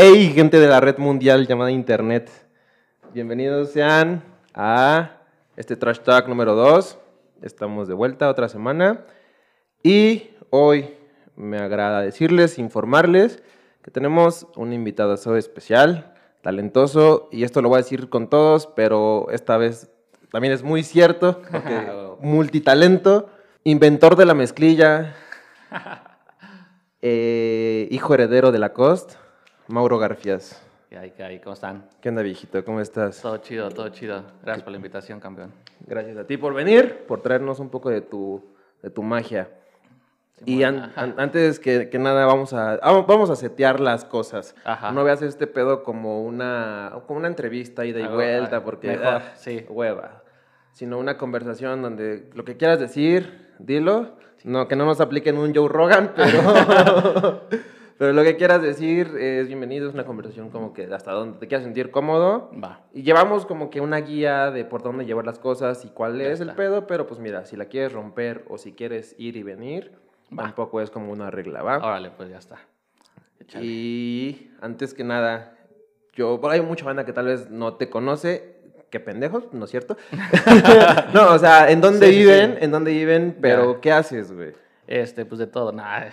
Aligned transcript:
Hey, 0.00 0.30
gente 0.32 0.60
de 0.60 0.68
la 0.68 0.78
red 0.78 0.98
mundial 0.98 1.48
llamada 1.48 1.72
Internet. 1.72 2.30
Bienvenidos 3.12 3.70
sean 3.70 4.22
a 4.54 5.22
este 5.56 5.74
Trash 5.74 5.98
Talk 6.04 6.28
número 6.28 6.54
2. 6.54 6.96
Estamos 7.42 7.88
de 7.88 7.94
vuelta 7.94 8.28
otra 8.28 8.48
semana. 8.48 9.04
Y 9.82 10.30
hoy 10.50 10.94
me 11.34 11.58
agrada 11.58 12.00
decirles, 12.00 12.60
informarles 12.60 13.42
que 13.82 13.90
tenemos 13.90 14.46
un 14.54 14.72
invitado 14.72 15.14
especial, 15.36 16.14
talentoso, 16.42 17.28
y 17.32 17.42
esto 17.42 17.60
lo 17.60 17.68
voy 17.68 17.78
a 17.78 17.82
decir 17.82 18.08
con 18.08 18.30
todos, 18.30 18.68
pero 18.68 19.26
esta 19.32 19.56
vez 19.56 19.90
también 20.30 20.54
es 20.54 20.62
muy 20.62 20.84
cierto, 20.84 21.42
porque 21.50 21.90
multitalento, 22.20 23.30
inventor 23.64 24.14
de 24.14 24.26
la 24.26 24.34
mezclilla, 24.34 25.16
eh, 27.02 27.88
hijo 27.90 28.14
heredero 28.14 28.52
de 28.52 28.60
la 28.60 28.72
Cost, 28.72 29.16
Mauro 29.68 29.98
Garfias. 29.98 30.62
¿Qué 30.88 30.96
hay, 30.98 31.10
qué 31.10 31.22
hay? 31.22 31.38
¿Cómo 31.40 31.52
están? 31.54 31.86
¿Qué 32.00 32.08
onda, 32.08 32.22
viejito? 32.22 32.64
¿Cómo 32.64 32.80
estás? 32.80 33.20
Todo 33.20 33.36
chido, 33.38 33.68
todo 33.68 33.90
chido. 33.90 34.22
Gracias 34.42 34.62
por 34.64 34.70
la 34.70 34.76
invitación, 34.76 35.20
campeón. 35.20 35.52
Gracias 35.86 36.16
a 36.16 36.24
ti 36.26 36.38
por 36.38 36.54
venir, 36.54 37.04
por 37.06 37.20
traernos 37.20 37.58
un 37.60 37.68
poco 37.68 37.90
de 37.90 38.00
tu, 38.00 38.42
de 38.82 38.88
tu 38.88 39.02
magia. 39.02 39.50
Y 40.46 40.62
an- 40.62 40.92
an- 40.96 41.14
antes 41.18 41.58
que, 41.58 41.90
que 41.90 41.98
nada, 41.98 42.24
vamos 42.24 42.52
a, 42.54 42.74
ah, 42.80 43.04
vamos 43.06 43.28
a 43.28 43.36
setear 43.36 43.80
las 43.80 44.04
cosas. 44.04 44.54
Ajá. 44.64 44.92
No 44.92 45.04
veas 45.04 45.20
este 45.20 45.46
pedo 45.46 45.82
como 45.82 46.22
una, 46.22 46.92
como 47.06 47.18
una 47.18 47.28
entrevista 47.28 47.84
ida 47.84 48.00
y 48.00 48.06
vuelta, 48.06 48.64
porque 48.64 48.88
mejor, 48.88 49.06
ah, 49.06 49.22
sí. 49.36 49.66
hueva. 49.68 50.22
Sino 50.72 50.96
una 50.98 51.18
conversación 51.18 51.82
donde 51.82 52.30
lo 52.34 52.44
que 52.44 52.56
quieras 52.56 52.78
decir, 52.80 53.48
dilo. 53.58 54.16
No, 54.44 54.68
que 54.68 54.76
no 54.76 54.86
nos 54.86 55.00
apliquen 55.00 55.36
un 55.36 55.52
Joe 55.52 55.68
Rogan, 55.68 56.12
pero, 56.14 57.42
pero 57.98 58.12
lo 58.12 58.22
que 58.22 58.36
quieras 58.36 58.62
decir 58.62 59.08
es 59.18 59.46
bienvenido. 59.48 59.88
Es 59.88 59.94
una 59.94 60.04
conversación 60.04 60.50
como 60.50 60.72
que 60.72 60.84
hasta 60.94 61.12
donde 61.12 61.38
te 61.38 61.48
quieras 61.48 61.64
sentir 61.64 61.90
cómodo. 61.90 62.50
Va. 62.62 62.80
Y 62.94 63.02
llevamos 63.02 63.44
como 63.44 63.68
que 63.70 63.80
una 63.80 63.98
guía 63.98 64.50
de 64.50 64.64
por 64.64 64.82
dónde 64.82 65.04
llevar 65.04 65.26
las 65.26 65.38
cosas 65.38 65.84
y 65.84 65.88
cuál 65.88 66.18
Ya 66.18 66.28
es 66.28 66.40
el 66.40 66.50
está. 66.50 66.56
pedo, 66.56 66.86
pero 66.86 67.06
pues 67.06 67.20
mira, 67.20 67.44
si 67.44 67.56
la 67.56 67.64
quieres 67.66 67.92
romper 67.92 68.44
o 68.48 68.56
si 68.58 68.72
quieres 68.72 69.14
ir 69.18 69.36
y 69.36 69.42
venir, 69.42 69.92
Va. 70.32 70.44
tampoco 70.44 70.80
es 70.80 70.90
como 70.90 71.10
una 71.12 71.30
regla, 71.30 71.62
¿va? 71.62 71.78
Órale, 71.78 72.10
pues 72.10 72.28
ya 72.30 72.38
está. 72.38 72.58
Échale. 73.40 73.64
Y 73.66 74.52
antes 74.60 74.94
que 74.94 75.02
nada, 75.04 75.56
yo, 76.14 76.40
hay 76.50 76.60
mucha 76.60 76.84
banda 76.84 77.04
que 77.04 77.12
tal 77.12 77.26
vez 77.26 77.50
no 77.50 77.74
te 77.74 77.88
conoce, 77.90 78.56
qué 78.90 79.00
pendejos, 79.00 79.52
¿no 79.52 79.64
es 79.64 79.70
cierto? 79.70 79.96
no, 81.14 81.32
o 81.32 81.38
sea, 81.38 81.70
¿en 81.70 81.80
dónde 81.80 82.10
Sí, 82.10 82.18
viven? 82.18 82.52
sí. 82.58 82.64
¿En 82.64 82.70
dónde 82.70 82.92
viven? 82.92 83.36
Pero. 83.40 83.80
¿qué 83.80 83.90
haces, 83.92 84.32
güey? 84.32 84.52
Este, 84.86 85.24
pues 85.24 85.38
de 85.38 85.46
todo, 85.46 85.72
nada. 85.72 86.12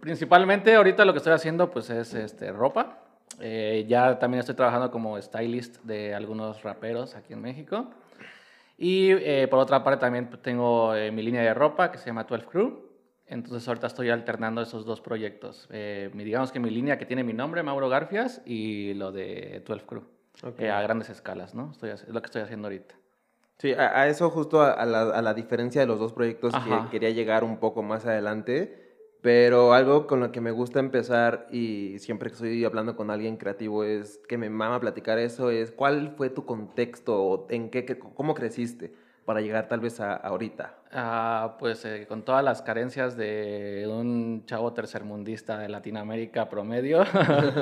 Principalmente 0.00 0.74
ahorita 0.74 1.04
lo 1.04 1.12
que 1.12 1.18
estoy 1.18 1.32
haciendo 1.32 1.70
pues 1.70 1.90
es 1.90 2.14
este, 2.14 2.52
ropa. 2.52 2.98
Eh, 3.40 3.84
ya 3.88 4.18
también 4.18 4.40
estoy 4.40 4.54
trabajando 4.54 4.90
como 4.90 5.20
stylist 5.20 5.82
de 5.84 6.14
algunos 6.14 6.62
raperos 6.62 7.14
aquí 7.14 7.32
en 7.32 7.40
México. 7.40 7.86
Y 8.78 9.10
eh, 9.10 9.48
por 9.48 9.58
otra 9.58 9.82
parte 9.82 10.00
también 10.00 10.28
pues, 10.28 10.42
tengo 10.42 10.94
eh, 10.94 11.10
mi 11.10 11.22
línea 11.22 11.42
de 11.42 11.54
ropa 11.54 11.90
que 11.90 11.98
se 11.98 12.06
llama 12.06 12.24
12 12.24 12.46
Crew. 12.46 12.92
Entonces 13.26 13.66
ahorita 13.66 13.86
estoy 13.86 14.10
alternando 14.10 14.60
esos 14.60 14.84
dos 14.84 15.00
proyectos. 15.00 15.66
Eh, 15.70 16.10
digamos 16.14 16.52
que 16.52 16.60
mi 16.60 16.70
línea 16.70 16.98
que 16.98 17.06
tiene 17.06 17.24
mi 17.24 17.32
nombre, 17.32 17.62
Mauro 17.62 17.88
Garfias, 17.88 18.42
y 18.44 18.92
lo 18.94 19.10
de 19.10 19.62
12 19.66 19.86
Crew. 19.86 20.02
Ok. 20.42 20.60
eh, 20.60 20.70
a 20.70 20.80
grandes 20.82 21.08
escalas, 21.10 21.54
¿no? 21.54 21.70
Estoy, 21.72 21.90
es 21.90 22.06
lo 22.08 22.20
que 22.20 22.26
estoy 22.26 22.42
haciendo 22.42 22.66
ahorita. 22.68 22.94
Sí, 23.58 23.72
a, 23.72 24.00
a 24.00 24.08
eso 24.08 24.28
justo 24.30 24.60
a, 24.60 24.72
a 24.72 24.84
la, 24.84 25.02
a 25.02 25.22
la 25.22 25.34
diferencia 25.34 25.80
de 25.80 25.86
los 25.86 25.98
dos 25.98 26.12
proyectos 26.12 26.52
Ajá. 26.54 26.84
que 26.84 26.90
quería 26.90 27.10
llegar 27.10 27.44
un 27.44 27.58
poco 27.58 27.82
más 27.82 28.04
adelante, 28.06 28.81
pero 29.22 29.72
algo 29.72 30.06
con 30.08 30.20
lo 30.20 30.32
que 30.32 30.40
me 30.40 30.50
gusta 30.50 30.80
empezar 30.80 31.46
y 31.50 31.98
siempre 32.00 32.28
que 32.28 32.34
estoy 32.34 32.64
hablando 32.64 32.96
con 32.96 33.08
alguien 33.10 33.36
creativo 33.36 33.84
es 33.84 34.20
que 34.28 34.36
me 34.36 34.50
mama 34.50 34.80
platicar 34.80 35.18
eso, 35.18 35.48
es 35.50 35.70
cuál 35.70 36.14
fue 36.16 36.28
tu 36.28 36.44
contexto, 36.44 37.22
o 37.22 37.46
en 37.48 37.70
qué, 37.70 37.86
cómo 37.98 38.34
creciste 38.34 38.92
para 39.24 39.40
llegar 39.40 39.68
tal 39.68 39.78
vez 39.78 40.00
a, 40.00 40.14
a 40.14 40.16
ahorita. 40.16 40.74
Ah, 40.90 41.56
pues 41.60 41.84
eh, 41.84 42.04
con 42.08 42.22
todas 42.22 42.44
las 42.44 42.60
carencias 42.62 43.16
de 43.16 43.88
un 43.88 44.44
chavo 44.44 44.72
tercermundista 44.72 45.56
de 45.56 45.68
Latinoamérica 45.68 46.48
promedio. 46.48 47.04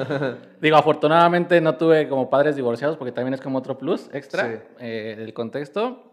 Digo, 0.62 0.76
afortunadamente 0.76 1.60
no 1.60 1.76
tuve 1.76 2.09
como 2.09 2.31
padres 2.31 2.56
divorciados 2.56 2.97
porque 2.97 3.12
también 3.12 3.34
es 3.34 3.41
como 3.43 3.59
otro 3.59 3.76
plus 3.76 4.09
extra 4.15 4.49
Sí. 4.49 4.59
eh, 4.81 5.15
del 5.19 5.34
contexto. 5.34 6.06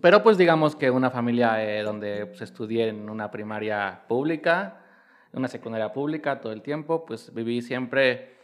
Pero 0.00 0.22
pues 0.22 0.38
digamos 0.38 0.74
que 0.76 0.90
una 0.90 1.10
familia 1.10 1.62
eh, 1.64 1.82
donde 1.82 2.26
pues, 2.26 2.40
estudié 2.42 2.88
en 2.88 3.10
una 3.10 3.30
primaria 3.30 4.02
pública, 4.08 4.83
una 5.34 5.48
secundaria 5.48 5.92
pública 5.92 6.40
todo 6.40 6.52
el 6.52 6.62
tiempo, 6.62 7.04
pues 7.04 7.32
viví 7.34 7.62
siempre 7.62 8.34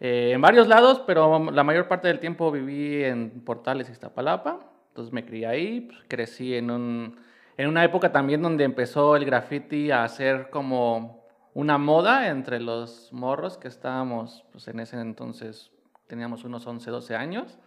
eh, 0.00 0.32
en 0.34 0.40
varios 0.40 0.68
lados, 0.68 1.02
pero 1.06 1.50
la 1.50 1.64
mayor 1.64 1.88
parte 1.88 2.08
del 2.08 2.20
tiempo 2.20 2.50
viví 2.50 3.02
en 3.04 3.42
Portales, 3.44 3.88
Iztapalapa. 3.88 4.60
Entonces 4.88 5.12
me 5.12 5.24
crié 5.24 5.46
ahí, 5.46 5.80
pues, 5.82 5.98
crecí 6.08 6.54
en, 6.54 6.70
un, 6.70 7.16
en 7.56 7.68
una 7.68 7.84
época 7.84 8.12
también 8.12 8.42
donde 8.42 8.64
empezó 8.64 9.16
el 9.16 9.24
graffiti 9.24 9.90
a 9.90 10.06
ser 10.08 10.50
como 10.50 11.24
una 11.54 11.78
moda 11.78 12.28
entre 12.28 12.60
los 12.60 13.12
morros 13.12 13.56
que 13.56 13.68
estábamos, 13.68 14.44
pues 14.52 14.68
en 14.68 14.80
ese 14.80 15.00
entonces 15.00 15.70
teníamos 16.06 16.44
unos 16.44 16.66
11, 16.66 16.90
12 16.90 17.16
años. 17.16 17.58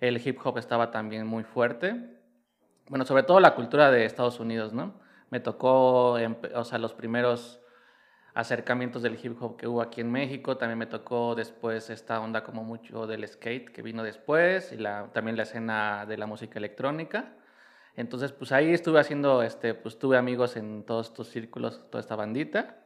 El 0.00 0.26
hip 0.26 0.38
hop 0.44 0.58
estaba 0.58 0.90
también 0.90 1.26
muy 1.26 1.44
fuerte. 1.44 2.18
Bueno, 2.88 3.04
sobre 3.04 3.24
todo 3.24 3.40
la 3.40 3.54
cultura 3.54 3.90
de 3.90 4.04
Estados 4.04 4.40
Unidos, 4.40 4.72
¿no? 4.72 4.94
Me 5.30 5.40
tocó, 5.40 6.12
o 6.54 6.64
sea, 6.64 6.78
los 6.78 6.94
primeros 6.94 7.60
acercamientos 8.38 9.02
del 9.02 9.18
hip 9.20 9.36
hop 9.42 9.56
que 9.56 9.66
hubo 9.66 9.82
aquí 9.82 10.00
en 10.00 10.12
México. 10.12 10.56
También 10.56 10.78
me 10.78 10.86
tocó 10.86 11.34
después 11.34 11.90
esta 11.90 12.20
onda 12.20 12.44
como 12.44 12.62
mucho 12.62 13.08
del 13.08 13.26
skate 13.26 13.68
que 13.70 13.82
vino 13.82 14.04
después 14.04 14.70
y 14.70 14.76
la, 14.76 15.08
también 15.12 15.36
la 15.36 15.42
escena 15.42 16.06
de 16.06 16.16
la 16.16 16.26
música 16.26 16.60
electrónica. 16.60 17.32
Entonces, 17.96 18.30
pues 18.30 18.52
ahí 18.52 18.72
estuve 18.72 19.00
haciendo, 19.00 19.42
este, 19.42 19.74
pues 19.74 19.98
tuve 19.98 20.16
amigos 20.16 20.56
en 20.56 20.84
todos 20.84 21.08
estos 21.08 21.28
círculos, 21.30 21.82
toda 21.90 22.00
esta 22.00 22.14
bandita. 22.14 22.76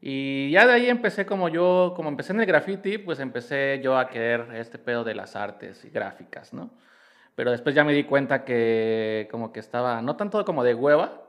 Y 0.00 0.50
ya 0.50 0.66
de 0.66 0.72
ahí 0.72 0.88
empecé 0.88 1.26
como 1.26 1.50
yo, 1.50 1.92
como 1.94 2.08
empecé 2.08 2.32
en 2.32 2.40
el 2.40 2.46
graffiti, 2.46 2.96
pues 2.96 3.20
empecé 3.20 3.82
yo 3.84 3.98
a 3.98 4.08
querer 4.08 4.48
este 4.54 4.78
pedo 4.78 5.04
de 5.04 5.14
las 5.14 5.36
artes 5.36 5.84
y 5.84 5.90
gráficas, 5.90 6.54
¿no? 6.54 6.70
Pero 7.34 7.50
después 7.50 7.74
ya 7.74 7.84
me 7.84 7.92
di 7.92 8.04
cuenta 8.04 8.46
que 8.46 9.28
como 9.30 9.52
que 9.52 9.60
estaba, 9.60 10.00
no 10.00 10.16
tanto 10.16 10.42
como 10.46 10.64
de 10.64 10.74
hueva, 10.74 11.20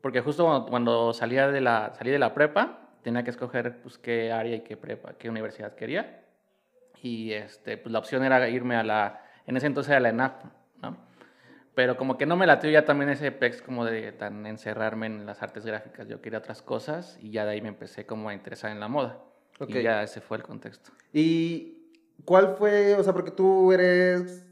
porque 0.00 0.22
justo 0.22 0.44
cuando, 0.44 0.66
cuando 0.66 1.12
salía 1.12 1.46
de 1.48 1.60
la, 1.60 1.92
salí 1.94 2.10
de 2.10 2.18
la 2.18 2.34
prepa, 2.34 2.85
tenía 3.06 3.22
que 3.22 3.30
escoger 3.30 3.80
pues, 3.82 3.98
qué 3.98 4.32
área 4.32 4.56
y 4.56 4.62
qué 4.62 4.76
prepa, 4.76 5.12
qué 5.16 5.30
universidad 5.30 5.76
quería. 5.76 6.24
Y 7.00 7.30
este, 7.34 7.76
pues, 7.76 7.92
la 7.92 8.00
opción 8.00 8.24
era 8.24 8.48
irme 8.48 8.74
a 8.74 8.82
la, 8.82 9.22
en 9.46 9.56
ese 9.56 9.68
entonces 9.68 9.94
a 9.94 10.00
la 10.00 10.08
ENAP, 10.08 10.42
¿no? 10.82 10.96
Pero 11.76 11.96
como 11.96 12.18
que 12.18 12.26
no 12.26 12.34
me 12.34 12.48
latió 12.48 12.68
ya 12.68 12.84
también 12.84 13.08
ese 13.10 13.30
pex 13.30 13.62
como 13.62 13.84
de 13.84 14.10
tan 14.10 14.44
encerrarme 14.44 15.06
en 15.06 15.24
las 15.24 15.40
artes 15.40 15.64
gráficas, 15.64 16.08
yo 16.08 16.20
quería 16.20 16.40
otras 16.40 16.62
cosas 16.62 17.16
y 17.22 17.30
ya 17.30 17.44
de 17.44 17.52
ahí 17.52 17.60
me 17.62 17.68
empecé 17.68 18.06
como 18.06 18.28
a 18.28 18.34
interesar 18.34 18.72
en 18.72 18.80
la 18.80 18.88
moda. 18.88 19.20
Ok. 19.60 19.70
Y 19.70 19.82
ya 19.82 20.02
ese 20.02 20.20
fue 20.20 20.38
el 20.38 20.42
contexto. 20.42 20.90
¿Y 21.12 21.92
cuál 22.24 22.56
fue, 22.56 22.96
o 22.96 23.04
sea, 23.04 23.12
porque 23.12 23.30
tú 23.30 23.70
eres 23.70 24.44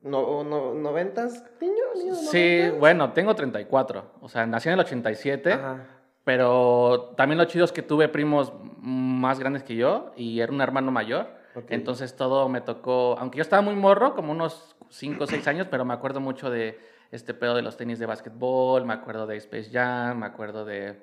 no, 0.00 0.42
no, 0.42 0.72
noventas, 0.72 1.44
niño? 1.60 1.74
niño 1.96 2.14
Sí, 2.14 2.60
noventas? 2.60 2.80
bueno, 2.80 3.12
tengo 3.12 3.34
34, 3.34 4.12
o 4.22 4.28
sea, 4.30 4.46
nací 4.46 4.70
en 4.70 4.72
el 4.72 4.80
87. 4.80 5.52
Ajá. 5.52 5.99
Pero 6.30 7.12
también 7.16 7.38
lo 7.38 7.44
chido 7.46 7.64
es 7.64 7.72
que 7.72 7.82
tuve 7.82 8.06
primos 8.08 8.52
más 8.80 9.40
grandes 9.40 9.64
que 9.64 9.74
yo 9.74 10.12
y 10.16 10.38
era 10.38 10.52
un 10.52 10.60
hermano 10.60 10.92
mayor. 10.92 11.26
Entonces 11.68 12.14
todo 12.14 12.48
me 12.48 12.60
tocó, 12.60 13.16
aunque 13.18 13.38
yo 13.38 13.42
estaba 13.42 13.62
muy 13.62 13.74
morro, 13.74 14.14
como 14.14 14.30
unos 14.30 14.76
5 14.90 15.24
o 15.24 15.26
6 15.26 15.48
años, 15.48 15.66
pero 15.68 15.84
me 15.84 15.92
acuerdo 15.92 16.20
mucho 16.20 16.48
de 16.48 16.78
este 17.10 17.34
pedo 17.34 17.56
de 17.56 17.62
los 17.62 17.76
tenis 17.76 17.98
de 17.98 18.06
básquetbol, 18.06 18.86
me 18.86 18.92
acuerdo 18.92 19.26
de 19.26 19.38
Space 19.38 19.70
Jam, 19.72 20.20
me 20.20 20.26
acuerdo 20.26 20.64
de, 20.64 21.02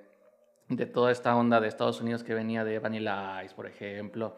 de 0.70 0.86
toda 0.86 1.12
esta 1.12 1.36
onda 1.36 1.60
de 1.60 1.68
Estados 1.68 2.00
Unidos 2.00 2.24
que 2.24 2.34
venía 2.34 2.64
de 2.64 2.80
Vanilla 2.80 3.44
Ice, 3.44 3.54
por 3.54 3.68
ejemplo. 3.68 4.38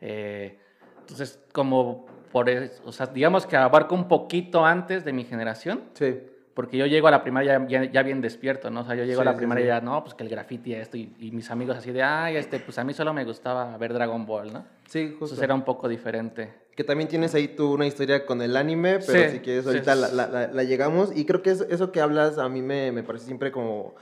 Eh, 0.00 0.58
entonces, 0.98 1.40
como 1.52 2.06
por 2.32 2.50
eso, 2.50 2.82
o 2.84 2.90
sea, 2.90 3.06
digamos 3.06 3.46
que 3.46 3.56
abarco 3.56 3.94
un 3.94 4.08
poquito 4.08 4.66
antes 4.66 5.04
de 5.04 5.12
mi 5.12 5.22
generación, 5.22 5.84
Sí. 5.94 6.22
Porque 6.58 6.76
yo 6.76 6.86
llego 6.86 7.06
a 7.06 7.12
la 7.12 7.22
primaria 7.22 7.64
ya, 7.68 7.84
ya 7.84 8.02
bien 8.02 8.20
despierto, 8.20 8.68
¿no? 8.68 8.80
O 8.80 8.84
sea, 8.84 8.96
yo 8.96 9.04
llego 9.04 9.18
Sí, 9.22 9.22
a 9.22 9.24
la 9.26 9.30
sí, 9.34 9.36
primaria 9.36 9.62
sí. 9.64 9.68
ya, 9.68 9.80
no, 9.80 10.02
pues 10.02 10.14
que 10.14 10.24
el 10.24 10.28
graffiti 10.28 10.74
esto, 10.74 10.96
y, 10.96 11.14
y 11.20 11.30
mis 11.30 11.48
amigos 11.52 11.76
así 11.76 11.92
de, 11.92 12.02
ay, 12.02 12.34
este, 12.34 12.58
pues 12.58 12.76
a 12.78 12.82
mí 12.82 12.92
solo 12.92 13.12
me 13.14 13.24
gustaba 13.24 13.78
ver 13.78 13.92
Dragon 13.92 14.26
Ball, 14.26 14.52
¿no? 14.52 14.64
Sí, 14.88 15.04
justo. 15.10 15.26
Entonces 15.26 15.42
era 15.44 15.54
un 15.54 15.62
poco 15.64 15.86
diferente. 15.88 16.52
Que 16.74 16.82
también 16.82 17.08
tienes 17.08 17.32
ahí 17.36 17.46
tú 17.46 17.74
una 17.74 17.86
historia 17.86 18.26
con 18.26 18.42
el 18.42 18.56
anime, 18.56 18.98
pero 19.06 19.22
Sí, 19.28 19.36
si 19.36 19.38
quieres 19.38 19.62
sí, 19.62 19.68
ahorita 19.70 19.94
sí. 19.94 20.00
la, 20.00 20.08
la- 20.08 20.26
la- 20.26 20.46
la 20.52 20.64
llegamos. 20.64 21.16
Y 21.16 21.26
creo 21.26 21.42
que 21.42 21.50
eso, 21.50 21.64
eso 21.70 21.92
que 21.92 22.00
hablas 22.00 22.38
a 22.38 22.48
mí 22.48 22.60
me, 22.60 22.90
me 22.90 23.04
parece 23.04 23.26
siempre 23.26 23.52
como... 23.52 23.94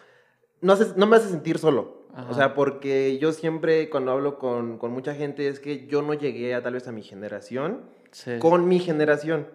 No, 0.62 0.72
haces- 0.72 0.96
no 0.96 1.06
me 1.06 1.16
hace 1.16 1.28
sentir 1.28 1.58
solo. 1.58 2.06
Ajá. 2.14 2.30
O 2.30 2.34
sea, 2.34 2.54
porque 2.54 3.18
yo 3.18 3.32
siempre 3.32 3.90
cuando 3.90 4.12
hablo 4.12 4.38
con, 4.38 4.78
con 4.78 4.92
mucha 4.92 5.14
gente 5.14 5.46
es 5.48 5.60
que 5.60 5.86
yo 5.88 6.00
no 6.00 6.14
llegué 6.14 6.54
a 6.54 6.62
tal 6.62 6.72
vez 6.72 6.88
a 6.88 6.92
mi 6.92 7.02
generación 7.02 7.82
Sí. 8.12 8.38
con 8.38 8.66
mi 8.66 8.78
generación. 8.78 9.46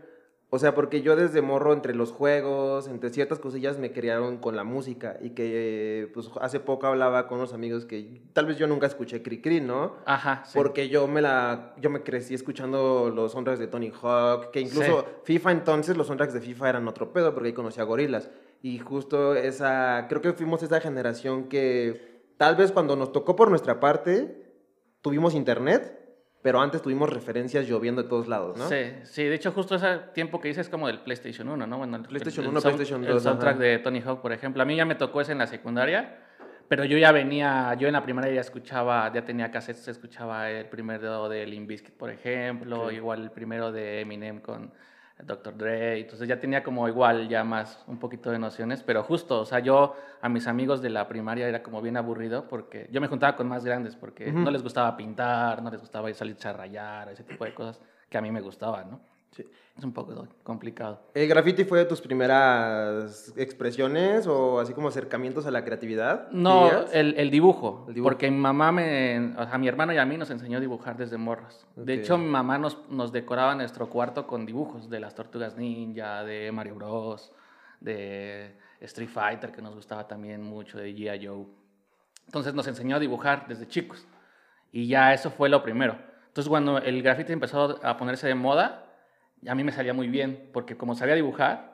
O 0.53 0.59
sea, 0.59 0.75
porque 0.75 1.01
yo 1.01 1.15
desde 1.15 1.41
morro, 1.41 1.71
entre 1.71 1.95
los 1.95 2.11
juegos, 2.11 2.89
entre 2.89 3.09
ciertas 3.09 3.39
cosillas, 3.39 3.79
me 3.79 3.93
criaron 3.93 4.37
con 4.37 4.57
la 4.57 4.65
música. 4.65 5.15
Y 5.21 5.29
que, 5.29 6.11
pues, 6.13 6.29
hace 6.41 6.59
poco 6.59 6.87
hablaba 6.87 7.29
con 7.29 7.37
unos 7.37 7.53
amigos 7.53 7.85
que 7.85 8.21
tal 8.33 8.47
vez 8.47 8.57
yo 8.57 8.67
nunca 8.67 8.85
escuché 8.85 9.23
Cri 9.23 9.61
¿no? 9.61 9.95
Ajá, 10.05 10.43
sí. 10.45 10.51
Porque 10.53 10.89
yo 10.89 11.07
me 11.07 11.21
la 11.21 11.73
yo 11.79 11.89
me 11.89 12.03
crecí 12.03 12.33
escuchando 12.33 13.09
los 13.15 13.31
soundtracks 13.31 13.61
de 13.61 13.67
Tony 13.67 13.93
Hawk, 14.01 14.51
que 14.51 14.59
incluso 14.59 15.05
FIFA 15.23 15.53
entonces 15.53 15.95
los 15.95 16.07
soundtracks 16.07 16.33
de 16.33 16.41
FIFA 16.41 16.67
eran 16.67 16.87
otro 16.89 17.13
pedo 17.13 17.33
porque 17.33 17.47
ahí 17.47 17.53
conocí 17.53 17.79
a 17.79 17.85
Gorilas. 17.85 18.29
Y 18.61 18.77
justo 18.79 19.35
esa 19.35 20.07
creo 20.09 20.21
que 20.21 20.33
fuimos 20.33 20.61
esa 20.63 20.81
generación 20.81 21.45
que 21.45 22.33
tal 22.35 22.57
vez 22.57 22.73
cuando 22.73 22.97
nos 22.97 23.13
tocó 23.13 23.37
por 23.37 23.49
nuestra 23.49 23.79
parte 23.79 24.51
tuvimos 24.99 25.33
internet, 25.33 26.00
pero 26.41 26.59
antes 26.59 26.81
tuvimos 26.81 27.09
referencias 27.09 27.67
lloviendo 27.67 28.01
de 28.03 28.09
todos 28.09 28.27
lados, 28.27 28.57
¿no? 28.57 28.67
Sí, 28.67 28.93
sí, 29.03 29.23
de 29.23 29.35
hecho 29.35 29.51
justo 29.51 29.75
ese 29.75 29.99
tiempo 30.13 30.41
que 30.41 30.47
dices 30.47 30.67
es 30.67 30.69
como 30.69 30.87
del 30.87 30.99
PlayStation 30.99 31.47
1, 31.47 31.67
¿no? 31.67 31.77
Bueno, 31.77 31.97
el, 31.97 32.03
PlayStation 32.03 32.45
el, 32.45 32.51
1, 32.51 32.61
PlayStation 32.61 33.01
2. 33.01 33.11
El 33.11 33.19
soundtrack 33.19 33.57
de 33.57 33.79
Tony 33.79 34.01
Hawk, 34.01 34.21
por 34.21 34.33
ejemplo. 34.33 34.63
A 34.63 34.65
mí 34.65 34.75
ya 34.75 34.85
me 34.85 34.95
tocó 34.95 35.21
ese 35.21 35.33
en 35.33 35.37
la 35.37 35.47
secundaria, 35.47 36.17
pero 36.67 36.83
yo 36.83 36.97
ya 36.97 37.11
venía, 37.11 37.75
yo 37.75 37.87
en 37.87 37.93
la 37.93 38.01
primaria 38.01 38.33
ya 38.33 38.41
escuchaba, 38.41 39.11
ya 39.13 39.23
tenía 39.23 39.51
cassettes, 39.51 39.87
escuchaba 39.87 40.49
el 40.49 40.65
primero 40.65 41.29
de 41.29 41.45
Limp 41.45 41.67
Bizkit, 41.67 41.95
por 41.95 42.09
ejemplo, 42.09 42.89
igual 42.91 43.21
el 43.21 43.31
primero 43.31 43.71
de 43.71 44.01
Eminem 44.01 44.39
con 44.39 44.73
Dr. 45.25 45.57
Dre, 45.57 45.99
entonces 45.99 46.27
ya 46.27 46.39
tenía 46.39 46.63
como 46.63 46.87
igual 46.87 47.27
ya 47.29 47.43
más 47.43 47.83
un 47.87 47.99
poquito 47.99 48.31
de 48.31 48.39
nociones, 48.39 48.83
pero 48.83 49.03
justo, 49.03 49.41
o 49.41 49.45
sea, 49.45 49.59
yo 49.59 49.95
a 50.21 50.29
mis 50.29 50.47
amigos 50.47 50.81
de 50.81 50.89
la 50.89 51.07
primaria 51.07 51.47
era 51.47 51.61
como 51.63 51.81
bien 51.81 51.97
aburrido 51.97 52.47
porque 52.47 52.87
yo 52.91 53.01
me 53.01 53.07
juntaba 53.07 53.35
con 53.35 53.47
más 53.47 53.63
grandes 53.63 53.95
porque 53.95 54.31
no 54.31 54.49
les 54.51 54.63
gustaba 54.63 54.95
pintar, 54.97 55.61
no 55.61 55.69
les 55.69 55.79
gustaba 55.79 56.09
ir 56.09 56.15
salir 56.15 56.37
a 56.43 56.53
rayar, 56.53 57.09
ese 57.09 57.23
tipo 57.23 57.45
de 57.45 57.53
cosas 57.53 57.81
que 58.09 58.17
a 58.17 58.21
mí 58.21 58.31
me 58.31 58.41
gustaban, 58.41 58.91
¿no? 58.91 59.10
Sí. 59.31 59.45
Es 59.77 59.83
un 59.85 59.93
poco 59.93 60.27
complicado. 60.43 61.01
¿El 61.13 61.27
graffiti 61.27 61.63
fue 61.63 61.79
de 61.79 61.85
tus 61.85 62.01
primeras 62.01 63.33
expresiones 63.37 64.27
o 64.27 64.59
así 64.59 64.73
como 64.73 64.89
acercamientos 64.89 65.45
a 65.45 65.51
la 65.51 65.63
creatividad? 65.63 66.29
No, 66.31 66.69
el, 66.91 67.15
el, 67.17 67.31
dibujo, 67.31 67.87
Porque 68.03 68.29
mi 68.29 68.37
mamá, 68.37 68.73
me, 68.73 69.33
o 69.37 69.45
sea, 69.45 69.57
mi 69.57 69.69
hermano 69.69 69.93
y 69.93 69.97
a 69.97 70.05
mí 70.05 70.17
nos 70.17 70.29
enseñó 70.29 70.57
a 70.57 70.61
dibujar 70.61 70.97
desde 70.97 71.17
morros. 71.17 71.65
De 71.75 71.93
hecho, 71.93 72.17
mi 72.17 72.27
mamá 72.27 72.57
nos, 72.57 72.89
nos 72.89 73.13
decoraba 73.13 73.55
nuestro 73.55 73.89
cuarto 73.89 74.27
con 74.27 74.45
dibujos 74.45 74.89
de 74.89 74.99
las 74.99 75.15
tortugas 75.15 75.55
ninja, 75.55 76.23
de 76.25 76.51
Mario 76.51 76.75
Bros, 76.75 77.31
de 77.79 78.57
Street 78.81 79.09
Fighter, 79.09 79.51
que 79.51 79.61
nos 79.61 79.73
gustaba 79.73 80.05
también 80.05 80.43
mucho, 80.43 80.77
de 80.77 80.93
G.I. 80.93 81.25
Joe. 81.25 81.45
Entonces 82.25 82.53
nos 82.53 82.67
enseñó 82.67 82.97
a 82.97 82.99
dibujar 82.99 83.47
desde 83.47 83.67
chicos. 83.67 84.05
Y 84.71 84.87
ya 84.87 85.13
eso 85.13 85.31
fue 85.31 85.47
lo 85.49 85.63
primero. 85.63 85.97
Entonces 86.27 86.49
cuando 86.49 86.77
el 86.77 87.01
graffiti 87.01 87.31
empezó 87.33 87.79
a 87.83 87.97
ponerse 87.97 88.27
de 88.27 88.35
moda, 88.35 88.90
a 89.47 89.55
mí 89.55 89.63
me 89.63 89.71
salía 89.71 89.93
muy 89.93 90.07
bien, 90.07 90.49
porque 90.53 90.77
como 90.77 90.95
sabía 90.95 91.15
dibujar, 91.15 91.71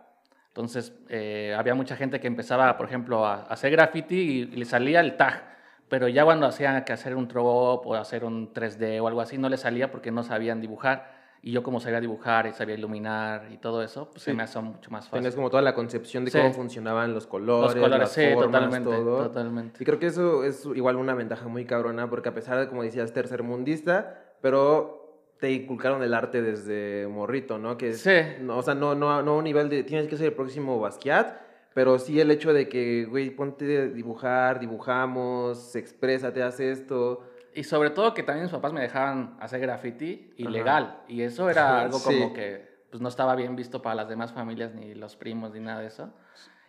entonces 0.58 0.94
eh, 1.10 1.56
había 1.58 1.76
mucha 1.76 1.96
gente 1.96 2.20
que 2.20 2.28
empezaba, 2.28 2.78
por 2.78 2.88
ejemplo, 2.88 3.26
a, 3.26 3.44
hacer 3.44 3.72
graffiti 3.72 4.16
y, 4.16 4.46
le 4.46 4.66
salía 4.66 5.02
el 5.02 5.16
tag, 5.16 5.56
pero 5.88 6.08
ya 6.08 6.26
cuando 6.26 6.48
hacían 6.48 6.84
que 6.84 6.94
hacer 6.94 7.16
un 7.16 7.28
throw 7.28 7.46
o 7.46 7.94
hacer 7.96 8.26
un 8.26 8.54
3D 8.54 9.00
o 9.02 9.08
algo 9.08 9.22
así, 9.22 9.38
no 9.38 9.50
le 9.50 9.58
salía 9.58 9.92
porque 9.92 10.12
no 10.12 10.24
sabían 10.24 10.60
dibujar. 10.60 11.16
Y 11.44 11.52
yo 11.52 11.62
como 11.62 11.80
sabía 11.80 12.02
dibujar 12.02 12.48
y 12.48 12.54
sabía 12.54 12.74
iluminar 12.74 13.50
y 13.52 13.58
todo 13.58 13.84
eso, 13.84 14.10
pues 14.10 14.24
se 14.24 14.34
me 14.34 14.42
hacía 14.42 14.60
mucho 14.62 14.90
más 14.90 15.06
fácil. 15.06 15.20
Tienes 15.20 15.36
como 15.36 15.52
toda 15.52 15.62
la 15.62 15.76
concepción 15.76 16.26
de 16.26 16.32
cómo 16.32 16.52
funcionaban 16.52 17.14
los 17.14 17.28
colores, 17.28 17.76
los 17.76 17.84
colores, 17.84 18.00
las 18.00 18.12
sí, 18.12 18.34
formas, 18.34 18.46
totalmente, 18.46 18.90
todo. 18.90 19.24
totalmente. 19.26 19.84
Y 19.84 19.86
creo 19.86 20.00
que 20.00 20.08
eso 20.08 20.44
es 20.44 20.66
igual 20.66 20.96
una 20.96 21.14
ventaja 21.14 21.48
muy 21.48 21.66
cabrona, 21.66 22.10
porque 22.10 22.30
a 22.30 22.34
pesar 22.34 22.60
de, 22.60 22.68
como 22.68 22.82
decías, 22.82 23.14
tercermundista, 23.14 24.34
pero 24.42 25.07
te 25.40 25.52
inculcaron 25.52 26.04
el 26.04 26.14
arte 26.14 26.42
desde 26.42 27.08
morrito, 27.08 27.58
¿no? 27.58 27.78
Que 27.78 27.94
sí. 27.94 28.12
No, 28.42 28.58
o 28.58 28.64
sea, 28.64 28.76
no, 28.76 28.96
no, 28.96 29.22
no 29.22 29.32
a 29.32 29.38
un 29.38 29.44
nivel 29.44 29.70
de 29.70 29.84
tienes 29.84 30.08
que 30.08 30.18
ser 30.18 30.28
el 30.28 30.34
próximo 30.34 30.80
Basquiat, 30.80 31.42
pero 31.74 32.00
sí 32.00 32.20
el 32.20 32.32
hecho 32.32 32.54
de 32.54 32.68
que, 32.68 33.06
güey, 33.06 33.30
ponte 33.30 33.78
a 33.78 33.86
dibujar, 33.88 34.60
dibujamos, 34.60 35.76
exprésate, 35.76 36.42
haz 36.42 36.60
esto. 36.60 37.24
Y 37.54 37.64
sobre 37.64 37.92
todo 37.92 38.14
que 38.14 38.24
también 38.24 38.46
mis 38.46 38.52
papás 38.52 38.74
me 38.74 38.82
dejaban 38.82 39.38
hacer 39.40 39.60
graffiti 39.60 40.34
ilegal. 40.38 41.02
Y 41.08 41.22
eso 41.22 41.50
era 41.50 41.82
algo 41.82 42.02
como 42.02 42.34
que 42.34 42.68
pues, 42.90 43.02
no 43.02 43.10
estaba 43.10 43.36
bien 43.36 43.56
visto 43.56 43.82
para 43.82 43.96
las 43.96 44.10
demás 44.10 44.34
familias, 44.34 44.74
ni 44.74 44.96
los 44.96 45.16
primos, 45.16 45.52
ni 45.52 45.60
nada 45.60 45.82
de 45.82 45.88
eso. 45.88 46.12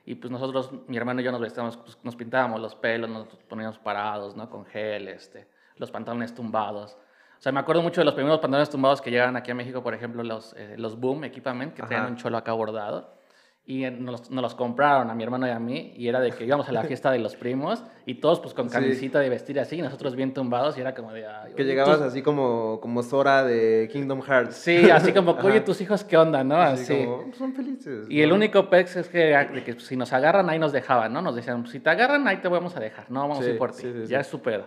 Y 0.04 0.14
pues 0.14 0.30
nosotros, 0.30 0.72
mi 0.86 0.96
hermano 0.96 1.20
y 1.20 1.24
yo 1.24 1.32
nos 1.32 1.40
vestíamos, 1.40 1.76
pues, 1.76 1.98
nos 2.02 2.16
pintábamos 2.16 2.60
los 2.60 2.74
pelos, 2.74 3.10
nos 3.10 3.26
poníamos 3.48 3.78
parados, 3.78 4.36
¿no? 4.36 4.48
Con 4.48 4.64
gel, 4.66 5.08
este, 5.08 5.48
los 5.76 5.90
pantalones 5.90 6.34
tumbados. 6.34 6.96
O 7.38 7.40
sea, 7.40 7.52
me 7.52 7.60
acuerdo 7.60 7.82
mucho 7.82 8.00
de 8.00 8.04
los 8.04 8.14
primeros 8.14 8.40
pantalones 8.40 8.68
tumbados 8.68 9.00
que 9.00 9.10
llegaban 9.10 9.36
aquí 9.36 9.52
a 9.52 9.54
México, 9.54 9.80
por 9.80 9.94
ejemplo, 9.94 10.24
los, 10.24 10.54
eh, 10.54 10.74
los 10.76 10.98
Boom 10.98 11.22
Equipment, 11.24 11.72
que 11.72 11.82
tenían 11.82 12.06
un 12.06 12.16
cholo 12.16 12.36
acá 12.36 12.52
bordado. 12.52 13.16
Y 13.64 13.82
nos, 13.90 14.30
nos, 14.30 14.42
los 14.42 14.54
compraron 14.54 15.10
a 15.10 15.14
mi 15.14 15.22
hermano 15.22 15.46
y 15.46 15.50
a 15.50 15.58
mí, 15.58 15.92
y 15.94 16.08
era 16.08 16.20
de 16.20 16.32
que 16.32 16.46
íbamos 16.46 16.68
a 16.70 16.72
la 16.72 16.84
fiesta 16.84 17.10
de 17.12 17.18
los 17.18 17.36
primos, 17.36 17.84
y 18.06 18.14
todos 18.14 18.40
pues 18.40 18.54
con 18.54 18.70
camisita 18.70 19.20
de 19.20 19.28
vestir 19.28 19.60
así, 19.60 19.76
y 19.76 19.82
nosotros 19.82 20.16
bien 20.16 20.32
tumbados, 20.32 20.78
y 20.78 20.80
era 20.80 20.94
como 20.94 21.12
de... 21.12 21.26
que 21.54 21.64
llegabas 21.64 22.00
así 22.00 22.22
como, 22.22 22.80
como 22.80 23.02
Sora 23.02 23.44
de 23.44 23.88
Kingdom 23.92 24.22
Hearts. 24.22 24.56
Sí, 24.56 24.90
así 24.90 25.12
como, 25.12 25.32
oye, 25.32 25.60
tus 25.60 25.82
hijos, 25.82 26.02
¿qué 26.02 26.16
onda, 26.16 26.42
no? 26.42 26.56
Así. 26.56 27.04
Como, 27.04 27.32
son 27.34 27.52
felices. 27.52 28.06
Y 28.08 28.22
el 28.22 28.32
único 28.32 28.70
pex 28.70 28.96
es 28.96 29.08
que, 29.08 29.62
que, 29.66 29.78
si 29.78 29.96
nos 29.96 30.14
agarran, 30.14 30.48
ahí 30.48 30.58
nos 30.58 30.72
dejaban, 30.72 31.12
¿no? 31.12 31.20
Nos 31.20 31.36
decían, 31.36 31.66
si 31.66 31.78
te 31.78 31.90
agarran, 31.90 32.26
ahí 32.26 32.38
te 32.38 32.48
vamos 32.48 32.74
a 32.74 32.80
dejar, 32.80 33.10
no 33.10 33.20
vamos 33.20 33.44
a 33.44 33.50
ir 33.50 33.58
por 33.58 33.72
ti, 33.72 33.86
ya 34.06 34.20
es 34.20 34.26
su 34.26 34.40
pedo. 34.40 34.64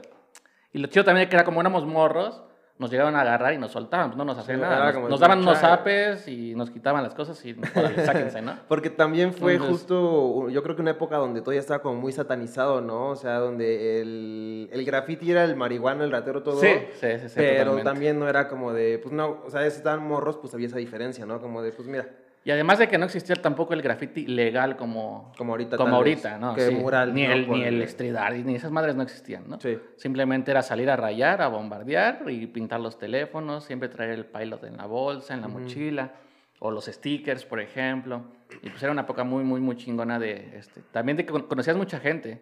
Y 0.73 0.77
lo 0.77 0.87
chido 0.87 1.03
también 1.03 1.23
es 1.23 1.29
que 1.29 1.35
era 1.35 1.43
como 1.43 1.59
éramos 1.59 1.87
morros, 1.87 2.43
nos 2.81 2.89
llegaban 2.89 3.15
a 3.15 3.21
agarrar 3.21 3.53
y 3.53 3.59
nos 3.59 3.71
soltaban, 3.71 4.09
pues 4.09 4.17
no 4.17 4.25
nos 4.25 4.39
hacían 4.39 4.59
nada. 4.59 4.91
Nos, 4.91 5.19
daban 5.19 5.39
unos 5.39 5.63
apes 5.63 6.27
y 6.27 6.55
nos 6.55 6.71
quitaban 6.71 7.03
las 7.03 7.13
cosas 7.13 7.45
y 7.45 7.53
sáquense, 8.05 8.41
¿no? 8.41 8.57
Porque 8.67 8.89
también 8.89 9.33
fue 9.33 9.59
justo, 9.59 10.49
yo 10.49 10.63
creo 10.63 10.75
que 10.75 10.81
una 10.81 10.91
época 10.91 11.17
donde 11.17 11.41
todo 11.41 11.53
ya 11.53 11.59
estaba 11.59 11.83
como 11.83 12.01
muy 12.01 12.11
satanizado, 12.11 12.81
¿no? 12.81 13.09
O 13.09 13.15
sea, 13.15 13.35
donde 13.37 14.01
el, 14.01 14.67
el 14.71 14.83
graffiti 14.83 15.29
era 15.29 15.43
el 15.43 15.55
marihuano, 15.55 16.03
el 16.03 16.11
ratero, 16.11 16.41
todo. 16.41 16.59
Sí, 16.59 16.73
sí, 16.99 17.07
sí. 17.27 17.35
pero 17.35 17.77
también 17.83 18.17
no 18.17 18.27
era 18.27 18.47
como 18.47 18.73
de, 18.73 18.97
pues 18.97 19.13
no, 19.13 19.43
o 19.45 19.51
sea, 19.51 19.61
si 19.69 19.77
estaban 19.77 20.01
morros, 20.01 20.37
pues 20.37 20.51
había 20.55 20.65
esa 20.65 20.77
diferencia, 20.77 21.23
¿no? 21.27 21.39
Como 21.39 21.61
de, 21.61 21.73
pues 21.73 21.87
mira, 21.87 22.09
y 22.43 22.49
además 22.49 22.79
de 22.79 22.87
que 22.87 22.97
no 22.97 23.05
existía 23.05 23.35
tampoco 23.35 23.73
el 23.73 23.83
graffiti 23.83 24.25
legal 24.25 24.75
como, 24.75 25.31
como 25.37 25.53
ahorita, 25.53 25.77
como 25.77 25.95
ahorita 25.97 26.39
¿no? 26.39 26.55
Que 26.55 26.71
mural, 26.71 27.13
ni, 27.13 27.23
el, 27.23 27.47
ni 27.47 27.63
el 27.63 27.81
street 27.83 28.15
art, 28.15 28.35
ni 28.37 28.55
esas 28.55 28.71
madres 28.71 28.95
no 28.95 29.03
existían, 29.03 29.43
¿no? 29.47 29.59
Sí. 29.59 29.77
Simplemente 29.95 30.49
era 30.49 30.63
salir 30.63 30.89
a 30.89 30.95
rayar, 30.95 31.41
a 31.43 31.49
bombardear 31.49 32.23
y 32.29 32.47
pintar 32.47 32.79
los 32.79 32.97
teléfonos, 32.97 33.65
siempre 33.65 33.89
traer 33.89 34.11
el 34.11 34.25
pilot 34.25 34.63
en 34.63 34.77
la 34.77 34.87
bolsa, 34.87 35.35
en 35.35 35.41
la 35.41 35.47
mochila, 35.47 36.13
o 36.57 36.71
los 36.71 36.85
stickers, 36.85 37.45
por 37.45 37.59
ejemplo. 37.59 38.23
Y 38.63 38.71
pues 38.71 38.81
era 38.81 38.91
una 38.91 39.01
época 39.01 39.23
muy, 39.23 39.43
muy, 39.43 39.61
muy 39.61 39.75
chingona 39.75 40.17
de... 40.17 40.57
Este, 40.57 40.81
también 40.91 41.17
de 41.17 41.25
que 41.27 41.33
conocías 41.43 41.77
mucha 41.77 41.99
gente, 41.99 42.41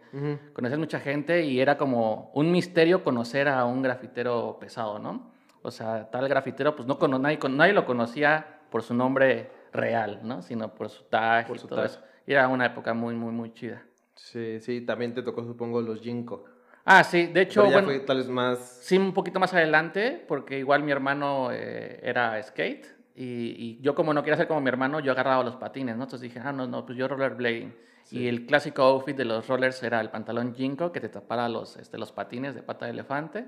conocías 0.53 0.79
mucha 0.79 1.01
gente 1.01 1.43
y 1.43 1.59
era 1.59 1.77
como 1.77 2.31
un 2.33 2.51
misterio 2.51 3.03
conocer 3.03 3.49
a 3.49 3.65
un 3.65 3.81
grafitero 3.81 4.57
pesado, 4.61 4.97
¿no? 4.97 5.29
O 5.61 5.71
sea, 5.71 6.09
tal 6.09 6.29
grafitero, 6.29 6.73
pues 6.73 6.87
no, 6.87 6.97
nadie, 7.19 7.37
nadie 7.49 7.73
lo 7.73 7.85
conocía 7.85 8.59
por 8.69 8.81
su 8.81 8.93
nombre 8.93 9.58
real, 9.71 10.21
¿no? 10.23 10.41
Sino 10.41 10.73
por 10.73 10.89
su 10.89 11.03
tag 11.03 11.47
por 11.47 11.57
y 11.57 11.59
todo 11.59 11.83
eso. 11.83 12.01
Y 12.25 12.33
era 12.33 12.47
una 12.47 12.65
época 12.67 12.93
muy, 12.93 13.15
muy, 13.15 13.31
muy 13.31 13.53
chida. 13.53 13.83
Sí, 14.15 14.59
sí, 14.59 14.81
también 14.81 15.13
te 15.13 15.23
tocó, 15.23 15.43
supongo, 15.43 15.81
los 15.81 16.01
Jinko. 16.01 16.45
Ah, 16.85 17.03
sí, 17.03 17.27
de 17.27 17.41
hecho, 17.41 17.63
Pero 17.63 17.79
ya 17.79 17.83
fue 17.83 17.99
tal 17.99 18.17
vez 18.17 18.29
más... 18.29 18.79
Sí, 18.81 18.97
un 18.97 19.13
poquito 19.13 19.39
más 19.39 19.53
adelante, 19.53 20.23
porque 20.27 20.59
igual 20.59 20.83
mi 20.83 20.91
hermano 20.91 21.49
eh, 21.51 21.99
era 22.03 22.41
skate, 22.41 22.99
y, 23.15 23.79
yo 23.81 23.95
como 23.95 24.13
no 24.13 24.23
quería 24.23 24.37
ser 24.37 24.47
como 24.47 24.61
mi 24.61 24.69
hermano, 24.69 24.99
yo 25.01 25.11
agarraba 25.11 25.43
los 25.43 25.57
patines, 25.57 25.97
¿no? 25.97 26.03
Entonces 26.03 26.21
dije, 26.21 26.39
ah, 26.43 26.53
no, 26.53 26.67
no, 26.67 26.85
pues 26.85 26.97
yo 26.97 27.07
rollerblading. 27.07 27.75
Y 28.11 28.27
el 28.27 28.45
clásico 28.45 28.81
outfit 28.81 29.15
de 29.15 29.25
los 29.25 29.47
rollers 29.47 29.83
era 29.83 30.01
el 30.01 30.09
pantalón 30.09 30.55
Jinko, 30.55 30.91
que 30.91 30.99
te 30.99 31.09
tapara 31.09 31.47
los, 31.47 31.75
este, 31.77 31.97
los 31.97 32.11
patines 32.11 32.55
de 32.55 32.63
pata 32.63 32.85
de 32.85 32.91
elefante, 32.91 33.45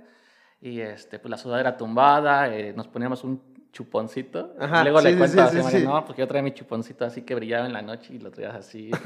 y 0.60 0.82
este, 0.82 1.18
pues 1.20 1.32
la 1.32 1.38
sudadera 1.38 1.78
tumbada, 1.78 2.54
eh, 2.56 2.74
nos 2.74 2.88
poníamos 2.88 3.24
un 3.24 3.51
chuponcito. 3.72 4.54
Luego 4.84 5.02
le 5.02 5.18
cuento 5.18 5.42
a 5.42 5.52
no, 5.80 6.06
porque 6.06 6.22
yo 6.22 6.28
traía 6.28 6.44
mi 6.44 6.54
chuponcito 6.54 7.06
así 7.06 7.22
que 7.22 7.36
brillaba 7.36 7.66
en 7.66 7.74
la 7.74 7.82
noche 7.82 8.14
y 8.14 8.20
lo 8.20 8.32
traías 8.32 8.56
así. 8.56 8.92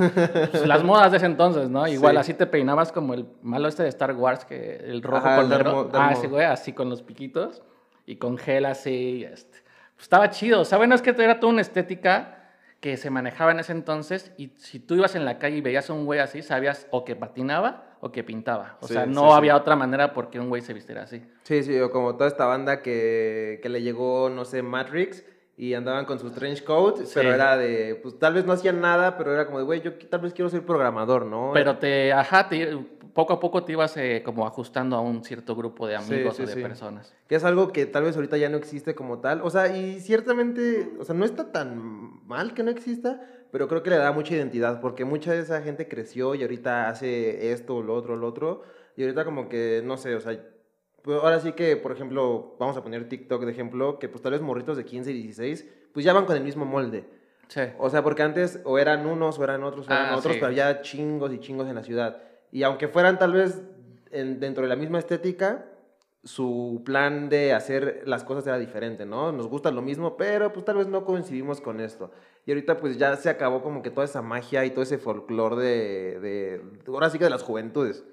Pues, 0.51 0.65
las 0.65 0.83
modas 0.83 1.11
de 1.11 1.17
ese 1.17 1.25
entonces, 1.25 1.69
¿no? 1.69 1.87
Igual 1.87 2.17
así 2.17 2.33
te 2.33 2.45
peinabas 2.45 2.91
como 2.91 3.13
el 3.13 3.25
malo 3.41 3.67
este 3.67 3.83
de 3.83 3.89
Star 3.89 4.13
Wars, 4.13 4.45
que 4.45 4.77
el 4.77 5.01
rojo 5.01 5.23
con 5.23 5.49
negro. 5.49 5.89
Ah, 5.93 6.11
ese 6.13 6.27
güey, 6.27 6.45
así 6.45 6.73
con 6.73 6.89
los 6.89 7.01
piquitos 7.03 7.61
y 8.05 8.15
con 8.15 8.37
gel 8.37 8.65
así. 8.65 9.23
Este. 9.23 9.59
Pues, 9.95 10.03
estaba 10.03 10.29
chido. 10.29 10.61
O 10.61 10.65
sea, 10.65 10.77
bueno, 10.77 10.95
es 10.95 11.01
que 11.01 11.11
era 11.11 11.39
toda 11.39 11.53
una 11.53 11.61
estética 11.61 12.45
que 12.79 12.97
se 12.97 13.09
manejaba 13.09 13.51
en 13.51 13.59
ese 13.59 13.71
entonces 13.71 14.31
y 14.37 14.51
si 14.57 14.79
tú 14.79 14.95
ibas 14.95 15.15
en 15.15 15.25
la 15.25 15.39
calle 15.39 15.57
y 15.57 15.61
veías 15.61 15.89
a 15.89 15.93
un 15.93 16.05
güey 16.05 16.19
así, 16.19 16.41
sabías 16.41 16.87
o 16.91 17.03
que 17.03 17.15
patinaba 17.15 17.94
o 18.05 18.11
que 18.11 18.23
pintaba. 18.23 18.77
O 18.81 18.87
sea, 18.87 19.07
no 19.07 19.33
había 19.33 19.55
otra 19.55 19.75
manera 19.75 20.13
por 20.13 20.29
qué 20.29 20.39
un 20.39 20.47
güey 20.49 20.61
se 20.61 20.73
vistiera 20.75 21.01
así. 21.01 21.23
Sí, 21.41 21.63
sí, 21.63 21.79
o 21.79 21.89
como 21.89 22.13
toda 22.15 22.27
esta 22.27 22.45
banda 22.45 22.83
que, 22.83 23.59
que 23.63 23.67
le 23.67 23.81
llegó, 23.81 24.29
no 24.29 24.45
sé, 24.45 24.61
Matrix 24.61 25.25
y 25.57 25.73
andaban 25.73 26.05
con 26.05 26.19
sus 26.19 26.31
trench 26.31 26.63
coats, 26.63 27.09
pero 27.15 27.33
era 27.33 27.57
de, 27.57 27.95
pues 28.03 28.19
tal 28.19 28.35
vez 28.35 28.45
no 28.45 28.53
hacían 28.53 28.79
nada, 28.79 29.17
pero 29.17 29.33
era 29.33 29.47
como 29.47 29.57
de, 29.57 29.63
güey, 29.65 29.81
yo 29.81 29.95
tal 29.95 30.19
vez 30.19 30.33
quiero 30.33 30.49
ser 30.49 30.63
programador, 30.63 31.25
¿no? 31.25 31.49
Pero 31.55 31.79
te, 31.79 32.13
ajá, 32.13 32.47
te, 32.47 32.77
poco 33.15 33.33
a 33.33 33.39
poco 33.39 33.63
te 33.63 33.71
ibas 33.71 33.97
eh, 33.97 34.21
como 34.23 34.45
ajustando 34.45 34.95
a 34.97 35.01
un 35.01 35.23
cierto 35.23 35.55
grupo 35.55 35.87
de 35.87 35.97
Sí, 35.97 36.13
amigos 36.13 36.35
sí, 36.35 36.43
o 36.43 36.45
de 36.45 36.53
sí. 36.53 36.61
personas. 36.61 37.15
Que 37.27 37.35
es 37.35 37.43
algo 37.43 37.71
que 37.71 37.87
tal 37.87 38.03
vez 38.03 38.15
ahorita 38.15 38.37
ya 38.37 38.49
no 38.49 38.57
existe 38.57 38.93
como 38.93 39.17
tal. 39.17 39.41
O 39.41 39.49
sea, 39.49 39.75
y 39.75 39.99
ciertamente, 39.99 40.91
o 40.99 41.05
sea, 41.05 41.15
no 41.15 41.25
está 41.25 41.51
tan 41.51 42.23
mal 42.27 42.53
que 42.53 42.61
no 42.61 42.69
exista, 42.69 43.19
pero 43.55 43.69
creo 43.69 43.81
que 43.83 43.89
le 43.89 43.95
da 43.95 44.11
mucha 44.11 44.33
identidad, 44.35 44.81
porque 44.81 45.05
mucha 45.05 45.31
de 45.31 45.39
esa 45.39 45.61
gente 45.61 45.87
creció 45.87 46.35
y 46.35 46.41
ahorita 46.41 46.89
hace 46.89 47.53
esto, 47.53 47.81
lo 47.81 47.93
otro, 47.95 48.17
lo 48.17 48.27
otro. 48.27 48.63
Y 48.97 49.03
ahorita 49.03 49.23
como 49.23 49.47
que, 49.47 49.81
no 49.81 49.95
sé, 49.95 50.13
o 50.13 50.19
sea, 50.19 50.37
pues 51.01 51.17
ahora 51.23 51.39
sí 51.39 51.53
que, 51.53 51.77
por 51.77 51.93
ejemplo, 51.93 52.57
vamos 52.59 52.75
a 52.75 52.83
poner 52.83 53.07
TikTok 53.07 53.45
de 53.45 53.51
ejemplo, 53.53 53.97
que 53.97 54.09
pues 54.09 54.21
tal 54.21 54.33
vez 54.33 54.41
morritos 54.41 54.75
de 54.75 54.83
15 54.83 55.09
y 55.11 55.13
16, 55.23 55.69
pues 55.93 56.03
ya 56.03 56.11
van 56.11 56.25
con 56.25 56.35
el 56.35 56.43
mismo 56.43 56.65
molde. 56.65 57.05
Sí. 57.47 57.61
O 57.77 57.89
sea, 57.89 58.03
porque 58.03 58.23
antes 58.23 58.59
o 58.65 58.77
eran 58.77 59.05
unos, 59.05 59.39
o 59.39 59.43
eran 59.45 59.63
otros, 59.63 59.87
o 59.87 59.89
eran 59.93 60.07
Ah, 60.07 60.17
otros, 60.17 60.33
sí. 60.33 60.39
pero 60.41 60.47
había 60.47 60.81
chingos 60.81 61.31
y 61.31 61.39
chingos 61.39 61.69
en 61.69 61.75
la 61.75 61.83
ciudad. 61.83 62.17
Y 62.51 62.63
aunque 62.63 62.89
fueran 62.89 63.17
tal 63.17 63.31
vez 63.31 63.61
en- 64.11 64.41
dentro 64.41 64.63
de 64.63 64.67
la 64.69 64.75
misma 64.75 64.99
estética, 64.99 65.63
su 66.25 66.81
plan 66.83 67.29
de 67.29 67.53
hacer 67.53 68.01
las 68.05 68.23
cosas 68.23 68.47
era 68.47 68.57
diferente, 68.57 69.05
¿no? 69.05 69.31
Nos 69.31 69.47
gusta 69.47 69.69
lo 69.71 69.81
mismo, 69.83 70.17
pero 70.17 70.51
pues 70.51 70.65
tal 70.65 70.75
vez 70.77 70.87
no 70.87 71.05
coincidimos 71.05 71.61
con 71.61 71.79
esto. 71.79 72.11
Y 72.45 72.51
ahorita 72.51 72.77
pues 72.77 72.97
ya 72.97 73.15
se 73.15 73.29
acabó 73.29 73.63
como 73.63 73.81
que 73.81 73.89
toda 73.89 74.05
esa 74.05 74.21
magia 74.21 74.65
y 74.65 74.71
todo 74.71 74.83
ese 74.83 74.97
folclore 74.97 75.55
de, 75.55 76.19
de, 76.19 76.61
ahora 76.87 77.09
sí 77.09 77.17
que 77.17 77.23
de 77.23 77.29
las 77.31 77.43
juventudes. 77.43 78.05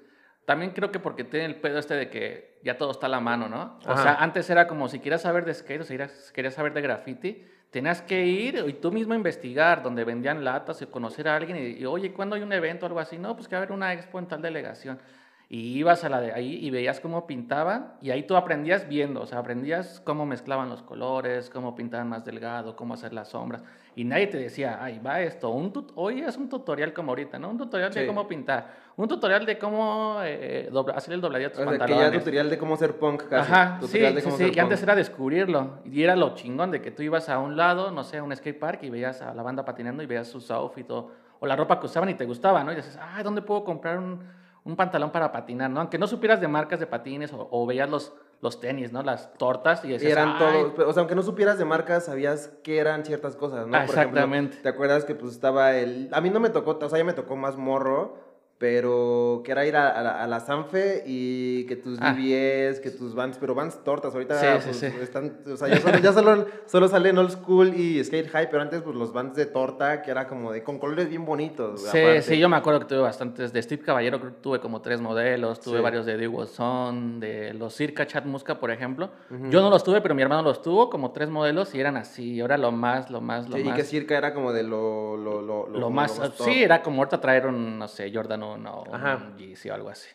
También 0.45 0.71
creo 0.71 0.91
que 0.91 0.99
porque 0.99 1.23
tiene 1.23 1.45
el 1.45 1.55
pedo 1.55 1.77
este 1.77 1.93
de 1.93 2.09
que 2.09 2.59
ya 2.63 2.77
todo 2.77 2.91
está 2.91 3.05
a 3.05 3.09
la 3.09 3.21
mano, 3.21 3.47
¿no? 3.47 3.79
O 3.85 3.97
sea, 3.97 4.15
antes 4.15 4.49
era 4.49 4.67
como 4.67 4.89
si 4.89 4.99
quieras 4.99 5.21
saber 5.21 5.45
de 5.45 5.53
skate 5.53 5.81
o 5.81 5.83
si 5.85 5.97
querías 6.33 6.53
saber 6.53 6.73
de 6.73 6.81
graffiti, 6.81 7.45
tenías 7.71 8.01
que 8.01 8.25
ir 8.25 8.63
y 8.67 8.73
tú 8.73 8.91
mismo 8.91 9.13
investigar 9.13 9.81
donde 9.83 10.03
vendían 10.03 10.43
latas 10.43 10.81
y 10.81 10.85
conocer 10.87 11.27
a 11.29 11.35
alguien 11.35 11.57
y, 11.57 11.81
y, 11.81 11.85
oye, 11.85 12.11
¿cuándo 12.11 12.35
hay 12.35 12.41
un 12.41 12.51
evento 12.51 12.85
o 12.85 12.87
algo 12.87 12.99
así? 12.99 13.17
No, 13.17 13.35
pues 13.35 13.47
que 13.47 13.55
va 13.55 13.61
a 13.61 13.63
haber 13.63 13.71
una 13.71 13.93
expo 13.93 14.19
en 14.19 14.27
tal 14.27 14.41
delegación. 14.41 14.99
Y 15.47 15.77
ibas 15.77 16.03
a 16.03 16.09
la 16.09 16.19
de 16.19 16.33
ahí 16.33 16.55
y 16.65 16.71
veías 16.71 16.99
cómo 16.99 17.27
pintaban 17.27 17.93
y 18.01 18.09
ahí 18.11 18.23
tú 18.23 18.35
aprendías 18.35 18.87
viendo, 18.87 19.21
o 19.21 19.25
sea, 19.25 19.39
aprendías 19.39 20.01
cómo 20.03 20.25
mezclaban 20.25 20.69
los 20.69 20.81
colores, 20.81 21.49
cómo 21.49 21.75
pintaban 21.75 22.09
más 22.09 22.25
delgado, 22.25 22.75
cómo 22.75 22.95
hacer 22.95 23.13
las 23.13 23.29
sombras. 23.29 23.63
Y 23.95 24.03
nadie 24.05 24.27
te 24.27 24.37
decía, 24.37 24.79
ay, 24.81 24.99
va 24.99 25.21
esto, 25.21 25.49
un 25.51 25.71
tut- 25.71 25.91
hoy 25.95 26.21
es 26.21 26.35
un 26.37 26.49
tutorial 26.49 26.93
como 26.93 27.11
ahorita, 27.11 27.37
¿no? 27.37 27.49
Un 27.49 27.57
tutorial 27.59 27.93
Sí. 27.93 27.99
de 27.99 28.07
cómo 28.07 28.27
pintar, 28.27 28.67
un 28.95 29.07
tutorial 29.07 29.45
de 29.45 29.59
cómo 29.59 30.17
eh, 30.23 30.67
hacer 30.95 31.13
el 31.13 31.21
dobladillo 31.21 31.49
de 31.49 31.55
tus 31.55 31.59
O 31.61 31.63
sea, 31.63 31.73
que 31.73 31.77
ya 31.79 31.85
pantalones. 31.87 32.19
tutorial 32.19 32.49
de 32.49 32.57
cómo 32.57 32.75
ser 32.75 32.97
punk 32.97 33.23
casi. 33.29 33.51
Ajá, 33.51 33.79
sí, 33.83 33.99
de 33.99 34.15
sí, 34.15 34.21
cómo 34.23 34.37
sí, 34.37 34.51
y 34.55 34.59
antes 34.59 34.81
era 34.81 34.95
descubrirlo. 34.95 35.79
Y 35.85 36.01
era 36.03 36.15
lo 36.15 36.33
chingón 36.33 36.71
de 36.71 36.81
que 36.81 36.89
tú 36.89 37.03
ibas 37.03 37.29
a 37.29 37.37
un 37.37 37.55
lado, 37.55 37.91
no 37.91 38.03
sé, 38.03 38.17
a 38.17 38.23
un 38.23 38.35
skate 38.35 38.57
park 38.59 38.79
y 38.83 38.89
veías 38.89 39.21
a 39.21 39.33
la 39.35 39.43
banda 39.43 39.63
patinando 39.63 40.01
y 40.01 40.07
veías 40.07 40.27
sus 40.27 40.49
outfits 40.49 40.89
o, 40.89 41.11
o 41.39 41.45
la 41.45 41.55
ropa 41.55 41.79
que 41.79 41.85
usaban 41.85 42.09
y 42.09 42.15
te 42.15 42.25
gustaba, 42.25 42.63
¿no? 42.63 42.71
Y 42.71 42.75
dices, 42.75 42.97
ah, 42.99 43.21
¿dónde 43.23 43.43
puedo 43.43 43.63
comprar 43.63 43.99
un, 43.99 44.21
un 44.63 44.75
pantalón 44.75 45.11
para 45.11 45.31
patinar, 45.31 45.69
¿no? 45.69 45.81
Aunque 45.81 45.99
no 45.99 46.07
supieras 46.07 46.41
de 46.41 46.47
marcas 46.47 46.79
de 46.79 46.87
patines 46.87 47.31
o, 47.31 47.47
o 47.51 47.65
veías 47.67 47.87
los, 47.89 48.11
los 48.43 48.59
tenis, 48.59 48.91
¿no? 48.91 49.01
Las 49.03 49.33
tortas 49.35 49.83
y 49.85 49.87
Y 49.87 49.91
decías, 49.93 50.11
eran 50.11 50.33
"Ay, 50.33 50.37
todos, 50.37 50.73
pero, 50.75 50.89
o 50.89 50.93
sea, 50.93 50.99
aunque 50.99 51.15
no 51.15 51.23
supieras 51.23 51.57
de 51.57 51.63
marcas, 51.65 52.03
sabías 52.05 52.51
que 52.61 52.77
eran 52.77 53.05
ciertas 53.05 53.37
cosas, 53.37 53.65
¿no? 53.67 53.77
Ah, 53.77 53.85
Por 53.85 53.95
ejemplo, 53.95 54.19
exactamente. 54.19 54.57
¿Te 54.57 54.67
acuerdas 54.69 55.05
que 55.05 55.15
pues 55.15 55.31
estaba 55.31 55.73
el... 55.77 56.09
A 56.11 56.19
mí 56.19 56.29
no 56.29 56.41
me 56.41 56.49
tocó, 56.49 56.77
o 56.79 56.89
sea, 56.89 56.97
ya 56.99 57.05
me 57.05 57.13
tocó 57.13 57.37
más 57.37 57.55
morro, 57.55 58.17
pero 58.57 59.41
que 59.43 59.51
era 59.51 59.65
ir 59.65 59.75
a, 59.75 59.89
a 59.89 60.01
la, 60.01 60.23
a 60.23 60.27
la 60.27 60.39
Sanfe 60.39 61.03
y 61.05 61.65
que 61.65 61.75
tus 61.75 61.97
Ah. 62.01 62.15
Que 62.15 62.91
tus 62.97 63.13
Vans, 63.15 63.37
pero 63.39 63.53
Vans 63.55 63.83
tortas, 63.83 64.13
ahorita 64.13 64.39
Sí, 64.39 64.47
sí, 64.61 64.63
pues, 64.65 64.77
sí. 64.77 64.85
están, 65.01 65.37
o 65.51 65.57
sea, 65.57 65.67
ya 65.67 65.79
solo, 65.79 65.97
ya 65.99 66.13
solo, 66.13 66.45
solo 66.65 66.87
salen 66.87 67.17
old 67.17 67.31
school 67.31 67.73
y 67.75 68.03
skate 68.03 68.29
high, 68.29 68.49
pero 68.49 68.61
antes 68.61 68.81
pues 68.81 68.95
los 68.95 69.11
Vans 69.13 69.35
de 69.35 69.45
torta, 69.45 70.01
que 70.01 70.11
era 70.11 70.27
como 70.27 70.51
de, 70.51 70.63
con 70.63 70.79
colores 70.79 71.09
bien 71.09 71.25
bonitos. 71.25 71.81
Sí, 71.81 71.87
aparte. 71.99 72.21
sí, 72.21 72.37
yo 72.39 72.49
me 72.49 72.55
acuerdo 72.57 72.79
que 72.81 72.85
tuve 72.85 72.99
bastantes. 72.99 73.51
De 73.53 73.61
Steve 73.61 73.81
Caballero 73.83 74.19
creo 74.19 74.31
que 74.33 74.39
tuve 74.41 74.59
como 74.59 74.81
tres 74.81 75.01
modelos. 75.01 75.59
Tuve 75.59 75.81
varios 75.81 76.05
de 76.05 76.17
Dewey 76.17 76.47
Son, 76.47 77.19
de 77.19 77.53
los 77.53 77.73
Circa 77.73 78.05
Chat 78.07 78.25
Musca, 78.25 78.59
por 78.59 78.71
ejemplo. 78.71 79.09
Yo 79.49 79.61
no 79.61 79.69
los 79.69 79.83
tuve, 79.83 80.01
pero 80.01 80.15
mi 80.15 80.21
hermano 80.21 80.41
los 80.41 80.61
tuvo, 80.61 80.89
como 80.89 81.11
tres 81.11 81.29
modelos, 81.29 81.73
y 81.75 81.79
eran 81.79 81.97
así. 81.97 82.39
Ahora 82.41 82.57
lo 82.57 82.71
más, 82.71 83.09
lo 83.09 83.21
más, 83.21 83.49
lo 83.49 83.55
Sí, 83.57 83.61
y 83.61 83.65
más. 83.65 83.75
que 83.77 83.83
circa 83.83 84.17
era 84.17 84.33
como 84.33 84.51
de 84.53 84.63
lo... 84.63 85.17
Lo, 85.17 85.41
lo, 85.41 85.67
lo 85.67 85.73
como 85.81 85.89
más, 85.91 86.19
sí, 86.37 86.63
era 86.63 86.81
como 86.81 86.97
ahorita 86.99 87.19
traer 87.21 87.45
un, 87.47 87.77
no 87.79 87.87
sé, 87.87 88.11
Jordan 88.13 88.42
1 88.43 88.71
o 88.73 88.95
Ajá. 88.95 89.15
un 89.17 89.37
Yeezy 89.37 89.69
o 89.69 89.73
algo 89.73 89.89
así. 89.89 90.09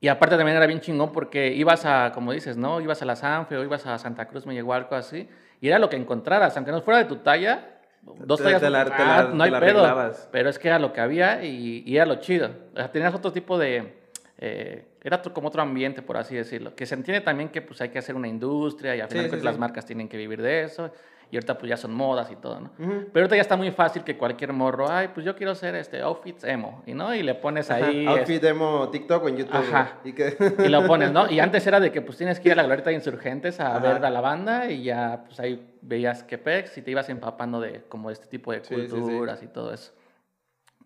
Y 0.00 0.08
aparte 0.08 0.36
también 0.36 0.56
era 0.56 0.66
bien 0.66 0.80
chingón 0.80 1.10
porque 1.12 1.48
ibas 1.54 1.84
a, 1.86 2.12
como 2.12 2.32
dices, 2.32 2.56
¿no? 2.56 2.80
Ibas 2.80 3.00
a 3.02 3.04
la 3.06 3.16
Sanfe 3.16 3.56
o 3.56 3.64
ibas 3.64 3.86
a 3.86 3.98
Santa 3.98 4.26
Cruz, 4.26 4.44
Mellehualco, 4.46 4.94
así. 4.94 5.28
Y 5.60 5.68
era 5.68 5.78
lo 5.78 5.88
que 5.88 5.96
encontraras, 5.96 6.54
aunque 6.56 6.70
no 6.72 6.82
fuera 6.82 6.98
de 6.98 7.06
tu 7.06 7.16
talla, 7.16 7.78
dos 8.02 8.42
tallas, 8.42 8.60
te 8.60 8.68
la- 8.70 8.84
te 8.84 8.92
ah, 8.92 9.22
la- 9.28 9.34
no 9.34 9.42
hay 9.42 9.50
pedo. 9.50 9.56
arreglabas. 9.58 10.28
Pero 10.30 10.50
es 10.50 10.58
que 10.58 10.68
era 10.68 10.78
lo 10.78 10.92
que 10.92 11.00
había 11.00 11.42
y, 11.44 11.82
y 11.86 11.96
era 11.96 12.04
lo 12.06 12.16
chido. 12.16 12.50
O 12.74 12.76
sea, 12.76 12.92
tenías 12.92 13.14
otro 13.14 13.32
tipo 13.32 13.56
de... 13.58 13.94
eh, 14.38 14.84
era 15.02 15.22
como 15.22 15.48
otro 15.48 15.62
ambiente, 15.62 16.02
por 16.02 16.16
así 16.18 16.34
decirlo. 16.36 16.74
Que 16.74 16.84
se 16.84 16.94
entiende 16.94 17.22
también 17.22 17.48
que 17.48 17.62
pues 17.62 17.80
hay 17.80 17.88
que 17.88 17.98
hacer 17.98 18.14
una 18.16 18.28
industria 18.28 18.94
y 18.96 19.00
al 19.00 19.08
Sí, 19.08 19.14
final 19.16 19.30
sí, 19.30 19.38
sí. 19.38 19.44
las 19.44 19.56
marcas 19.58 19.86
tienen 19.86 20.08
que 20.08 20.16
vivir 20.18 20.42
de 20.42 20.64
eso. 20.64 20.92
Y 21.30 21.36
ahorita 21.36 21.58
pues 21.58 21.68
ya 21.70 21.76
son 21.76 21.92
modas 21.92 22.30
y 22.30 22.36
todo, 22.36 22.60
¿no? 22.60 22.70
Ujú. 22.78 23.06
Pero 23.12 23.24
ahorita 23.24 23.36
ya 23.36 23.42
está 23.42 23.56
muy 23.56 23.70
fácil 23.72 24.04
que 24.04 24.16
cualquier 24.16 24.52
morro, 24.52 24.88
ay, 24.88 25.08
pues 25.12 25.26
yo 25.26 25.34
quiero 25.34 25.52
hacer 25.52 25.74
este 25.74 26.00
outfits 26.00 26.44
emo, 26.44 26.82
y 26.86 26.94
no, 26.94 27.14
y 27.14 27.22
le 27.22 27.34
pones 27.34 27.70
Ajá, 27.70 27.86
ahí 27.86 28.06
Outfit 28.06 28.40
demo 28.40 28.88
TikTok 28.90 29.24
o 29.24 29.28
en 29.28 29.36
YouTube. 29.38 29.54
Ajá. 29.56 29.98
Y 30.04 30.12
que... 30.12 30.36
y 30.64 30.68
lo 30.68 30.86
pones, 30.86 31.10
¿no? 31.12 31.26
Y 31.30 31.40
antes 31.40 31.66
era 31.66 31.80
de 31.80 31.90
que 31.90 32.00
pues 32.02 32.16
tienes 32.16 32.38
que 32.38 32.48
ir 32.48 32.52
a 32.52 32.56
la 32.56 32.62
glorieta 32.62 32.90
de 32.90 32.96
insurgentes 32.96 33.58
a 33.60 33.76
Ajá. 33.76 33.78
ver 33.80 34.04
a 34.04 34.10
la 34.10 34.20
banda 34.20 34.70
y 34.70 34.84
ya 34.84 35.24
pues 35.26 35.40
ahí 35.40 35.74
veías 35.82 36.22
que 36.22 36.38
pex 36.38 36.78
y 36.78 36.82
te 36.82 36.92
ibas 36.92 37.08
empapando 37.08 37.60
de 37.60 37.82
como 37.88 38.10
este 38.10 38.26
tipo 38.26 38.52
de 38.52 38.62
Sí, 38.64 38.74
sí, 38.76 38.88
sí. 38.88 38.88
culturas 39.00 39.42
y 39.42 39.48
todo 39.48 39.74
eso. 39.74 39.92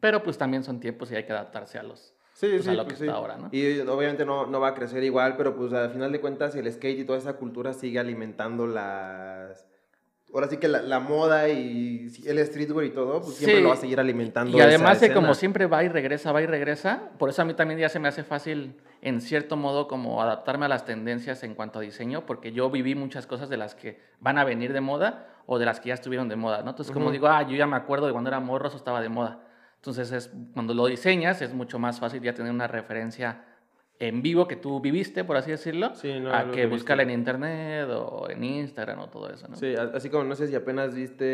Pero 0.01 0.23
pues 0.23 0.39
también 0.39 0.65
son 0.65 0.81
tiempos 0.81 1.13
y 1.13 1.17
hay 1.17 1.25
que 1.25 1.33
adaptarse 1.33 1.79
a 1.79 1.83
los 1.83 2.15
Sí, 2.33 2.47
pues, 2.51 2.65
sí, 2.65 2.71
a 2.71 2.73
lo 2.73 2.85
pues 2.85 2.95
que 2.95 2.99
sí. 3.01 3.05
está 3.07 3.17
ahora, 3.19 3.37
¿no? 3.37 3.49
Y 3.53 3.81
obviamente 3.81 4.25
no, 4.25 4.47
no 4.47 4.61
va 4.61 4.69
a 4.69 4.75
crecer 4.75 5.05
igual, 5.05 5.37
pero 5.37 5.55
pues 5.55 5.75
al 5.75 5.91
final 5.91 6.11
de 6.11 6.21
cuentas 6.23 6.55
el 6.55 6.73
skate 6.73 7.01
y 7.01 7.05
toda 7.05 7.19
esa 7.19 7.35
cultura 7.35 7.75
sigue 7.75 7.99
alimentando 7.99 8.67
las... 8.67 9.67
Ahora 10.33 10.49
sí 10.49 10.59
que 10.59 10.69
la, 10.69 10.81
la 10.83 11.01
moda 11.01 11.49
y 11.49 12.07
el 12.25 12.47
streetwear 12.47 12.85
y 12.87 12.91
todo, 12.91 13.21
pues 13.21 13.35
siempre 13.37 13.57
Sí. 13.57 13.63
lo 13.63 13.69
va 13.71 13.75
a 13.75 13.79
seguir 13.79 13.99
alimentando. 13.99 14.57
Y 14.57 14.61
además 14.61 14.99
esa 14.99 15.09
de 15.09 15.15
como 15.15 15.27
escena. 15.29 15.35
siempre 15.41 15.67
va 15.67 15.83
y 15.83 15.89
regresa, 15.89 16.31
va 16.31 16.41
y 16.41 16.47
regresa, 16.47 17.11
por 17.19 17.31
eso 17.31 17.43
a 17.43 17.45
mí 17.45 17.55
también 17.55 17.81
ya 17.81 17.89
se 17.89 17.99
me 17.99 18.07
hace 18.09 18.23
fácil, 18.23 18.77
en 19.03 19.21
cierto 19.21 19.57
modo, 19.57 19.89
como 19.89 20.23
adaptarme 20.23 20.67
a 20.67 20.69
las 20.69 20.85
tendencias 20.85 21.43
en 21.43 21.55
cuanto 21.55 21.81
a 21.81 21.83
diseño, 21.83 22.27
porque 22.27 22.53
yo 22.53 22.71
viví 22.71 22.95
muchas 22.95 23.27
cosas 23.27 23.49
de 23.49 23.57
las 23.57 23.75
que 23.75 24.01
van 24.21 24.39
a 24.39 24.45
venir 24.45 24.73
de 24.73 24.81
moda 24.81 25.27
o 25.47 25.59
de 25.59 25.65
las 25.67 25.81
que 25.81 25.89
ya 25.89 25.95
estuvieron 25.95 26.29
de 26.29 26.37
moda, 26.37 26.63
¿no? 26.63 26.71
Entonces, 26.71 26.95
como 26.95 27.11
digo, 27.11 27.27
ah, 27.27 27.43
yo 27.43 27.57
ya 27.57 27.67
me 27.67 27.77
acuerdo 27.77 28.07
de 28.07 28.13
cuando 28.13 28.31
era 28.31 28.39
morro, 28.39 28.69
eso 28.69 28.77
estaba 28.77 29.01
de 29.01 29.09
moda. 29.09 29.41
Entonces, 29.77 30.13
es, 30.13 30.31
cuando 30.55 30.75
lo 30.75 30.87
diseñas, 30.87 31.43
es 31.43 31.53
mucho 31.55 31.79
más 31.81 31.99
fácil 31.99 32.23
ya 32.23 32.35
tener 32.35 32.53
una 32.53 32.69
referencia 32.69 33.43
en 34.01 34.23
vivo 34.23 34.49
que 34.49 34.57
tú 34.57 34.81
viviste, 34.81 35.25
por 35.25 35.37
así 35.37 35.51
decirlo, 35.51 35.95
Sí, 35.95 36.19
no, 36.21 36.35
a 36.35 36.51
que 36.51 36.67
buscarla 36.67 37.03
en 37.03 37.11
internet 37.11 37.87
o 37.91 38.29
en 38.31 38.43
Instagram 38.43 38.99
o 39.01 39.09
todo 39.09 39.29
eso, 39.31 39.47
¿no? 39.47 39.57
Sí, 39.57 39.75
así 39.77 40.09
como 40.09 40.25
no 40.25 40.35
sé 40.35 40.47
si 40.49 40.55
apenas 40.55 40.95
viste 40.95 41.25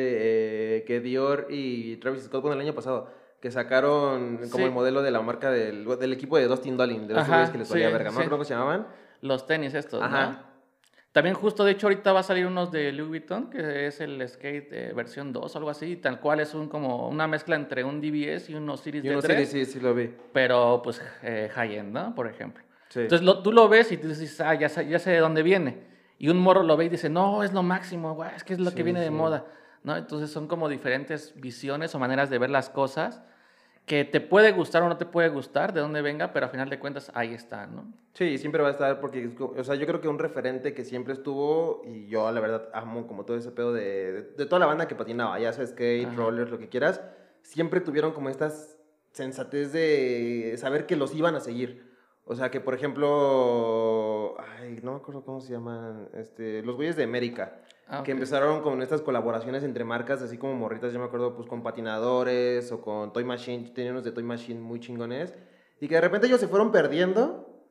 eh, 0.79 0.85
que 0.85 1.01
Dior 1.01 1.47
y 1.49 1.97
Travis 1.99 2.25
Scott, 2.25 2.43
bueno, 2.43 2.55
el 2.57 2.61
año 2.67 2.75
pasado, 2.75 3.09
que 3.41 3.51
sacaron 3.53 4.39
como 4.39 4.49
Sí. 4.49 4.63
el 4.65 4.73
modelo 4.73 5.03
de 5.03 5.13
la 5.13 5.21
marca 5.23 5.51
del, 5.51 5.85
del 5.99 6.13
equipo 6.13 6.37
de 6.37 6.47
Dustin 6.49 6.77
Dolin, 6.77 7.07
de 7.07 7.15
los 7.15 7.23
Ajá, 7.23 7.53
que 7.53 7.59
les 7.59 7.69
valía 7.71 7.87
sí, 7.87 7.93
verga, 7.93 8.11
¿no? 8.11 8.17
Creo 8.17 8.25
que 8.29 8.31
¿Cómo 8.31 8.45
se 8.45 8.55
llamaban? 8.55 8.87
Los 9.21 9.47
tenis 9.47 9.73
estos, 9.75 10.01
¿no? 10.01 10.46
También 11.17 11.35
justo, 11.35 11.65
de 11.65 11.73
hecho, 11.73 11.87
ahorita 11.87 12.13
va 12.13 12.21
a 12.21 12.23
salir 12.23 12.47
unos 12.47 12.71
de 12.71 12.93
Louis 12.93 13.09
Vuitton, 13.09 13.49
que 13.49 13.87
es 13.87 14.03
el 14.03 14.29
skate 14.29 14.69
eh, 14.73 14.93
versión 14.95 15.33
2 15.33 15.55
o 15.55 15.59
algo 15.59 15.71
así, 15.71 15.97
tal 15.97 16.21
cual 16.21 16.41
es 16.41 16.53
un, 16.53 16.69
como 16.69 17.09
una 17.09 17.27
mezcla 17.27 17.57
entre 17.57 17.85
un 17.85 18.03
DBS 18.03 18.51
y 18.53 18.55
unos 18.55 18.81
Series 18.81 19.03
Yo 19.03 19.09
de 19.13 19.17
no 19.17 19.23
sé, 19.23 19.29
3, 19.29 19.49
sí, 19.49 19.65
sí 19.65 19.81
lo 19.81 19.95
vi. 19.95 20.11
pero 20.35 20.83
pues 20.85 21.01
eh, 21.23 21.51
high-end, 21.55 21.91
¿no? 21.95 22.15
Por 22.15 22.27
ejemplo. 22.27 22.63
Sí. 22.91 23.01
Entonces 23.01 23.25
lo- 23.25 23.43
tú 23.43 23.51
lo 23.51 23.67
ves 23.67 23.91
y 23.93 23.97
tú 23.97 24.09
dices, 24.09 24.39
ah, 24.43 24.53
ya 24.57 24.69
ya 24.69 24.99
sé 24.99 25.11
de 25.11 25.19
dónde 25.21 25.43
viene. 25.43 25.79
Y 26.19 26.29
un 26.29 26.37
morro 26.37 26.63
lo 26.63 26.77
ve 26.77 26.85
y 26.85 26.89
dice, 26.91 27.09
no, 27.09 27.43
es 27.43 27.51
lo 27.55 27.63
máximo, 27.63 28.15
güey, 28.15 28.29
es 28.37 28.45
que 28.45 28.53
es 28.53 28.59
lo 28.61 28.69
Sí, 28.69 28.77
que 28.77 28.83
viene 28.83 29.01
de 29.01 29.07
sí. 29.07 29.13
moda, 29.13 29.47
¿no? 29.85 29.97
Entonces 29.97 30.29
son 30.31 30.47
como 30.47 30.69
diferentes 30.69 31.33
visiones 31.41 31.95
o 31.95 31.99
maneras 31.99 32.29
de 32.29 32.37
ver 32.37 32.51
las 32.51 32.69
cosas 32.69 33.23
que 33.87 34.05
te 34.05 34.21
puede 34.21 34.51
gustar 34.53 34.83
o 34.83 34.89
no 34.89 34.97
te 34.97 35.07
puede 35.07 35.29
gustar, 35.29 35.73
de 35.73 35.81
dónde 35.81 36.03
venga, 36.03 36.33
pero 36.33 36.47
a 36.47 36.49
final 36.49 36.69
de 36.69 36.79
cuentas 36.81 37.11
ahí 37.15 37.33
está, 37.33 37.67
¿no? 37.69 37.93
Sí, 38.15 38.37
siempre 38.37 38.61
va 38.61 38.69
a 38.69 38.73
estar 38.73 39.01
porque, 39.01 39.31
o 39.39 39.63
sea, 39.63 39.77
yo 39.77 39.87
creo 39.87 40.01
que 40.01 40.09
un 40.09 40.19
referente 40.19 40.75
que 40.75 40.85
siempre 40.85 41.13
estuvo, 41.13 41.83
y 41.87 42.09
yo 42.09 42.31
la 42.33 42.41
verdad 42.41 42.69
amo 42.75 43.07
como 43.07 43.25
todo 43.25 43.37
ese 43.37 43.53
pedo 43.53 43.73
de, 43.73 44.13
de, 44.13 44.23
de 44.23 44.47
toda 44.47 44.59
la 44.59 44.67
banda 44.67 44.89
que 44.89 44.97
patinaba, 44.97 45.39
ya 45.39 45.53
sea 45.53 45.65
skate, 45.65 46.09
Ajá. 46.09 46.17
rollers, 46.17 46.51
lo 46.51 46.59
que 46.59 46.69
quieras, 46.69 47.01
siempre 47.43 47.81
tuvieron 47.81 48.13
como 48.13 48.29
estas 48.29 48.77
sensatez 49.13 49.73
de 49.73 50.55
saber 50.59 50.87
que 50.87 50.97
los 50.97 51.15
iban 51.15 51.37
a 51.37 51.41
seguir. 51.41 51.95
O 52.25 52.35
sea, 52.35 52.51
que 52.51 52.61
por 52.61 52.75
ejemplo, 52.75 54.35
ay, 54.59 54.81
no 54.83 54.93
me 54.93 54.97
acuerdo 54.99 55.25
cómo 55.25 55.41
se 55.41 55.53
llaman, 55.53 56.09
este, 56.15 56.63
los 56.63 56.75
güeyes 56.75 56.97
de 56.97 57.05
América, 57.05 57.61
Ah, 57.89 58.03
que 58.03 58.11
empezaron 58.11 58.63
con 58.63 58.83
estas 58.83 59.01
colaboraciones 59.01 59.63
entre 59.63 59.85
marcas, 59.85 60.21
así 60.21 60.39
como 60.39 60.55
morritas, 60.55 60.93
yo 60.93 60.99
me 60.99 61.05
acuerdo, 61.05 61.37
pues 61.37 61.49
con 61.49 61.63
patinadores 61.63 62.73
o 62.73 62.81
con 62.81 63.13
Toy 63.13 63.23
Machine, 63.23 63.71
tenían 63.71 63.93
unos 63.95 64.05
de 64.05 64.11
Toy 64.11 64.25
Machine 64.25 64.61
muy 64.61 64.81
chingones, 64.81 65.35
y 65.81 65.87
que 65.87 65.95
de 65.95 66.01
repente 66.01 66.27
ellos 66.27 66.41
se 66.41 66.49
fueron 66.49 66.73
perdiendo, 66.73 67.65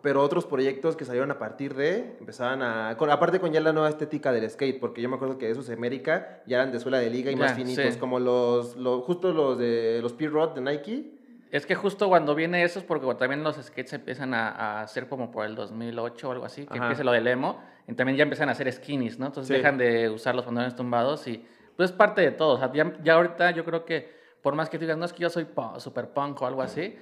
pero 0.00 0.22
otros 0.22 0.46
proyectos 0.46 0.96
que 0.96 1.04
salieron 1.04 1.30
a 1.30 1.38
partir 1.38 1.74
de, 1.74 2.16
empezaban 2.18 2.62
a, 2.62 2.96
con, 2.96 3.10
aparte 3.10 3.40
con 3.40 3.52
ya 3.52 3.60
la 3.60 3.74
nueva 3.74 3.90
estética 3.90 4.32
del 4.32 4.48
skate, 4.48 4.80
porque 4.80 5.02
yo 5.02 5.10
me 5.10 5.16
acuerdo 5.16 5.36
que 5.36 5.50
esos 5.50 5.66
de 5.66 5.74
América 5.74 6.42
ya 6.46 6.56
eran 6.56 6.72
de 6.72 6.80
suela 6.80 6.98
de 6.98 7.10
liga 7.10 7.30
y 7.30 7.36
más 7.36 7.52
finitos, 7.52 7.92
sí. 7.92 8.00
como 8.00 8.20
los, 8.20 8.74
los, 8.76 9.04
justo 9.04 9.34
los 9.34 9.58
de 9.58 9.98
los 10.00 10.14
P-Rod 10.14 10.54
de 10.54 10.60
Nike, 10.62 11.17
Es 11.50 11.64
que 11.64 11.74
justo 11.74 12.08
cuando 12.08 12.34
viene 12.34 12.62
eso 12.62 12.78
es 12.78 12.84
porque 12.84 13.06
también 13.14 13.42
los 13.42 13.56
sketches 13.56 13.94
empiezan 13.94 14.34
a, 14.34 14.48
a 14.50 14.80
hacer 14.82 15.08
como 15.08 15.30
por 15.30 15.46
el 15.46 15.54
2008 15.54 16.28
o 16.28 16.32
algo 16.32 16.44
así, 16.44 16.66
que 16.66 16.74
Ajá. 16.74 16.84
empieza 16.84 17.04
lo 17.04 17.12
del 17.12 17.26
emo, 17.26 17.60
y 17.86 17.94
también 17.94 18.16
ya 18.18 18.22
empiezan 18.24 18.48
a 18.50 18.52
hacer 18.52 18.70
skinnies, 18.70 19.18
¿no? 19.18 19.26
Entonces 19.26 19.48
Sí. 19.48 19.54
dejan 19.54 19.78
de 19.78 20.10
usar 20.10 20.34
los 20.34 20.44
pantalones 20.44 20.76
tumbados 20.76 21.26
y 21.26 21.46
pues 21.76 21.90
es 21.90 21.96
parte 21.96 22.20
de 22.20 22.32
todo. 22.32 22.54
O 22.54 22.58
sea, 22.58 22.70
ya, 22.72 22.92
ya 23.02 23.14
ahorita 23.14 23.50
yo 23.52 23.64
creo 23.64 23.84
que 23.86 24.16
por 24.42 24.54
más 24.54 24.68
que 24.68 24.78
digas, 24.78 24.96
no 24.98 25.04
es 25.04 25.12
que 25.12 25.20
yo 25.22 25.30
soy 25.30 25.44
pu- 25.44 25.78
super 25.80 26.10
punk 26.12 26.40
o 26.42 26.46
algo 26.46 26.60
así, 26.62 26.96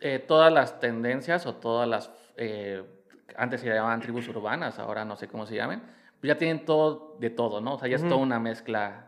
eh, 0.00 0.18
todas 0.18 0.52
las 0.52 0.78
tendencias 0.80 1.46
o 1.46 1.54
todas 1.56 1.88
las, 1.88 2.10
eh, 2.36 2.82
antes 3.36 3.60
se 3.62 3.68
llamaban 3.68 4.00
tribus 4.00 4.28
urbanas, 4.28 4.78
ahora 4.78 5.04
no 5.04 5.16
sé 5.16 5.28
cómo 5.28 5.46
se 5.46 5.54
llamen, 5.56 5.82
ya 6.22 6.36
tienen 6.36 6.64
todo 6.64 7.16
de 7.20 7.30
todo, 7.30 7.60
¿no? 7.60 7.74
O 7.74 7.78
sea, 7.78 7.88
ya 7.88 7.96
es 7.96 8.02
toda 8.06 8.16
una 8.20 8.38
mezcla. 8.38 9.07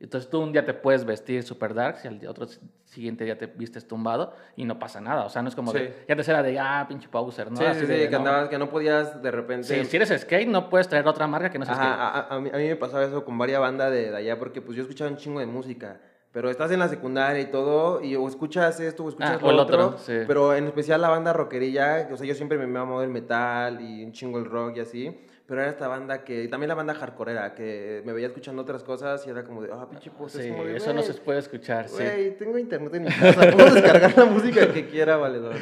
Entonces 0.00 0.30
tú 0.30 0.40
un 0.40 0.52
día 0.52 0.64
te 0.64 0.74
puedes 0.74 1.04
vestir 1.04 1.42
super 1.42 1.74
dark, 1.74 1.96
si 1.98 2.06
al 2.06 2.24
otro 2.28 2.46
siguiente 2.84 3.24
día 3.24 3.36
te 3.36 3.46
vistes 3.46 3.86
tumbado 3.88 4.32
y 4.54 4.64
no 4.64 4.78
pasa 4.78 5.00
nada. 5.00 5.24
O 5.24 5.28
sea, 5.28 5.42
no 5.42 5.48
es 5.48 5.56
como 5.56 5.72
Sí. 5.72 5.78
de, 5.78 6.04
ya 6.08 6.14
te 6.14 6.22
era 6.30 6.40
de, 6.42 6.56
ah, 6.58 6.86
pinche 6.88 7.08
poser, 7.08 7.50
¿no? 7.50 7.56
Sí, 7.56 7.64
Así 7.64 7.80
sí, 7.80 7.86
sí, 7.86 7.92
de, 7.92 8.04
que, 8.04 8.10
no. 8.12 8.18
andabas, 8.18 8.48
que 8.48 8.58
no 8.58 8.70
podías 8.70 9.20
de 9.20 9.30
repente... 9.32 9.64
Sí, 9.66 9.84
si 9.84 9.96
eres 9.96 10.10
skate, 10.20 10.46
no 10.48 10.68
puedes 10.70 10.86
traer 10.88 11.06
otra 11.08 11.26
marca 11.26 11.50
que 11.50 11.58
no 11.58 11.64
sea 11.64 11.74
Ajá, 11.74 11.84
skate. 11.84 12.30
a, 12.30 12.34
a- 12.36 12.40
mí, 12.40 12.50
a 12.52 12.56
mí 12.58 12.68
me 12.68 12.76
pasaba 12.76 13.02
eso 13.04 13.24
con 13.24 13.36
varias 13.38 13.60
bandas 13.60 13.90
de, 13.90 14.10
de 14.12 14.16
allá, 14.16 14.38
porque 14.38 14.62
pues 14.62 14.76
yo 14.76 14.82
escuchaba 14.82 15.10
un 15.10 15.16
chingo 15.16 15.40
de 15.40 15.46
música. 15.46 16.00
Pero 16.30 16.50
estás 16.50 16.70
en 16.70 16.78
la 16.78 16.88
secundaria 16.88 17.40
y 17.42 17.46
todo, 17.46 18.00
y 18.04 18.14
o 18.14 18.28
escuchas 18.28 18.78
esto 18.80 19.02
o 19.02 19.08
escuchas 19.08 19.38
Ah, 19.38 19.38
lo 19.40 19.46
o 19.48 19.50
el 19.50 19.58
otro, 19.58 19.86
otro, 19.86 19.98
sí. 19.98 20.12
pero 20.26 20.54
en 20.54 20.66
especial 20.66 21.00
la 21.00 21.08
banda 21.08 21.32
rockerilla, 21.32 22.06
o 22.12 22.16
sea, 22.18 22.26
yo 22.26 22.34
siempre 22.34 22.58
me 22.58 22.66
mamo 22.66 23.02
el 23.02 23.08
metal 23.08 23.80
y 23.80 24.04
un 24.04 24.12
chingo 24.12 24.38
el 24.38 24.44
rock 24.44 24.76
y 24.76 24.80
así, 24.80 25.26
pero 25.48 25.62
era 25.62 25.70
esta 25.70 25.88
banda 25.88 26.24
que, 26.24 26.44
y 26.44 26.48
también 26.48 26.68
la 26.68 26.74
banda 26.74 26.92
hardcoreera, 26.94 27.54
que 27.54 28.02
me 28.04 28.12
veía 28.12 28.26
escuchando 28.26 28.60
otras 28.60 28.84
cosas 28.84 29.26
y 29.26 29.30
era 29.30 29.44
como 29.44 29.62
de, 29.62 29.70
ah, 29.72 29.88
pinche 29.88 30.10
post, 30.10 30.36
Sí, 30.36 30.42
de, 30.50 30.76
eso 30.76 30.92
no 30.92 31.00
"Güey, 31.00 31.12
se 31.12 31.14
puede 31.20 31.38
escuchar, 31.38 31.88
sí. 31.88 32.02
Güey, 32.02 32.36
tengo 32.36 32.58
internet 32.58 32.94
en 32.94 33.04
mi 33.04 33.10
casa, 33.10 33.50
puedo 33.50 33.70
descargar 33.74 34.18
la 34.18 34.26
música 34.26 34.70
que 34.70 34.86
quiera, 34.88 35.16
valedor. 35.16 35.54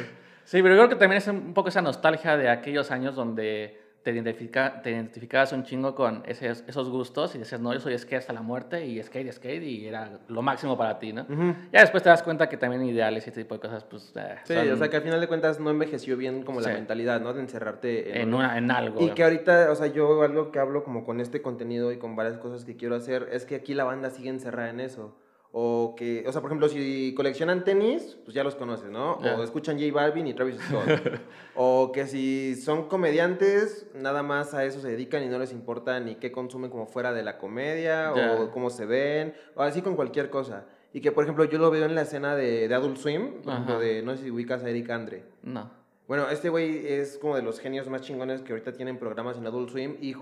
Sí, 0.43 0.61
pero 0.61 0.75
yo 0.75 0.81
creo 0.81 0.89
que 0.89 0.95
también 0.97 1.19
es 1.19 1.27
un 1.29 1.53
poco 1.53 1.69
esa 1.69 1.81
nostalgia 1.81 2.35
de 2.35 2.49
aquellos 2.49 2.91
años 2.91 3.15
donde 3.15 3.79
te, 4.07 4.13
identifica, 4.13 4.81
te 4.81 4.91
identificabas 4.91 5.51
un 5.51 5.63
chingo 5.63 5.93
con 5.93 6.23
esos, 6.25 6.63
esos 6.65 6.89
gustos 6.89 7.35
y 7.35 7.39
decías, 7.39 7.59
no, 7.59 7.73
yo 7.73 7.81
soy 7.81 7.97
skate 7.97 8.19
hasta 8.19 8.31
la 8.31 8.41
muerte 8.41 8.85
y 8.85 9.03
skate, 9.03 9.33
skate, 9.33 9.63
y 9.63 9.85
era 9.85 10.19
lo 10.29 10.41
máximo 10.41 10.77
para 10.77 10.97
ti, 10.97 11.11
¿no? 11.11 11.23
Ujú. 11.23 11.53
Ya 11.73 11.81
después 11.81 12.03
te 12.03 12.07
das 12.07 12.23
cuenta 12.23 12.47
que 12.47 12.55
también 12.55 12.85
ideales 12.85 13.25
y 13.25 13.29
este 13.29 13.41
tipo 13.41 13.55
de 13.55 13.59
cosas, 13.59 13.83
pues, 13.83 14.13
eh, 14.15 14.35
Sí, 14.45 14.53
son 14.53 14.71
o 14.71 14.77
sea, 14.77 14.89
que 14.89 14.95
al 14.95 15.01
final 15.01 15.19
de 15.19 15.27
cuentas 15.27 15.59
no 15.59 15.69
envejeció 15.71 16.15
bien 16.15 16.43
como 16.43 16.61
la 16.61 16.69
mentalidad, 16.69 17.19
¿no? 17.19 17.33
De 17.33 17.41
encerrarte 17.41 18.11
en, 18.11 18.29
en, 18.29 18.33
una, 18.33 18.57
en 18.57 18.71
algo. 18.71 19.01
Y 19.01 19.09
que 19.09 19.23
ahorita, 19.25 19.71
o 19.71 19.75
sea, 19.75 19.87
yo 19.87 20.23
algo 20.23 20.53
que 20.53 20.59
hablo 20.59 20.85
como 20.85 21.03
con 21.03 21.19
este 21.19 21.41
contenido 21.41 21.91
y 21.91 21.97
con 21.97 22.15
varias 22.15 22.37
cosas 22.37 22.63
que 22.63 22.77
quiero 22.77 22.95
hacer 22.95 23.27
es 23.33 23.43
que 23.43 23.55
aquí 23.55 23.73
la 23.73 23.83
banda 23.83 24.09
sigue 24.09 24.29
encerrada 24.29 24.69
en 24.69 24.79
eso. 24.79 25.17
O 25.51 25.95
que, 25.97 26.23
o 26.27 26.31
sea, 26.31 26.41
por 26.41 26.49
ejemplo, 26.49 26.69
si 26.69 27.13
coleccionan 27.15 27.63
tenis, 27.63 28.17
pues 28.23 28.35
ya 28.35 28.43
los 28.43 28.55
conoces, 28.55 28.89
¿no? 28.91 29.19
Ya. 29.23 29.35
O 29.37 29.43
escuchan 29.43 29.79
J 29.79 29.91
Balvin 29.93 30.27
y 30.27 30.33
Travis 30.33 30.57
Scott. 30.61 30.85
o 31.55 31.91
que 31.91 32.05
si 32.05 32.55
son 32.55 32.87
comediantes, 32.87 33.87
nada 33.95 34.21
más 34.23 34.53
a 34.53 34.65
eso 34.65 34.79
se 34.81 34.89
dedican 34.89 35.23
y 35.23 35.27
no 35.27 35.39
les 35.39 35.51
importa 35.51 35.99
ni 35.99 36.15
qué 36.15 36.31
consumen 36.31 36.69
como 36.69 36.85
fuera 36.85 37.13
de 37.13 37.23
la 37.23 37.37
comedia 37.37 38.13
Ya. 38.15 38.33
o 38.33 38.51
cómo 38.51 38.69
se 38.69 38.85
ven, 38.85 39.33
o 39.55 39.61
así 39.63 39.81
con 39.81 39.95
cualquier 39.95 40.29
cosa. 40.29 40.65
Y 40.93 41.01
que, 41.01 41.11
por 41.11 41.23
ejemplo, 41.23 41.43
yo 41.45 41.57
lo 41.59 41.69
veo 41.71 41.85
en 41.85 41.95
la 41.95 42.01
escena 42.01 42.35
de, 42.35 42.67
de 42.67 42.75
Adult 42.75 42.97
Swim, 42.97 43.41
por 43.43 43.53
ejemplo, 43.53 43.79
de, 43.79 44.01
no 44.03 44.15
sé 44.15 44.23
si 44.23 44.31
ubicas 44.31 44.63
a 44.63 44.69
Eric 44.69 44.89
Andre. 44.89 45.23
No. 45.43 45.69
Bueno, 46.07 46.29
este 46.29 46.49
güey 46.49 46.87
es 46.87 47.17
como 47.17 47.35
de 47.35 47.41
los 47.41 47.59
genios 47.59 47.89
más 47.89 48.01
chingones 48.01 48.41
que 48.41 48.53
ahorita 48.53 48.71
tienen 48.73 48.97
programas 48.97 49.37
en 49.37 49.45
Adult 49.45 49.69
Swim 49.71 49.97
y 50.01 50.13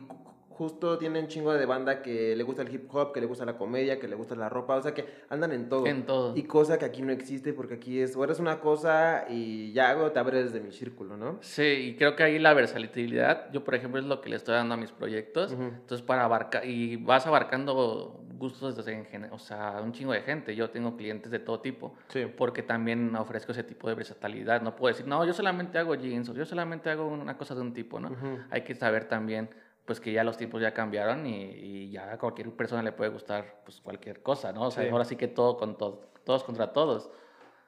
justo 0.57 0.97
tienen 0.97 1.27
chingo 1.27 1.53
de 1.53 1.65
banda 1.65 2.01
que 2.01 2.35
le 2.35 2.43
gusta 2.43 2.61
el 2.61 2.73
hip 2.73 2.87
hop, 2.93 3.11
que 3.11 3.19
le 3.19 3.25
gusta 3.27 3.45
la 3.45 3.57
comedia, 3.57 3.99
que 3.99 4.07
le 4.07 4.15
gusta 4.15 4.35
la 4.35 4.47
ropa, 4.49 4.75
o 4.75 4.81
sea 4.81 4.93
que 4.93 5.05
andan 5.29 5.51
en 5.51 5.67
todo. 5.69 5.85
En 5.85 6.05
todo. 6.05 6.35
Y 6.35 6.43
cosa 6.43 6.77
que 6.77 6.85
aquí 6.85 7.01
no 7.01 7.11
existe 7.11 7.51
porque 7.53 7.75
aquí 7.75 7.99
es, 7.99 8.15
o 8.15 8.23
eres 8.23 8.39
una 8.39 8.59
cosa 8.61 9.25
y 9.29 9.73
ya 9.73 9.89
hago, 9.89 10.11
te 10.11 10.19
abres 10.19 10.53
de 10.53 10.61
mi 10.61 10.71
círculo, 10.71 11.17
¿no? 11.17 11.37
Sí, 11.41 11.63
y 11.63 11.95
creo 11.95 12.15
que 12.15 12.23
ahí 12.23 12.39
la 12.39 12.53
versatilidad, 12.53 13.51
yo 13.51 13.63
por 13.63 13.75
ejemplo 13.75 13.99
es 13.99 14.05
lo 14.05 14.21
que 14.21 14.29
le 14.29 14.37
estoy 14.37 14.55
dando 14.55 14.75
a 14.75 14.77
mis 14.77 14.91
proyectos, 14.91 15.51
entonces 15.51 16.01
para 16.05 16.23
abarcar, 16.23 16.65
y 16.65 16.95
vas 16.97 17.27
abarcando 17.27 18.21
gustos 18.37 18.75
desde, 18.75 19.07
o 19.31 19.39
sea, 19.39 19.79
un 19.83 19.91
chingo 19.93 20.11
de 20.13 20.21
gente, 20.21 20.55
yo 20.55 20.69
tengo 20.69 20.95
clientes 20.97 21.31
de 21.31 21.39
todo 21.39 21.59
tipo, 21.61 21.95
Sí. 22.09 22.25
porque 22.37 22.63
también 22.63 23.15
ofrezco 23.15 23.51
ese 23.53 23.63
tipo 23.63 23.87
de 23.87 23.95
versatilidad, 23.95 24.61
no 24.61 24.75
puedo 24.75 24.93
decir, 24.93 25.07
no, 25.07 25.25
yo 25.25 25.33
solamente 25.33 25.77
hago 25.77 25.95
jeans, 25.95 26.29
o 26.29 26.33
yo 26.33 26.45
solamente 26.45 26.89
hago 26.89 27.07
una 27.07 27.37
cosa 27.37 27.55
de 27.55 27.61
un 27.61 27.73
tipo, 27.73 27.99
¿no? 27.99 28.11
Hay 28.49 28.61
que 28.63 28.75
saber 28.75 29.05
también, 29.05 29.49
pues 29.85 29.99
que 29.99 30.11
ya 30.11 30.23
los 30.23 30.37
tiempos 30.37 30.61
ya 30.61 30.73
cambiaron 30.73 31.25
y, 31.27 31.43
y 31.51 31.91
ya 31.91 32.11
a 32.13 32.17
cualquier 32.17 32.49
persona 32.51 32.81
le 32.81 32.91
puede 32.91 33.11
gustar, 33.11 33.61
pues 33.63 33.81
cualquier 33.81 34.21
cosa, 34.23 34.51
¿no? 34.51 34.63
O 34.67 34.71
sea, 34.71 34.83
Sí. 34.83 34.89
ahora 34.89 35.05
sí 35.05 35.15
que 35.15 35.27
todo 35.27 35.57
con 35.57 35.77
todo, 35.77 36.01
todos 36.23 36.43
contra 36.43 36.73
todos. 36.73 37.09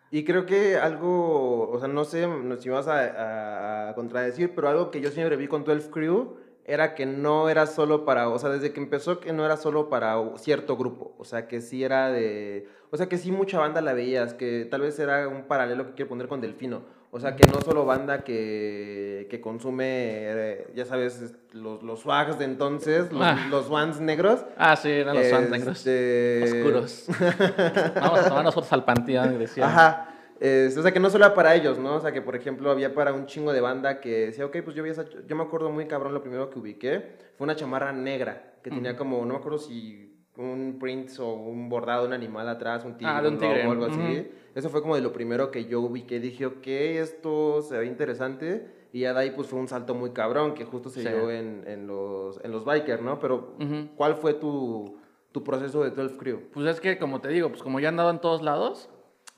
Y 0.10 0.24
creo 0.24 0.46
que 0.46 0.78
algo, 0.78 1.70
o 1.70 1.80
sea, 1.80 1.88
no 1.90 2.06
sé 2.06 2.28
si 2.60 2.70
vas 2.70 2.88
a, 2.88 3.00
a- 3.02 3.90
a 3.90 3.96
contradecir, 3.96 4.56
pero 4.56 4.70
algo 4.70 4.90
que 4.90 5.02
yo 5.02 5.12
siempre 5.12 5.36
vi 5.36 5.48
con 5.48 5.64
12 5.64 5.90
Crew 5.92 6.38
era 6.66 6.96
que 6.96 7.06
no 7.06 7.50
era 7.50 7.66
solo 7.66 8.04
para, 8.06 8.30
o 8.30 8.40
sea, 8.40 8.50
desde 8.50 8.74
que 8.74 8.80
empezó 8.80 9.20
que 9.20 9.32
no 9.34 9.46
era 9.46 9.56
solo 9.58 9.90
para 9.90 10.18
cierto 10.38 10.76
grupo, 10.78 11.16
o 11.18 11.24
sea, 11.26 11.48
que 11.48 11.62
sí 11.62 11.84
era 11.84 12.10
de, 12.12 12.68
o 12.92 12.98
sea, 12.98 13.08
que 13.08 13.18
sí 13.18 13.32
mucha 13.32 13.60
banda 13.60 13.80
la 13.82 13.94
veías, 13.94 14.34
que 14.34 14.66
tal 14.66 14.82
vez 14.82 14.98
era 15.00 15.28
un 15.30 15.44
paralelo 15.44 15.86
que 15.88 15.94
quiero 15.94 16.10
poner 16.10 16.28
con 16.28 16.42
Delfino, 16.42 16.82
o 17.12 17.20
sea, 17.20 17.36
que 17.36 17.48
no 17.48 17.62
solo 17.62 17.86
banda 17.86 18.24
que, 18.24 19.28
que 19.30 19.40
consume, 19.42 19.86
eh, 19.88 20.68
ya 20.76 20.86
sabes, 20.86 21.22
es- 21.22 21.36
los, 21.54 21.82
los 21.82 22.02
swags 22.02 22.38
de 22.38 22.46
entonces, 22.46 23.12
los, 23.12 23.22
Ah. 23.24 23.48
los 23.50 23.68
negros. 24.02 24.46
Ah, 24.58 24.76
sí, 24.76 24.90
eran 24.92 25.16
los 25.16 25.28
fans 25.30 25.50
negros. 25.50 25.78
este, 25.80 26.44
Oscuros. 26.44 27.06
Vamos 27.96 28.20
a 28.20 28.28
tomarnos 28.30 28.54
fotos 28.54 28.72
al 28.74 28.84
panteón, 28.86 29.40
decía. 29.40 29.66
Ajá. 29.68 30.14
Es- 30.40 30.78
o 30.78 30.84
sea, 30.84 30.92
que 30.92 31.00
no 31.00 31.10
solo 31.10 31.26
era 31.26 31.34
para 31.34 31.56
ellos, 31.56 31.80
¿no? 31.80 31.96
O 31.96 32.00
sea, 32.00 32.12
que 32.12 32.22
por 32.22 32.36
ejemplo 32.36 32.70
había 32.70 32.94
para 32.94 33.12
un 33.14 33.26
chingo 33.26 33.54
de 33.54 33.62
banda 33.62 34.00
que 34.00 34.28
decía, 34.28 34.46
ok, 34.46 34.58
pues 34.64 34.76
yo 34.76 34.84
vi 34.84 34.92
esa. 34.92 35.06
Yo 35.28 35.36
me 35.36 35.44
acuerdo 35.44 35.72
muy 35.72 35.88
cabrón, 35.88 36.14
lo 36.14 36.22
primero 36.22 36.50
que 36.52 36.60
ubiqué 36.60 37.16
fue 37.38 37.46
una 37.46 37.56
chamarra 37.56 37.92
negra 37.92 38.54
que 38.62 38.70
tenía 38.70 38.96
como, 38.98 39.20
no 39.26 39.34
me 39.34 39.40
acuerdo 39.40 39.58
si 39.58 40.07
un 40.38 40.78
print 40.80 41.12
o 41.20 41.34
un 41.34 41.68
bordado 41.70 42.02
de 42.04 42.08
un 42.10 42.14
animal 42.14 42.48
atrás, 42.48 42.86
un 42.86 42.98
tigre, 42.98 43.14
Ah, 43.14 43.22
de 43.22 43.30
un 43.30 43.38
tigre, 43.38 43.66
o 43.68 43.72
algo 43.72 43.86
así. 43.86 44.30
Eso 44.56 44.70
fue 44.70 44.82
como 44.82 44.96
de 44.96 45.02
lo 45.02 45.12
primero 45.12 45.52
que 45.52 45.66
yo 45.66 45.82
ubiqué. 45.82 46.20
Dije, 46.20 46.46
ok, 46.46 46.68
esto 46.68 47.62
se 47.62 47.78
ve 47.78 47.86
interesante. 47.86 48.76
Y 48.94 49.02
ya 49.02 49.14
de 49.14 49.20
ahí 49.20 49.32
pues 49.32 49.48
fue 49.48 49.60
un 49.60 49.68
salto 49.68 49.94
muy 49.96 50.12
cabrón 50.12 50.54
que 50.54 50.64
justo 50.66 50.90
se 50.90 51.02
Sí. 51.04 51.08
dio 51.10 51.30
en, 51.30 51.64
en 51.68 51.88
los, 51.88 52.40
en 52.44 52.52
los 52.52 52.64
bikers, 52.66 53.02
¿no? 53.02 53.20
Pero. 53.20 53.56
¿cuál 53.96 54.16
fue 54.16 54.34
tu, 54.34 54.98
tu 55.32 55.44
proceso 55.44 55.84
de 55.84 55.92
12 55.92 56.18
Crew? 56.18 56.40
Pues 56.54 56.66
es 56.68 56.80
que, 56.80 56.98
como 56.98 57.20
te 57.22 57.28
digo, 57.30 57.50
pues 57.50 57.62
como 57.62 57.80
ya 57.80 57.88
he 57.88 57.90
andado 57.90 58.10
en 58.10 58.20
todos 58.20 58.42
lados, 58.42 58.90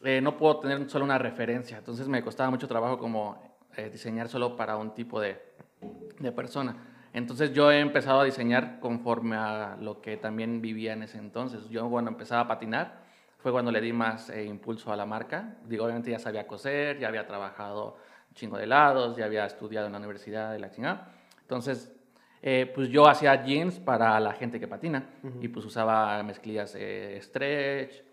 eh, 0.04 0.22
no 0.22 0.38
puedo 0.38 0.60
tener 0.60 0.90
solo 0.90 1.04
una 1.06 1.18
referencia. 1.18 1.78
Entonces 1.78 2.08
me 2.08 2.24
costaba 2.24 2.50
mucho 2.50 2.68
trabajo 2.68 2.98
como 3.00 3.42
eh, 3.76 3.90
diseñar 3.90 4.30
solo 4.30 4.56
para 4.56 4.78
un 4.78 4.94
tipo 4.94 5.20
de, 5.20 5.38
de 6.20 6.32
persona. 6.32 6.89
Entonces 7.14 7.54
yo 7.54 7.72
he 7.72 7.80
empezado 7.80 8.20
a 8.20 8.24
diseñar 8.24 8.80
conforme 8.80 9.36
a 9.36 9.78
lo 9.80 10.02
que 10.02 10.18
también 10.18 10.62
vivía 10.62 10.94
en 10.94 11.04
ese 11.04 11.18
entonces. 11.18 11.68
Yo 11.70 11.90
cuando 11.90 12.12
empezaba 12.12 12.42
a 12.42 12.48
patinar 12.48 13.00
fue 13.38 13.52
cuando 13.52 13.72
le 13.72 13.82
di 13.82 13.94
más 13.94 14.30
eh, 14.30 14.46
impulso 14.46 14.92
a 14.92 14.96
la 14.96 15.06
marca. 15.06 15.56
Digo, 15.66 15.86
obviamente 15.86 16.12
ya 16.12 16.20
sabía 16.20 16.46
coser, 16.46 17.00
ya 17.00 17.08
había 17.08 17.26
trabajado 17.26 17.98
un 18.30 18.36
chingo 18.36 18.58
de 18.58 18.66
helados, 18.66 19.18
ya 19.18 19.26
había 19.26 19.46
estudiado 19.46 19.88
en 19.88 19.94
la 19.94 20.00
universidad 20.00 20.52
de 20.52 20.60
la 20.60 20.70
chingada. 20.70 21.14
Entonces, 21.42 21.92
eh, 22.42 22.72
pues 22.74 22.90
yo 22.90 23.08
hacía 23.08 23.44
jeans 23.44 23.80
para 23.80 24.18
la 24.20 24.34
gente 24.34 24.60
que 24.60 24.68
patina 24.68 25.10
y 25.42 25.50
pues 25.50 25.66
usaba 25.66 26.22
mezclillas 26.24 26.74
eh, 26.78 27.20
stretch. 27.22 28.04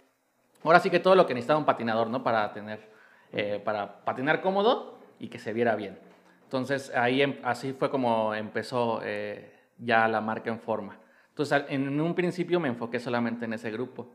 Ahora 0.64 0.80
sí 0.80 0.90
que 0.90 0.98
todo 0.98 1.14
lo 1.14 1.26
que 1.26 1.34
necesitaba 1.34 1.60
un 1.60 1.64
patinador, 1.64 2.08
¿no? 2.08 2.24
Para 2.24 2.52
tener, 2.52 2.90
eh, 3.32 3.60
para 3.64 4.04
patinar 4.04 4.40
cómodo 4.40 4.98
y 5.20 5.28
que 5.28 5.38
se 5.38 5.52
viera 5.52 5.76
bien. 5.76 5.98
Entonces 6.46 6.92
ahí 6.94 7.22
em- 7.22 7.38
así 7.42 7.72
fue 7.72 7.90
como 7.90 8.32
empezó 8.34 9.00
eh, 9.02 9.52
ya 9.78 10.06
la 10.06 10.20
marca 10.20 10.48
en 10.50 10.60
forma. 10.60 10.96
Entonces 11.30 11.64
en 11.68 12.00
un 12.00 12.14
principio 12.14 12.60
me 12.60 12.68
enfoqué 12.68 13.00
solamente 13.00 13.44
en 13.44 13.52
ese 13.52 13.70
grupo, 13.70 14.08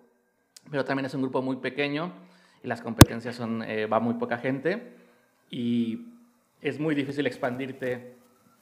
pero 0.69 0.85
también 0.85 1.05
es 1.05 1.13
un 1.13 1.21
grupo 1.21 1.41
muy 1.41 1.57
pequeño 1.57 2.11
y 2.63 2.67
las 2.67 2.81
competencias 2.81 3.35
son, 3.35 3.63
eh, 3.63 3.85
va 3.85 3.99
muy 3.99 4.13
poca 4.15 4.37
gente 4.37 4.95
y 5.49 6.07
es 6.61 6.79
muy 6.79 6.95
difícil 6.95 7.27
expandirte 7.27 8.15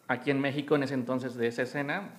aquí 0.07 0.31
en 0.31 0.41
México 0.41 0.75
en 0.75 0.83
ese 0.83 0.95
entonces 0.95 1.35
de 1.35 1.47
esa 1.47 1.61
escena, 1.61 2.09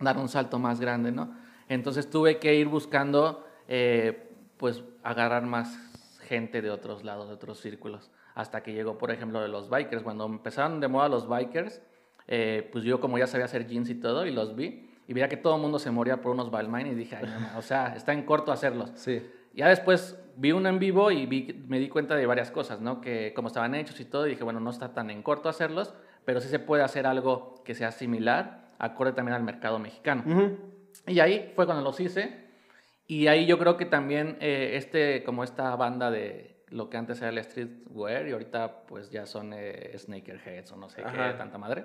dar 0.00 0.18
un 0.18 0.28
salto 0.28 0.58
más 0.58 0.80
grande, 0.80 1.12
¿no? 1.12 1.34
Entonces 1.68 2.10
tuve 2.10 2.38
que 2.38 2.54
ir 2.56 2.66
buscando, 2.66 3.46
eh, 3.68 4.28
pues, 4.56 4.82
agarrar 5.04 5.44
más 5.46 5.78
gente 6.26 6.60
de 6.60 6.70
otros 6.70 7.04
lados, 7.04 7.28
de 7.28 7.34
otros 7.34 7.60
círculos, 7.60 8.10
hasta 8.34 8.62
que 8.62 8.72
llegó, 8.72 8.98
por 8.98 9.10
ejemplo, 9.10 9.40
de 9.40 9.48
los 9.48 9.68
bikers. 9.68 10.02
Cuando 10.02 10.26
empezaron 10.26 10.80
de 10.80 10.88
moda 10.88 11.08
los 11.08 11.28
bikers, 11.28 11.80
eh, 12.28 12.68
pues 12.72 12.84
yo 12.84 13.00
como 13.00 13.18
ya 13.18 13.26
sabía 13.26 13.44
hacer 13.46 13.66
jeans 13.66 13.90
y 13.90 13.94
todo, 13.94 14.26
y 14.26 14.30
los 14.30 14.56
vi, 14.56 14.90
y 15.06 15.12
veía 15.12 15.28
que 15.28 15.36
todo 15.36 15.56
el 15.56 15.62
mundo 15.62 15.78
se 15.78 15.90
moría 15.90 16.20
por 16.20 16.32
unos 16.32 16.50
Balmain, 16.50 16.86
y 16.86 16.94
dije, 16.94 17.16
Ay, 17.16 17.24
no, 17.26 17.58
o 17.58 17.62
sea, 17.62 17.94
está 17.96 18.12
en 18.12 18.24
corto 18.24 18.52
hacerlos. 18.52 18.92
Sí. 18.94 19.22
Ya 19.54 19.68
después 19.68 20.18
vi 20.36 20.52
uno 20.52 20.68
en 20.68 20.78
vivo 20.78 21.10
y 21.10 21.26
vi, 21.26 21.62
me 21.68 21.78
di 21.78 21.88
cuenta 21.88 22.14
de 22.14 22.24
varias 22.26 22.50
cosas, 22.50 22.80
¿no? 22.80 23.00
Que 23.00 23.32
cómo 23.34 23.48
estaban 23.48 23.74
hechos 23.74 24.00
y 24.00 24.04
todo, 24.04 24.26
y 24.26 24.30
dije, 24.30 24.44
bueno, 24.44 24.60
no 24.60 24.70
está 24.70 24.94
tan 24.94 25.10
en 25.10 25.22
corto 25.22 25.48
hacerlos, 25.48 25.92
pero 26.24 26.40
sí 26.40 26.48
se 26.48 26.58
puede 26.58 26.82
hacer 26.82 27.06
algo 27.06 27.62
que 27.64 27.74
sea 27.74 27.90
similar, 27.90 28.70
acorde 28.78 29.12
también 29.12 29.34
al 29.34 29.42
mercado 29.42 29.78
mexicano. 29.78 30.24
Y 31.06 31.20
ahí 31.20 31.52
fue 31.54 31.66
cuando 31.66 31.82
los 31.82 31.98
hice, 32.00 32.42
y 33.06 33.26
ahí 33.26 33.46
yo 33.46 33.58
creo 33.58 33.76
que 33.76 33.84
también 33.84 34.38
eh, 34.40 34.72
este, 34.74 35.22
como 35.24 35.44
esta 35.44 35.74
banda 35.76 36.10
de 36.10 36.51
lo 36.72 36.90
que 36.90 36.96
antes 36.96 37.20
era 37.20 37.30
el 37.30 37.42
streetwear 37.42 38.26
y 38.28 38.32
ahorita 38.32 38.84
pues 38.86 39.10
ya 39.10 39.26
son 39.26 39.52
eh, 39.54 39.92
sneakerheads 39.96 40.72
o 40.72 40.76
no 40.76 40.88
sé 40.88 41.02
qué, 41.02 41.08
Ajá. 41.08 41.36
tanta 41.36 41.58
madre. 41.58 41.84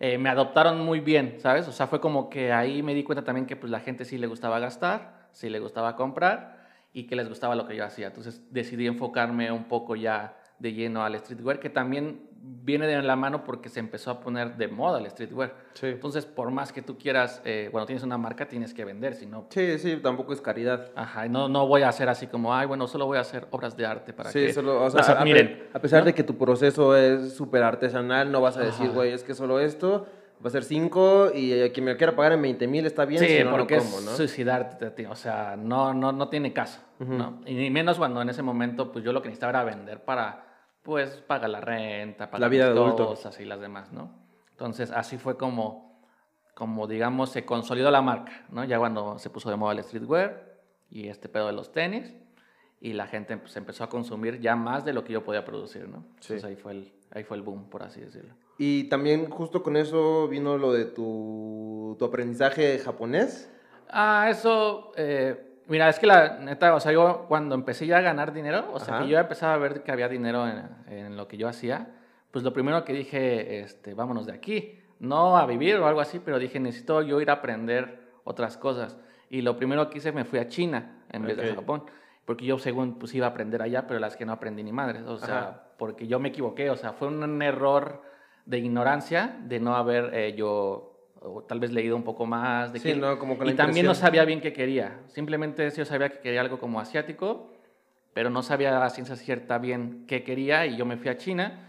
Eh, 0.00 0.18
me 0.18 0.28
adoptaron 0.30 0.80
muy 0.80 1.00
bien, 1.00 1.36
¿sabes? 1.38 1.68
O 1.68 1.72
sea, 1.72 1.86
fue 1.86 2.00
como 2.00 2.28
que 2.30 2.52
ahí 2.52 2.82
me 2.82 2.94
di 2.94 3.04
cuenta 3.04 3.24
también 3.24 3.46
que 3.46 3.56
pues 3.56 3.70
la 3.70 3.80
gente 3.80 4.04
sí 4.04 4.18
le 4.18 4.26
gustaba 4.26 4.58
gastar, 4.58 5.28
sí 5.32 5.48
le 5.48 5.60
gustaba 5.60 5.94
comprar 5.96 6.66
y 6.92 7.06
que 7.06 7.16
les 7.16 7.28
gustaba 7.28 7.54
lo 7.54 7.66
que 7.66 7.76
yo 7.76 7.84
hacía. 7.84 8.08
Entonces 8.08 8.42
decidí 8.52 8.86
enfocarme 8.86 9.52
un 9.52 9.64
poco 9.64 9.94
ya 9.96 10.36
de 10.58 10.72
lleno 10.72 11.04
al 11.04 11.18
streetwear, 11.18 11.60
que 11.60 11.70
también 11.70 12.28
viene 12.44 12.86
de 12.88 13.00
la 13.02 13.14
mano 13.16 13.44
porque 13.44 13.68
se 13.68 13.78
empezó 13.80 14.10
a 14.10 14.20
poner 14.20 14.56
de 14.56 14.66
moda 14.68 14.98
el 14.98 15.08
streetwear. 15.08 15.54
Sí. 15.74 15.86
Entonces, 15.86 16.26
por 16.26 16.50
más 16.50 16.72
que 16.72 16.82
tú 16.82 16.98
quieras, 16.98 17.40
eh, 17.44 17.68
cuando 17.70 17.86
tienes 17.86 18.02
una 18.02 18.18
marca, 18.18 18.48
tienes 18.48 18.74
que 18.74 18.84
vender, 18.84 19.14
si 19.14 19.26
no... 19.26 19.46
Sí, 19.50 19.78
sí, 19.78 19.96
tampoco 20.02 20.32
es 20.32 20.40
caridad. 20.40 20.90
Ajá, 20.96 21.28
no, 21.28 21.48
no 21.48 21.66
voy 21.68 21.82
a 21.82 21.88
hacer 21.88 22.08
así 22.08 22.26
como, 22.26 22.54
ay, 22.54 22.66
bueno, 22.66 22.88
solo 22.88 23.06
voy 23.06 23.18
a 23.18 23.20
hacer 23.20 23.46
obras 23.50 23.76
de 23.76 23.86
arte 23.86 24.12
para 24.12 24.30
Sí, 24.30 24.46
que 24.46 24.52
solo, 24.52 24.82
o 24.84 24.90
sea, 24.90 24.98
las 24.98 25.08
admiren. 25.10 25.68
a 25.72 25.78
pesar 25.78 26.00
¿no? 26.00 26.06
de 26.06 26.14
que 26.14 26.24
tu 26.24 26.36
proceso 26.36 26.96
es 26.96 27.34
súper 27.34 27.62
artesanal, 27.62 28.32
no 28.32 28.40
vas 28.40 28.56
a 28.56 28.60
decir, 28.62 28.90
güey, 28.90 29.12
es 29.12 29.22
que 29.22 29.34
solo 29.34 29.60
esto 29.60 30.06
va 30.44 30.48
a 30.48 30.50
ser 30.50 30.64
5 30.64 31.30
y 31.34 31.52
eh, 31.52 31.70
quien 31.72 31.84
me 31.84 31.92
lo 31.92 31.96
quiera 31.96 32.16
pagar 32.16 32.32
en 32.32 32.42
20 32.42 32.66
mil 32.66 32.84
está 32.86 33.04
bien, 33.04 33.22
Sí, 33.22 33.28
si 33.28 33.44
no, 33.44 33.52
no 33.52 33.56
porque 33.58 33.78
como, 33.78 33.98
es 34.00 34.04
¿no? 34.04 34.10
suicidarte, 34.16 34.90
tío, 34.90 35.12
o 35.12 35.14
sea, 35.16 35.54
no, 35.56 35.94
no, 35.94 36.10
no 36.10 36.28
tiene 36.28 36.52
caso, 36.52 36.80
Ujú. 36.98 37.12
¿no? 37.14 37.40
Y 37.46 37.70
menos 37.70 37.98
cuando 37.98 38.20
en 38.20 38.28
ese 38.30 38.42
momento, 38.42 38.90
pues 38.90 39.04
yo 39.04 39.12
lo 39.12 39.22
que 39.22 39.28
necesitaba 39.28 39.50
era 39.50 39.64
vender 39.64 40.00
para, 40.02 40.51
pues, 40.82 41.16
pagar 41.26 41.50
la 41.50 41.60
renta, 41.60 42.26
pagar 42.26 42.40
La 42.40 42.48
vida 42.48 42.64
de 42.66 42.72
adulto. 42.72 43.06
cosas 43.06 43.38
y 43.40 43.44
las 43.44 43.60
demás, 43.60 43.92
¿no? 43.92 44.10
Entonces, 44.50 44.90
así 44.90 45.18
fue 45.18 45.36
como, 45.36 46.00
como, 46.54 46.86
digamos, 46.86 47.30
se 47.30 47.44
consolidó 47.44 47.90
la 47.90 48.02
marca, 48.02 48.44
¿no? 48.50 48.64
Ya 48.64 48.78
cuando 48.78 49.18
se 49.18 49.30
puso 49.30 49.50
de 49.50 49.56
moda 49.56 49.72
el 49.72 49.82
streetwear 49.82 50.58
y 50.90 51.08
este 51.08 51.28
pedo 51.28 51.46
de 51.46 51.52
los 51.52 51.72
tenis, 51.72 52.14
y 52.80 52.94
la 52.94 53.06
gente 53.06 53.36
pues, 53.36 53.56
empezó 53.56 53.84
a 53.84 53.88
consumir 53.88 54.40
ya 54.40 54.56
más 54.56 54.84
de 54.84 54.92
lo 54.92 55.04
que 55.04 55.12
yo 55.12 55.22
podía 55.22 55.44
producir, 55.44 55.88
¿no? 55.88 55.98
Sí. 56.20 56.34
Entonces 56.34 56.44
ahí 56.44 56.56
fue, 56.56 56.72
el, 56.72 56.92
ahí 57.12 57.22
fue 57.22 57.36
el 57.36 57.42
boom, 57.42 57.70
por 57.70 57.82
así 57.84 58.00
decirlo. 58.00 58.34
Y 58.58 58.84
también 58.84 59.30
justo 59.30 59.62
con 59.62 59.76
eso 59.76 60.28
vino 60.28 60.58
lo 60.58 60.72
de 60.72 60.84
tu, 60.86 61.96
tu 61.98 62.04
aprendizaje 62.04 62.78
japonés. 62.80 63.50
Ah, 63.88 64.26
eso, 64.30 64.92
eh, 64.96 65.51
mira, 65.72 65.88
es 65.88 65.98
que 65.98 66.06
la 66.06 66.38
neta, 66.38 66.74
o 66.74 66.80
sea, 66.80 66.92
yo 66.92 67.24
cuando 67.28 67.54
empecé 67.54 67.86
ya 67.86 67.96
a 67.96 68.00
ganar 68.02 68.32
dinero, 68.32 68.70
o 68.72 68.78
sea, 68.78 68.96
Ajá. 68.96 69.04
que 69.04 69.10
yo 69.10 69.18
empezaba 69.18 69.54
a 69.54 69.56
ver 69.56 69.82
que 69.82 69.90
había 69.90 70.08
dinero 70.08 70.46
en, 70.46 70.68
en 70.86 71.16
lo 71.16 71.26
que 71.26 71.38
yo 71.38 71.48
hacía, 71.48 71.88
pues 72.30 72.44
lo 72.44 72.52
primero 72.52 72.84
que 72.84 72.92
dije, 72.92 73.60
este, 73.60 73.94
vámonos 73.94 74.26
de 74.26 74.32
aquí, 74.32 74.78
no 74.98 75.36
a 75.36 75.46
vivir 75.46 75.76
o 75.76 75.86
algo 75.86 76.00
así, 76.00 76.18
pero 76.18 76.38
dije, 76.38 76.60
necesito 76.60 77.00
yo 77.00 77.20
ir 77.20 77.30
a 77.30 77.34
aprender 77.34 78.10
otras 78.24 78.58
cosas. 78.58 78.98
Y 79.30 79.40
lo 79.40 79.56
primero 79.56 79.88
que 79.88 79.98
hice 79.98 80.12
me 80.12 80.24
fui 80.24 80.38
a 80.38 80.46
China 80.46 81.04
en 81.10 81.22
vez 81.22 81.38
de. 81.38 81.54
Japón, 81.54 81.84
porque 82.26 82.44
yo 82.44 82.58
según 82.58 82.98
pues 82.98 83.14
iba 83.14 83.26
a 83.26 83.30
aprender 83.30 83.62
allá, 83.62 83.86
pero 83.86 83.98
las 83.98 84.16
que 84.16 84.26
no 84.26 84.32
aprendí 84.32 84.62
ni 84.62 84.72
madres, 84.72 85.02
o 85.02 85.16
sea, 85.16 85.38
Ajá. 85.38 85.62
porque 85.78 86.06
yo 86.06 86.20
me 86.20 86.28
equivoqué, 86.28 86.68
o 86.68 86.76
sea, 86.76 86.92
fue 86.92 87.08
un 87.08 87.40
error 87.40 88.02
de 88.44 88.58
ignorancia 88.58 89.38
de 89.40 89.58
no 89.58 89.74
haber 89.74 90.14
eh, 90.14 90.34
yo 90.36 90.91
o 91.24 91.42
tal 91.42 91.60
vez 91.60 91.72
leído 91.72 91.96
un 91.96 92.02
poco 92.02 92.26
más 92.26 92.72
de 92.72 92.78
Sí, 92.80 92.88
qué- 92.88 92.96
¿no? 92.96 93.18
Como 93.18 93.36
con 93.38 93.46
la 93.46 93.52
y 93.52 93.56
también 93.56 93.86
no 93.86 93.94
sabía 93.94 94.24
bien 94.24 94.40
qué 94.40 94.52
quería. 94.52 95.00
Simplemente 95.08 95.68
yo 95.70 95.84
sabía 95.84 96.08
que 96.10 96.18
quería 96.20 96.40
algo 96.40 96.58
como 96.58 96.80
asiático, 96.80 97.52
pero 98.14 98.28
no 98.30 98.42
sabía 98.42 98.84
a 98.84 98.90
ciencia 98.90 99.16
cierta 99.16 99.58
bien 99.58 100.04
qué 100.06 100.22
quería 100.24 100.66
y 100.66 100.76
yo 100.76 100.84
me 100.84 100.96
fui 100.96 101.08
a 101.08 101.16
China 101.16 101.68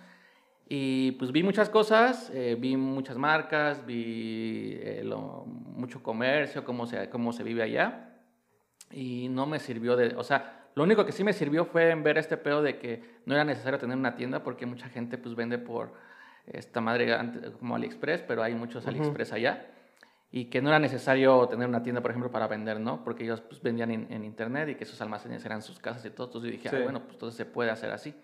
y 0.68 1.12
pues 1.14 1.32
vi 1.32 1.44
muchas 1.44 1.70
cosas, 1.70 2.32
eh, 2.34 2.58
vi 2.60 2.78
muchas 2.78 3.18
marcas, 3.18 3.86
vi 3.86 4.78
eh, 4.82 5.02
lo- 5.04 5.46
mucho 5.46 6.02
comercio, 6.02 6.64
cómo 6.64 6.86
se, 6.88 7.10
cómo 7.10 7.32
se 7.34 7.44
vive 7.44 7.64
allá 7.64 8.10
y 8.92 9.28
no 9.30 9.46
me 9.46 9.60
sirvió 9.60 9.96
de, 9.96 10.16
o 10.16 10.24
sea, 10.24 10.68
lo 10.76 10.84
único 10.84 11.06
que 11.06 11.12
sí 11.12 11.24
me 11.24 11.34
sirvió 11.34 11.66
fue 11.66 11.92
en 11.92 12.04
ver 12.04 12.18
este 12.18 12.38
pedo 12.38 12.62
de 12.62 12.78
que 12.80 13.04
no 13.26 13.34
era 13.36 13.44
necesario 13.44 13.78
tener 13.80 13.98
una 13.98 14.16
tienda 14.16 14.44
porque 14.44 14.66
mucha 14.66 14.90
gente 14.90 15.18
pues 15.18 15.36
vende 15.36 15.58
por 15.58 15.94
esta 16.48 16.82
madre 16.82 17.16
como 17.60 17.76
AliExpress, 17.76 18.22
pero 18.22 18.44
hay 18.44 18.54
muchos. 18.56 18.86
AliExpress 18.88 19.34
allá 19.34 19.68
y 20.32 20.46
que 20.46 20.64
no 20.64 20.70
era 20.70 20.80
necesario 20.80 21.48
tener 21.48 21.68
una 21.68 21.84
tienda, 21.84 22.02
por 22.02 22.10
ejemplo, 22.10 22.32
para 22.32 22.48
vender, 22.48 22.80
¿no? 22.80 23.04
Porque 23.04 23.24
ellos 23.24 23.42
pues, 23.42 23.62
vendían 23.62 23.92
en, 23.92 24.08
en 24.12 24.24
internet 24.24 24.68
y 24.70 24.76
que 24.76 24.84
esos 24.84 25.00
almacenes 25.00 25.46
eran 25.46 25.62
sus 25.62 25.78
casas 25.78 26.04
y 26.06 26.10
todo. 26.10 26.26
Entonces 26.26 26.50
yo 26.50 26.58
dije, 26.58 26.70
Sí. 26.70 26.76
ah, 26.76 26.84
bueno, 26.84 27.02
pues 27.02 27.14
entonces 27.14 27.38
se 27.38 27.46
puede 27.46 27.70
hacer 27.70 27.92
así. 27.92 28.16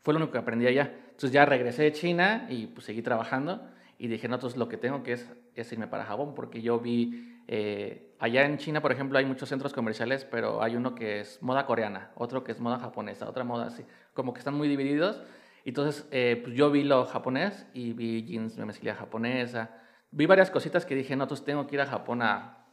Fue 0.00 0.14
lo 0.14 0.18
único 0.18 0.32
que 0.32 0.38
aprendí 0.38 0.66
allá. 0.66 0.90
Entonces 1.04 1.32
ya 1.32 1.44
regresé 1.44 1.82
de 1.82 1.92
China 1.92 2.46
y 2.48 2.66
pues 2.68 2.86
seguí 2.86 3.02
trabajando 3.02 3.60
y 3.98 4.08
dije, 4.08 4.26
no, 4.26 4.36
entonces 4.36 4.58
lo 4.58 4.68
que 4.70 4.78
tengo 4.78 5.02
que 5.02 5.12
es, 5.12 5.30
es 5.54 5.70
irme 5.70 5.86
para 5.86 6.06
Japón 6.06 6.32
porque 6.34 6.62
yo 6.62 6.80
vi, 6.80 7.42
eh, 7.46 8.14
allá 8.20 8.46
en 8.46 8.56
China, 8.56 8.80
por 8.80 8.92
ejemplo, 8.92 9.18
hay 9.18 9.26
muchos 9.26 9.50
centros 9.50 9.74
comerciales, 9.74 10.24
pero 10.24 10.62
hay 10.62 10.76
uno 10.76 10.94
que 10.94 11.20
es 11.20 11.42
moda 11.42 11.66
coreana, 11.66 12.10
otro 12.14 12.42
que 12.42 12.52
es 12.52 12.60
moda 12.60 12.78
japonesa, 12.78 13.28
otra 13.28 13.44
moda 13.44 13.66
así, 13.66 13.84
como 14.14 14.32
que 14.32 14.38
están 14.38 14.54
muy 14.54 14.66
divididos. 14.66 15.20
Entonces, 15.64 16.06
eh, 16.10 16.40
pues 16.42 16.54
yo 16.54 16.70
vi 16.70 16.82
lo 16.84 17.04
japonés 17.04 17.66
y 17.74 17.92
vi 17.92 18.24
jeans 18.24 18.56
de 18.56 18.64
mezclilla 18.64 18.94
japonesa. 18.94 19.70
Vi 20.10 20.26
varias 20.26 20.50
cositas 20.50 20.86
que 20.86 20.94
dije, 20.94 21.14
no, 21.16 21.24
entonces 21.24 21.44
tengo 21.44 21.66
que 21.66 21.76
ir 21.76 21.80
a 21.80 21.86
Japón 21.86 22.22
a, 22.22 22.66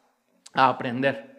a 0.54 0.70
aprender. 0.70 1.38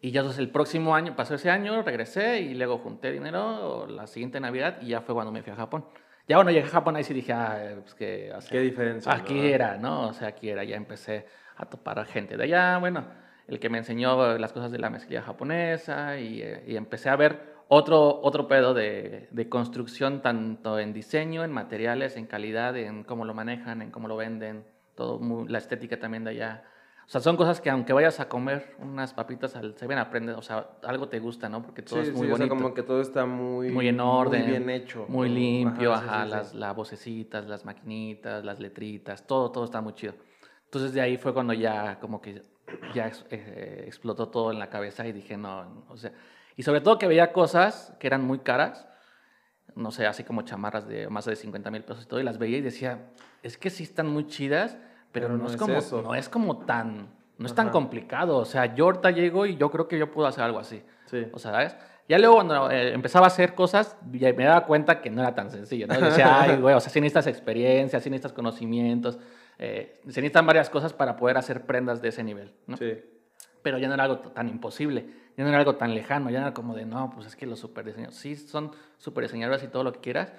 Y 0.00 0.12
ya 0.12 0.20
entonces 0.20 0.38
el 0.38 0.50
próximo 0.50 0.94
año, 0.94 1.16
pasó 1.16 1.34
ese 1.34 1.50
año, 1.50 1.82
regresé 1.82 2.40
y 2.40 2.54
luego 2.54 2.78
junté 2.78 3.10
dinero 3.10 3.86
la 3.86 4.06
siguiente 4.06 4.38
Navidad 4.40 4.78
y 4.80 4.88
ya 4.88 5.00
fue 5.00 5.14
cuando 5.14 5.32
me 5.32 5.42
fui 5.42 5.52
a 5.52 5.56
Japón. 5.56 5.84
Ya 6.28 6.36
bueno, 6.36 6.50
llegué 6.50 6.66
a 6.66 6.70
Japón 6.70 6.94
ahí 6.96 7.04
sí 7.04 7.14
dije, 7.14 7.32
ah, 7.32 7.76
pues 7.80 7.94
que... 7.94 8.32
o 8.32 8.40
sea, 8.40 8.50
Qué 8.50 8.60
diferencia. 8.60 9.12
Aquí 9.12 9.34
¿no? 9.34 9.42
era, 9.42 9.76
¿no? 9.76 10.08
O 10.08 10.12
sea, 10.12 10.28
aquí 10.28 10.50
era, 10.50 10.62
ya 10.62 10.76
empecé 10.76 11.26
a 11.56 11.66
topar 11.66 11.98
a 11.98 12.04
gente 12.04 12.36
de 12.36 12.44
allá, 12.44 12.78
bueno, 12.78 13.06
el 13.48 13.58
que 13.58 13.70
me 13.70 13.78
enseñó 13.78 14.38
las 14.38 14.52
cosas 14.52 14.70
de 14.70 14.78
la 14.78 14.90
mezclilla 14.90 15.22
japonesa 15.22 16.18
y, 16.18 16.42
eh, 16.42 16.64
y 16.66 16.76
empecé 16.76 17.08
a 17.08 17.16
ver 17.16 17.57
otro, 17.68 18.20
otro 18.22 18.48
pedo 18.48 18.74
de, 18.74 19.28
de 19.30 19.48
construcción, 19.48 20.22
tanto 20.22 20.78
en 20.78 20.92
diseño, 20.92 21.44
en 21.44 21.52
materiales, 21.52 22.16
en 22.16 22.26
calidad, 22.26 22.76
en 22.76 23.04
cómo 23.04 23.24
lo 23.24 23.34
manejan, 23.34 23.82
en 23.82 23.90
cómo 23.90 24.08
lo 24.08 24.16
venden, 24.16 24.64
todo, 24.94 25.18
muy- 25.18 25.48
la 25.48 25.58
estética 25.58 25.98
también 25.98 26.24
de 26.24 26.30
allá. 26.30 26.64
O 27.06 27.10
sea, 27.10 27.22
son 27.22 27.36
cosas 27.38 27.60
que 27.62 27.70
aunque 27.70 27.94
vayas 27.94 28.20
a 28.20 28.28
comer 28.28 28.74
unas 28.80 29.14
papitas 29.14 29.56
al 29.56 29.74
Seven, 29.78 29.96
aprendes, 29.96 30.36
o 30.36 30.42
sea, 30.42 30.68
algo 30.82 31.08
te 31.08 31.18
gusta, 31.20 31.48
¿no? 31.48 31.62
Porque 31.62 31.80
todo 31.80 32.02
Sí, 32.02 32.10
es 32.10 32.14
muy 32.14 32.26
sí, 32.26 32.32
o 32.32 32.36
sea, 32.36 32.46
bonito. 32.46 32.62
como 32.62 32.74
que 32.74 32.82
todo 32.82 33.00
está 33.00 33.24
muy... 33.24 33.70
Muy 33.70 33.88
en 33.88 33.98
orden, 34.00 34.42
Muy 34.42 34.50
bien 34.50 34.68
hecho. 34.70 35.06
Muy 35.08 35.28
limpio, 35.30 35.94
Ajá, 35.94 36.04
ajá, 36.04 36.24
sí, 36.24 36.30
las, 36.30 36.54
las 36.54 36.76
vocecitas, 36.76 37.46
las 37.46 37.64
maquinitas, 37.64 38.44
las 38.44 38.60
letritas, 38.60 39.26
todo, 39.26 39.50
todo 39.50 39.64
está 39.64 39.80
muy 39.80 39.94
chido. 39.94 40.14
Entonces 40.64 40.92
de 40.92 41.00
ahí 41.00 41.16
fue 41.16 41.32
cuando 41.32 41.54
ya 41.54 41.98
como 41.98 42.20
que 42.20 42.42
ya 42.94 43.10
eh, 43.30 43.84
explotó 43.86 44.28
todo 44.28 44.52
en 44.52 44.58
la 44.58 44.68
cabeza 44.68 45.06
y 45.06 45.12
dije, 45.12 45.38
no, 45.38 45.84
o 45.88 45.96
sea, 45.96 46.12
y 46.58 46.64
sobre 46.64 46.80
todo 46.80 46.98
que 46.98 47.06
veía 47.06 47.32
cosas 47.32 47.94
que 48.00 48.08
eran 48.08 48.24
muy 48.24 48.40
caras, 48.40 48.88
no 49.76 49.92
sé, 49.92 50.06
así 50.08 50.24
como 50.24 50.42
chamarras 50.42 50.88
de 50.88 51.08
más 51.08 51.24
de 51.24 51.36
50 51.36 51.70
mil 51.70 51.84
pesos 51.84 52.04
y 52.04 52.08
todo, 52.08 52.18
y 52.18 52.24
las 52.24 52.38
veía 52.38 52.58
y 52.58 52.62
decía, 52.62 53.12
es 53.44 53.56
que 53.56 53.70
sí 53.70 53.84
están 53.84 54.08
muy 54.08 54.26
chidas, 54.26 54.76
pero, 55.12 55.28
no, 55.28 55.46
es, 55.46 55.56
como, 55.56 55.74
eso. 55.74 56.02
no 56.02 56.16
es 56.16 56.28
como 56.28 56.58
tan, 56.66 57.10
no 57.38 57.46
es 57.46 57.54
tan 57.54 57.66
Ajá. 57.66 57.72
complicado, 57.72 58.38
o 58.38 58.44
sea, 58.44 58.74
yo 58.74 58.86
ahorita 58.86 59.12
llego 59.12 59.46
y 59.46 59.56
yo 59.56 59.70
creo 59.70 59.86
que 59.86 60.00
yo 60.00 60.10
puedo 60.10 60.26
hacer 60.26 60.42
algo 60.42 60.58
así. 60.58 60.82
Sí. 61.06 61.28
O 61.32 61.38
sea, 61.38 61.52
¿sabes? 61.52 61.76
Ya 62.08 62.18
luego 62.18 62.34
cuando 62.34 62.68
eh, 62.72 62.92
empezaba 62.92 63.26
a 63.26 63.28
hacer 63.28 63.54
cosas, 63.54 63.96
ya 64.10 64.32
me 64.32 64.44
daba 64.44 64.66
cuenta 64.66 65.00
que 65.00 65.10
no 65.10 65.22
era 65.22 65.36
tan 65.36 65.52
sencillo, 65.52 65.86
¿no? 65.86 65.94
Decía, 66.00 66.40
ay, 66.42 66.56
güey, 66.56 66.74
o 66.74 66.80
sea, 66.80 66.90
sí 66.90 67.00
necesitas 67.00 67.28
experiencia, 67.28 68.00
sí 68.00 68.10
necesitas 68.10 68.32
conocimientos, 68.32 69.20
eh, 69.60 70.00
se 70.02 70.20
necesitan 70.20 70.44
varias 70.44 70.70
cosas 70.70 70.92
para 70.92 71.14
poder 71.14 71.38
hacer 71.38 71.66
prendas 71.66 72.02
de 72.02 72.08
ese 72.08 72.24
nivel, 72.24 72.52
¿no? 72.66 72.76
Sí. 72.76 73.00
Pero 73.62 73.78
ya 73.78 73.88
no 73.88 73.94
era 73.94 74.04
algo 74.04 74.18
tan 74.18 74.48
imposible, 74.48 75.06
ya 75.36 75.44
no 75.44 75.50
era 75.50 75.58
algo 75.58 75.76
tan 75.76 75.94
lejano, 75.94 76.30
ya 76.30 76.40
no 76.40 76.46
era 76.46 76.54
como 76.54 76.74
de, 76.74 76.84
no, 76.86 77.10
pues 77.14 77.26
es 77.26 77.36
que 77.36 77.46
los 77.46 77.58
super 77.58 77.84
diseñadores, 77.84 78.18
sí 78.18 78.36
son 78.36 78.72
super 78.98 79.24
diseñadores 79.24 79.62
y 79.64 79.68
todo 79.68 79.84
lo 79.84 79.92
que 79.92 80.00
quieras, 80.00 80.32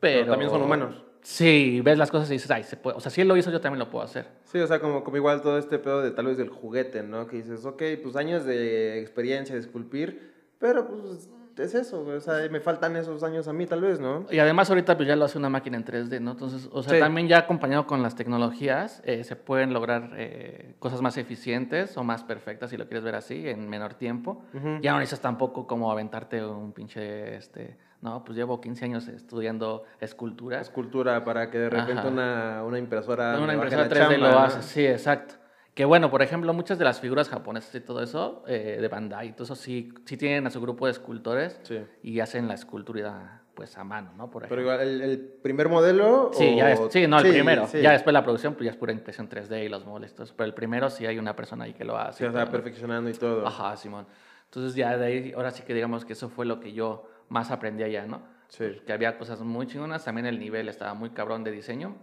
pero... 0.00 0.20
Pero 0.20 0.32
también 0.32 0.50
son 0.50 0.62
humanos. 0.62 1.04
Sí, 1.22 1.82
ves 1.82 1.98
las 1.98 2.10
cosas 2.10 2.30
y 2.30 2.34
dices, 2.34 2.50
ay, 2.50 2.64
se 2.64 2.76
puede. 2.76 2.96
O 2.96 3.00
sea, 3.00 3.10
si 3.10 3.20
él 3.20 3.28
lo 3.28 3.36
hizo, 3.36 3.50
yo 3.50 3.60
también 3.60 3.78
lo 3.78 3.90
puedo 3.90 4.04
hacer. 4.04 4.26
Sí, 4.44 4.58
o 4.58 4.66
sea, 4.66 4.80
como, 4.80 5.04
como 5.04 5.16
igual 5.18 5.42
todo 5.42 5.58
este 5.58 5.78
pedo 5.78 6.00
de 6.00 6.12
tal 6.12 6.26
vez 6.26 6.38
del 6.38 6.48
juguete, 6.48 7.02
¿no? 7.02 7.26
Que 7.26 7.36
dices, 7.36 7.66
ok, 7.66 7.82
pues 8.02 8.16
años 8.16 8.46
de 8.46 9.00
experiencia 9.00 9.54
de 9.54 9.60
esculpir, 9.60 10.32
pero 10.58 10.88
pues 10.88 11.28
es 11.62 11.74
eso, 11.74 12.02
o 12.02 12.20
sea, 12.20 12.48
me 12.50 12.60
faltan 12.60 12.96
esos 12.96 13.22
años 13.22 13.46
a 13.48 13.52
mí 13.52 13.66
tal 13.66 13.80
vez, 13.82 14.00
¿no? 14.00 14.24
Y 14.30 14.38
además 14.38 14.68
ahorita 14.70 14.96
pues 14.96 15.08
ya 15.08 15.16
lo 15.16 15.24
hace 15.24 15.38
una 15.38 15.48
máquina 15.48 15.76
en 15.76 15.84
3D, 15.84 16.20
¿no? 16.20 16.32
Entonces, 16.32 16.68
o 16.72 16.82
sea, 16.82 16.94
Sí. 16.94 17.00
también 17.00 17.28
ya 17.28 17.38
acompañado 17.38 17.86
con 17.86 18.02
las 18.02 18.14
tecnologías 18.14 19.02
eh, 19.04 19.24
se 19.24 19.36
pueden 19.36 19.72
lograr 19.72 20.10
eh, 20.16 20.74
cosas 20.78 21.00
más 21.02 21.16
eficientes 21.16 21.96
o 21.96 22.04
más 22.04 22.24
perfectas, 22.24 22.70
si 22.70 22.76
lo 22.76 22.86
quieres 22.86 23.04
ver 23.04 23.14
así, 23.14 23.48
en 23.48 23.68
menor 23.68 23.94
tiempo. 23.94 24.42
Ujú. 24.54 24.78
Ya 24.80 24.92
no 24.92 24.98
necesitas 24.98 25.20
tampoco 25.22 25.66
como 25.66 25.90
aventarte 25.92 26.44
un 26.44 26.72
pinche, 26.72 27.36
este, 27.36 27.76
no, 28.02 28.24
pues 28.24 28.36
llevo 28.36 28.60
15 28.60 28.84
años 28.86 29.08
estudiando 29.08 29.84
escultura. 30.00 30.60
Escultura 30.60 31.24
para 31.24 31.50
que 31.50 31.58
de 31.58 31.70
repente 31.70 32.00
Ajá. 32.00 32.08
una, 32.08 32.62
una 32.64 32.78
impresora. 32.78 33.38
Una 33.40 33.54
impresora 33.54 33.82
la 33.84 33.88
3D 33.90 33.98
chamba, 33.98 34.16
lo 34.16 34.30
¿no? 34.30 34.38
hace, 34.40 34.62
sí, 34.62 34.86
exacto. 34.86 35.34
Que 35.80 35.86
bueno, 35.86 36.10
por 36.10 36.20
ejemplo, 36.20 36.52
muchas 36.52 36.78
de 36.78 36.84
las 36.84 37.00
figuras 37.00 37.30
japonesas 37.30 37.74
y 37.74 37.80
todo 37.80 38.02
eso, 38.02 38.44
eh, 38.46 38.76
de 38.78 38.88
Bandai, 38.88 39.32
todo 39.32 39.44
eso 39.44 39.56
sí, 39.56 39.94
sí 40.04 40.18
tienen 40.18 40.46
a 40.46 40.50
su 40.50 40.60
grupo 40.60 40.84
de 40.84 40.92
escultores 40.92 41.58
Sí. 41.62 41.78
y 42.02 42.20
hacen 42.20 42.48
la 42.48 42.52
escultura 42.52 43.44
pues 43.54 43.78
a 43.78 43.82
mano, 43.84 44.12
¿no? 44.14 44.30
Por 44.30 44.46
Pero 44.46 44.60
igual, 44.60 44.80
¿el, 44.82 45.00
el 45.00 45.18
primer 45.18 45.70
modelo? 45.70 46.32
Sí, 46.34 46.54
ya 46.54 46.66
o- 46.66 46.68
es- 46.68 46.92
sí, 46.92 47.06
no, 47.06 47.18
el 47.18 47.30
primero. 47.30 47.66
sí. 47.66 47.80
Ya 47.80 47.92
después 47.92 48.12
la 48.12 48.22
producción, 48.22 48.52
pues 48.56 48.66
ya 48.66 48.72
es 48.72 48.76
pura 48.76 48.92
impresión 48.92 49.26
3D 49.30 49.64
y 49.64 49.70
los 49.70 49.86
moldes. 49.86 50.12
eso, 50.20 50.34
Pero 50.36 50.44
el 50.48 50.52
primero 50.52 50.90
sí 50.90 51.06
hay 51.06 51.18
una 51.18 51.34
persona 51.34 51.64
ahí 51.64 51.72
que 51.72 51.86
lo 51.86 51.96
hace. 51.96 52.26
Sí, 52.26 52.30
todo, 52.30 52.44
¿no? 52.44 52.50
perfeccionando 52.50 53.08
y 53.08 53.14
todo. 53.14 53.46
Ajá, 53.46 53.74
Simón. 53.78 54.06
Entonces 54.44 54.74
ya 54.74 54.98
de 54.98 55.06
ahí, 55.06 55.32
ahora 55.34 55.50
sí 55.50 55.62
que 55.62 55.72
digamos 55.72 56.04
que 56.04 56.12
eso 56.12 56.28
fue 56.28 56.44
lo 56.44 56.60
que 56.60 56.74
yo 56.74 57.08
más 57.30 57.50
aprendí 57.50 57.84
allá, 57.84 58.04
¿no? 58.06 58.20
Sí. 58.48 58.66
Que 58.84 58.92
había 58.92 59.16
cosas 59.16 59.40
muy 59.40 59.66
chingonas, 59.66 60.04
también 60.04 60.26
el 60.26 60.38
nivel 60.38 60.68
estaba 60.68 60.92
muy 60.92 61.08
cabrón 61.08 61.42
de 61.42 61.52
diseño. 61.52 61.96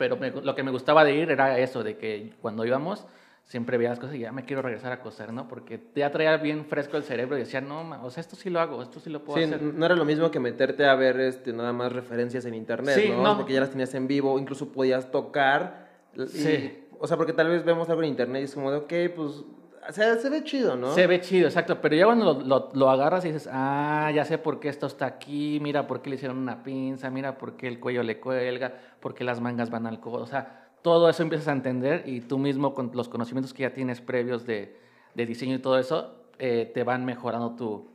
Pero 0.00 0.16
me- 0.16 0.30
lo 0.30 0.54
que 0.54 0.62
me 0.62 0.70
gustaba 0.70 1.04
de 1.04 1.14
ir 1.14 1.30
era 1.30 1.58
eso, 1.58 1.82
de 1.84 1.98
que 1.98 2.32
cuando 2.40 2.64
íbamos 2.64 3.04
siempre 3.44 3.76
veía 3.76 3.90
las 3.90 3.98
cosas 3.98 4.14
y 4.16 4.20
ya 4.20 4.32
me 4.32 4.46
quiero 4.46 4.62
regresar 4.62 4.92
a 4.92 5.00
coser, 5.02 5.30
¿no? 5.30 5.46
Porque 5.46 5.78
ya 5.94 6.10
traía 6.10 6.34
bien 6.38 6.64
fresco 6.64 6.96
el 6.96 7.02
cerebro 7.02 7.36
y 7.36 7.40
decía, 7.40 7.60
no, 7.60 7.84
ma- 7.84 8.02
o 8.02 8.08
sea, 8.08 8.22
esto 8.22 8.34
sí 8.34 8.48
lo 8.48 8.60
hago, 8.60 8.80
esto 8.82 8.98
sí 8.98 9.10
lo 9.10 9.22
puedo 9.22 9.38
Sí, 9.38 9.44
hacer. 9.44 9.60
no 9.62 9.84
era 9.84 9.94
lo 9.96 10.06
mismo 10.06 10.30
que 10.30 10.40
meterte 10.40 10.86
a 10.86 10.94
ver 10.94 11.20
este, 11.20 11.52
nada 11.52 11.74
más 11.74 11.92
referencias 11.92 12.46
en 12.46 12.54
internet, 12.54 12.98
Sí, 12.98 13.10
¿no? 13.10 13.22
no. 13.22 13.36
Porque 13.36 13.52
ya 13.52 13.60
las 13.60 13.68
tenías 13.70 13.92
en 13.92 14.06
vivo, 14.08 14.38
incluso 14.38 14.72
podías 14.72 15.10
tocar. 15.10 15.90
y- 16.16 16.26
Sí. 16.28 16.78
o 16.98 17.06
sea, 17.06 17.18
porque 17.18 17.34
tal 17.34 17.48
vez 17.48 17.62
vemos 17.62 17.90
algo 17.90 18.02
en 18.02 18.08
internet 18.08 18.40
y 18.40 18.44
es 18.46 18.54
como 18.54 18.70
de, 18.70 18.78
ok, 18.78 18.92
pues, 19.14 19.44
o 19.88 19.92
sea, 19.92 20.16
se 20.16 20.28
ve 20.28 20.44
chido, 20.44 20.76
¿no? 20.76 20.94
Se 20.94 21.06
ve 21.06 21.20
chido, 21.20 21.46
exacto. 21.46 21.80
Pero 21.80 21.96
ya 21.96 22.04
cuando 22.04 22.70
lo, 22.72 22.90
agarras 22.90 23.24
y 23.24 23.28
dices, 23.28 23.48
ah, 23.50 24.10
ya 24.14 24.24
sé 24.24 24.38
por 24.38 24.60
qué 24.60 24.68
esto 24.68 24.86
está 24.86 25.06
aquí, 25.06 25.58
mira 25.60 25.86
por 25.86 26.02
qué 26.02 26.10
le 26.10 26.16
hicieron 26.16 26.38
una 26.38 26.62
pinza, 26.62 27.10
mira 27.10 27.38
por 27.38 27.56
qué 27.56 27.68
el 27.68 27.80
cuello 27.80 28.02
le 28.02 28.20
cuelga, 28.20 28.74
por 29.00 29.14
qué 29.14 29.24
las 29.24 29.40
mangas 29.40 29.70
van 29.70 29.86
al 29.86 30.00
codo. 30.00 30.22
O 30.22 30.26
sea, 30.26 30.68
todo 30.82 31.08
eso 31.08 31.22
empiezas 31.22 31.48
a 31.48 31.52
entender 31.52 32.04
y 32.06 32.20
tú 32.20 32.38
mismo 32.38 32.74
con 32.74 32.90
los 32.94 33.08
conocimientos 33.08 33.54
que 33.54 33.62
ya 33.62 33.74
tienes 33.74 34.00
previos 34.00 34.46
de, 34.46 34.76
de 35.14 35.26
diseño 35.26 35.56
y 35.56 35.58
todo 35.58 35.78
eso, 35.78 36.14
eh, 36.38 36.70
te 36.72 36.84
van 36.84 37.04
mejorando 37.04 37.54
tu, 37.56 37.89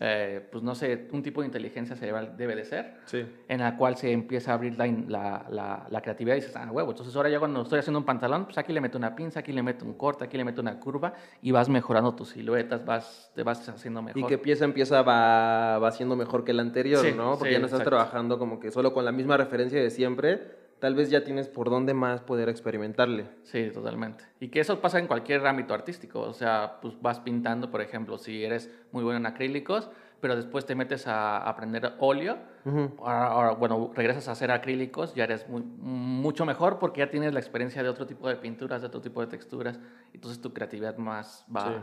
eh, 0.00 0.48
pues 0.50 0.64
no 0.64 0.74
sé, 0.74 1.08
un 1.12 1.22
tipo 1.22 1.42
de 1.42 1.46
inteligencia 1.46 1.94
cerebral 1.94 2.36
debe 2.36 2.56
de 2.56 2.64
ser 2.64 2.94
Sí. 3.04 3.24
en 3.48 3.60
la 3.60 3.76
cual 3.76 3.96
se 3.96 4.10
empieza 4.10 4.50
a 4.50 4.54
abrir 4.54 4.76
la, 4.78 4.86
la, 4.86 5.46
la, 5.50 5.86
la 5.90 6.00
creatividad 6.00 6.36
y 6.36 6.40
dices, 6.40 6.56
ah, 6.56 6.68
huevo, 6.72 6.90
entonces 6.90 7.14
ahora 7.14 7.28
ya 7.28 7.38
cuando 7.38 7.62
estoy 7.62 7.78
haciendo 7.78 7.98
un 7.98 8.04
pantalón, 8.04 8.46
pues 8.46 8.58
aquí 8.58 8.72
le 8.72 8.80
meto 8.80 8.96
una 8.98 9.14
pinza, 9.14 9.40
aquí 9.40 9.52
le 9.52 9.62
meto 9.62 9.84
un 9.84 9.94
corte, 9.94 10.24
aquí 10.24 10.36
le 10.36 10.44
meto 10.44 10.60
una 10.60 10.80
curva 10.80 11.12
y 11.42 11.50
vas 11.52 11.68
mejorando 11.68 12.14
tus 12.14 12.30
siluetas, 12.30 12.84
vas, 12.84 13.30
te 13.34 13.42
vas 13.42 13.68
haciendo 13.68 14.02
mejor. 14.02 14.20
Y 14.22 14.26
que 14.26 14.38
pieza 14.38 14.64
en 14.64 14.72
pieza 14.72 15.02
va, 15.02 15.78
va 15.78 15.90
siendo 15.92 16.16
mejor 16.16 16.44
que 16.44 16.52
la 16.52 16.62
anterior, 16.62 17.04
Sí, 17.04 17.12
¿no? 17.16 17.32
Porque 17.36 17.50
sí, 17.50 17.52
ya 17.54 17.58
no 17.60 17.66
estás 17.66 17.80
exacto. 17.80 17.90
trabajando 17.96 18.38
como 18.38 18.58
que 18.58 18.70
solo 18.70 18.92
con 18.92 19.04
la 19.04 19.12
misma 19.12 19.36
referencia 19.36 19.80
de 19.82 19.90
siempre. 19.90 20.61
Tal 20.82 20.96
vez 20.96 21.10
ya 21.10 21.22
tienes 21.22 21.46
por 21.46 21.70
dónde 21.70 21.94
más 21.94 22.22
poder 22.22 22.48
experimentarle. 22.48 23.28
Sí, 23.44 23.70
totalmente. 23.72 24.24
Y 24.40 24.48
que 24.48 24.58
eso 24.58 24.80
pasa 24.80 24.98
en 24.98 25.06
cualquier 25.06 25.46
ámbito 25.46 25.74
artístico. 25.74 26.18
O 26.22 26.32
sea, 26.32 26.78
pues 26.82 27.00
vas 27.00 27.20
pintando, 27.20 27.70
por 27.70 27.80
ejemplo, 27.82 28.18
si 28.18 28.42
eres 28.44 28.68
muy 28.90 29.04
bueno 29.04 29.18
en 29.18 29.26
acrílicos, 29.26 29.90
pero 30.20 30.34
después 30.34 30.66
te 30.66 30.74
metes 30.74 31.06
a 31.06 31.36
aprender 31.38 31.92
óleo, 32.00 32.36
Ujú. 32.64 32.96
ahora, 32.98 33.26
ahora, 33.28 33.50
bueno, 33.52 33.92
regresas 33.94 34.26
a 34.26 34.32
hacer 34.32 34.50
acrílicos, 34.50 35.14
ya 35.14 35.22
eres 35.22 35.48
muy- 35.48 35.62
mucho 35.62 36.44
mejor 36.46 36.80
porque 36.80 36.98
ya 36.98 37.10
tienes 37.10 37.32
la 37.32 37.38
experiencia 37.38 37.80
de 37.84 37.88
otro 37.88 38.04
tipo 38.08 38.28
de 38.28 38.34
pinturas, 38.34 38.80
de 38.80 38.88
otro 38.88 39.00
tipo 39.00 39.20
de 39.20 39.28
texturas. 39.28 39.78
Entonces 40.12 40.40
tu 40.42 40.52
creatividad 40.52 40.96
más 40.96 41.46
va, 41.54 41.64
Sí. 41.68 41.74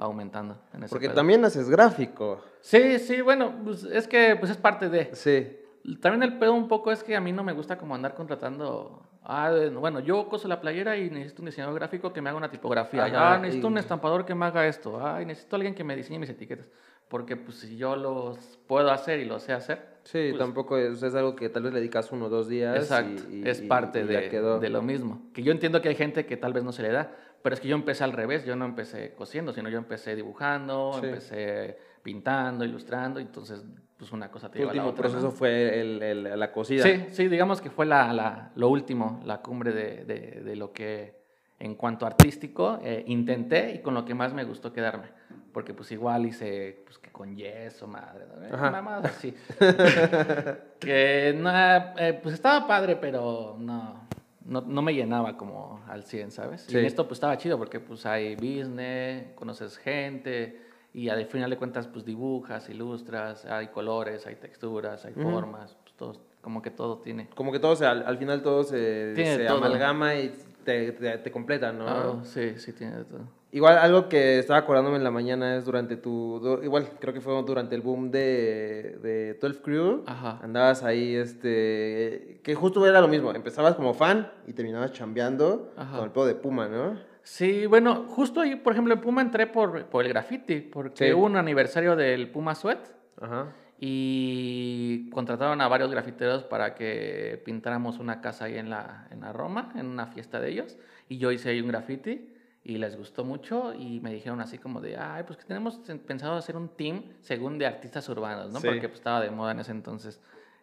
va 0.00 0.04
aumentando. 0.06 0.58
En 0.74 0.82
ese 0.82 0.90
Porque 0.90 1.06
pedo. 1.06 1.14
también 1.14 1.44
haces 1.44 1.70
gráfico. 1.70 2.40
Sí, 2.60 2.98
sí, 2.98 3.20
bueno, 3.20 3.54
pues 3.62 3.84
es 3.84 4.08
que 4.08 4.34
pues 4.34 4.50
es 4.50 4.56
parte 4.56 4.88
de... 4.88 5.14
Sí. 5.14 5.46
También 5.96 6.22
el 6.22 6.38
pedo 6.38 6.54
un 6.54 6.68
poco 6.68 6.90
es 6.92 7.02
que 7.02 7.16
a 7.16 7.20
mí 7.20 7.32
no 7.32 7.42
me 7.44 7.52
gusta 7.52 7.78
como 7.78 7.94
andar 7.94 8.14
contratando. 8.14 9.02
Ah, 9.22 9.50
bueno, 9.74 10.00
yo 10.00 10.28
coso 10.28 10.48
la 10.48 10.60
playera 10.60 10.96
y 10.96 11.10
necesito 11.10 11.42
un 11.42 11.46
diseñador 11.46 11.74
gráfico 11.74 12.12
que 12.12 12.22
me 12.22 12.30
haga 12.30 12.38
una 12.38 12.50
tipografía. 12.50 13.04
Ajá, 13.04 13.34
ah, 13.34 13.38
necesito 13.38 13.66
y- 13.66 13.70
un 13.70 13.78
estampador 13.78 14.24
que 14.24 14.34
me 14.34 14.46
haga 14.46 14.66
esto. 14.66 14.98
Ah, 15.04 15.20
necesito 15.24 15.56
alguien 15.56 15.74
que 15.74 15.84
me 15.84 15.94
diseñe 15.96 16.18
mis 16.18 16.30
etiquetas. 16.30 16.68
Porque 17.08 17.36
pues 17.36 17.58
si 17.58 17.76
yo 17.76 17.96
los 17.96 18.58
puedo 18.66 18.90
hacer 18.90 19.20
y 19.20 19.24
lo 19.24 19.38
sé 19.38 19.52
hacer. 19.54 19.98
Sí, 20.04 20.28
pues, 20.30 20.38
tampoco 20.38 20.76
es, 20.78 21.02
es 21.02 21.14
algo 21.14 21.34
que 21.36 21.48
tal 21.48 21.62
vez 21.62 21.72
le 21.72 21.80
dedicas 21.80 22.10
uno 22.12 22.26
o 22.26 22.28
dos 22.28 22.48
días. 22.48 22.76
Exacto, 22.76 23.22
y- 23.30 23.40
y- 23.44 23.48
es 23.48 23.60
parte 23.62 24.00
y 24.00 24.04
de, 24.04 24.28
quedó. 24.28 24.58
de 24.60 24.68
lo 24.70 24.82
mismo. 24.82 25.22
Que 25.32 25.42
yo 25.42 25.52
entiendo 25.52 25.80
que 25.82 25.88
hay 25.88 25.94
gente 25.94 26.26
que 26.26 26.36
tal 26.36 26.52
vez 26.52 26.64
no 26.64 26.72
se 26.72 26.82
le 26.82 26.90
da, 26.90 27.10
pero 27.42 27.54
es 27.54 27.60
que 27.60 27.68
yo 27.68 27.76
empecé 27.76 28.04
al 28.04 28.12
revés, 28.12 28.44
yo 28.44 28.56
no 28.56 28.64
empecé 28.66 29.14
cosiendo, 29.14 29.52
sino 29.52 29.68
yo 29.70 29.78
empecé 29.78 30.16
dibujando, 30.16 30.92
Sí. 31.00 31.06
empecé 31.06 31.78
pintando, 32.02 32.64
ilustrando, 32.64 33.20
entonces 33.20 33.64
pues 33.98 34.12
una 34.12 34.30
cosa 34.30 34.48
te 34.50 34.60
lleva 34.60 34.70
a 34.70 34.74
la 34.74 34.86
otra. 34.86 35.04
¿no? 35.06 35.10
proceso 35.10 35.30
fue 35.32 35.80
el, 35.80 36.02
el- 36.02 36.38
la 36.38 36.52
cocida. 36.52 36.82
Sí, 36.84 37.06
sí, 37.10 37.28
digamos 37.28 37.60
que 37.60 37.68
fue 37.68 37.84
la, 37.84 38.12
la- 38.12 38.52
lo 38.54 38.68
último, 38.68 39.20
la 39.24 39.42
cumbre 39.42 39.72
de, 39.72 40.04
de- 40.04 40.40
de 40.42 40.56
lo 40.56 40.72
que 40.72 41.18
en 41.58 41.74
cuanto 41.74 42.06
artístico 42.06 42.78
eh, 42.84 43.02
intenté 43.08 43.74
y 43.74 43.78
con 43.80 43.92
lo 43.94 44.04
que 44.04 44.14
más 44.14 44.32
me 44.32 44.44
gustó 44.44 44.72
quedarme. 44.72 45.08
Porque 45.52 45.74
pues 45.74 45.90
igual 45.90 46.26
hice 46.26 46.82
pues 46.84 46.98
que 46.98 47.10
con 47.10 47.34
yeso, 47.36 47.88
madre, 47.88 48.26
¿no? 48.28 48.44
Eh, 48.46 48.70
mamadas 48.70 49.16
así. 49.16 49.34
que 50.78 51.34
no, 51.36 51.50
eh, 51.98 52.18
pues 52.22 52.34
estaba 52.34 52.66
padre, 52.66 52.96
pero 52.96 53.56
no, 53.58 54.06
no, 54.44 54.60
no 54.60 54.82
me 54.82 54.94
llenaba 54.94 55.36
como 55.36 55.82
al 55.88 56.04
100, 56.04 56.30
¿sabes? 56.30 56.68
Y 56.68 56.72
Sí. 56.72 56.78
en 56.78 56.84
esto 56.84 57.06
pues 57.08 57.16
estaba 57.16 57.36
chido 57.38 57.58
porque 57.58 57.80
pues 57.80 58.06
hay 58.06 58.36
business, 58.36 59.32
conoces 59.34 59.76
gente 59.78 60.67
y 60.98 61.08
al 61.08 61.24
final 61.26 61.48
de 61.50 61.56
cuentas 61.56 61.86
pues 61.86 62.04
dibujas, 62.04 62.68
ilustras, 62.68 63.44
hay 63.46 63.68
colores, 63.68 64.26
hay 64.26 64.34
texturas, 64.34 65.04
hay 65.04 65.14
formas, 65.14 65.76
pues, 65.84 65.94
todo, 65.94 66.16
como 66.40 66.60
que 66.60 66.70
todo 66.70 66.98
tiene. 66.98 67.28
Como 67.36 67.52
que 67.52 67.60
todo 67.60 67.76
se, 67.76 67.86
al, 67.86 68.04
al 68.04 68.18
final 68.18 68.42
todo 68.42 68.64
se, 68.64 69.12
Tiene 69.14 69.36
se 69.36 69.44
todo. 69.44 69.58
amalgama 69.58 70.16
y 70.16 70.32
te, 70.64 70.92
te, 70.92 71.18
te 71.18 71.30
completa, 71.30 71.72
¿no? 71.72 71.86
Ah, 71.88 72.20
sí, 72.24 72.58
sí 72.58 72.72
tiene 72.72 72.96
de 72.98 73.04
todo. 73.04 73.20
Igual 73.50 73.78
algo 73.78 74.08
que 74.10 74.38
estaba 74.40 74.58
acordándome 74.58 74.96
en 74.98 75.04
la 75.04 75.10
mañana 75.10 75.56
es 75.56 75.64
durante 75.64 75.96
tu... 75.96 76.58
igual 76.62 76.86
creo 77.00 77.14
que 77.14 77.20
fue 77.22 77.32
durante 77.44 77.74
el 77.76 77.80
boom 77.80 78.10
de, 78.10 78.98
de 79.00 79.34
12 79.40 79.62
Crew. 79.62 80.02
Ajá. 80.04 80.38
Andabas 80.42 80.82
ahí, 80.82 81.14
este... 81.14 82.40
Que 82.42 82.54
justo 82.54 82.84
era 82.86 83.00
lo 83.00 83.08
mismo. 83.08 83.32
Empezabas 83.32 83.74
como 83.74 83.94
fan 83.94 84.30
y 84.46 84.52
terminabas 84.52 84.92
chambeando 84.92 85.72
Ajá. 85.76 85.96
con 85.96 86.04
el 86.06 86.10
pedo 86.10 86.26
de 86.26 86.34
Puma, 86.34 86.68
¿no? 86.68 86.98
Sí, 87.30 87.66
bueno, 87.66 88.06
justo 88.08 88.40
ahí, 88.40 88.56
por 88.56 88.72
ejemplo, 88.72 88.94
en 88.94 89.00
Puma 89.02 89.20
entré 89.20 89.46
por, 89.46 89.84
por 89.86 90.02
el 90.02 90.08
graffiti, 90.08 90.60
porque 90.62 91.08
Sí. 91.08 91.12
hubo 91.12 91.26
un 91.26 91.36
aniversario 91.36 91.94
del 91.94 92.30
Puma 92.30 92.54
Sweat 92.54 92.88
Ajá. 93.20 93.52
y 93.78 95.10
contrataron 95.10 95.60
a 95.60 95.68
varios 95.68 95.90
grafiteros 95.90 96.42
para 96.44 96.74
que 96.74 97.40
pintáramos 97.44 97.98
una 97.98 98.22
casa 98.22 98.46
ahí 98.46 98.56
en 98.56 98.70
la, 98.70 99.06
en 99.10 99.20
la 99.20 99.32
Roma, 99.34 99.72
en 99.76 99.86
una 99.86 100.06
fiesta 100.06 100.40
de 100.40 100.48
ellos, 100.50 100.78
y 101.06 101.18
yo 101.18 101.30
hice 101.30 101.50
ahí 101.50 101.60
un 101.60 101.68
graffiti 101.68 102.32
y 102.64 102.78
les 102.78 102.96
gustó 102.96 103.24
mucho 103.24 103.74
y 103.74 104.00
me 104.00 104.10
dijeron 104.12 104.40
así 104.40 104.56
como 104.56 104.80
de, 104.80 104.96
ay, 104.96 105.24
pues 105.26 105.38
que 105.38 105.44
tenemos 105.44 105.76
pensado 106.06 106.34
hacer 106.36 106.56
un 106.56 106.70
team 106.70 107.02
según 107.20 107.58
de 107.58 107.66
artistas 107.66 108.08
urbanos, 108.08 108.50
¿no? 108.52 108.58
Sí. 108.60 108.66
Porque 108.66 108.88
pues, 108.88 109.00
estaba 109.00 109.20
de 109.20 109.30
moda 109.30 109.52
en 109.52 109.60
ese 109.60 109.72
entonces, 109.72 110.18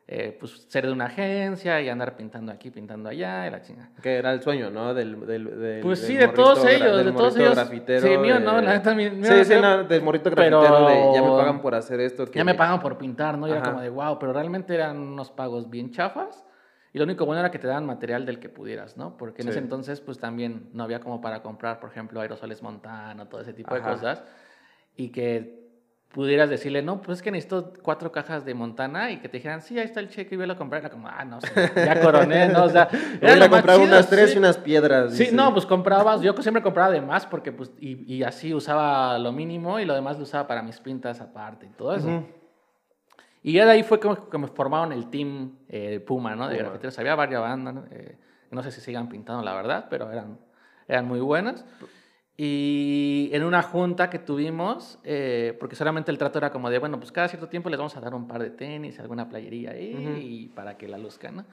eh, 0.07 0.37
pues 0.39 0.65
ser 0.69 0.85
de 0.85 0.91
una 0.91 1.05
agencia 1.05 1.81
y 1.81 1.89
andar 1.89 2.15
pintando 2.15 2.51
aquí, 2.51 2.69
pintando 2.69 3.09
allá 3.09 3.47
y 3.47 3.49
la 3.51 3.61
chingada. 3.61 3.89
Que 4.03 4.17
era 4.17 4.31
el 4.33 4.41
sueño, 4.41 4.69
¿no? 4.69 4.93
Del, 4.93 5.19
del, 5.25 5.59
del- 5.59 5.79
Pues 5.81 6.01
del 6.01 6.07
sí, 6.11 6.15
de 6.15 6.27
morrito 6.27 6.43
todos 6.43 6.65
ellos, 6.65 6.97
del 6.97 7.05
de 7.07 7.11
todos 7.11 7.37
ellos. 7.37 7.55
grafitero 7.55 8.07
Sí, 8.07 8.17
mío 8.19 8.35
de- 8.35 8.39
no, 8.41 8.61
la 8.61 8.73
neta, 8.75 8.93
mío 8.93 9.09
Sí, 9.23 9.45
sí, 9.45 9.53
no, 9.59 9.83
del 9.83 10.01
morrito 10.03 10.29
pero- 10.35 10.61
grafitero 10.61 10.87
de 10.89 11.15
ya 11.15 11.21
me 11.23 11.29
pagan 11.37 11.61
por 11.61 11.73
hacer 11.73 11.99
esto. 12.01 12.25
Que 12.27 12.37
Ya 12.37 12.45
me 12.45 12.53
pagan 12.53 12.79
por 12.81 12.97
pintar, 12.99 13.37
¿no? 13.37 13.47
Y 13.47 13.51
era 13.51 13.61
Ajá. 13.61 13.71
como 13.71 13.81
de 13.81 13.89
wow, 13.89 14.19
pero 14.19 14.31
realmente 14.31 14.75
eran 14.75 14.97
unos 14.99 15.31
pagos 15.31 15.69
bien 15.71 15.89
chafas. 15.91 16.45
Y 16.93 16.97
lo 16.99 17.03
único 17.03 17.25
bueno 17.25 17.39
era 17.41 17.51
que 17.51 17.59
te 17.59 17.67
daban 17.67 17.85
material 17.85 18.25
del 18.27 18.39
que 18.39 18.47
pudieras, 18.47 18.95
¿no? 18.95 19.17
Porque 19.17 19.41
en 19.41 19.47
Sí. 19.47 19.49
ese 19.49 19.59
entonces, 19.59 19.99
pues 20.01 20.17
también 20.19 20.69
no 20.71 20.83
había 20.83 20.99
como 21.01 21.19
para 21.19 21.41
comprar, 21.41 21.79
por 21.81 21.89
ejemplo, 21.89 22.21
aerosoles 22.21 22.61
Montano, 22.61 23.27
todo 23.27 23.41
ese 23.41 23.51
tipo 23.53 23.73
Ajá. 23.73 23.83
de 23.89 23.91
cosas. 23.95 24.23
Y 24.95 25.09
que 25.09 25.64
pudieras 26.15 26.49
decirle, 26.49 26.81
no, 26.81 27.01
pues 27.01 27.17
es 27.17 27.21
que 27.21 27.29
necesito 27.29 27.73
cuatro 27.81 28.09
cajas 28.09 28.45
de 28.45 28.53
Montana 28.53 29.11
y 29.11 29.17
que 29.17 29.27
te 29.27 29.35
dijeran, 29.35 29.61
sí, 29.61 29.77
ahí 29.77 29.83
está 29.83 29.99
el 29.99 30.07
cheque 30.07 30.35
y 30.35 30.37
voy 30.37 30.49
a 30.49 30.55
comprar. 30.55 30.79
Era 30.79 30.89
como, 30.89 31.09
ah, 31.09 31.25
no, 31.25 31.41
sí, 31.41 31.49
ya 31.75 31.99
coroné, 31.99 32.47
¿no? 32.47 32.63
O 32.63 32.69
sea, 32.69 32.87
Voy 33.21 33.31
a 33.31 33.49
comprar 33.49 33.75
chido, 33.75 33.89
unas 33.89 34.07
tres 34.07 34.29
sí. 34.29 34.35
y 34.37 34.39
unas 34.39 34.57
piedras. 34.57 35.11
Sí, 35.11 35.25
dice. 35.25 35.35
no, 35.35 35.51
pues 35.51 35.65
comprabas, 35.65 36.21
yo 36.21 36.33
siempre 36.37 36.63
compraba 36.63 36.89
de 36.89 37.01
más 37.01 37.25
porque 37.25 37.51
pues, 37.51 37.73
y, 37.81 38.15
y 38.15 38.23
así 38.23 38.53
usaba 38.53 39.19
lo 39.19 39.33
mínimo 39.33 39.77
y 39.77 39.83
lo 39.83 39.93
demás 39.93 40.15
lo 40.15 40.23
usaba 40.23 40.47
para 40.47 40.61
mis 40.63 40.79
pintas 40.79 41.19
aparte 41.19 41.65
y 41.65 41.69
todo 41.71 41.93
eso. 41.93 42.07
Ujú. 42.07 42.25
Y 43.43 43.51
ya 43.51 43.65
de 43.65 43.73
ahí 43.73 43.83
fue 43.83 43.99
como 43.99 44.29
que 44.29 44.37
me 44.37 44.47
formaron 44.47 44.93
el 44.93 45.09
team 45.09 45.57
eh, 45.67 45.99
Puma, 45.99 46.33
¿no? 46.33 46.47
De 46.47 46.55
grafiteros. 46.55 46.97
Había 46.97 47.15
varias 47.15 47.41
bandas, 47.41 47.73
¿no? 47.73 47.83
Eh, 47.91 48.17
no 48.51 48.63
sé 48.63 48.71
si 48.71 48.79
sigan 48.79 49.09
pintando, 49.09 49.43
la 49.43 49.53
verdad, 49.53 49.87
pero 49.89 50.09
eran, 50.09 50.39
eran 50.87 51.05
muy 51.05 51.19
buenas. 51.19 51.65
Y 52.37 53.29
en 53.31 53.43
una 53.43 53.61
junta 53.61 54.09
que 54.09 54.19
tuvimos, 54.19 54.99
eh, 55.03 55.55
porque 55.57 55.75
solamente 55.75 56.11
el 56.11 56.17
trato 56.17 56.37
era 56.37 56.51
como 56.51 56.69
de, 56.69 56.79
bueno, 56.79 56.99
pues 56.99 57.11
cada 57.11 57.29
cierto 57.29 57.47
tiempo 57.47 57.69
les 57.69 57.77
vamos 57.77 57.95
a 57.95 58.01
dar 58.01 58.13
un 58.13 58.27
par 58.27 58.41
de 58.41 58.49
tenis, 58.49 58.99
alguna 58.99 59.29
playería 59.29 59.71
ahí, 59.71 59.93
Ujú. 59.93 60.17
y 60.17 60.47
para 60.49 60.77
que 60.77 60.87
la 60.89 60.97
luzcan, 60.97 61.37
¿no? 61.37 61.45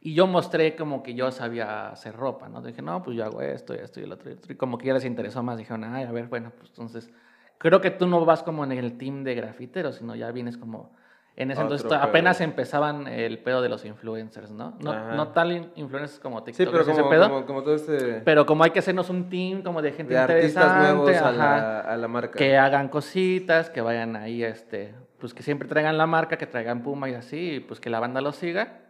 Y 0.00 0.14
yo 0.14 0.26
mostré 0.26 0.76
como 0.76 1.02
que 1.02 1.12
yo 1.12 1.30
sabía 1.30 1.90
hacer 1.90 2.16
ropa, 2.16 2.48
¿no? 2.48 2.62
Dije, 2.62 2.80
no, 2.80 3.02
pues 3.02 3.18
yo 3.18 3.24
hago 3.24 3.42
esto 3.42 3.74
y 3.74 3.78
esto 3.78 4.00
y 4.00 4.04
el 4.04 4.12
otro 4.12 4.30
y 4.30 4.32
el 4.32 4.38
otro. 4.38 4.52
Y 4.54 4.56
como 4.56 4.78
que 4.78 4.86
ya 4.86 4.94
les 4.94 5.04
interesó 5.04 5.42
más, 5.42 5.58
dijeron, 5.58 5.84
ay, 5.84 6.04
a 6.04 6.12
ver, 6.12 6.28
bueno, 6.28 6.52
pues 6.56 6.70
entonces, 6.70 7.10
creo 7.58 7.82
que 7.82 7.90
tú 7.90 8.06
no 8.06 8.24
vas 8.24 8.42
como 8.42 8.64
en 8.64 8.72
el 8.72 8.96
team 8.96 9.24
de 9.24 9.34
grafiteros, 9.34 9.96
sino 9.96 10.14
ya 10.14 10.32
vienes 10.32 10.56
como... 10.56 10.98
En 11.40 11.50
ese 11.50 11.62
Otro 11.62 11.74
entonces 11.76 11.88
pedo. 11.98 12.02
apenas 12.02 12.40
empezaban 12.42 13.06
el 13.06 13.38
pedo 13.38 13.62
de 13.62 13.70
los 13.70 13.86
influencers, 13.86 14.50
¿no? 14.50 14.74
No, 14.80 15.14
no 15.14 15.28
tal 15.28 15.52
in- 15.52 15.70
influencers 15.74 16.20
como 16.20 16.40
Sí, 16.40 16.52
TikTok, 16.52 16.70
pero 16.70 16.82
ese 16.82 16.92
como, 17.00 17.08
pedo, 17.10 17.28
como, 17.30 17.46
como 17.46 17.62
todo 17.62 17.74
este... 17.76 18.20
pero 18.24 18.44
como 18.44 18.62
hay 18.62 18.72
que 18.72 18.80
hacernos 18.80 19.08
un 19.08 19.30
team 19.30 19.62
como 19.62 19.80
de 19.80 19.92
gente 19.92 20.12
de 20.12 20.20
artistas 20.20 20.64
interesante, 20.64 20.94
nuevos 20.94 21.16
a 21.16 21.28
ajá, 21.30 21.32
la, 21.38 21.80
a 21.80 21.96
la 21.96 22.08
marca. 22.08 22.36
que 22.38 22.58
hagan 22.58 22.88
cositas, 22.88 23.70
que 23.70 23.80
vayan 23.80 24.16
ahí, 24.16 24.44
este, 24.44 24.92
pues 25.18 25.32
que 25.32 25.42
siempre 25.42 25.66
traigan 25.66 25.96
la 25.96 26.06
marca, 26.06 26.36
que 26.36 26.46
traigan 26.46 26.82
Puma 26.82 27.08
y 27.08 27.14
así, 27.14 27.52
y 27.54 27.60
pues 27.60 27.80
que 27.80 27.88
la 27.88 28.00
banda 28.00 28.20
los 28.20 28.36
siga. 28.36 28.80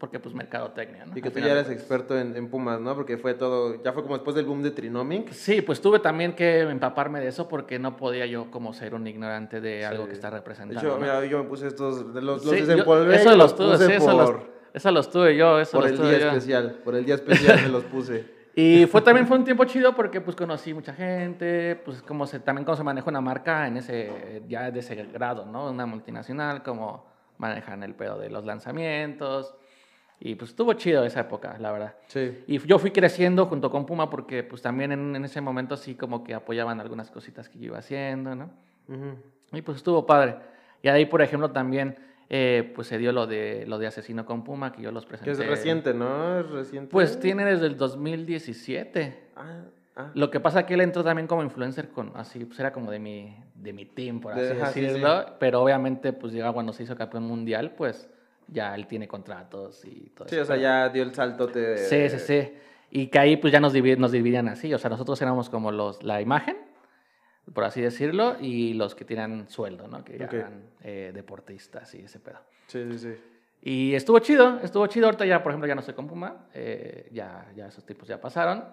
Porque 0.00 0.18
pues 0.18 0.34
mercadotecnia, 0.34 1.04
¿no? 1.04 1.14
Y 1.16 1.20
que 1.20 1.28
Al 1.28 1.34
tú 1.34 1.40
ya 1.40 1.52
eres 1.52 1.68
experto 1.68 2.18
en, 2.18 2.34
en 2.34 2.48
Pumas, 2.48 2.80
¿no? 2.80 2.94
Porque 2.94 3.18
fue 3.18 3.34
todo, 3.34 3.82
ya 3.84 3.92
fue 3.92 4.02
como 4.02 4.14
después 4.14 4.34
del 4.34 4.46
boom 4.46 4.62
de 4.62 4.70
Trinomic. 4.70 5.30
Sí, 5.32 5.60
pues 5.60 5.82
tuve 5.82 5.98
también 5.98 6.34
que 6.34 6.60
empaparme 6.60 7.20
de 7.20 7.28
eso 7.28 7.46
porque 7.46 7.78
no 7.78 7.98
podía 7.98 8.24
yo 8.24 8.50
como 8.50 8.72
ser 8.72 8.94
un 8.94 9.06
ignorante 9.06 9.60
de 9.60 9.84
algo 9.84 10.04
Sí. 10.04 10.08
que 10.08 10.14
está 10.14 10.30
De 10.30 10.38
representando. 10.38 10.80
hecho, 10.80 10.94
¿no? 10.96 11.02
mira, 11.02 11.22
yo 11.26 11.42
me 11.42 11.48
puse 11.48 11.66
estos, 11.66 12.14
de 12.14 12.22
los, 12.22 12.42
los 12.46 12.54
Sí, 12.54 12.60
yo- 12.62 12.66
desempolvé 12.66 13.14
eso 13.16 13.36
los 13.36 13.54
tuve, 13.54 13.76
sí, 13.76 13.92
eso 13.92 14.16
los, 14.16 14.30
por, 14.30 14.50
eso 14.72 14.90
los 14.90 15.10
tuve 15.10 15.36
yo, 15.36 15.60
eso 15.60 15.72
por 15.72 15.82
los 15.82 15.90
el 15.92 15.98
tuve 15.98 16.08
día 16.08 16.18
yo. 16.18 16.28
especial. 16.28 16.80
Por 16.82 16.94
el 16.96 17.04
día 17.04 17.14
especial 17.16 17.60
me 17.62 17.68
los 17.68 17.84
puse. 17.84 18.40
Y 18.56 18.86
fue 18.86 19.00
también 19.02 19.26
fue 19.28 19.36
un 19.38 19.44
tiempo 19.44 19.64
chido 19.64 19.94
porque 19.94 20.20
pues 20.20 20.34
conocí 20.34 20.74
mucha 20.74 20.92
gente, 20.92 21.76
pues 21.84 22.02
como 22.02 22.26
se, 22.26 22.40
también 22.40 22.64
cómo 22.64 22.76
se 22.76 22.82
maneja 22.82 23.08
una 23.08 23.20
marca 23.20 23.66
en 23.68 23.76
ese, 23.76 24.42
ya 24.48 24.70
de 24.72 24.80
ese 24.80 24.96
grado, 24.96 25.46
¿no? 25.46 25.70
Una 25.70 25.86
multinacional, 25.86 26.62
cómo 26.64 27.06
manejan 27.38 27.84
el 27.84 27.94
pedo 27.94 28.18
de 28.18 28.28
los 28.28 28.44
lanzamientos. 28.44 29.54
Y 30.22 30.34
pues 30.34 30.50
estuvo 30.50 30.72
chido 30.74 31.02
esa 31.04 31.20
época, 31.20 31.56
la 31.58 31.72
verdad. 31.72 31.94
Sí. 32.08 32.44
Y 32.46 32.58
yo 32.66 32.78
fui 32.78 32.90
creciendo 32.90 33.46
junto 33.46 33.70
con 33.70 33.86
Puma 33.86 34.10
porque 34.10 34.42
pues 34.44 34.60
también 34.60 34.92
en, 34.92 35.16
en 35.16 35.24
ese 35.24 35.40
momento 35.40 35.76
sí 35.78 35.94
como 35.94 36.22
que 36.22 36.34
apoyaban 36.34 36.78
algunas 36.78 37.10
cositas 37.10 37.48
que 37.48 37.58
yo 37.58 37.66
iba 37.66 37.78
haciendo, 37.78 38.34
¿no? 38.34 38.50
Ujú. 38.88 39.14
Y 39.52 39.62
pues 39.62 39.78
estuvo 39.78 40.04
padre. 40.04 40.36
Y 40.82 40.88
ahí, 40.88 41.06
por 41.06 41.22
ejemplo, 41.22 41.50
también 41.50 41.96
eh, 42.28 42.70
pues 42.74 42.86
se 42.88 42.98
dio 42.98 43.12
lo 43.12 43.26
de, 43.26 43.64
lo 43.66 43.78
de 43.78 43.86
Asesino 43.86 44.26
con 44.26 44.44
Puma, 44.44 44.72
que 44.72 44.82
yo 44.82 44.92
los 44.92 45.04
Que 45.04 45.08
presenté. 45.16 45.32
es 45.32 45.38
reciente, 45.48 45.94
¿no? 45.94 46.38
Es 46.40 46.50
reciente. 46.50 46.90
Pues 46.92 47.18
tiene 47.18 47.44
desde 47.46 47.66
el 47.66 47.76
2017. 47.78 49.18
Ah, 49.36 49.62
ah. 49.96 50.10
Lo 50.14 50.30
que 50.30 50.38
pasa 50.40 50.66
que 50.66 50.74
él 50.74 50.80
entró 50.82 51.02
también 51.02 51.26
como 51.26 51.42
influencer 51.42 51.88
con, 51.88 52.12
así, 52.14 52.44
pues 52.44 52.58
era 52.60 52.72
como 52.72 52.90
de 52.90 52.98
mi, 52.98 53.36
de 53.54 53.72
mi 53.72 53.86
team, 53.86 54.20
por 54.20 54.32
así 54.34 54.42
De- 54.42 54.52
ajá, 54.62 54.66
sí, 54.72 54.80
decirlo. 54.82 55.36
Pero 55.38 55.62
obviamente, 55.62 56.12
pues 56.12 56.32
llega 56.32 56.52
cuando 56.52 56.72
se 56.72 56.82
hizo 56.82 56.94
campeón 56.96 57.24
mundial, 57.24 57.72
pues 57.76 58.08
ya 58.50 58.74
él 58.74 58.86
tiene 58.86 59.06
contratos 59.08 59.84
y 59.84 60.10
todo 60.10 60.28
Sí, 60.28 60.34
eso. 60.36 60.42
o 60.42 60.46
sea, 60.46 60.56
ya 60.56 60.88
dio 60.88 61.02
el 61.02 61.14
saltote 61.14 61.58
de... 61.60 61.76
Sí, 61.78 62.08
sí, 62.08 62.18
sí. 62.18 62.54
Y 62.90 63.06
que 63.06 63.18
ahí 63.18 63.36
pues 63.36 63.52
ya 63.52 63.60
nos, 63.60 63.72
divi- 63.74 63.96
nos 63.96 64.10
dividían 64.12 64.48
así. 64.48 64.72
O 64.74 64.78
sea, 64.78 64.90
nosotros 64.90 65.20
éramos 65.22 65.48
como 65.48 65.70
los, 65.70 66.02
la 66.02 66.20
imagen, 66.20 66.56
por 67.54 67.64
así 67.64 67.80
decirlo, 67.80 68.36
y 68.40 68.74
los 68.74 68.94
que 68.94 69.04
tienen 69.04 69.48
sueldo, 69.48 69.86
¿no? 69.88 70.02
Que 70.04 70.18
ya 70.18 70.26
Ok. 70.26 70.34
eran 70.34 70.62
eh, 70.82 71.12
deportistas 71.14 71.94
y 71.94 72.00
ese 72.02 72.18
pedo. 72.20 72.40
Sí, 72.66 72.84
sí, 72.92 72.98
sí. 72.98 73.14
Y 73.62 73.94
estuvo 73.94 74.18
chido, 74.20 74.58
estuvo 74.62 74.86
chido. 74.86 75.06
Ahorita 75.06 75.24
ya, 75.26 75.42
por 75.42 75.52
ejemplo, 75.52 75.68
ya 75.68 75.74
no 75.74 75.80
estoy 75.80 75.94
con 75.94 76.06
Puma. 76.08 76.46
eh, 76.54 77.08
ya, 77.12 77.46
ya 77.54 77.66
esos 77.68 77.84
tipos 77.84 78.08
ya 78.08 78.20
pasaron. 78.20 78.64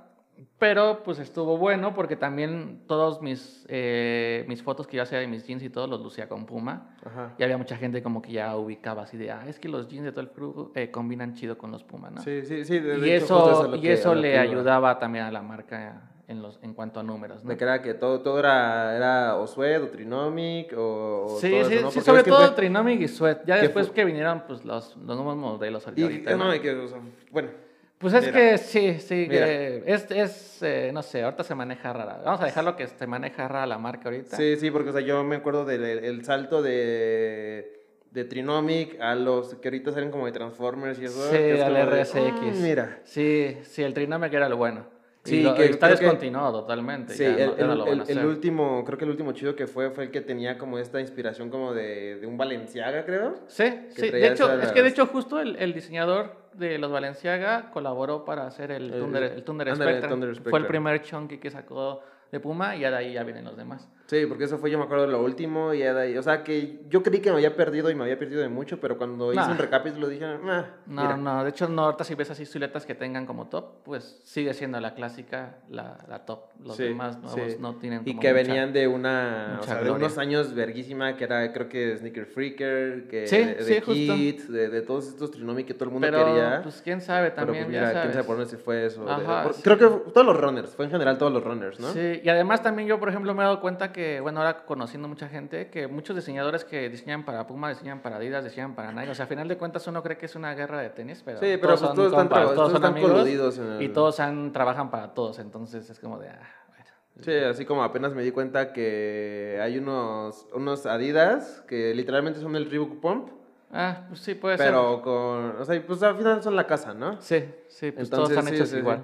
Pero 0.59 1.03
pues 1.03 1.19
estuvo 1.19 1.57
bueno 1.57 1.93
porque 1.93 2.15
también 2.15 2.81
todos 2.87 3.21
mis, 3.21 3.65
eh, 3.69 4.43
mis 4.47 4.61
fotos 4.63 4.87
que 4.87 4.97
yo 4.97 5.03
hacía 5.03 5.19
de 5.19 5.27
mis 5.27 5.45
jeans 5.45 5.61
y 5.63 5.69
todo 5.69 5.87
los 5.87 6.01
lucía 6.01 6.27
con 6.27 6.45
Puma. 6.45 6.95
Ajá. 7.05 7.33
Y 7.37 7.43
había 7.43 7.57
mucha 7.57 7.75
gente 7.77 8.01
como 8.01 8.21
que 8.21 8.31
ya 8.31 8.55
ubicaba 8.55 9.03
así 9.03 9.17
de, 9.17 9.31
ah, 9.31 9.43
es 9.47 9.59
que 9.59 9.69
los 9.69 9.87
jeans 9.87 10.05
de 10.05 10.11
todo 10.11 10.21
el 10.21 10.29
crew 10.31 10.71
eh, 10.75 10.89
combinan 10.91 11.33
chido 11.33 11.57
con 11.57 11.71
los 11.71 11.83
Puma, 11.83 12.09
¿no? 12.09 12.21
Sí, 12.21 12.43
sí, 12.45 12.65
sí. 12.65 12.79
de- 12.79 12.97
y 13.07 13.11
hecho, 13.11 13.51
eso, 13.51 13.75
y 13.75 13.81
que- 13.81 13.93
eso 13.93 14.15
le 14.15 14.31
que 14.31 14.37
ayudaba 14.39 14.97
también 14.99 15.25
a 15.25 15.31
la 15.31 15.41
marca 15.41 16.11
en, 16.27 16.41
los, 16.41 16.59
en 16.61 16.73
cuanto 16.73 16.99
a 16.99 17.03
números, 17.03 17.43
¿no? 17.43 17.49
De 17.51 17.57
que 17.57 17.63
era 17.63 17.81
que 17.81 17.93
todo, 17.93 18.21
todo 18.21 18.39
era, 18.39 18.95
era 18.97 19.35
o 19.37 19.47
Sued 19.47 19.83
o 19.83 19.87
Trinomic 19.89 20.73
o, 20.77 21.25
o 21.25 21.39
Sí, 21.39 21.49
todo 21.51 21.63
sí, 21.65 21.73
eso, 21.75 21.83
¿no? 21.85 21.91
sí, 21.91 22.01
sobre 22.01 22.23
todo 22.23 22.45
fue- 22.47 22.55
Trinomic 22.55 23.01
y 23.01 23.07
Sweat. 23.07 23.45
Ya 23.45 23.57
después 23.57 23.87
fue- 23.87 23.95
que 23.95 24.05
vinieron 24.05 24.43
pues, 24.47 24.65
los, 24.65 24.97
los 24.97 25.15
nuevos 25.15 25.35
modelos 25.37 25.87
Y, 25.95 26.01
ahorita, 26.03 26.35
¿no? 26.35 26.53
y 26.53 26.59
que, 26.59 26.71
o 26.75 26.87
sea, 26.87 26.99
bueno, 27.31 27.49
Pues 27.97 28.13
es 28.13 28.25
Mira. 28.27 28.33
que 28.33 28.57
sí, 28.59 28.99
sí, 28.99 29.27
que 29.27 29.81
es, 29.87 30.11
es 30.11 30.59
eh, 30.61 30.91
no 30.93 31.01
sé, 31.01 31.23
ahorita 31.23 31.43
se 31.43 31.55
maneja 31.55 31.91
rara. 31.93 32.21
Vamos 32.23 32.39
a 32.41 32.45
dejarlo 32.45 32.75
que 32.75 32.85
se 32.85 33.07
maneja 33.07 33.47
rara 33.47 33.65
la 33.65 33.79
marca 33.79 34.09
ahorita. 34.09 34.37
sí, 34.37 34.55
sí, 34.57 34.69
porque, 34.69 34.89
o 34.89 34.93
sea, 34.93 35.01
yo 35.01 35.23
me 35.23 35.37
acuerdo 35.37 35.65
del 35.65 35.83
el- 35.83 36.23
salto 36.23 36.61
de, 36.61 37.81
de 38.11 38.23
Trinomic 38.25 39.01
a 39.01 39.15
los 39.15 39.55
que 39.55 39.69
ahorita 39.69 39.91
salen 39.93 40.11
como 40.11 40.27
de 40.27 40.31
Transformers 40.31 40.99
y 40.99 41.05
eso. 41.05 41.23
Sí, 41.31 41.37
que 41.37 41.55
es 41.55 41.61
al 41.61 41.73
como 41.73 41.85
de, 41.91 42.01
RSX. 42.03 42.41
"Mm, 42.59 42.61
mira. 42.63 42.99
Sí, 43.03 43.57
sí, 43.63 43.81
el 43.81 43.95
Trinomic 43.95 44.31
era 44.31 44.47
lo 44.47 44.57
bueno. 44.57 44.85
Sí, 45.29 45.43
lo, 45.43 45.55
que 45.55 45.65
está 45.65 45.87
que- 45.87 45.95
descontinuado 45.95 46.61
totalmente. 46.61 47.13
Sí, 47.13 47.23
ya 47.23 47.29
el, 47.29 47.45
no- 47.47 47.57
ya 47.57 47.65
no 47.65 47.71
el- 47.73 47.77
lo 47.79 47.85
van 47.85 47.89
a 47.99 48.03
el- 48.03 48.09
el 48.09 48.17
hacer. 48.17 48.25
último, 48.25 48.83
creo 48.85 48.97
que 48.97 49.05
el 49.05 49.11
último 49.11 49.31
chido 49.33 49.55
que 49.55 49.67
fue 49.67 49.89
fue 49.91 50.05
el 50.05 50.11
que 50.11 50.21
tenía 50.21 50.57
como 50.57 50.77
esta 50.79 50.99
inspiración 50.99 51.49
como 51.49 51.73
de, 51.73 52.17
de 52.19 52.27
un 52.27 52.37
Valenciaga, 52.37 53.05
creo. 53.05 53.35
Sí, 53.47 53.65
sí. 53.89 54.09
De 54.09 54.27
hecho, 54.27 54.51
es 54.59 54.71
que 54.71 54.81
de 54.83 54.89
hecho 54.89 55.05
justo 55.07 55.39
el, 55.39 55.55
el 55.57 55.73
diseñador 55.73 56.47
de 56.53 56.77
los 56.79 56.91
Valenciaga 56.91 57.69
colaboró 57.71 58.25
para 58.25 58.47
hacer 58.47 58.71
el 58.71 58.91
El- 58.93 58.99
Thunder, 58.99 59.23
el 59.23 59.43
Thunder. 59.43 59.73
Thunder 60.07 60.35
Fue 60.41 60.59
el 60.59 60.65
primer 60.65 61.01
chunky 61.01 61.37
que 61.37 61.51
sacó 61.51 62.01
de 62.31 62.39
Puma 62.39 62.75
y 62.75 62.79
de 62.79 62.87
ahí 62.87 63.13
ya 63.13 63.23
vienen 63.23 63.45
los 63.45 63.55
demás. 63.55 63.87
Sí, 64.07 64.25
porque 64.25 64.45
eso 64.45 64.57
fue, 64.57 64.71
yo 64.71 64.77
me 64.77 64.85
acuerdo, 64.85 65.05
de 65.05 65.11
lo 65.11 65.21
último. 65.21 65.73
Y 65.73 65.79
ya 65.79 65.93
de 65.93 66.01
ahí, 66.01 66.17
o 66.17 66.23
sea, 66.23 66.41
que 66.43 66.79
yo 66.89 67.03
creí 67.03 67.19
que 67.19 67.29
me 67.29 67.35
había 67.35 67.55
perdido 67.57 67.91
y 67.91 67.95
me 67.95 68.03
había 68.03 68.17
perdido 68.17 68.41
de 68.41 68.47
mucho, 68.47 68.79
pero 68.79 68.97
cuando 68.97 69.33
hice 69.33 69.41
Nah. 69.41 69.51
un 69.51 69.57
recapítulo 69.57 70.07
dije, 70.07 70.23
ah, 70.23 70.37
No, 70.85 71.01
mira. 71.01 71.17
no, 71.17 71.43
de 71.43 71.49
hecho, 71.49 71.67
no, 71.67 71.83
ahorita 71.83 72.05
si 72.05 72.15
ves 72.15 72.31
así 72.31 72.45
siluetas 72.45 72.85
que 72.85 72.95
tengan 72.95 73.25
como 73.25 73.47
top, 73.47 73.83
pues 73.83 74.21
sigue 74.23 74.53
siendo 74.53 74.79
la 74.79 74.93
clásica, 74.95 75.57
la, 75.69 75.97
la 76.07 76.25
top. 76.25 76.39
Los 76.63 76.77
Sí, 76.77 76.83
demás 76.83 77.17
nuevos 77.19 77.51
sí. 77.51 77.57
no 77.59 77.75
tienen 77.75 78.03
Y 78.05 78.11
como 78.11 78.21
que 78.21 78.29
mucha- 78.29 78.43
venían 78.43 78.71
de 78.71 78.87
una, 78.87 79.57
o 79.61 79.63
sea, 79.63 79.83
de 79.83 79.91
unos 79.91 80.17
años 80.17 80.53
verguísima, 80.55 81.17
que 81.17 81.25
era, 81.25 81.51
creo 81.51 81.67
que 81.67 81.97
Sneaker 81.97 82.25
Freaker, 82.27 83.07
que 83.09 83.27
Sí, 83.27 83.37
de, 83.37 83.55
de. 83.55 83.81
Kid, 83.81 84.41
de, 84.49 84.69
de 84.69 84.81
todos 84.83 85.07
estos 85.09 85.31
Trinomi 85.31 85.65
que 85.65 85.73
todo 85.73 85.85
el 85.85 85.91
mundo 85.91 86.07
Pero, 86.09 86.23
quería. 86.25 86.61
pues 86.63 86.81
quién 86.81 87.01
sabe 87.01 87.31
pero 87.31 87.47
también, 87.47 87.65
pues 87.65 87.73
ya 87.75 87.79
mira, 87.81 87.91
quién 87.91 88.01
sabes. 88.03 88.15
sabe 88.15 88.25
por 88.25 88.37
dónde 88.37 88.49
se 88.51 88.57
fue 88.57 88.85
eso. 88.85 89.03
de- 89.03 89.11
Ajá, 89.11 89.43
por- 89.43 89.53
sí. 89.53 89.61
Creo 89.63 89.77
que 89.77 90.11
todos 90.11 90.25
los 90.25 90.39
runners, 90.39 90.69
fue 90.75 90.85
en 90.85 90.91
general 90.91 91.17
todos 91.17 91.33
los 91.33 91.43
runners, 91.43 91.77
¿no? 91.81 91.89
Sí, 91.91 92.21
y 92.23 92.29
además 92.29 92.63
también 92.63 92.87
yo, 92.87 92.99
por 93.01 93.09
ejemplo, 93.09 93.33
me 93.35 93.41
he 93.41 93.45
dado 93.45 93.59
cuenta 93.59 93.91
que, 93.91 93.96
bueno, 94.21 94.39
ahora 94.39 94.65
conociendo 94.65 95.07
mucha 95.07 95.27
gente, 95.27 95.69
que 95.69 95.87
muchos 95.87 96.15
diseñadores 96.15 96.63
que 96.63 96.89
diseñan 96.89 97.25
para 97.25 97.47
Puma, 97.47 97.69
diseñan 97.69 98.01
para 98.01 98.17
Adidas, 98.17 98.43
diseñan 98.43 98.75
para 98.75 98.91
Nike. 98.91 99.09
O 99.11 99.15
sea, 99.15 99.25
a 99.25 99.27
final 99.27 99.47
de 99.47 99.57
cuentas 99.57 99.87
uno 99.87 100.03
cree 100.03 100.17
que 100.17 100.25
es 100.27 100.35
una 100.35 100.53
guerra 100.53 100.79
de 100.81 100.89
tenis, 100.89 101.21
pero, 101.25 101.39
Sí, 101.39 101.45
pero 101.59 101.75
pues 101.75 101.79
todos 101.81 101.97
están, 101.97 102.11
compas, 102.27 102.39
traba- 102.39 102.53
todos 102.55 102.67
son 102.69 102.75
están 102.77 102.91
amigos 102.93 103.11
coludidos. 103.11 103.57
en 103.57 103.81
y 103.81 103.85
el- 103.85 103.93
todos 103.93 104.19
han, 104.19 104.53
trabajan 104.53 104.91
para 104.91 105.13
todos. 105.13 105.39
Entonces 105.39 105.89
es 105.89 105.99
como 105.99 106.19
de, 106.19 106.29
ah, 106.29 106.49
bueno. 106.69 106.85
Sí, 107.21 107.33
así 107.33 107.65
como 107.65 107.83
apenas 107.83 108.13
me 108.13 108.21
di 108.23 108.31
cuenta 108.31 108.71
que 108.73 109.59
hay 109.61 109.77
unos, 109.79 110.47
unos 110.53 110.85
Adidas 110.85 111.63
que 111.67 111.93
literalmente 111.95 112.39
son 112.39 112.55
el 112.55 112.69
Reebok 112.69 112.99
Pump, 113.01 113.29
Ah, 113.69 114.05
pues 114.07 114.21
sí, 114.21 114.33
puede 114.35 114.55
pero 114.57 115.01
con, 115.01 115.57
o 115.59 115.65
sea, 115.65 115.83
pues 115.85 116.01
al 116.01 116.15
final 116.15 116.41
son 116.41 116.55
la 116.55 116.65
casa, 116.65 116.93
¿no? 116.93 117.21
ser. 117.21 117.41
Sí, 117.67 117.85
sí, 117.87 117.91
pues 117.91 118.09
todos 118.09 118.29
Entonces, 118.29 118.37
están 118.37 118.47
sí, 118.47 118.55
hechos 118.55 118.69
sí. 118.69 118.77
igual. 118.77 119.03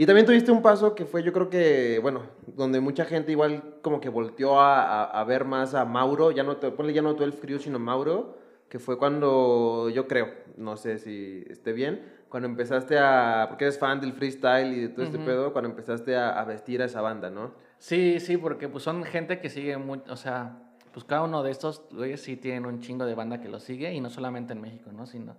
Y 0.00 0.06
también 0.06 0.24
tuviste 0.26 0.52
un 0.52 0.62
paso 0.62 0.94
que 0.94 1.04
fue, 1.04 1.24
yo 1.24 1.32
creo 1.32 1.50
que, 1.50 1.98
bueno, 2.00 2.22
donde 2.46 2.78
mucha 2.80 3.04
gente 3.04 3.32
igual 3.32 3.78
como 3.82 4.00
que 4.00 4.08
volteó 4.08 4.60
a, 4.60 4.80
a- 4.84 5.04
a 5.20 5.24
ver 5.24 5.44
más 5.44 5.74
a 5.74 5.84
Mauro, 5.84 6.30
ya 6.30 6.44
no, 6.44 6.56
ponle 6.60 6.92
ya 6.92 7.02
no 7.02 7.14
12 7.14 7.38
Crew, 7.40 7.58
sino 7.58 7.80
Mauro, 7.80 8.38
que 8.68 8.78
fue 8.78 8.96
cuando, 8.96 9.90
yo 9.90 10.06
creo, 10.06 10.28
no 10.56 10.76
sé 10.76 10.98
si 10.98 11.44
esté 11.50 11.72
bien, 11.72 12.12
cuando 12.28 12.48
empezaste 12.48 12.96
a, 12.96 13.46
porque 13.48 13.64
eres 13.64 13.78
fan 13.80 14.00
del 14.00 14.12
freestyle 14.12 14.72
y 14.72 14.80
de 14.82 14.88
todo 14.90 15.02
este 15.04 15.16
Ujú. 15.16 15.26
pedo, 15.26 15.52
cuando 15.52 15.70
empezaste 15.70 16.14
a, 16.16 16.38
a 16.40 16.44
vestir 16.44 16.80
a 16.80 16.84
esa 16.84 17.00
banda, 17.00 17.28
¿no? 17.28 17.54
Sí, 17.78 18.20
sí, 18.20 18.36
porque 18.36 18.68
pues 18.68 18.84
son 18.84 19.02
gente 19.02 19.40
que 19.40 19.50
sigue 19.50 19.78
muy, 19.78 20.00
o 20.08 20.16
sea, 20.16 20.62
pues 20.92 21.04
cada 21.04 21.22
uno 21.24 21.42
de 21.42 21.50
estos 21.50 21.82
güeyes 21.90 22.22
sí 22.22 22.36
tienen 22.36 22.66
un 22.66 22.80
chingo 22.80 23.04
de 23.04 23.16
banda 23.16 23.40
que 23.40 23.48
los 23.48 23.64
sigue 23.64 23.92
y 23.92 24.00
no 24.00 24.10
solamente 24.10 24.52
en 24.52 24.60
México, 24.60 24.92
¿no? 24.92 25.06
Sino 25.06 25.36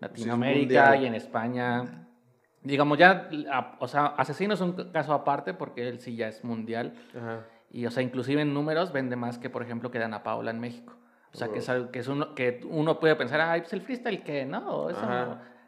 Latinoamérica 0.00 0.60
mundial. 0.86 1.02
y 1.02 1.06
en 1.08 1.14
España. 1.14 2.07
Digamos 2.62 2.98
ya, 2.98 3.28
o 3.78 3.86
sea, 3.86 4.06
Asesino 4.06 4.54
es 4.54 4.60
un 4.60 4.72
caso 4.90 5.12
aparte 5.14 5.54
porque 5.54 5.88
él 5.88 6.00
sí 6.00 6.16
ya 6.16 6.28
es 6.28 6.42
mundial 6.42 6.94
Ajá. 7.16 7.44
y, 7.70 7.86
o 7.86 7.90
sea, 7.90 8.02
inclusive 8.02 8.42
en 8.42 8.52
números 8.52 8.92
vende 8.92 9.14
más 9.16 9.38
que, 9.38 9.48
por 9.48 9.62
ejemplo, 9.62 9.90
que 9.90 9.98
Dana 9.98 10.22
Paula 10.22 10.50
en 10.50 10.60
México. 10.60 10.94
O 11.32 11.36
sea, 11.36 11.48
que 11.48 11.58
es 11.58 11.68
algo 11.68 11.90
que, 11.90 12.00
es 12.00 12.08
uno, 12.08 12.34
que 12.34 12.60
uno 12.68 12.98
puede 12.98 13.14
pensar, 13.14 13.40
ay, 13.40 13.60
pues 13.60 13.72
el 13.72 13.82
freestyle, 13.82 14.22
¿qué? 14.22 14.44
¿No? 14.44 14.68
O, 14.70 14.90
eso, 14.90 15.06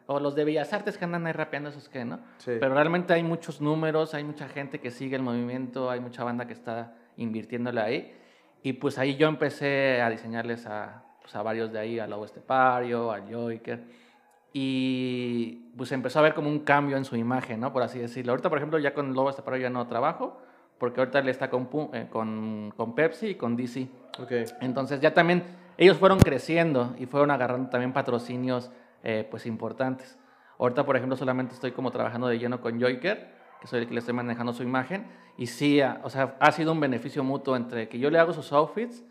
o 0.06 0.18
los 0.18 0.34
de 0.34 0.44
Bellas 0.44 0.72
Artes 0.72 0.98
que 0.98 1.04
andan 1.04 1.26
ahí 1.26 1.32
rapeando, 1.32 1.68
esos, 1.68 1.88
¿qué? 1.88 2.04
¿No? 2.04 2.18
Sí. 2.38 2.52
Pero 2.58 2.74
realmente 2.74 3.12
hay 3.12 3.22
muchos 3.22 3.60
números, 3.60 4.14
hay 4.14 4.24
mucha 4.24 4.48
gente 4.48 4.80
que 4.80 4.90
sigue 4.90 5.16
el 5.16 5.22
movimiento, 5.22 5.90
hay 5.90 6.00
mucha 6.00 6.24
banda 6.24 6.46
que 6.46 6.54
está 6.54 6.94
invirtiéndole 7.16 7.80
ahí. 7.80 8.16
Y 8.62 8.74
pues 8.74 8.98
ahí 8.98 9.16
yo 9.16 9.28
empecé 9.28 10.00
a 10.02 10.10
diseñarles 10.10 10.66
a, 10.66 11.04
pues, 11.20 11.36
a 11.36 11.42
varios 11.42 11.72
de 11.72 11.78
ahí, 11.78 11.98
a 11.98 12.06
Lobo 12.06 12.24
Estepario, 12.24 13.12
a 13.12 13.20
Joiker. 13.20 13.84
Y 14.52 15.59
pues 15.76 15.92
empezó 15.92 16.18
a 16.18 16.22
ver 16.22 16.34
como 16.34 16.48
un 16.48 16.60
cambio 16.60 16.96
en 16.96 17.04
su 17.04 17.16
imagen, 17.16 17.60
¿no? 17.60 17.72
Por 17.72 17.82
así 17.82 17.98
decirlo. 17.98 18.32
Ahorita, 18.32 18.48
por 18.48 18.58
ejemplo, 18.58 18.78
ya 18.78 18.94
con 18.94 19.14
Lobo 19.14 19.30
Estepario 19.30 19.60
ya 19.60 19.70
no 19.70 19.86
trabajo, 19.86 20.40
porque 20.78 21.00
ahorita 21.00 21.18
él 21.20 21.28
está 21.28 21.50
con, 21.50 21.68
eh, 21.92 22.08
con, 22.10 22.72
con 22.76 22.94
Pepsi 22.94 23.28
y 23.28 23.34
con 23.34 23.56
DC. 23.56 23.88
Entonces 24.60 25.00
ya 25.00 25.14
también 25.14 25.44
ellos 25.78 25.96
fueron 25.98 26.18
creciendo 26.18 26.94
y 26.98 27.06
fueron 27.06 27.30
agarrando 27.30 27.68
también 27.70 27.92
patrocinios 27.92 28.70
eh, 29.02 29.26
pues 29.30 29.46
importantes. 29.46 30.18
Ahorita, 30.58 30.84
por 30.84 30.96
ejemplo, 30.96 31.16
solamente 31.16 31.54
estoy 31.54 31.72
como 31.72 31.90
trabajando 31.90 32.26
de 32.28 32.38
lleno 32.38 32.60
con 32.60 32.78
Joiker, 32.80 33.32
que 33.60 33.66
soy 33.66 33.80
el 33.80 33.86
que 33.88 33.94
le 33.94 34.00
estoy 34.00 34.14
manejando 34.14 34.52
su 34.52 34.62
imagen. 34.62 35.06
Y 35.38 35.46
sí, 35.46 35.80
ha- 35.80 36.00
o 36.02 36.10
sea, 36.10 36.36
ha 36.40 36.52
sido 36.52 36.72
un 36.72 36.80
beneficio 36.80 37.24
mutuo 37.24 37.56
entre 37.56 37.88
que 37.88 37.98
yo 37.98 38.10
le 38.10 38.18
hago 38.18 38.32
sus 38.34 38.52
outfits 38.52 39.02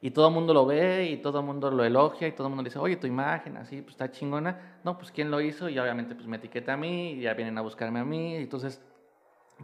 y 0.00 0.10
todo 0.12 0.28
el 0.28 0.34
mundo 0.34 0.54
lo 0.54 0.64
ve 0.66 1.06
y 1.10 1.16
todo 1.18 1.40
el 1.40 1.46
mundo 1.46 1.70
lo 1.70 1.84
elogia 1.84 2.28
y 2.28 2.32
todo 2.32 2.46
el 2.46 2.50
mundo 2.50 2.62
le 2.62 2.68
dice, 2.70 2.78
oye, 2.78 2.96
tu 2.96 3.06
imagen 3.06 3.56
así, 3.56 3.82
pues 3.82 3.92
está 3.94 4.10
chingona. 4.10 4.78
No, 4.84 4.96
pues 4.98 5.10
¿quién 5.10 5.30
lo 5.30 5.40
hizo? 5.40 5.68
Y 5.68 5.78
obviamente 5.78 6.14
pues 6.14 6.26
me 6.26 6.36
etiqueta 6.36 6.74
a 6.74 6.76
mí 6.76 7.12
y 7.12 7.20
ya 7.22 7.34
vienen 7.34 7.58
a 7.58 7.62
buscarme 7.62 7.98
a 8.00 8.04
mí. 8.04 8.36
Entonces, 8.36 8.80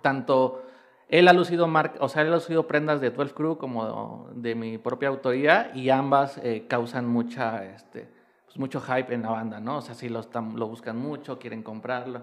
tanto 0.02 0.62
él 1.08 1.28
ha 1.28 1.32
lucido, 1.32 1.66
mar- 1.68 1.94
o 2.00 2.08
sea, 2.08 2.22
él 2.22 2.28
ha 2.32 2.34
lucido 2.36 2.66
prendas 2.66 3.00
de 3.00 3.10
12 3.10 3.34
Crew 3.34 3.56
como 3.58 4.28
de 4.34 4.54
mi 4.54 4.78
propia 4.78 5.08
autoría 5.08 5.70
y 5.74 5.90
ambas 5.90 6.38
eh, 6.42 6.66
causan 6.68 7.06
mucha, 7.06 7.64
este, 7.64 8.08
pues, 8.46 8.58
mucho 8.58 8.80
hype 8.80 9.14
en 9.14 9.22
la 9.22 9.30
banda, 9.30 9.60
¿no? 9.60 9.76
O 9.78 9.80
sea, 9.82 9.94
sí 9.94 10.08
lo, 10.08 10.22
lo 10.56 10.66
buscan 10.66 10.96
mucho, 10.96 11.38
quieren 11.38 11.62
comprarlo. 11.62 12.22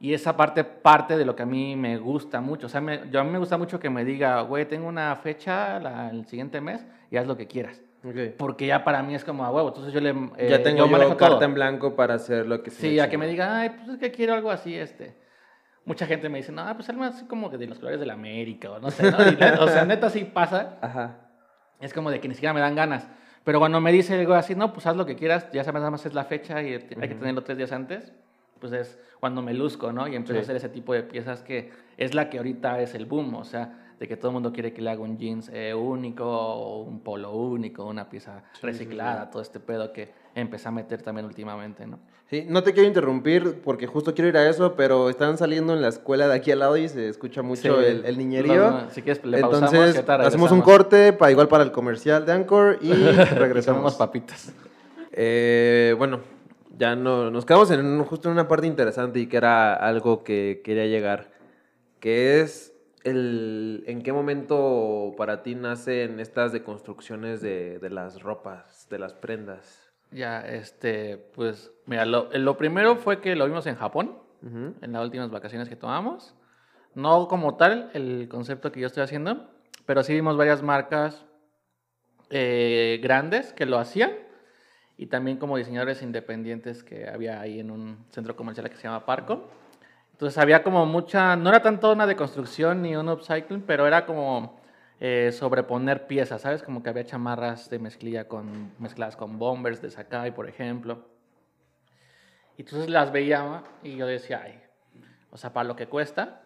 Y 0.00 0.12
esa 0.14 0.36
parte, 0.36 0.62
parte 0.62 1.16
de 1.16 1.24
lo 1.24 1.34
que 1.34 1.42
a 1.42 1.46
mí 1.46 1.74
me 1.74 1.96
gusta 1.98 2.40
mucho. 2.40 2.66
O 2.66 2.68
sea, 2.68 2.80
me, 2.80 3.10
yo 3.10 3.18
a 3.20 3.24
mí 3.24 3.30
me 3.30 3.38
gusta 3.38 3.58
mucho 3.58 3.80
que 3.80 3.90
me 3.90 4.04
diga, 4.04 4.42
güey, 4.42 4.68
tengo 4.68 4.86
una 4.86 5.16
fecha 5.16 5.80
la, 5.80 6.10
el 6.10 6.24
siguiente 6.26 6.60
mes 6.60 6.86
y 7.10 7.16
haz 7.16 7.26
lo 7.26 7.36
que 7.36 7.46
quieras. 7.46 7.80
Ok. 8.04 8.36
Porque 8.36 8.66
ya 8.66 8.84
para 8.84 9.02
mí 9.02 9.14
es 9.14 9.24
como 9.24 9.44
a 9.44 9.50
huevo. 9.50 9.68
Entonces 9.68 9.92
yo 9.92 10.00
le. 10.00 10.10
eh, 10.36 10.48
ya 10.50 10.62
tengo 10.62 10.78
yo 10.78 10.88
manejo 10.88 11.16
carta 11.16 11.36
todo. 11.36 11.44
en 11.44 11.54
blanco 11.54 11.96
para 11.96 12.14
hacer 12.14 12.46
lo 12.46 12.62
que 12.62 12.70
se 12.70 12.80
Sí, 12.80 12.94
me 12.96 13.00
a 13.02 13.08
que 13.10 13.18
me 13.18 13.26
diga, 13.26 13.58
ay, 13.58 13.70
pues 13.70 13.88
es 13.88 13.98
que 13.98 14.10
quiero 14.12 14.34
algo 14.34 14.50
así, 14.50 14.74
este. 14.74 15.16
Mucha 15.84 16.06
gente 16.06 16.28
me 16.28 16.38
dice, 16.38 16.52
no, 16.52 16.64
pues 16.76 16.88
algo 16.90 17.02
así 17.04 17.24
como 17.26 17.50
que 17.50 17.56
de 17.56 17.66
los 17.66 17.78
colores 17.78 17.98
de 17.98 18.06
la 18.06 18.12
América, 18.12 18.70
o 18.70 18.78
no 18.78 18.90
sé, 18.90 19.10
¿no? 19.10 19.18
La- 19.18 19.60
o 19.60 19.68
sea, 19.68 19.84
neta 19.84 20.10
sí 20.10 20.24
pasa. 20.24 20.76
Ajá. 20.82 21.30
Es 21.80 21.94
como 21.94 22.10
de 22.10 22.20
que 22.20 22.28
ni 22.28 22.34
siquiera 22.34 22.52
me 22.52 22.60
dan 22.60 22.74
ganas. 22.74 23.08
Pero 23.44 23.58
cuando 23.58 23.80
me 23.80 23.90
dice 23.90 24.14
algo 24.20 24.34
así, 24.34 24.54
no, 24.54 24.72
pues 24.74 24.86
haz 24.86 24.96
lo 24.96 25.06
que 25.06 25.16
quieras, 25.16 25.50
ya 25.52 25.64
sabes, 25.64 25.80
nada 25.80 25.90
más 25.90 26.04
es 26.04 26.12
la 26.12 26.24
fecha 26.24 26.62
y 26.62 26.74
hay 26.74 26.80
que 26.80 27.14
tenerlo 27.14 27.42
tres 27.42 27.56
días 27.56 27.72
antes, 27.72 28.12
pues 28.60 28.72
es 28.74 28.98
cuando 29.20 29.40
me 29.40 29.54
luzco, 29.54 29.90
¿no? 29.92 30.06
Y 30.06 30.14
empiezo 30.14 30.34
Sí. 30.34 30.38
a 30.40 30.42
hacer 30.42 30.56
ese 30.56 30.68
tipo 30.68 30.92
de 30.92 31.02
piezas 31.02 31.42
que 31.42 31.70
es 31.96 32.14
la 32.14 32.28
que 32.28 32.36
ahorita 32.38 32.80
es 32.82 32.94
el 32.94 33.06
boom, 33.06 33.34
o 33.36 33.44
sea, 33.44 33.87
de 33.98 34.06
que 34.08 34.16
todo 34.16 34.28
el 34.28 34.34
mundo 34.34 34.52
quiere 34.52 34.72
que 34.72 34.80
le 34.80 34.90
haga 34.90 35.00
un 35.02 35.18
jeans 35.18 35.50
eh, 35.52 35.74
único, 35.74 36.24
o 36.24 36.82
un 36.82 37.00
polo 37.00 37.32
único, 37.32 37.84
una 37.84 38.08
pieza 38.08 38.42
sí, 38.52 38.60
reciclada, 38.62 39.30
todo 39.30 39.42
este 39.42 39.58
pedo 39.60 39.92
que 39.92 40.10
empecé 40.34 40.68
a 40.68 40.70
meter 40.70 41.02
también 41.02 41.26
últimamente, 41.26 41.86
¿no? 41.86 41.98
Sí, 42.30 42.44
no 42.46 42.62
te 42.62 42.72
quiero 42.74 42.86
interrumpir 42.86 43.60
porque 43.64 43.86
justo 43.86 44.14
quiero 44.14 44.28
ir 44.28 44.36
a 44.36 44.48
eso, 44.48 44.76
pero 44.76 45.08
están 45.08 45.38
saliendo 45.38 45.72
en 45.72 45.80
la 45.80 45.88
escuela 45.88 46.28
de 46.28 46.34
aquí 46.34 46.52
al 46.52 46.58
lado 46.60 46.76
y 46.76 46.86
se 46.88 47.08
escucha 47.08 47.40
mucho 47.42 47.80
Sí. 47.80 47.84
el, 47.86 48.04
el 48.04 48.18
niñerío. 48.18 48.70
Los- 48.70 48.92
si 48.92 49.02
quieres, 49.02 49.24
le 49.24 49.40
pausamos, 49.40 49.72
Entonces, 49.72 50.04
hacemos 50.08 50.52
un 50.52 50.60
corte 50.60 51.12
para 51.14 51.30
igual 51.32 51.48
para 51.48 51.64
el 51.64 51.72
comercial 51.72 52.24
de 52.26 52.32
Anchor 52.32 52.78
y 52.82 52.92
Regresamos 53.34 53.94
papitas. 53.96 54.52
Eh, 55.12 55.94
bueno, 55.98 56.20
ya 56.76 56.94
no, 56.94 57.30
nos 57.30 57.44
quedamos 57.44 57.70
en 57.70 58.04
justo 58.04 58.28
en 58.28 58.32
una 58.34 58.46
parte 58.46 58.66
interesante 58.66 59.18
y 59.18 59.26
que 59.26 59.38
era 59.38 59.74
algo 59.74 60.22
que 60.22 60.60
quería 60.62 60.86
llegar, 60.86 61.30
que 61.98 62.40
es 62.42 62.74
el 63.08 63.84
en 63.86 64.02
qué 64.02 64.12
momento 64.12 65.14
para 65.16 65.42
ti 65.42 65.54
nacen 65.54 66.20
estas 66.20 66.52
deconstrucciones 66.52 67.40
de, 67.40 67.78
de 67.78 67.90
las 67.90 68.22
ropas, 68.22 68.86
de 68.90 68.98
las 68.98 69.14
prendas. 69.14 69.90
Ya, 70.10 70.40
este, 70.40 71.18
pues, 71.34 71.70
mira, 71.86 72.06
lo, 72.06 72.30
lo 72.32 72.56
primero 72.56 72.96
fue 72.96 73.20
que 73.20 73.36
lo 73.36 73.46
vimos 73.46 73.66
en 73.66 73.74
Japón. 73.74 74.18
En 74.40 74.92
las 74.92 75.02
últimas 75.02 75.30
vacaciones 75.30 75.68
que 75.68 75.74
tomamos. 75.74 76.36
No 76.94 77.26
como 77.26 77.56
tal 77.56 77.90
el 77.92 78.28
concepto 78.28 78.70
que 78.70 78.80
yo 78.80 78.86
estoy 78.86 79.02
haciendo, 79.02 79.50
pero 79.84 80.04
sí 80.04 80.14
vimos 80.14 80.36
varias 80.36 80.62
marcas 80.62 81.26
eh, 82.30 83.00
grandes 83.02 83.52
que 83.52 83.66
lo 83.66 83.78
hacían 83.78 84.12
y 84.96 85.06
también 85.06 85.38
como 85.38 85.56
diseñadores 85.56 86.02
independientes 86.02 86.84
que 86.84 87.08
había 87.08 87.40
ahí 87.40 87.58
en 87.58 87.70
un 87.70 88.04
centro 88.10 88.36
comercial 88.36 88.68
que 88.70 88.76
se 88.76 88.84
llama 88.84 89.06
Parco. 89.06 89.48
Entonces 90.18 90.36
había 90.38 90.64
como 90.64 90.84
mucha, 90.84 91.36
no 91.36 91.48
era 91.48 91.62
tanto 91.62 91.92
una 91.92 92.04
deconstrucción 92.04 92.82
ni 92.82 92.96
un 92.96 93.08
upcycling, 93.08 93.62
pero 93.62 93.86
era 93.86 94.04
como 94.04 94.58
eh, 94.98 95.30
sobreponer 95.30 96.08
piezas, 96.08 96.42
¿sabes? 96.42 96.60
Como 96.60 96.82
que 96.82 96.90
había 96.90 97.04
chamarras 97.04 97.70
de 97.70 97.78
mezclilla 97.78 98.26
con, 98.26 98.72
mezcladas 98.80 99.14
con 99.14 99.38
bombers 99.38 99.80
de 99.80 99.92
Sakai, 99.92 100.34
por 100.34 100.48
ejemplo. 100.48 101.06
Y 102.56 102.62
entonces 102.62 102.90
las 102.90 103.12
veía 103.12 103.62
y 103.84 103.94
yo 103.94 104.08
decía, 104.08 104.42
ay, 104.44 104.60
o 105.30 105.36
sea, 105.36 105.52
para 105.52 105.68
lo 105.68 105.76
que 105.76 105.86
cuesta, 105.86 106.42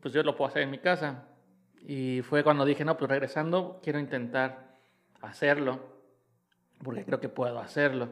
pues 0.00 0.14
yo 0.14 0.22
lo 0.22 0.36
puedo 0.36 0.50
hacer 0.50 0.62
en 0.62 0.70
mi 0.70 0.78
casa. 0.78 1.24
Y 1.80 2.22
fue 2.22 2.44
cuando 2.44 2.64
dije, 2.64 2.84
no, 2.84 2.96
pues 2.96 3.10
regresando, 3.10 3.80
quiero 3.82 3.98
intentar 3.98 4.76
hacerlo, 5.22 5.80
porque 6.84 7.04
creo 7.04 7.18
que 7.18 7.28
puedo 7.28 7.58
hacerlo. 7.58 8.10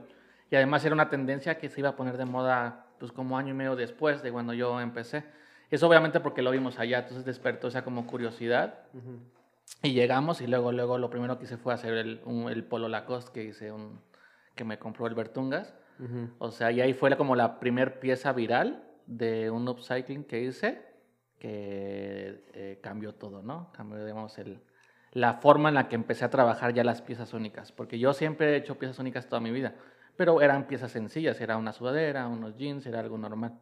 Y 0.51 0.57
además 0.57 0.85
era 0.85 0.97
una 0.97 1.11
tendencia 1.11 1.59
que 1.59 1.69
se 1.69 1.79
iba 1.79 1.91
a 1.91 1.97
poner 1.97 2.17
de 2.17 2.25
moda, 2.25 2.87
pues 3.05 3.13
como 3.13 3.37
año 3.37 3.51
y 3.51 3.55
medio 3.55 3.77
después 3.77 4.23
de 4.23 4.33
cuando 4.33 4.55
yo 4.55 4.81
empecé. 4.81 5.25
Eso 5.71 5.87
obviamente 5.87 6.21
porque 6.21 6.41
lo 6.41 6.51
vimos 6.51 6.79
allá, 6.79 7.01
entonces 7.01 7.27
despertó 7.27 7.69
esa 7.69 7.85
como 7.85 8.07
curiosidad. 8.07 8.79
Y 9.83 9.93
llegamos 9.93 10.41
y 10.41 10.47
luego, 10.47 10.73
luego 10.73 10.97
lo 10.97 11.11
primero 11.11 11.37
que 11.39 11.45
hice 11.45 11.59
fue 11.59 11.75
hacer 11.75 11.93
el, 11.95 12.23
un- 12.25 12.49
el 12.51 12.65
polo 12.65 12.89
Lacoste 12.89 13.31
que 13.33 13.45
hice, 13.45 13.73
un, 13.73 14.01
que 14.55 14.65
me 14.65 14.79
compró 14.79 15.07
el 15.07 15.15
Bertungas. 15.15 15.75
Ujú. 15.99 16.31
O 16.39 16.51
sea, 16.51 16.71
y 16.73 16.81
ahí 16.81 16.95
fue 16.95 17.15
como 17.19 17.37
la 17.37 17.61
primer 17.61 18.01
pieza 18.01 18.33
viral 18.33 18.83
de 19.07 19.51
un 19.51 19.69
upcycling 19.69 20.25
que 20.25 20.41
hice 20.43 20.81
que 21.39 22.43
eh, 22.55 22.79
cambió 22.83 23.15
todo, 23.15 23.43
¿no? 23.43 23.71
Cambió, 23.73 24.03
digamos, 24.03 24.39
el, 24.39 24.61
la 25.13 25.35
forma 25.35 25.69
en 25.69 25.75
la 25.75 25.89
que 25.89 25.95
empecé 25.95 26.25
a 26.25 26.31
trabajar 26.31 26.73
ya 26.73 26.85
las 26.85 27.03
piezas 27.03 27.35
únicas. 27.35 27.71
Porque 27.71 27.99
yo 27.99 28.15
siempre 28.15 28.53
he 28.53 28.57
hecho 28.57 28.79
piezas 28.79 28.99
únicas 28.99 29.27
toda 29.29 29.41
mi 29.41 29.51
vida, 29.51 29.75
pero 30.17 30.41
eran 30.41 30.67
piezas 30.67 30.93
sencillas, 30.93 31.41
era 31.41 31.57
una 31.57 31.73
sudadera, 31.73 32.27
unos 32.29 32.57
jeans, 32.57 32.87
era 32.87 33.01
algo 33.01 33.19
normal. 33.19 33.59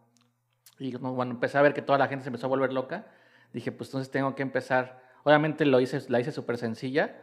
Y 0.79 0.95
bueno, 0.97 1.33
empecé 1.33 1.59
a 1.59 1.63
ver 1.63 1.75
que 1.75 1.83
toda 1.83 1.99
la 1.99 2.09
gente 2.09 2.25
se 2.25 2.29
empezó 2.29 2.47
a 2.47 2.51
volver 2.51 2.73
loca. 2.73 3.07
Dije, 3.53 3.71
pues 3.73 3.89
entonces 3.91 4.11
tengo 4.11 4.35
que 4.35 4.43
empezar. 4.43 5.01
Obviamente 5.25 5.65
lo 5.65 5.81
hice, 5.81 6.01
la 6.09 6.19
hice 6.19 6.33
súper 6.33 6.57
sencilla, 6.59 7.15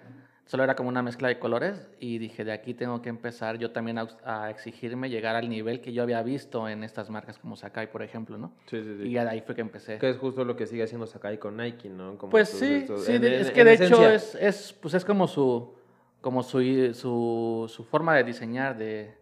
solo 0.45 0.63
era 0.63 0.75
como 0.75 0.87
una 0.89 1.01
mezcla 1.03 1.27
de 1.27 1.39
colores. 1.39 1.89
Y 1.99 2.19
dije, 2.19 2.45
de 2.45 2.53
aquí 2.53 2.73
tengo 2.73 3.01
que 3.01 3.09
empezar 3.09 3.57
yo 3.57 3.71
también 3.71 3.97
a, 3.97 4.07
a 4.23 4.49
exigirme 4.49 5.09
llegar 5.09 5.35
al 5.35 5.49
nivel 5.49 5.81
que 5.81 5.91
yo 5.91 6.03
había 6.03 6.21
visto 6.23 6.69
en 6.69 6.83
estas 6.83 7.09
marcas 7.09 7.37
como 7.37 7.55
Sakai, 7.57 7.91
por 7.91 8.01
ejemplo, 8.03 8.37
¿no? 8.37 8.53
Sí, 8.67 8.81
sí, 8.83 8.97
sí. 9.01 9.07
Y 9.09 9.17
ahí 9.17 9.41
fue 9.41 9.55
que 9.55 9.61
empecé. 9.61 9.97
Que 9.97 10.09
es 10.11 10.17
justo 10.17 10.45
lo 10.45 10.55
que 10.55 10.65
sigue 10.65 10.83
haciendo 10.83 11.05
Sakai 11.07 11.37
con 11.39 11.57
Nike, 11.57 11.89
¿no? 11.89 12.17
Como 12.17 12.29
Pues 12.31 12.49
sus- 12.49 12.59
sí, 12.59 12.85
sí, 12.87 13.11
en- 13.13 13.21
de- 13.21 13.35
en- 13.35 13.41
es 13.41 13.51
que 13.51 13.61
en 13.61 13.67
de 13.67 13.73
hecho 13.73 13.85
esencia. 13.85 14.13
es, 14.13 14.35
es, 14.35 14.73
pues 14.73 14.93
es 14.93 15.03
como 15.03 15.27
su, 15.27 15.75
como 16.21 16.43
su, 16.43 16.61
su, 16.93 17.65
su 17.67 17.83
forma 17.83 18.15
de 18.15 18.23
diseñar 18.23 18.77
de, 18.77 19.17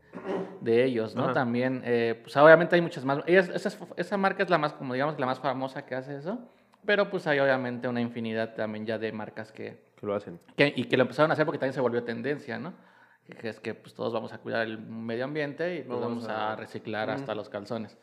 de 0.62 0.84
ellos, 0.84 1.16
¿no? 1.16 1.26
Ajá. 1.26 1.34
También, 1.34 1.82
eh, 1.86 2.20
pues 2.24 2.36
obviamente 2.38 2.76
hay 2.76 2.82
muchas 2.82 3.04
más. 3.06 3.20
Ellas- 3.28 3.50
esa, 3.50 3.70
es- 3.70 3.80
esa 3.96 4.18
marca 4.18 4.44
es 4.44 4.50
la 4.50 4.58
más, 4.58 4.74
como 4.74 4.94
digamos, 4.94 5.20
la 5.20 5.26
más 5.26 5.40
famosa 5.40 5.86
que 5.86 5.96
hace 5.96 6.18
eso, 6.18 6.40
pero 6.86 7.10
pues 7.10 7.28
hay 7.28 7.40
obviamente 7.40 7.88
una 7.88 8.02
infinidad 8.02 8.54
también 8.56 8.86
ya 8.86 8.98
de 8.98 9.12
marcas 9.12 9.52
que, 9.52 9.78
Que 10.00 10.06
lo 10.06 10.16
hacen. 10.16 10.40
que- 10.56 10.74
y 10.76 10.86
que 10.86 10.98
lo 10.98 11.04
empezaron 11.04 11.32
a 11.32 11.34
hacer 11.34 11.46
porque 11.46 11.60
también 11.60 11.74
se 11.74 11.82
volvió 11.82 12.04
tendencia, 12.04 12.58
¿no? 12.60 12.74
Que 13.40 13.50
es 13.50 13.60
que 13.60 13.74
pues 13.74 13.94
todos 13.94 14.14
vamos 14.14 14.32
a 14.32 14.38
cuidar 14.38 14.66
el 14.66 14.78
medio 14.80 15.26
ambiente 15.26 15.76
y 15.76 15.78
pues, 15.84 16.00
Vamos 16.00 16.26
vamos 16.26 16.30
a- 16.30 16.54
a 16.54 16.56
reciclar 16.56 17.10
hasta 17.10 17.36
los 17.36 17.50
calzones. 17.50 17.98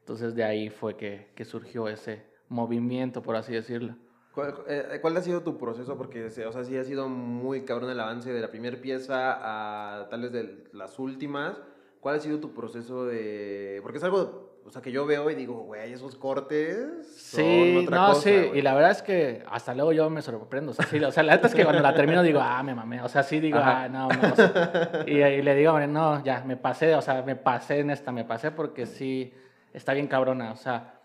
Entonces 0.00 0.34
de 0.36 0.44
ahí 0.44 0.70
fue 0.70 0.96
que, 0.96 1.32
que 1.34 1.44
surgió 1.44 1.88
ese 1.88 2.24
movimiento, 2.48 3.20
por 3.22 3.34
así 3.36 3.52
decirlo. 3.52 3.96
¿Cuál, 4.38 4.54
eh, 4.68 4.98
cuál 5.02 5.16
ha 5.16 5.20
sido 5.20 5.42
tu 5.42 5.58
proceso? 5.58 5.96
Porque, 5.98 6.26
o 6.26 6.52
sea, 6.52 6.62
sí 6.62 6.76
ha 6.76 6.84
sido 6.84 7.08
muy 7.08 7.62
cabrón 7.62 7.90
el 7.90 7.98
avance 7.98 8.32
de 8.32 8.40
la 8.40 8.48
primera 8.48 8.76
pieza 8.76 9.32
a 9.40 10.08
tal 10.10 10.22
vez 10.22 10.30
de 10.30 10.64
las 10.72 10.96
últimas. 11.00 11.56
¿Cuál 11.98 12.14
ha 12.14 12.20
sido 12.20 12.38
tu 12.38 12.54
proceso 12.54 13.04
de...? 13.04 13.80
Porque 13.82 13.98
es 13.98 14.04
algo, 14.04 14.60
o 14.64 14.70
sea, 14.70 14.80
que 14.80 14.92
yo 14.92 15.06
veo 15.06 15.28
y 15.28 15.34
digo, 15.34 15.54
güey, 15.64 15.92
esos 15.92 16.14
cortes 16.14 17.04
son 17.16 17.42
Sí, 17.44 17.76
otra 17.82 17.96
no, 17.96 18.06
cosa, 18.10 18.20
sí, 18.20 18.30
güey". 18.30 18.58
y 18.60 18.62
la 18.62 18.74
verdad 18.74 18.92
es 18.92 19.02
que 19.02 19.42
hasta 19.50 19.74
luego 19.74 19.92
yo 19.92 20.08
me 20.08 20.22
sorprendo. 20.22 20.70
O 20.70 20.74
sea, 20.74 20.86
sí, 20.86 21.02
o 21.02 21.10
sea, 21.10 21.24
la 21.24 21.34
neta 21.34 21.48
es 21.48 21.54
que 21.56 21.64
cuando 21.64 21.82
la 21.82 21.92
termino 21.92 22.22
digo, 22.22 22.38
ah, 22.40 22.62
me 22.62 22.76
mamé. 22.76 23.02
O 23.02 23.08
sea, 23.08 23.24
sí 23.24 23.40
digo, 23.40 23.58
Ajá. 23.58 23.82
ah, 23.82 23.88
no, 23.88 24.06
no. 24.06 24.32
o 24.32 24.36
sea, 24.36 25.02
y, 25.04 25.20
y 25.20 25.42
le 25.42 25.54
digo, 25.56 25.80
no, 25.80 26.22
ya, 26.22 26.44
me 26.46 26.56
pasé, 26.56 26.94
o 26.94 27.02
sea, 27.02 27.22
me 27.22 27.34
pasé 27.34 27.80
en 27.80 27.90
esta, 27.90 28.12
me 28.12 28.24
pasé 28.24 28.52
porque 28.52 28.86
sí, 28.86 29.34
está 29.74 29.94
bien 29.94 30.06
cabrona. 30.06 30.52
O 30.52 30.56
sea, 30.56 30.97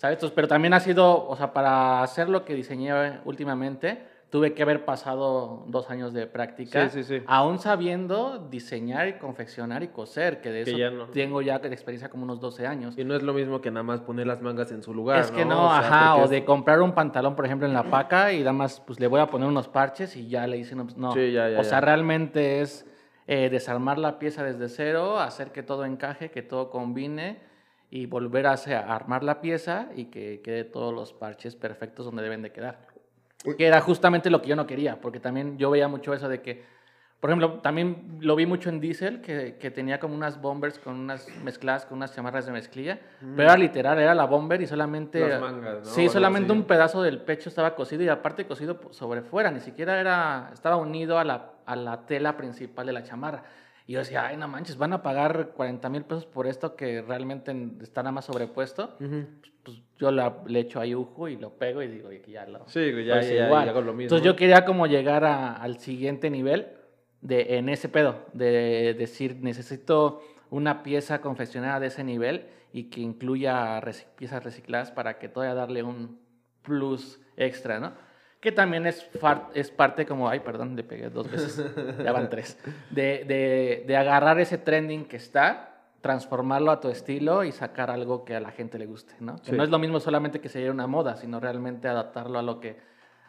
¿sabes? 0.00 0.18
Pero 0.34 0.48
también 0.48 0.72
ha 0.72 0.80
sido, 0.80 1.28
o 1.28 1.36
sea, 1.36 1.52
para 1.52 2.02
hacer 2.02 2.30
lo 2.30 2.46
que 2.46 2.54
diseñé 2.54 3.20
últimamente, 3.26 4.02
tuve 4.30 4.54
que 4.54 4.62
haber 4.62 4.86
pasado 4.86 5.64
dos 5.66 5.90
años 5.90 6.14
de 6.14 6.26
práctica. 6.26 6.88
Sí, 6.88 7.02
sí, 7.02 7.18
sí. 7.18 7.24
Aún 7.26 7.58
sabiendo 7.58 8.48
diseñar 8.48 9.08
y 9.08 9.12
confeccionar 9.18 9.82
y 9.82 9.88
coser, 9.88 10.40
que 10.40 10.50
de 10.50 10.64
Que 10.64 10.70
eso 10.70 10.78
ya 10.78 10.90
no. 10.90 11.06
tengo 11.08 11.42
ya 11.42 11.58
de 11.58 11.68
experiencia 11.68 12.08
como 12.08 12.22
unos 12.22 12.40
12 12.40 12.66
años. 12.66 12.96
Y 12.96 13.04
no 13.04 13.14
es 13.14 13.22
lo 13.22 13.34
mismo 13.34 13.60
que 13.60 13.70
nada 13.70 13.82
más 13.82 14.00
poner 14.00 14.26
las 14.26 14.40
mangas 14.40 14.72
en 14.72 14.82
su 14.82 14.94
lugar, 14.94 15.20
Es 15.20 15.30
que 15.32 15.44
no, 15.44 15.66
O 15.66 15.68
sea, 15.68 15.78
ajá, 15.80 16.14
o 16.16 16.24
es- 16.24 16.30
de 16.30 16.44
comprar 16.46 16.80
un 16.80 16.92
pantalón, 16.92 17.36
por 17.36 17.44
ejemplo, 17.44 17.66
en 17.66 17.74
la 17.74 17.82
paca 17.82 18.32
y 18.32 18.38
nada 18.38 18.54
más, 18.54 18.80
pues 18.80 18.98
le 19.00 19.06
voy 19.06 19.20
a 19.20 19.26
poner 19.26 19.48
unos 19.48 19.68
parches 19.68 20.16
y 20.16 20.28
ya 20.28 20.46
le 20.46 20.56
hice 20.56 20.74
unos... 20.74 20.96
No, 20.96 21.12
Sí, 21.12 21.30
ya, 21.32 21.48
ya, 21.50 21.60
o 21.60 21.64
sea, 21.64 21.80
realmente 21.82 22.62
es 22.62 22.86
eh, 23.26 23.50
desarmar 23.50 23.98
la 23.98 24.18
pieza 24.18 24.44
desde 24.44 24.68
cero, 24.70 25.18
hacer 25.20 25.50
que 25.52 25.62
todo 25.62 25.84
encaje, 25.84 26.30
que 26.30 26.40
todo 26.42 26.70
combine 26.70 27.49
y 27.90 28.06
volver 28.06 28.46
a, 28.46 28.52
hacer- 28.52 28.76
a 28.76 28.94
armar 28.94 29.24
la 29.24 29.40
pieza 29.40 29.88
y 29.96 30.06
que 30.06 30.40
quede 30.42 30.64
todos 30.64 30.94
los 30.94 31.12
parches 31.12 31.56
perfectos 31.56 32.06
donde 32.06 32.22
deben 32.22 32.42
de 32.42 32.52
quedar. 32.52 32.86
Que 33.56 33.66
era 33.66 33.80
justamente 33.80 34.30
lo 34.30 34.40
que 34.42 34.48
yo 34.48 34.56
no 34.56 34.66
quería, 34.66 35.00
porque 35.00 35.18
también 35.18 35.58
yo 35.58 35.70
veía 35.70 35.88
mucho 35.88 36.12
eso 36.14 36.28
de 36.28 36.40
que, 36.42 36.62
por 37.20 37.30
ejemplo, 37.30 37.54
también 37.60 38.18
lo 38.20 38.36
vi 38.36 38.46
mucho 38.46 38.68
en 38.68 38.80
Diesel, 38.80 39.22
que, 39.22 39.56
que 39.58 39.70
tenía 39.70 39.98
como 39.98 40.14
unas 40.14 40.40
bombers 40.40 40.78
con 40.78 40.94
unas 40.96 41.26
mezcladas 41.42 41.84
con 41.86 41.96
unas 41.96 42.14
chamarras 42.14 42.46
de 42.46 42.52
mezclilla, 42.52 43.00
pero 43.20 43.42
era 43.42 43.56
literal, 43.56 43.98
era 43.98 44.14
la 44.14 44.26
bomber 44.26 44.60
y 44.62 44.66
solamente... 44.66 45.26
Las 45.28 45.40
mangas, 45.40 45.78
¿no? 45.80 45.84
Sí, 45.84 46.08
solamente 46.08 46.52
un 46.52 46.64
pedazo 46.64 47.02
del 47.02 47.20
pecho 47.22 47.48
estaba 47.48 47.74
cosido 47.74 48.02
y 48.04 48.08
aparte 48.08 48.46
cosido 48.46 48.78
sobre 48.90 49.22
fuera, 49.22 49.50
ni 49.50 49.60
siquiera 49.60 49.98
era, 50.00 50.50
estaba 50.52 50.76
unido 50.76 51.18
a 51.18 51.24
la, 51.24 51.52
a 51.66 51.76
la 51.76 52.06
tela 52.06 52.36
principal 52.36 52.86
de 52.86 52.92
la 52.92 53.02
chamarra. 53.02 53.42
Y 53.90 53.94
yo 53.94 53.98
decía, 53.98 54.24
ay, 54.28 54.36
no 54.36 54.46
manches, 54.46 54.76
van 54.78 54.92
a 54.92 55.02
pagar 55.02 55.48
40 55.48 55.88
mil 55.88 56.04
pesos 56.04 56.24
por 56.24 56.46
esto 56.46 56.76
que 56.76 57.02
realmente 57.02 57.52
está 57.82 58.04
nada 58.04 58.12
más 58.12 58.24
sobrepuesto. 58.24 58.94
Pues 59.64 59.78
yo 59.98 60.12
la- 60.12 60.44
le 60.46 60.60
echo 60.60 60.78
ahí 60.78 60.94
ujo 60.94 61.26
y 61.26 61.34
lo 61.36 61.50
pego 61.58 61.82
y 61.82 61.88
digo, 61.88 62.12
y 62.12 62.22
ya 62.30 62.46
lo... 62.46 62.68
Sí, 62.68 62.92
ya, 63.04 63.20
ya, 63.20 63.46
igual. 63.46 63.68
hago 63.68 63.80
lo 63.80 63.92
mismo. 63.92 64.02
Entonces 64.02 64.24
yo 64.24 64.36
quería 64.36 64.64
como 64.64 64.86
llegar 64.86 65.24
a- 65.24 65.54
al 65.56 65.80
siguiente 65.80 66.30
nivel 66.30 66.68
de, 67.20 67.56
en 67.58 67.68
ese 67.68 67.88
pedo, 67.88 68.26
de 68.32 68.94
decir, 68.96 69.38
necesito 69.40 70.22
una 70.50 70.84
pieza 70.84 71.20
confeccionada 71.20 71.80
de 71.80 71.88
ese 71.88 72.04
nivel 72.04 72.46
y 72.72 72.90
que 72.90 73.00
incluya 73.00 73.82
piezas 74.14 74.44
recicladas 74.44 74.92
para 74.92 75.18
que 75.18 75.28
todavía 75.28 75.56
darle 75.56 75.82
un 75.82 76.20
plus 76.62 77.20
extra, 77.36 77.80
¿no? 77.80 77.94
Que 78.40 78.52
también 78.52 78.86
es, 78.86 79.06
es 79.54 79.70
parte 79.70 80.06
como, 80.06 80.28
ay, 80.28 80.40
perdón, 80.40 80.74
le 80.74 80.82
pegué 80.82 81.10
dos 81.10 81.30
veces, 81.30 81.62
ya 82.02 82.10
van 82.10 82.30
tres, 82.30 82.58
de, 82.90 83.24
de, 83.26 83.84
de 83.86 83.96
agarrar 83.96 84.40
ese 84.40 84.56
trending 84.56 85.04
que 85.04 85.18
está, 85.18 85.82
transformarlo 86.00 86.70
a 86.70 86.80
tu 86.80 86.88
estilo 86.88 87.44
y 87.44 87.52
sacar 87.52 87.90
algo 87.90 88.24
que 88.24 88.34
a 88.34 88.40
la 88.40 88.50
gente 88.50 88.78
le 88.78 88.86
guste, 88.86 89.14
¿no? 89.20 89.36
Que 89.42 89.52
no 89.52 89.62
es 89.62 89.68
lo 89.68 89.78
mismo 89.78 90.00
solamente 90.00 90.40
que 90.40 90.48
sea 90.48 90.70
una 90.70 90.86
moda, 90.86 91.16
sino 91.16 91.38
realmente 91.38 91.86
adaptarlo 91.88 92.38
a 92.38 92.42
lo 92.42 92.60
que 92.60 92.78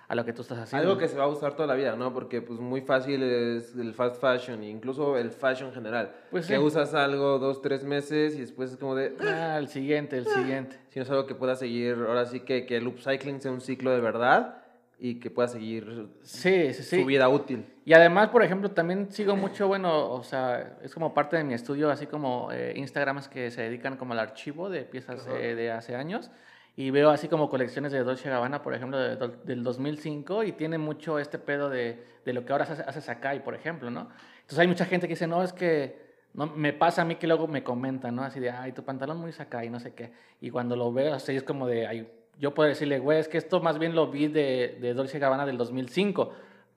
a 0.07 0.15
lo 0.15 0.25
que 0.25 0.33
tú 0.33 0.41
estás 0.41 0.59
haciendo. 0.59 0.89
Algo 0.89 0.99
que 0.99 1.07
se 1.07 1.17
va 1.17 1.23
a 1.23 1.27
usar 1.27 1.53
toda 1.55 1.67
la 1.67 1.73
vida, 1.73 1.95
¿no? 1.95 2.13
Porque 2.13 2.41
pues 2.41 2.59
muy 2.59 2.81
fácil 2.81 3.23
es 3.23 3.73
el 3.77 3.93
fast 3.93 4.19
fashion, 4.19 4.61
incluso 4.61 5.17
el 5.17 5.31
fashion 5.31 5.71
general. 5.71 6.11
Pues 6.29 6.47
que 6.47 6.59
usas 6.59 6.93
algo 6.93 7.39
dos, 7.39 7.61
tres 7.61 7.85
meses 7.85 8.35
y 8.35 8.41
después 8.41 8.71
es 8.71 8.77
como 8.77 8.93
de... 8.93 9.15
Ah, 9.21 9.57
el 9.57 9.69
siguiente, 9.69 10.17
el 10.17 10.25
siguiente. 10.25 10.77
Si 10.89 10.99
no 10.99 11.03
es 11.03 11.09
algo 11.11 11.25
que 11.27 11.33
pueda 11.33 11.55
seguir, 11.55 11.95
ahora 11.95 12.25
sí 12.25 12.41
que, 12.41 12.65
que 12.65 12.75
el 12.75 12.87
upcycling 12.87 13.39
sea 13.39 13.53
un 13.53 13.61
ciclo 13.61 13.91
de 13.91 14.01
verdad 14.01 14.60
y 15.03 15.15
que 15.15 15.31
pueda 15.31 15.47
seguir 15.47 16.09
sí, 16.21 16.75
sí, 16.75 16.83
sí. 16.83 16.99
su 16.99 17.05
vida 17.07 17.27
útil. 17.27 17.65
Y 17.85 17.93
además, 17.93 18.29
por 18.29 18.43
ejemplo, 18.43 18.69
también 18.69 19.11
sigo 19.11 19.35
mucho, 19.35 19.67
bueno, 19.67 20.11
o 20.11 20.21
sea, 20.21 20.77
es 20.83 20.93
como 20.93 21.11
parte 21.11 21.37
de 21.37 21.43
mi 21.43 21.55
estudio, 21.55 21.89
así 21.89 22.05
como 22.05 22.51
eh, 22.51 22.73
Instagrams 22.75 23.27
que 23.27 23.49
se 23.49 23.63
dedican 23.63 23.97
como 23.97 24.13
al 24.13 24.19
archivo 24.19 24.69
de 24.69 24.83
piezas 24.83 25.27
eh, 25.27 25.55
de 25.55 25.71
hace 25.71 25.95
años. 25.95 26.29
Y 26.75 26.91
veo 26.91 27.09
así 27.09 27.27
como 27.27 27.49
colecciones 27.49 27.91
de 27.91 28.03
Dolce 28.03 28.29
Gabbana, 28.29 28.61
por 28.61 28.75
ejemplo, 28.75 28.99
del 28.99 29.63
2005, 29.63 30.43
y 30.43 30.51
tiene 30.51 30.77
mucho 30.77 31.17
este 31.17 31.39
pedo 31.39 31.71
de, 31.71 32.05
de 32.23 32.33
lo 32.33 32.45
que 32.45 32.51
ahora 32.51 32.65
hace, 32.65 32.83
hace 32.83 33.01
Sakai, 33.01 33.43
por 33.43 33.55
ejemplo, 33.55 33.89
¿no? 33.89 34.07
Entonces 34.41 34.59
hay 34.59 34.67
mucha 34.67 34.85
gente 34.85 35.07
que 35.07 35.13
dice, 35.13 35.25
no, 35.25 35.41
es 35.41 35.51
que 35.51 35.99
no, 36.35 36.45
me 36.45 36.73
pasa 36.73 37.01
a 37.01 37.05
mí 37.05 37.15
que 37.15 37.25
luego 37.25 37.47
me 37.47 37.63
comentan, 37.63 38.15
¿no? 38.15 38.23
Así 38.23 38.39
de, 38.39 38.51
ay, 38.51 38.71
tu 38.71 38.83
pantalón 38.85 39.17
muy 39.17 39.31
Sakai, 39.31 39.71
no 39.71 39.79
sé 39.79 39.95
qué. 39.95 40.11
Y 40.39 40.51
cuando 40.51 40.75
lo 40.75 40.93
veo, 40.93 41.15
así 41.15 41.35
es 41.35 41.41
como 41.43 41.65
de, 41.65 41.87
ay, 41.87 42.07
yo 42.39 42.53
puedo 42.53 42.69
decirle, 42.69 42.99
güey, 42.99 43.19
es 43.19 43.27
que 43.27 43.37
esto 43.37 43.61
más 43.61 43.77
bien 43.77 43.95
lo 43.95 44.07
vi 44.07 44.27
de, 44.27 44.77
de 44.81 44.93
Dolce 44.93 45.19
Gabbana 45.19 45.45
del 45.45 45.57
2005, 45.57 46.31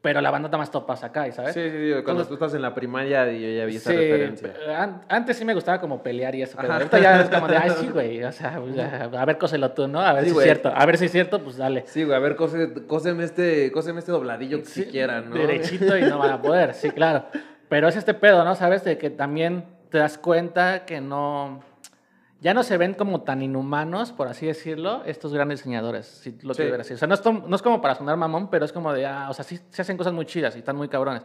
pero 0.04 0.20
la 0.20 0.30
banda 0.30 0.48
está 0.48 0.58
más 0.58 0.70
topas 0.70 1.02
acá, 1.02 1.32
¿sabes? 1.32 1.54
Sí, 1.54 1.70
sí, 1.70 1.94
sí. 1.94 2.02
Cuando 2.04 2.26
tú 2.26 2.34
estás 2.34 2.52
en 2.52 2.60
la 2.60 2.74
primaria 2.74 3.24
yo 3.32 3.48
ya 3.48 3.64
vi 3.64 3.76
esa 3.76 3.90
sí, 3.90 3.96
referencia. 3.96 4.52
antes 5.08 5.38
sí 5.38 5.46
me 5.46 5.54
gustaba 5.54 5.80
como 5.80 6.02
pelear 6.02 6.34
y 6.34 6.42
eso, 6.42 6.58
pero 6.60 6.74
ahorita 6.74 6.98
ya 6.98 7.22
es 7.22 7.30
como 7.30 7.48
de, 7.48 7.56
ay, 7.56 7.70
sí, 7.70 7.88
güey, 7.92 8.22
o 8.22 8.30
sea, 8.30 8.60
pues 8.60 8.78
a 8.78 9.24
ver, 9.24 9.38
cóselo 9.38 9.70
tú, 9.70 9.88
¿no? 9.88 10.00
A 10.00 10.12
ver 10.12 10.24
si 10.24 10.30
es 10.32 10.42
cierto, 10.42 10.70
a 10.74 10.84
ver 10.84 10.98
si 10.98 11.06
es 11.06 11.12
cierto, 11.12 11.40
pues 11.40 11.56
dale. 11.56 11.84
Sí, 11.86 12.04
güey, 12.04 12.14
a 12.14 12.20
ver, 12.20 12.36
cóseme 12.36 13.24
este, 13.24 13.72
cóseme 13.72 14.00
este 14.00 14.12
dobladillo 14.12 14.58
que 14.58 14.66
si 14.66 14.84
quieran, 14.84 15.30
¿no? 15.30 15.36
Derechito 15.36 15.96
y 15.96 16.02
no 16.02 16.18
van 16.18 16.32
a 16.32 16.42
poder, 16.42 16.74
sí, 16.74 16.90
claro. 16.90 17.24
Pero 17.70 17.88
es 17.88 17.96
este 17.96 18.12
pedo, 18.12 18.44
¿no? 18.44 18.54
¿Sabes? 18.54 18.84
De 18.84 18.98
que 18.98 19.08
también 19.08 19.64
te 19.88 19.96
das 19.96 20.18
cuenta 20.18 20.84
que 20.84 21.00
no 21.00 21.62
ya 22.44 22.52
no 22.52 22.62
se 22.62 22.76
ven 22.76 22.92
como 22.92 23.22
tan 23.22 23.40
inhumanos, 23.40 24.12
por 24.12 24.28
así 24.28 24.44
decirlo, 24.44 25.02
estos 25.06 25.32
grandes 25.32 25.60
diseñadores, 25.60 26.04
si 26.04 26.32
lo 26.42 26.52
quiero 26.52 26.72
ver 26.72 26.82
así. 26.82 26.92
O 26.92 26.98
sea, 26.98 27.08
no 27.08 27.14
es, 27.14 27.24
no 27.24 27.56
es, 27.56 27.62
como 27.62 27.80
para 27.80 27.94
sonar 27.94 28.18
mamón, 28.18 28.50
pero 28.50 28.66
es 28.66 28.72
como 28.72 28.92
de, 28.92 29.06
ah, 29.06 29.28
o 29.30 29.32
sea, 29.32 29.46
sí 29.46 29.58
se 29.70 29.80
hacen 29.80 29.96
cosas 29.96 30.12
muy 30.12 30.26
chidas 30.26 30.54
y 30.54 30.58
están 30.58 30.76
muy 30.76 30.88
cabrones, 30.88 31.22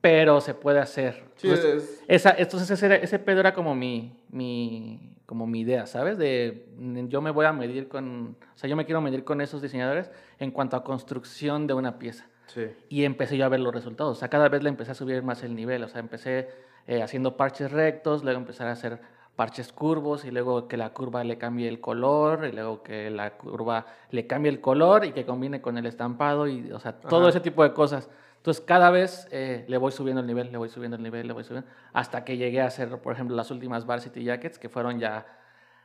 pero 0.00 0.40
se 0.40 0.54
puede 0.54 0.80
hacer. 0.80 1.22
Sí, 1.36 1.48
entonces, 1.48 2.02
esa, 2.08 2.34
entonces 2.36 2.68
ese, 2.72 3.04
ese, 3.04 3.20
pedo 3.20 3.38
era 3.38 3.54
como 3.54 3.76
mi, 3.76 4.20
mi, 4.30 5.14
como 5.26 5.46
mi 5.46 5.60
idea, 5.60 5.86
¿sabes? 5.86 6.18
De 6.18 6.66
yo 7.06 7.22
me 7.22 7.30
voy 7.30 7.46
a 7.46 7.52
medir 7.52 7.86
con, 7.86 8.36
o 8.42 8.58
sea, 8.58 8.68
yo 8.68 8.74
me 8.74 8.84
quiero 8.84 9.00
medir 9.00 9.22
con 9.22 9.40
esos 9.42 9.62
diseñadores 9.62 10.10
en 10.40 10.50
cuanto 10.50 10.76
a 10.76 10.82
construcción 10.82 11.68
de 11.68 11.74
una 11.74 12.00
pieza. 12.00 12.26
Sí. 12.46 12.66
Y 12.88 13.04
empecé 13.04 13.36
yo 13.36 13.44
a 13.44 13.48
ver 13.48 13.60
los 13.60 13.72
resultados. 13.72 14.16
O 14.16 14.18
sea, 14.18 14.28
cada 14.28 14.48
vez 14.48 14.64
le 14.64 14.70
empecé 14.70 14.90
a 14.90 14.94
subir 14.94 15.22
más 15.22 15.44
el 15.44 15.54
nivel. 15.54 15.84
O 15.84 15.88
sea, 15.88 16.00
empecé 16.00 16.48
eh, 16.88 17.00
haciendo 17.00 17.36
parches 17.36 17.70
rectos, 17.70 18.24
luego 18.24 18.40
empecé 18.40 18.64
a 18.64 18.72
hacer 18.72 19.00
parches 19.36 19.72
curvos 19.72 20.24
y 20.24 20.30
luego 20.30 20.68
que 20.68 20.76
la 20.76 20.90
curva 20.90 21.24
le 21.24 21.38
cambie 21.38 21.68
el 21.68 21.80
color 21.80 22.44
y 22.44 22.52
luego 22.52 22.82
que 22.82 23.10
la 23.10 23.30
curva 23.36 23.86
le 24.10 24.26
cambie 24.26 24.50
el 24.50 24.60
color 24.60 25.04
y 25.04 25.12
que 25.12 25.24
combine 25.24 25.62
con 25.62 25.78
el 25.78 25.86
estampado 25.86 26.46
y, 26.46 26.70
o 26.72 26.78
sea, 26.78 26.92
todo 26.92 27.28
ese 27.28 27.40
tipo 27.40 27.62
de 27.62 27.72
cosas. 27.72 28.10
Entonces, 28.36 28.62
cada 28.66 28.90
vez 28.90 29.28
eh, 29.30 29.64
le 29.68 29.76
voy 29.78 29.92
subiendo 29.92 30.20
el 30.20 30.26
nivel, 30.26 30.50
le 30.50 30.58
voy 30.58 30.68
subiendo 30.68 30.96
el 30.96 31.02
nivel, 31.02 31.28
le 31.28 31.32
voy 31.32 31.44
subiendo, 31.44 31.70
hasta 31.92 32.24
que 32.24 32.36
llegué 32.36 32.60
a 32.60 32.66
hacer, 32.66 32.88
por 32.98 33.12
ejemplo, 33.12 33.36
las 33.36 33.52
últimas 33.52 33.86
Varsity 33.86 34.24
Jackets, 34.24 34.58
que 34.58 34.68
fueron 34.68 34.98
ya, 34.98 35.26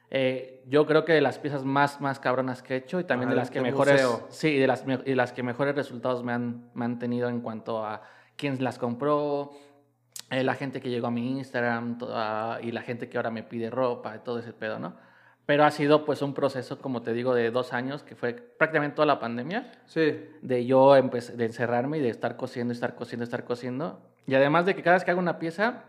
eh, 0.09 0.63
yo 0.67 0.87
creo 0.87 1.05
que 1.05 1.13
de 1.13 1.21
las 1.21 1.37
piezas 1.37 1.63
más, 1.63 2.01
más 2.01 2.19
cabronas 2.19 2.63
que 2.63 2.73
he 2.73 2.77
hecho 2.77 2.99
y 2.99 3.03
también 3.03 3.29
de 3.29 3.35
las 3.35 3.51
que 3.51 3.61
mejores, 3.61 4.03
sí, 4.29 4.57
de 4.57 4.65
las, 4.65 4.85
y 5.05 5.13
las 5.13 5.33
que 5.33 5.43
mejores 5.43 5.75
resultados 5.75 6.23
me 6.23 6.33
han, 6.33 6.71
me 6.73 6.85
han 6.85 6.97
tenido 6.97 7.29
en 7.29 7.41
cuanto 7.41 7.85
a 7.85 8.01
quién 8.35 8.63
las 8.63 8.79
compró, 8.79 9.51
eh, 10.29 10.43
la 10.43 10.55
gente 10.55 10.81
que 10.81 10.89
llegó 10.89 11.07
a 11.07 11.11
mi 11.11 11.37
Instagram 11.37 11.97
y 12.61 12.71
la 12.71 12.81
gente 12.81 13.09
que 13.09 13.17
ahora 13.17 13.31
me 13.31 13.43
pide 13.43 13.69
ropa, 13.69 14.17
todo 14.23 14.39
ese 14.39 14.53
pedo, 14.53 14.79
¿no? 14.79 14.95
Pero 15.45 15.63
ha 15.63 15.71
sido 15.71 16.03
pues 16.03 16.21
un 16.21 16.33
proceso, 16.33 16.79
como 16.79 17.01
te 17.01 17.13
digo, 17.13 17.33
de 17.33 17.51
dos 17.51 17.71
años, 17.71 18.03
que 18.03 18.15
fue 18.15 18.33
prácticamente 18.33 18.97
toda 18.97 19.05
la 19.05 19.19
pandemia. 19.19 19.71
Sí. 19.85 20.29
De 20.41 20.65
yo 20.65 20.93
de 20.93 21.45
encerrarme 21.45 21.99
y 21.99 22.01
de 22.01 22.09
estar 22.09 22.35
cosiendo, 22.35 22.73
estar 22.73 22.95
cosiendo, 22.95 23.23
estar 23.23 23.45
cosiendo. 23.45 24.01
Y 24.25 24.35
además 24.35 24.65
de 24.65 24.75
que 24.75 24.83
cada 24.83 24.97
vez 24.97 25.05
que 25.05 25.11
hago 25.11 25.21
una 25.21 25.39
pieza, 25.39 25.85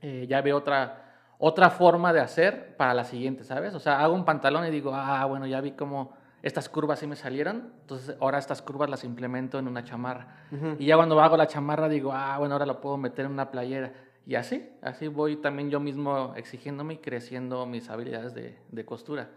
eh, 0.00 0.26
ya 0.28 0.40
veo 0.42 0.56
otra, 0.56 1.04
otra 1.38 1.70
forma 1.70 2.12
de 2.12 2.18
hacer 2.18 2.76
para 2.76 2.92
la 2.92 3.04
siguiente, 3.04 3.44
¿sabes? 3.44 3.72
O 3.74 3.78
sea, 3.78 4.00
hago 4.00 4.14
un 4.14 4.24
pantalón 4.24 4.66
y 4.66 4.70
digo, 4.70 4.92
ah, 4.92 5.24
bueno, 5.26 5.46
ya 5.46 5.60
vi 5.60 5.70
cómo 5.70 6.16
estas 6.42 6.68
curvas 6.68 6.98
sí 6.98 7.06
me 7.06 7.14
salieron, 7.14 7.72
entonces 7.80 8.16
ahora 8.20 8.38
estas 8.38 8.62
curvas 8.62 8.90
las 8.90 9.04
implemento 9.04 9.58
en 9.58 9.68
una 9.68 9.84
chamarra. 9.84 10.44
Y 10.78 10.86
ya 10.86 10.96
cuando 10.96 11.20
hago 11.20 11.36
la 11.36 11.46
chamarra 11.46 11.88
digo, 11.88 12.12
ah, 12.12 12.36
bueno, 12.38 12.54
ahora 12.54 12.66
lo 12.66 12.80
puedo 12.80 12.96
meter 12.96 13.26
en 13.26 13.32
una 13.32 13.50
playera. 13.50 13.92
Y 14.26 14.34
así, 14.34 14.68
así 14.82 15.08
voy 15.08 15.36
también 15.36 15.70
yo 15.70 15.80
mismo 15.80 16.34
exigiéndome 16.36 16.94
y 16.94 16.98
creciendo 16.98 17.64
mis 17.66 17.88
habilidades 17.90 18.34
de, 18.34 18.58
de 18.70 18.84
costura. 18.84 19.30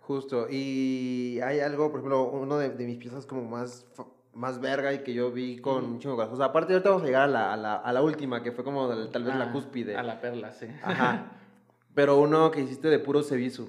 Justo, 0.00 0.46
y 0.50 1.38
hay 1.44 1.60
algo, 1.60 1.90
por 1.90 2.00
ejemplo, 2.00 2.24
uno 2.30 2.56
de, 2.56 2.70
de, 2.70 2.86
mis 2.86 2.96
piezas 2.96 3.26
como 3.26 3.42
más, 3.42 3.86
más 4.32 4.58
verga 4.60 4.92
y 4.94 5.00
que 5.00 5.12
yo 5.12 5.30
vi 5.30 5.58
con 5.58 5.84
un 5.84 5.98
chingo 5.98 6.14
de 6.14 6.22
cosas. 6.22 6.34
O 6.34 6.36
sea, 6.36 6.46
aparte 6.46 6.72
ahorita 6.72 6.88
vamos 6.88 7.02
a 7.02 7.06
llegar 7.06 7.22
a 7.22 7.26
la, 7.26 7.52
a 7.52 7.56
la, 7.56 7.76
a 7.76 7.92
la 7.92 8.02
última, 8.02 8.42
que 8.42 8.52
fue 8.52 8.64
como 8.64 8.88
tal 8.88 9.24
vez 9.24 9.34
la 9.34 9.50
ah, 9.50 9.52
cúspide. 9.52 9.96
A 9.96 10.02
la 10.02 10.20
perla, 10.20 10.52
sí. 10.52 10.66
Ajá. 10.82 11.32
Pero 11.94 12.18
uno 12.18 12.50
que 12.50 12.60
hiciste 12.60 12.88
de 12.88 12.98
puro 12.98 13.22
ceviso. 13.22 13.68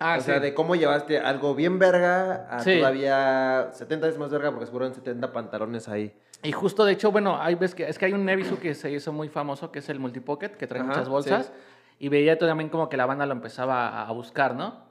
Ah, 0.00 0.16
o 0.18 0.20
sea, 0.20 0.38
de 0.38 0.54
cómo 0.54 0.76
llevaste 0.76 1.18
algo 1.18 1.54
bien 1.54 1.78
verga 1.78 2.46
a 2.50 2.62
todavía 2.62 3.70
70 3.72 4.06
veces 4.06 4.20
más 4.20 4.30
verga 4.30 4.52
porque 4.52 4.86
en 4.86 4.94
70 4.94 5.32
pantalones 5.32 5.88
ahí. 5.88 6.14
Y 6.42 6.52
justo, 6.52 6.84
de 6.84 6.92
hecho, 6.92 7.10
bueno, 7.10 7.40
hay 7.40 7.56
ves 7.56 7.74
que 7.74 7.88
es 7.88 7.98
que 7.98 8.04
hay 8.04 8.12
un 8.12 8.24
Nevisu 8.24 8.60
que 8.60 8.74
se 8.74 8.90
hizo 8.92 9.12
muy 9.12 9.28
famoso, 9.28 9.72
que 9.72 9.80
es 9.80 9.88
el 9.88 9.98
Multipocket, 9.98 10.56
que 10.56 10.66
trae 10.66 10.82
muchas 10.82 11.08
bolsas. 11.08 11.52
Y 11.98 12.08
veía 12.08 12.38
también 12.38 12.70
como 12.70 12.88
que 12.88 12.96
la 12.96 13.06
banda 13.06 13.26
lo 13.26 13.32
empezaba 13.32 14.06
a 14.06 14.12
buscar, 14.12 14.54
¿no? 14.54 14.86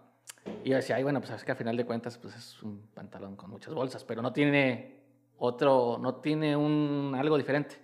Y 0.64 0.72
yo 0.72 0.76
decía, 0.76 0.98
ay, 0.98 1.04
bueno, 1.04 1.20
pues 1.20 1.30
sabes 1.30 1.46
que 1.46 1.54
a 1.54 1.56
final 1.56 1.78
de 1.78 1.86
cuentas, 1.86 2.18
pues 2.18 2.36
es 2.36 2.62
un 2.64 2.88
pantalón 2.94 3.38
con 3.38 3.50
muchas 3.50 3.74
bolsas, 3.74 4.04
pero 4.04 4.22
no 4.22 4.34
tiene 4.34 5.04
otro, 5.38 5.98
no 6.02 6.16
tiene 6.16 6.58
un 6.58 7.16
algo 7.18 7.38
diferente. 7.38 7.78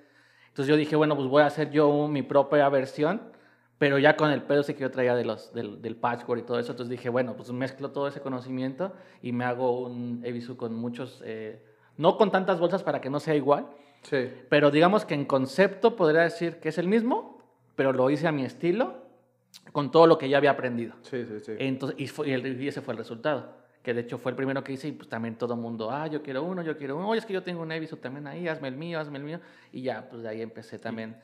Entonces 0.50 0.70
yo 0.70 0.76
dije, 0.76 0.98
bueno, 0.98 1.16
pues 1.16 1.28
voy 1.28 1.44
a 1.44 1.46
hacer 1.46 1.72
yo 1.72 2.08
mi 2.08 2.22
propia 2.22 2.68
versión 2.70 3.32
pero 3.84 4.00
ya 4.00 4.16
con 4.16 4.32
el 4.32 4.44
pedo 4.44 4.64
que 4.64 4.76
yo 4.76 4.90
traía 4.92 5.14
de 5.14 5.26
los, 5.26 5.54
del, 5.54 5.82
del, 5.82 5.98
patchwork 5.98 6.40
y 6.40 6.46
todo 6.46 6.58
eso, 6.58 6.72
entonces 6.72 6.90
dije, 6.90 7.10
bueno, 7.10 7.36
pues 7.36 7.52
mezclo 7.52 7.92
todo 7.92 8.08
ese 8.08 8.22
conocimiento 8.22 8.94
y 9.22 9.34
me 9.34 9.44
hago 9.44 9.82
un 9.82 10.22
Ebisu 10.24 10.56
con 10.56 10.74
muchos, 10.74 11.22
eh, 11.26 11.62
no 11.98 12.16
con 12.16 12.32
tantas 12.32 12.62
bolsas 12.62 12.82
para 12.82 13.02
que 13.02 13.10
no 13.10 13.20
sea 13.20 13.36
igual, 13.36 13.68
sí. 14.04 14.30
pero 14.48 14.72
digamos 14.72 15.04
que 15.04 15.16
en 15.16 15.26
concepto 15.26 15.98
podría 15.98 16.22
decir 16.22 16.62
que 16.62 16.70
es 16.70 16.78
el 16.78 16.88
mismo, 16.88 17.44
pero 17.76 17.92
lo 17.92 18.10
hice 18.10 18.26
a 18.26 18.32
mi 18.32 18.46
estilo, 18.46 19.04
con 19.74 19.92
todo 19.92 20.08
lo 20.08 20.18
que 20.18 20.30
ya 20.30 20.38
había 20.38 20.52
aprendido. 20.52 20.94
Sí, 21.02 21.26
sí, 21.26 21.42
sí. 21.42 21.52
Entonces, 21.60 22.00
y, 22.00 22.64
y 22.64 22.68
ese 22.70 22.80
fue 22.80 22.94
el 22.94 23.00
resultado 23.00 23.63
que 23.84 23.94
de 23.94 24.02
hecho 24.02 24.18
fue 24.18 24.32
el 24.32 24.38
primero 24.38 24.64
que 24.64 24.72
hice 24.72 24.88
y 24.88 24.92
pues 24.94 25.10
también 25.10 25.36
todo 25.36 25.54
el 25.56 25.60
mundo, 25.60 25.92
ah, 25.92 26.08
yo 26.08 26.24
quiero 26.24 26.44
uno, 26.44 26.62
yo 26.62 26.78
quiero 26.78 26.96
uno, 26.96 27.10
oye, 27.10 27.20
es 27.20 27.26
que 27.26 27.34
yo 27.34 27.44
tengo 27.44 27.62
un 27.62 27.72
Eviso 27.72 27.98
también 27.98 28.26
ahí, 28.28 28.48
hazme 28.48 28.70
el 28.70 28.78
mío, 28.78 28.98
hazme 28.98 29.18
el 29.18 29.26
mío, 29.26 29.40
y 29.74 29.82
ya, 29.82 30.08
pues 30.10 30.24
de 30.24 30.30
ahí 30.30 30.42
empecé 30.42 30.80
también 30.80 31.18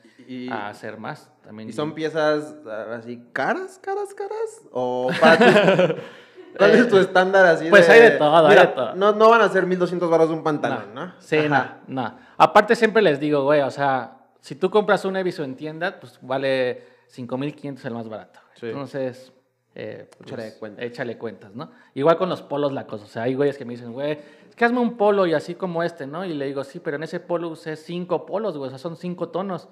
a 0.50 0.68
hacer 0.68 0.98
más. 0.98 1.32
También 1.42 1.70
¿Y 1.70 1.72
son 1.72 1.94
piezas 1.94 2.54
ah, 2.66 2.96
así 2.98 3.24
caras, 3.32 3.80
caras, 3.82 4.12
caras? 4.12 4.62
¿O 4.72 5.10
¿Cuál 6.58 6.70
es 6.72 6.88
tu 6.88 6.98
estándar 6.98 7.46
así? 7.46 7.70
Pues 7.70 7.88
hay 7.88 8.00
de 8.02 8.10
todo, 8.10 8.46
hay 8.46 8.58
de 8.58 8.66
todo. 8.66 8.94
No, 8.94 9.12
no 9.12 9.30
van 9.30 9.40
a 9.40 9.48
ser 9.48 9.64
1200 9.64 10.10
baros 10.10 10.28
un 10.28 10.42
pantalón, 10.42 10.94
¿no? 10.94 11.14
Sí, 11.18 11.38
no, 11.48 11.64
no. 11.86 12.18
Aparte 12.36 12.76
siempre 12.76 13.00
les 13.00 13.18
digo, 13.20 13.44
güey, 13.44 13.62
o 13.62 13.70
sea, 13.70 14.18
si 14.40 14.54
tú 14.54 14.68
compras 14.68 15.06
un 15.06 15.16
Eviso 15.16 15.44
en 15.44 15.56
tienda, 15.56 15.98
pues 15.98 16.18
vale 16.20 16.84
5500 17.06 17.84
el 17.86 17.94
más 17.94 18.08
barato. 18.08 18.40
Entonces 18.60 19.32
eh, 19.74 20.08
échale, 20.20 20.42
pues, 20.42 20.54
cuentas. 20.54 20.84
échale 20.84 21.18
cuentas, 21.18 21.54
¿no? 21.54 21.70
Igual 21.94 22.16
con 22.16 22.28
los 22.28 22.42
polos 22.42 22.72
la 22.72 22.86
cosa, 22.86 23.04
o 23.04 23.08
sea, 23.08 23.22
hay 23.24 23.34
güeyes 23.34 23.56
que 23.56 23.64
me 23.64 23.74
dicen, 23.74 23.92
güey, 23.92 24.18
es 24.48 24.56
que 24.56 24.64
hazme 24.64 24.80
un 24.80 24.96
polo 24.96 25.26
y 25.26 25.34
así 25.34 25.54
como 25.54 25.82
este, 25.82 26.06
¿no? 26.06 26.24
Y 26.24 26.34
le 26.34 26.46
digo, 26.46 26.64
sí, 26.64 26.80
pero 26.80 26.96
en 26.96 27.04
ese 27.04 27.20
polo 27.20 27.48
usé 27.48 27.76
cinco 27.76 28.26
polos, 28.26 28.56
güey, 28.56 28.68
o 28.68 28.70
sea, 28.70 28.78
son 28.78 28.96
cinco 28.96 29.28
tonos. 29.28 29.68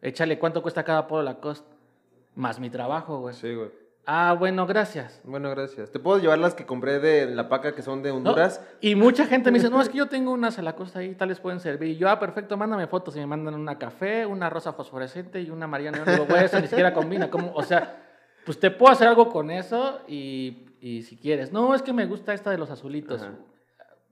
Échale 0.00 0.38
cuánto 0.38 0.62
cuesta 0.62 0.84
cada 0.84 1.06
polo 1.06 1.22
la 1.22 1.40
costa, 1.40 1.68
más 2.34 2.60
mi 2.60 2.70
trabajo, 2.70 3.20
güey. 3.20 3.34
Sí, 3.34 3.54
güey. 3.54 3.70
Ah, 4.06 4.36
bueno, 4.38 4.66
gracias. 4.66 5.20
Bueno, 5.24 5.48
gracias. 5.50 5.90
¿Te 5.90 5.98
puedo 5.98 6.18
llevar 6.18 6.38
las 6.38 6.54
que 6.54 6.66
compré 6.66 6.98
de 6.98 7.26
la 7.26 7.48
paca 7.48 7.74
que 7.74 7.80
son 7.80 8.02
de 8.02 8.10
¿No? 8.10 8.16
Honduras? 8.16 8.60
Y 8.82 8.96
mucha 8.96 9.24
gente 9.24 9.50
me 9.50 9.58
dice, 9.58 9.70
no, 9.70 9.80
es 9.80 9.88
que 9.88 9.96
yo 9.96 10.08
tengo 10.08 10.30
unas 10.30 10.58
a 10.58 10.62
la 10.62 10.76
costa 10.76 10.98
ahí, 10.98 11.14
tal 11.14 11.30
les 11.30 11.40
pueden 11.40 11.58
servir. 11.58 11.88
Y 11.88 11.96
yo, 11.96 12.10
ah, 12.10 12.20
perfecto, 12.20 12.56
mándame 12.58 12.86
fotos. 12.86 13.16
Y 13.16 13.20
me 13.20 13.26
mandan 13.26 13.54
una 13.54 13.78
café, 13.78 14.26
una 14.26 14.50
rosa 14.50 14.74
fosforescente 14.74 15.40
y 15.40 15.48
una 15.50 15.66
mariana. 15.66 15.98
Y 15.98 16.04
yo 16.04 16.12
digo, 16.12 16.26
güey, 16.26 16.44
eso 16.44 16.60
ni 16.60 16.66
siquiera 16.66 16.92
combina. 16.92 17.30
¿Cómo? 17.30 17.52
O 17.54 17.62
sea, 17.62 18.03
pues 18.44 18.58
te 18.58 18.70
puedo 18.70 18.92
hacer 18.92 19.08
algo 19.08 19.28
con 19.30 19.50
eso 19.50 20.00
y, 20.08 20.66
y 20.80 21.02
si 21.02 21.16
quieres. 21.16 21.52
No, 21.52 21.74
es 21.74 21.82
que 21.82 21.92
me 21.92 22.06
gusta 22.06 22.34
esta 22.34 22.50
de 22.50 22.58
los 22.58 22.70
azulitos. 22.70 23.22
Ajá. 23.22 23.32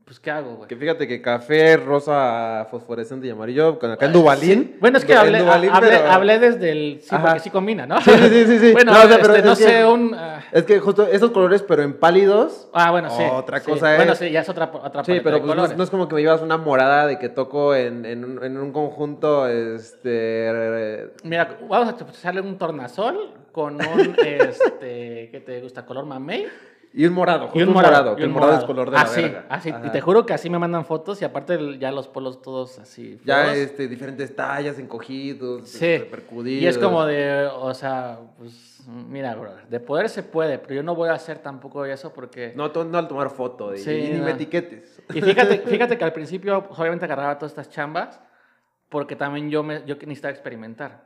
Pues, 0.05 0.19
¿qué 0.19 0.31
hago, 0.33 0.57
güey? 0.57 0.69
Que 0.69 0.77
fíjate 0.77 1.07
que 1.07 1.23
café, 1.23 1.77
rosa, 1.77 2.67
fosforescente 2.71 3.27
y 3.29 3.31
amarillo, 3.31 3.79
con 3.79 3.91
acá 3.93 4.07
en 4.07 4.13
Dubalín. 4.13 4.63
Sí. 4.65 4.77
Bueno, 4.81 4.99
es 4.99 5.05
que 5.05 5.15
hablé, 5.15 5.39
Dubalín, 5.39 5.71
hablé, 5.73 5.89
pero- 5.91 6.11
hablé 6.11 6.39
desde 6.41 6.71
el... 6.73 7.01
Sí, 7.01 7.15
Ajá. 7.15 7.25
porque 7.25 7.41
sí 7.41 7.51
combina, 7.51 7.87
¿no? 7.87 7.99
Sí, 8.01 8.11
sí, 8.11 8.45
sí, 8.47 8.59
sí, 8.59 8.73
bueno, 8.73 8.93
No, 8.93 8.99
o 8.99 9.07
sea, 9.09 9.19
pero 9.23 9.35
este, 9.37 9.49
no 9.49 9.57
que- 9.57 9.63
sé, 9.63 9.87
un... 9.87 10.13
ah, 10.15 10.41
Es 10.51 10.65
que 10.65 10.81
justo 10.81 11.07
esos 11.07 11.31
colores, 11.31 11.63
pero 11.63 11.83
en 11.85 11.99
pálidos. 11.99 12.69
Ah, 12.75 12.91
bueno, 12.91 13.09
sí. 13.11 13.23
Otra 13.33 13.61
sí. 13.61 13.71
cosa 13.71 13.95
Bueno, 13.95 14.13
es- 14.13 14.19
sí, 14.19 14.31
ya 14.31 14.41
es 14.41 14.49
otra, 14.49 14.71
otra 14.75 15.05
Sí, 15.05 15.21
pero 15.23 15.37
de 15.37 15.41
pues 15.41 15.43
no, 15.45 15.53
es- 15.53 15.57
colores. 15.57 15.77
no 15.79 15.85
es 15.85 15.91
como 15.91 16.09
que 16.09 16.15
me 16.17 16.21
llevas 16.21 16.43
una 16.43 16.59
morada 16.59 17.07
de 17.07 17.19
que 17.19 17.29
toco 17.29 17.75
en, 17.75 18.05
en, 18.05 18.25
un, 18.25 18.45
en 18.45 18.59
un 18.59 18.73
conjunto, 18.73 19.47
este... 19.49 21.11
Mira, 21.23 21.59
vamos 21.69 21.89
a 21.89 21.97
echarle 22.11 22.41
un 22.41 22.59
tornasol 22.59 23.35
con 23.53 23.75
un, 23.75 24.17
este, 24.25 25.29
¿qué 25.31 25.43
te 25.45 25.61
gusta? 25.61 25.85
¿Color 25.87 26.07
mamey? 26.07 26.47
Y 26.95 27.07
un 27.07 27.15
morado, 27.15 27.49
Y 27.55 27.63
un 27.63 27.69
un 27.69 27.75
morado. 27.75 27.93
morado, 27.95 28.13
y 28.13 28.17
que 28.17 28.23
el 28.25 28.29
un 28.29 28.35
morado 28.35 28.59
es 28.59 28.65
color 28.65 28.91
de 28.91 28.97
la 28.97 29.03
así, 29.03 29.23
verga. 29.23 29.47
así. 29.49 29.71
Ajá. 29.71 29.87
Y 29.87 29.91
te 29.93 30.01
juro 30.03 30.27
que 30.27 30.35
así 30.35 30.51
me 30.51 30.59
mandan 30.59 30.85
fotos 30.85 31.23
y 31.23 31.25
aparte 31.25 31.79
ya 31.79 31.91
los 31.91 32.07
polos 32.07 32.43
todos 32.43 32.79
así. 32.79 33.19
Ya 33.25 33.55
este, 33.55 33.89
diferentes 33.89 34.37
tallas, 34.37 34.79
encogidos, 34.79 35.71
Sí. 35.71 36.03
percudidos. 36.11 36.63
Y 36.63 36.67
es 36.67 36.77
como 36.77 37.07
de, 37.07 37.47
o 37.47 37.73
sea, 37.73 38.19
pues, 38.37 38.83
mira, 38.87 39.35
bro, 39.37 39.55
de 39.71 39.81
poder 39.81 40.11
se 40.11 40.23
puede, 40.23 40.59
pero 40.59 40.75
yo 40.75 40.83
no 40.83 40.95
voy 40.95 41.09
a 41.09 41.15
hacer 41.15 41.39
tampoco 41.39 41.87
eso 41.87 42.13
porque... 42.13 42.53
No, 42.55 42.69
no 42.69 42.99
al 42.99 43.09
tomar 43.09 43.31
foto, 43.31 43.75
y, 43.75 43.79
Sí, 43.79 43.91
y 43.91 44.13
ni 44.13 44.19
no. 44.19 44.25
me 44.27 44.33
etiquetes. 44.33 45.01
Y 45.15 45.23
fíjate, 45.23 45.59
fíjate 45.67 45.97
que 45.97 46.05
al 46.05 46.13
principio, 46.13 46.63
pues, 46.67 46.79
obviamente 46.79 47.07
agarraba 47.07 47.39
todas 47.39 47.53
estas 47.53 47.71
chambas 47.71 48.21
porque 48.91 49.17
también 49.17 49.49
yo, 49.51 49.63
me, 49.63 49.83
yo 49.87 49.95
necesitaba 49.95 50.33
experimentar. 50.33 51.05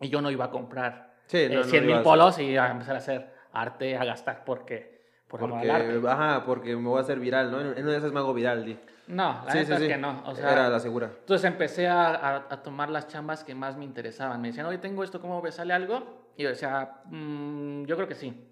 Y 0.00 0.08
yo 0.10 0.22
no 0.22 0.30
iba 0.30 0.44
a 0.44 0.50
comprar 0.52 1.11
Sí, 1.32 1.38
eh, 1.38 1.48
no, 1.48 1.56
no 1.60 1.64
100 1.64 1.84
ibas 1.84 1.96
mil 1.96 2.02
polos 2.04 2.38
y 2.40 2.56
a 2.58 2.70
empezar 2.70 2.94
a 2.94 2.98
hacer 2.98 3.32
arte, 3.54 3.96
a 3.96 4.04
gastar 4.04 4.44
porque, 4.44 5.02
por 5.26 5.40
Porque, 5.40 5.70
arte. 5.70 6.00
ajá, 6.06 6.44
porque 6.44 6.76
me 6.76 6.86
voy 6.90 6.98
a 6.98 7.00
hacer 7.00 7.18
viral, 7.18 7.50
¿no? 7.50 7.58
En 7.62 7.68
una 7.82 7.92
de 7.92 7.96
esas 7.96 8.12
me 8.12 8.18
hago 8.18 8.34
viral, 8.34 8.66
di. 8.66 8.78
No, 9.06 9.40
la 9.46 9.50
Sí, 9.50 9.58
neta 9.60 9.78
sí, 9.78 9.84
es 9.84 9.88
que 9.92 9.96
no. 9.96 10.22
O 10.26 10.34
sea, 10.34 10.52
Era 10.52 10.68
la 10.68 10.78
segura. 10.78 11.06
Entonces 11.20 11.50
empecé 11.50 11.88
a, 11.88 12.10
a- 12.10 12.36
a 12.50 12.62
tomar 12.62 12.90
las 12.90 13.08
chambas 13.08 13.44
que 13.44 13.54
más 13.54 13.78
me 13.78 13.84
interesaban. 13.86 14.42
Me 14.42 14.48
decían, 14.48 14.66
oye, 14.66 14.76
tengo 14.76 15.02
esto, 15.04 15.22
¿cómo 15.22 15.40
ves? 15.40 15.54
¿Sale 15.54 15.72
algo? 15.72 16.28
Y 16.36 16.42
yo 16.42 16.50
decía, 16.50 16.98
"Mm, 17.06 17.84
yo 17.86 17.96
creo 17.96 18.06
que 18.08 18.14
sí, 18.14 18.46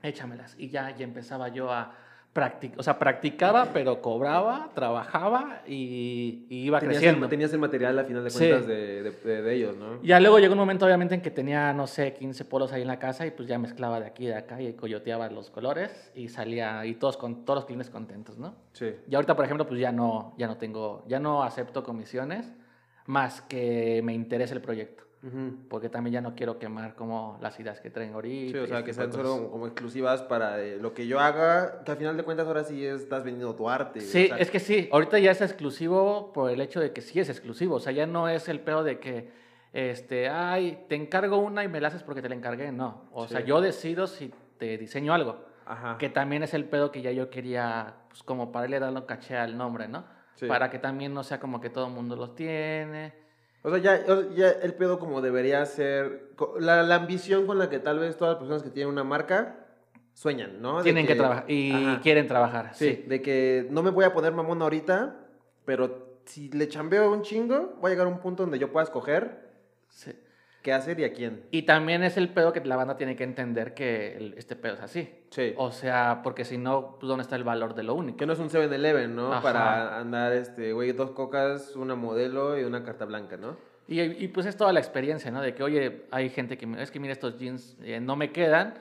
échamelas. 0.00 0.54
Y 0.56 0.68
ya, 0.70 0.90
ya 0.90 1.02
empezaba 1.04 1.48
yo 1.48 1.72
a 1.72 1.92
practicar, 2.34 2.80
o 2.80 2.82
sea, 2.82 2.98
practicaba, 2.98 3.66
pero 3.72 4.02
cobraba, 4.02 4.68
trabajaba 4.74 5.62
y, 5.68 6.46
y 6.50 6.64
iba 6.66 6.80
Tenías 6.80 6.98
creciendo. 6.98 7.24
el, 7.26 7.30
tenías 7.30 7.52
el 7.52 7.60
material, 7.60 7.98
a 7.98 8.04
final 8.04 8.24
de 8.24 8.30
Sí. 8.30 8.38
cuentas, 8.38 8.66
de, 8.66 9.02
de- 9.04 9.10
de- 9.12 9.42
de 9.42 9.54
ellos, 9.54 9.76
¿no? 9.76 10.02
Ya 10.02 10.18
luego 10.18 10.40
llegó 10.40 10.52
un 10.52 10.58
momento, 10.58 10.84
obviamente, 10.84 11.14
en 11.14 11.20
que 11.22 11.30
tenía, 11.30 11.72
no 11.72 11.86
sé, 11.86 12.12
15 12.12 12.44
polos 12.44 12.72
ahí 12.72 12.82
en 12.82 12.88
la 12.88 12.98
casa 12.98 13.24
y 13.24 13.30
pues 13.30 13.48
ya 13.48 13.56
mezclaba 13.58 14.00
de 14.00 14.06
aquí 14.06 14.24
y 14.24 14.26
de 14.26 14.34
acá 14.34 14.60
y 14.60 14.72
coyoteaba 14.74 15.30
los 15.30 15.48
colores 15.50 16.10
y 16.16 16.28
salía, 16.28 16.84
y 16.84 16.94
todos, 16.96 17.16
con, 17.16 17.44
todos 17.44 17.58
los 17.58 17.64
clientes 17.66 17.88
contentos, 17.88 18.36
¿no? 18.36 18.56
Sí. 18.72 18.90
Y 19.08 19.14
ahorita, 19.14 19.36
por 19.36 19.44
ejemplo, 19.44 19.66
pues 19.66 19.78
ya 19.80 19.92
no, 19.92 20.34
ya 20.36 20.48
no 20.48 20.56
tengo, 20.58 21.04
ya 21.06 21.20
no 21.20 21.44
acepto 21.44 21.84
comisiones 21.84 22.52
más 23.06 23.42
que 23.42 24.00
me 24.02 24.12
interese 24.12 24.54
el 24.54 24.60
proyecto. 24.60 25.04
Ujú. 25.26 25.56
Porque 25.70 25.88
también 25.88 26.12
ya 26.14 26.20
no 26.20 26.34
quiero 26.34 26.58
quemar 26.58 26.94
como 26.94 27.38
las 27.40 27.58
ideas 27.58 27.80
que 27.80 27.88
traen 27.88 28.12
ahorita. 28.12 28.58
Sí, 28.58 28.64
o 28.64 28.66
sea, 28.66 28.84
que 28.84 28.92
sean 28.92 29.10
solo 29.12 29.50
como, 29.50 29.66
exclusivas 29.66 30.22
para 30.22 30.60
eh, 30.60 30.76
lo 30.78 30.92
que 30.92 31.06
yo 31.06 31.18
haga, 31.18 31.82
que 31.82 31.92
a 31.92 31.96
final 31.96 32.16
de 32.16 32.24
cuentas 32.24 32.46
ahora 32.46 32.64
sí 32.64 32.84
estás 32.84 33.24
vendiendo 33.24 33.54
tu 33.54 33.68
arte. 33.70 34.00
Sí, 34.00 34.26
o 34.26 34.28
sea, 34.28 34.36
es 34.36 34.50
que 34.50 34.60
sí, 34.60 34.88
ahorita 34.92 35.18
ya 35.18 35.30
es 35.30 35.40
exclusivo 35.40 36.32
por 36.34 36.50
el 36.50 36.60
hecho 36.60 36.78
de 36.78 36.92
que 36.92 37.00
sí 37.00 37.20
es 37.20 37.30
exclusivo. 37.30 37.76
O 37.76 37.80
sea, 37.80 37.92
ya 37.92 38.06
no 38.06 38.28
es 38.28 38.48
el 38.48 38.60
pedo 38.60 38.84
de 38.84 38.98
que, 38.98 39.30
este, 39.72 40.28
ay, 40.28 40.84
te 40.88 40.94
encargo 40.94 41.38
una 41.38 41.64
y 41.64 41.68
me 41.68 41.80
la 41.80 41.88
haces 41.88 42.02
porque 42.02 42.20
te 42.20 42.28
la 42.28 42.34
encargué. 42.34 42.70
No. 42.70 43.04
O 43.12 43.26
sea, 43.26 43.40
Sí. 43.40 43.46
yo 43.46 43.62
decido 43.62 44.06
si 44.06 44.32
te 44.58 44.76
diseño 44.76 45.14
algo. 45.14 45.46
Ajá. 45.66 45.96
Que 45.96 46.10
también 46.10 46.42
es 46.42 46.52
el 46.52 46.66
pedo 46.66 46.90
que 46.90 47.00
ya 47.00 47.10
yo 47.12 47.30
quería, 47.30 47.94
pues 48.08 48.22
como 48.22 48.52
para 48.52 48.68
dando 48.78 49.06
caché 49.06 49.38
al 49.38 49.56
nombre, 49.56 49.88
¿no? 49.88 50.04
Sí. 50.34 50.46
Para 50.46 50.68
que 50.68 50.78
también 50.78 51.14
no 51.14 51.22
sea 51.24 51.40
como 51.40 51.62
que 51.62 51.70
todo 51.70 51.86
el 51.86 51.92
mundo 51.94 52.14
los 52.14 52.34
tiene. 52.34 53.23
O 53.66 53.70
sea, 53.70 53.78
ya, 53.78 54.04
ya 54.36 54.50
el 54.50 54.74
pedo 54.74 54.98
como 54.98 55.22
debería 55.22 55.64
ser, 55.64 56.28
la, 56.60 56.82
la 56.82 56.96
ambición 56.96 57.46
con 57.46 57.58
la 57.58 57.70
que 57.70 57.78
tal 57.78 57.98
vez 57.98 58.14
todas 58.18 58.32
las 58.34 58.38
personas 58.38 58.62
que 58.62 58.68
tienen 58.68 58.92
una 58.92 59.04
marca 59.04 59.56
sueñan, 60.12 60.60
¿no? 60.60 60.78
De 60.78 60.84
Tienen 60.84 61.06
que, 61.06 61.14
trabajar 61.14 61.50
y 61.50 61.72
Ajá. 61.72 62.00
quieren 62.02 62.26
trabajar. 62.28 62.74
Sí, 62.74 62.90
Sí. 62.90 63.04
de 63.08 63.22
que 63.22 63.66
no 63.70 63.82
me 63.82 63.88
voy 63.90 64.04
a 64.04 64.12
poner 64.12 64.32
mamón 64.32 64.60
ahorita, 64.60 65.16
pero 65.64 66.18
si 66.26 66.50
le 66.50 66.68
chambeo 66.68 67.10
un 67.10 67.22
chingo, 67.22 67.78
voy 67.80 67.88
a 67.88 67.94
llegar 67.94 68.06
a 68.06 68.10
un 68.10 68.18
punto 68.18 68.42
donde 68.42 68.58
yo 68.58 68.70
pueda 68.70 68.84
escoger 68.84 69.50
sí. 69.88 70.12
Qué 70.64 70.72
hacer 70.72 70.98
y 70.98 71.04
a 71.04 71.12
quién. 71.12 71.44
Y 71.50 71.62
también 71.62 72.02
es 72.02 72.16
el 72.16 72.30
pedo 72.30 72.54
que 72.54 72.64
la 72.64 72.74
banda 72.74 72.96
tiene 72.96 73.14
que 73.14 73.22
entender 73.22 73.74
que 73.74 74.32
este 74.38 74.56
pedo 74.56 74.74
es 74.74 74.80
así. 74.80 75.08
Sí. 75.28 75.52
O 75.58 75.70
sea, 75.70 76.22
porque 76.24 76.46
si 76.46 76.56
no, 76.56 76.96
pues, 76.98 77.06
¿dónde 77.06 77.22
está 77.22 77.36
el 77.36 77.44
valor 77.44 77.74
de 77.74 77.82
lo 77.82 77.94
único? 77.94 78.16
Que 78.16 78.24
no 78.24 78.32
es 78.32 78.38
un 78.38 78.48
7-Eleven, 78.48 79.14
¿no? 79.14 79.30
Ajá. 79.34 79.42
Para 79.42 79.98
andar, 79.98 80.32
este, 80.32 80.72
güey, 80.72 80.92
dos 80.92 81.10
cocas, 81.10 81.76
una 81.76 81.94
modelo 81.94 82.58
y 82.58 82.64
una 82.64 82.82
carta 82.82 83.04
blanca, 83.04 83.36
¿no? 83.36 83.58
Y, 83.86 84.00
y, 84.00 84.28
pues 84.28 84.46
es 84.46 84.56
toda 84.56 84.72
la 84.72 84.80
experiencia, 84.80 85.30
¿no? 85.30 85.42
De 85.42 85.54
que, 85.54 85.62
oye, 85.62 86.06
hay 86.10 86.30
gente 86.30 86.56
que 86.56 86.66
es 86.78 86.90
que 86.90 86.98
mira, 86.98 87.12
estos 87.12 87.36
jeans 87.36 87.76
eh, 87.82 88.00
no 88.00 88.16
me 88.16 88.32
quedan, 88.32 88.72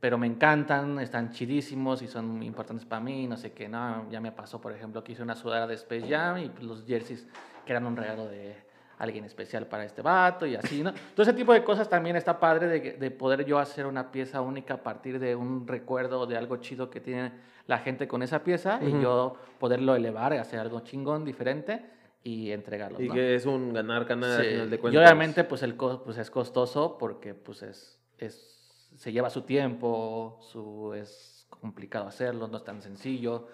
pero 0.00 0.18
me 0.18 0.26
encantan, 0.26 0.98
están 0.98 1.30
chidísimos 1.30 2.02
y 2.02 2.08
son 2.08 2.42
importantes 2.42 2.84
para 2.84 3.00
mí, 3.00 3.28
no 3.28 3.36
sé 3.36 3.52
qué, 3.52 3.68
no, 3.68 4.10
ya 4.10 4.20
me 4.20 4.32
pasó, 4.32 4.60
por 4.60 4.72
ejemplo, 4.72 5.04
que 5.04 5.12
hice 5.12 5.22
una 5.22 5.36
sudadera 5.36 5.68
de 5.68 5.74
Space 5.74 6.08
Jam 6.08 6.38
y 6.38 6.48
pues, 6.48 6.64
los 6.64 6.84
jerseys 6.84 7.28
que 7.64 7.72
eran 7.72 7.86
un 7.86 7.96
regalo 7.96 8.26
de 8.26 8.56
alguien 8.98 9.24
especial 9.24 9.66
para 9.66 9.84
este 9.84 10.02
vato 10.02 10.44
y 10.46 10.56
así, 10.56 10.82
¿no? 10.82 10.92
Todo 11.14 11.22
ese 11.22 11.32
tipo 11.32 11.52
de 11.52 11.62
cosas 11.64 11.88
también 11.88 12.16
está 12.16 12.38
padre 12.40 12.66
de, 12.66 12.92
de 12.94 13.10
poder 13.10 13.44
yo 13.44 13.58
hacer 13.58 13.86
una 13.86 14.10
pieza 14.10 14.40
única 14.40 14.74
a 14.74 14.82
partir 14.82 15.18
de 15.20 15.36
un 15.36 15.66
recuerdo 15.66 16.26
de 16.26 16.36
algo 16.36 16.56
chido 16.56 16.90
que 16.90 17.00
tiene 17.00 17.32
la 17.66 17.78
gente 17.78 18.08
con 18.08 18.22
esa 18.22 18.42
pieza 18.42 18.80
Ujú. 18.82 18.98
y 18.98 19.02
yo 19.02 19.36
poderlo 19.60 19.94
elevar 19.94 20.32
y 20.32 20.38
hacer 20.38 20.58
algo 20.58 20.80
chingón, 20.80 21.24
diferente 21.24 21.84
y 22.24 22.50
entregarlo. 22.50 23.00
Y 23.00 23.08
¿no? 23.08 23.14
que 23.14 23.34
es 23.36 23.46
un 23.46 23.72
ganar-ganar 23.72 24.30
al 24.40 24.42
Sí, 24.44 24.50
final 24.50 24.70
de 24.70 24.76
Y 24.76 24.78
cuentas. 24.78 25.00
obviamente 25.02 25.44
pues 25.44 25.62
el 25.62 25.74
pues 25.76 26.18
es 26.18 26.30
costoso 26.30 26.98
porque 26.98 27.34
pues 27.34 27.62
es, 27.62 28.00
es 28.18 28.90
se 28.96 29.12
lleva 29.12 29.30
su 29.30 29.42
tiempo, 29.42 30.38
su 30.40 30.92
es 30.94 31.46
complicado 31.48 32.06
hacerlo, 32.08 32.48
no 32.48 32.56
es 32.56 32.64
tan 32.64 32.82
sencillo 32.82 33.46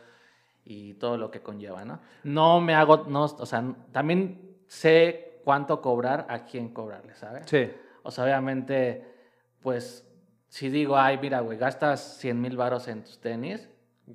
y 0.65 0.95
todo 0.95 1.19
lo 1.19 1.31
que 1.31 1.41
conlleva, 1.43 1.85
¿no? 1.85 2.01
No 2.23 2.61
me 2.63 2.75
hago 2.75 3.05
no, 3.09 3.25
o 3.25 3.45
sea, 3.47 3.63
también 3.93 4.57
sé 4.67 5.34
cuánto 5.45 5.81
cobrar, 5.81 6.27
a 6.29 6.45
quién 6.45 6.71
cobrarle, 6.71 7.15
¿sabes? 7.15 7.45
Sí. 7.47 7.71
O 8.03 8.11
sea, 8.11 8.25
obviamente 8.25 9.13
pues 9.61 10.07
si 10.49 10.69
digo, 10.69 10.97
ay, 10.97 11.19
mira, 11.21 11.41
güey, 11.41 11.59
gastas 11.59 12.19
100 12.19 12.41
mil 12.41 12.57
varos 12.57 12.87
en 12.89 13.03
tus 13.03 13.19
tenis, 13.19 13.69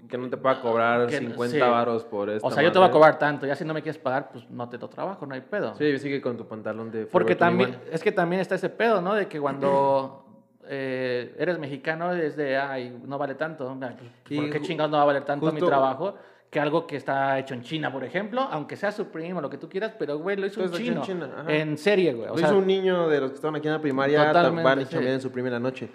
Que 0.08 0.20
no 0.20 0.30
te 0.30 0.38
pueda 0.38 0.62
cobrar 0.62 1.08
Que- 1.08 1.18
50 1.18 1.56
sí. 1.56 1.60
varos 1.60 2.04
por 2.06 2.30
esto. 2.30 2.46
o 2.48 2.52
sea, 2.52 2.62
yo 2.62 2.72
te 2.72 2.78
voy 2.78 2.88
a 2.88 2.92
cobrar 2.92 3.18
tanto, 3.18 3.48
ya 3.48 3.56
si 3.56 3.66
no 3.66 3.74
me 3.74 3.82
quieres 3.82 4.00
pagar, 4.00 4.30
pues 4.32 4.48
no 4.50 4.70
te 4.70 4.78
doy 4.78 4.88
trabajo, 4.90 5.26
no 5.26 5.34
hay 5.34 5.42
pedo. 5.42 5.74
Sí, 5.76 5.98
sigue 5.98 6.22
con 6.22 6.38
tu 6.38 6.48
pantalón 6.48 6.92
de 6.92 7.08
Porque 7.08 7.36
también, 7.36 7.72
21. 7.72 7.96
es 7.96 8.04
que 8.04 8.12
también 8.12 8.40
está 8.42 8.54
ese 8.54 8.70
pedo, 8.70 9.02
¿no? 9.02 9.16
De 9.16 9.28
que 9.28 9.40
cuando 9.40 10.24
eh, 10.68 11.36
eres 11.40 11.58
mexicano 11.58 12.14
es 12.14 12.38
de, 12.38 12.58
ay, 12.58 13.02
no 13.04 13.18
vale 13.18 13.34
tanto. 13.34 13.76
Pues, 13.80 14.40
¿Por 14.40 14.50
qué 14.52 14.62
chingados 14.62 14.92
no 14.92 14.98
va 14.98 15.04
a 15.04 15.08
valer 15.08 15.26
tanto 15.26 15.52
mi 15.52 15.60
trabajo? 15.60 16.14
Que 16.50 16.60
algo 16.60 16.88
que 16.88 16.96
está 16.96 17.38
hecho 17.38 17.54
en 17.54 17.62
China, 17.62 17.92
por 17.92 18.04
ejemplo, 18.04 18.42
aunque 18.42 18.76
sea 18.76 18.92
Supreme 18.92 19.36
o 19.38 19.42
lo 19.42 19.52
que 19.52 19.58
tú 19.60 19.70
quieras, 19.70 19.94
pero, 20.00 20.18
güey, 20.18 20.36
lo 20.36 20.48
hizo 20.48 20.60
un 20.62 20.66
está 20.66 20.78
hecho 20.78 20.86
chino. 21.04 21.26
en 21.26 21.32
China. 21.32 21.44
En 21.48 21.78
serie, 21.78 22.14
güey. 22.14 22.28
O 22.28 22.32
Lo 22.32 22.38
sea, 22.40 22.48
hizo 22.48 22.58
un 22.58 22.66
niño 22.66 23.08
de 23.08 23.22
los 23.22 23.30
que 23.30 23.36
estaban 23.36 23.56
aquí 23.56 23.68
en 23.68 23.74
la 23.76 23.82
primaria, 23.82 24.32
van 24.34 24.86
sí. 24.88 24.98
en 24.98 25.22
su 25.22 25.32
primera 25.32 25.60
noche. 25.60 25.90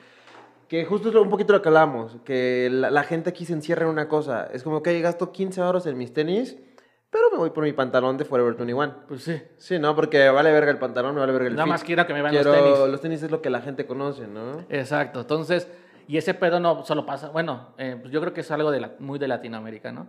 Que 0.68 0.84
justo 0.84 1.08
es 1.08 1.14
un 1.16 1.28
poquito 1.28 1.52
lo 1.52 1.60
que 1.60 1.68
hablamos, 1.68 2.16
que 2.24 2.68
la, 2.70 2.90
la 2.90 3.02
gente 3.02 3.30
aquí 3.30 3.44
se 3.44 3.52
encierra 3.52 3.82
en 3.84 3.90
una 3.90 4.06
cosa. 4.08 4.48
Es 4.52 4.62
como 4.62 4.80
que 4.82 4.98
gasto 5.00 5.32
15 5.32 5.60
euros 5.60 5.86
en 5.86 5.98
mis 5.98 6.12
tenis, 6.12 6.56
pero 7.10 7.30
me 7.32 7.38
voy 7.38 7.50
por 7.50 7.64
mi 7.64 7.72
pantalón 7.72 8.16
de 8.16 8.24
Forever 8.24 8.54
21. 8.54 8.94
pues 9.08 9.22
sí. 9.24 9.40
Sí, 9.56 9.78
¿no? 9.80 9.94
Porque 9.96 10.28
vale 10.30 10.52
verga 10.52 10.70
el 10.70 10.78
pantalón, 10.78 11.14
me 11.14 11.20
vale 11.20 11.32
verga 11.32 11.48
el 11.48 11.54
Nada 11.54 11.64
fit. 11.64 11.70
más 11.72 11.84
quiero 11.84 12.06
que 12.06 12.14
me 12.14 12.22
vean 12.22 12.32
Quiero- 12.32 12.52
los 12.52 12.62
tenis. 12.78 12.90
Los 12.92 13.00
tenis 13.00 13.22
es 13.24 13.30
lo 13.32 13.42
que 13.42 13.50
la 13.50 13.60
gente 13.60 13.86
conoce, 13.86 14.26
¿no? 14.28 14.64
Exacto. 14.68 15.20
Entonces, 15.20 15.68
y 16.06 16.16
ese 16.16 16.32
pedo 16.34 16.60
no 16.60 16.84
solo 16.84 17.04
pasa, 17.04 17.28
bueno, 17.30 17.70
eh, 17.76 17.96
pues 18.00 18.12
yo 18.12 18.20
creo 18.20 18.32
que 18.32 18.40
es 18.42 18.50
algo 18.52 18.70
de 18.70 18.80
la- 18.80 18.92
muy 19.00 19.18
de 19.18 19.26
Latinoamérica, 19.28 19.90
¿no? 19.92 20.06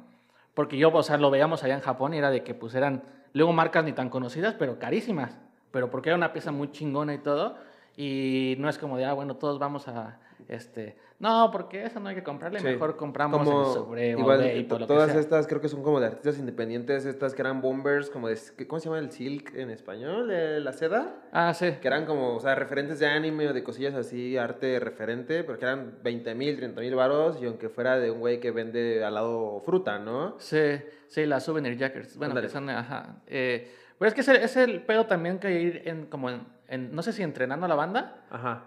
Porque 0.56 0.78
yo, 0.78 0.92
o 0.92 1.04
sea, 1.04 1.18
lo 1.18 1.30
veíamos 1.30 1.64
allá 1.64 1.76
en 1.76 1.82
Japón 1.82 2.16
y 2.16 2.18
era 2.18 2.32
de 2.32 2.44
que 2.44 2.56
pues 2.56 2.74
eran, 2.74 3.04
luego 3.34 3.54
marcas 3.54 3.84
ni 3.84 3.92
tan 3.94 4.10
conocidas, 4.10 4.56
pero 4.58 4.80
carísimas. 4.80 5.38
Pero 5.70 5.92
porque 5.92 6.10
era 6.10 6.16
una 6.16 6.34
pieza 6.34 6.52
muy 6.52 6.72
chingona 6.72 7.14
y 7.14 7.20
todo. 7.20 7.58
Y 7.98 8.56
no 8.58 8.70
es 8.70 8.78
como 8.80 8.98
de, 8.98 9.06
ah, 9.06 9.14
bueno, 9.14 9.36
todos 9.36 9.60
vamos 9.60 9.88
a 9.88 10.20
este, 10.48 10.98
no, 11.20 11.50
porque 11.52 11.86
eso 11.86 12.00
no 12.00 12.10
hay 12.10 12.16
que 12.16 12.24
comprarle, 12.24 12.60
Sí. 12.60 12.66
mejor 12.66 12.98
compramos 12.98 13.40
Como 13.48 13.68
el 13.70 13.74
Supremo, 13.74 14.20
igual, 14.20 14.38
Vape, 14.40 14.54
que 14.68 14.86
todas 14.86 15.12
sea. 15.12 15.20
estas 15.20 15.48
creo 15.48 15.62
que 15.62 15.70
son 15.70 15.82
como 15.82 16.00
de 16.00 16.08
artistas 16.08 16.38
independientes, 16.38 17.06
estas 17.06 17.34
que 17.34 17.42
eran 17.42 17.62
bombers, 17.62 18.10
como 18.10 18.28
de, 18.28 18.38
¿qué- 18.58 18.68
¿cómo 18.68 18.80
se 18.80 18.86
llama 18.90 19.00
el 19.00 19.12
silk 19.12 19.56
en 19.56 19.70
español? 19.70 20.28
La 20.64 20.74
seda, 20.74 21.16
Ah, 21.32 21.54
sí. 21.54 21.74
que 21.82 21.88
eran 21.88 22.06
como, 22.06 22.36
o 22.36 22.40
sea, 22.40 22.54
referentes 22.56 23.00
de 23.00 23.08
anime 23.08 23.48
o 23.48 23.54
de 23.54 23.64
cosillas 23.64 23.94
así, 23.96 24.38
arte 24.38 24.80
referente, 24.80 25.44
pero 25.44 25.58
que 25.58 25.66
eran 25.66 26.00
20 26.04 26.36
mil, 26.36 26.58
30 26.58 26.82
mil 26.82 26.96
varos, 26.96 27.42
y 27.42 27.46
aunque 27.46 27.70
fuera 27.70 27.98
de 27.98 28.12
un 28.12 28.20
güey 28.20 28.40
que 28.40 28.52
vende 28.52 29.04
al 29.04 29.14
lado 29.14 29.62
fruta, 29.66 30.00
¿no? 30.00 30.36
Sí, 30.40 30.80
sí, 31.08 31.26
las 31.26 31.44
souvenir 31.46 31.78
jackets. 31.78 32.18
Bueno, 32.18 32.40
que 32.42 32.50
son, 32.50 32.70
ajá. 32.70 33.22
Eh, 33.28 33.72
pero 33.98 34.10
es 34.10 34.14
que 34.16 34.22
es 34.22 34.28
el, 34.28 34.36
es 34.38 34.58
el 34.58 34.82
pedo 34.84 35.06
también 35.06 35.40
que 35.40 35.62
ir 35.62 35.82
en, 35.86 36.08
como 36.08 36.30
en, 36.30 36.42
en- 36.68 36.94
no 36.94 37.02
sé 37.02 37.14
si 37.14 37.24
entrenando 37.24 37.66
a 37.66 37.70
la 37.70 37.76
banda, 37.76 38.26
Ajá. 38.30 38.66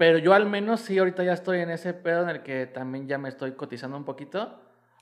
Pero 0.00 0.16
yo 0.16 0.32
al 0.32 0.46
menos 0.46 0.80
sí 0.80 0.96
ahorita 0.96 1.22
ya 1.24 1.34
estoy 1.34 1.58
en 1.60 1.68
ese 1.68 1.92
pedo 1.92 2.22
en 2.22 2.30
el 2.30 2.42
que 2.42 2.66
también 2.66 3.06
ya 3.06 3.18
me 3.18 3.28
estoy 3.28 3.52
cotizando 3.52 3.98
un 3.98 4.04
poquito, 4.06 4.58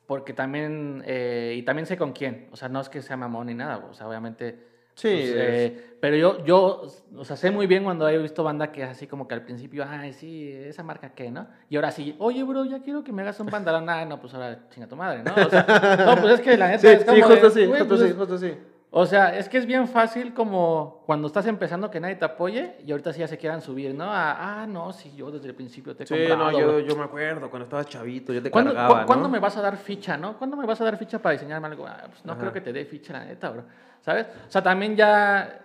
porque 0.08 0.32
también, 0.32 1.04
eh, 1.06 1.54
y 1.56 1.62
también 1.62 1.86
sé 1.86 1.96
con 1.96 2.10
quién, 2.12 2.48
o 2.50 2.56
sea, 2.56 2.68
no 2.68 2.80
es 2.80 2.88
que 2.88 3.00
sea 3.00 3.16
mamón 3.16 3.46
ni 3.46 3.54
nada, 3.54 3.76
o 3.88 3.94
sea, 3.94 4.08
obviamente... 4.08 4.58
Sí, 4.96 5.06
pues, 5.12 5.28
es- 5.28 5.36
eh, 5.36 5.96
pero 6.00 6.16
yo, 6.16 6.44
yo, 6.44 6.82
o 7.16 7.24
sea, 7.24 7.36
sé 7.36 7.52
muy 7.52 7.68
bien 7.68 7.84
cuando 7.84 8.08
he 8.08 8.18
visto 8.18 8.42
banda 8.42 8.72
que 8.72 8.82
así 8.82 9.06
como 9.06 9.28
que 9.28 9.34
al 9.34 9.44
principio, 9.44 9.84
ay, 9.88 10.12
sí, 10.12 10.50
esa 10.52 10.82
marca 10.82 11.10
qué, 11.14 11.30
¿no? 11.30 11.46
Y 11.68 11.76
ahora 11.76 11.92
sí, 11.92 12.16
oye, 12.18 12.42
bro, 12.42 12.64
ya 12.64 12.82
quiero 12.82 13.04
que 13.04 13.12
me 13.12 13.22
hagas 13.22 13.38
un 13.38 13.46
pantalón. 13.46 13.88
Ah, 13.88 14.04
no, 14.04 14.20
pues 14.20 14.34
ahora 14.34 14.68
chinga 14.70 14.88
tu 14.88 14.96
madre, 14.96 15.22
¿no? 15.22 15.32
O 15.46 15.48
sea, 15.48 15.64
no, 16.04 16.20
pues 16.20 16.34
es 16.34 16.40
que 16.40 16.56
la 16.56 16.66
neta 16.70 16.80
Sí, 16.80 16.86
es 16.88 16.98
sí, 17.02 17.06
como 17.06 17.22
justo 17.22 17.34
de, 17.42 17.46
así, 17.46 17.66
güey, 17.66 17.80
justo 17.82 17.96
pues, 17.96 18.14
justo 18.16 18.34
así. 18.34 18.54
O 18.90 19.04
sea, 19.04 19.36
es 19.36 19.50
que 19.50 19.58
es 19.58 19.66
bien 19.66 19.86
fácil 19.86 20.32
como 20.32 21.02
cuando 21.04 21.26
estás 21.26 21.46
empezando 21.46 21.90
que 21.90 22.00
nadie 22.00 22.16
te 22.16 22.24
apoye 22.24 22.76
y 22.86 22.90
ahorita 22.90 23.12
sí 23.12 23.20
ya 23.20 23.28
se 23.28 23.36
quieran 23.36 23.60
subir, 23.60 23.94
¿no? 23.94 24.04
A, 24.04 24.62
ah, 24.62 24.66
no, 24.66 24.94
sí, 24.94 25.12
yo 25.14 25.30
desde 25.30 25.48
el 25.48 25.54
principio 25.54 25.94
te 25.94 26.04
he 26.04 26.06
Sí, 26.06 26.14
comprado. 26.14 26.50
no, 26.52 26.58
yo, 26.58 26.72
güey". 26.72 26.86
yo 26.86 26.96
me 26.96 27.04
acuerdo 27.04 27.50
cuando 27.50 27.64
estabas 27.64 27.86
chavito, 27.86 28.32
yo 28.32 28.42
te 28.42 28.50
¿Cuándo, 28.50 28.72
cargaba, 28.72 29.00
cu- 29.02 29.06
¿cuándo 29.08 29.28
me 29.28 29.40
vas 29.40 29.56
a 29.58 29.60
dar 29.60 29.76
ficha, 29.76 30.16
no? 30.16 30.38
¿Cuándo 30.38 30.56
me 30.56 30.64
vas 30.64 30.80
a 30.80 30.84
dar 30.84 30.96
ficha 30.96 31.18
para 31.18 31.34
diseñarme 31.34 31.66
algo? 31.66 31.86
Ah, 31.86 32.04
pues 32.08 32.24
no 32.24 32.32
Ajá. 32.32 32.40
creo 32.40 32.52
que 32.54 32.62
te 32.62 32.72
dé 32.72 32.86
ficha, 32.86 33.12
la 33.12 33.26
neta, 33.26 33.50
bro. 33.50 33.64
¿Sabes? 34.00 34.26
O 34.48 34.50
sea, 34.50 34.62
también 34.62 34.96
ya... 34.96 35.60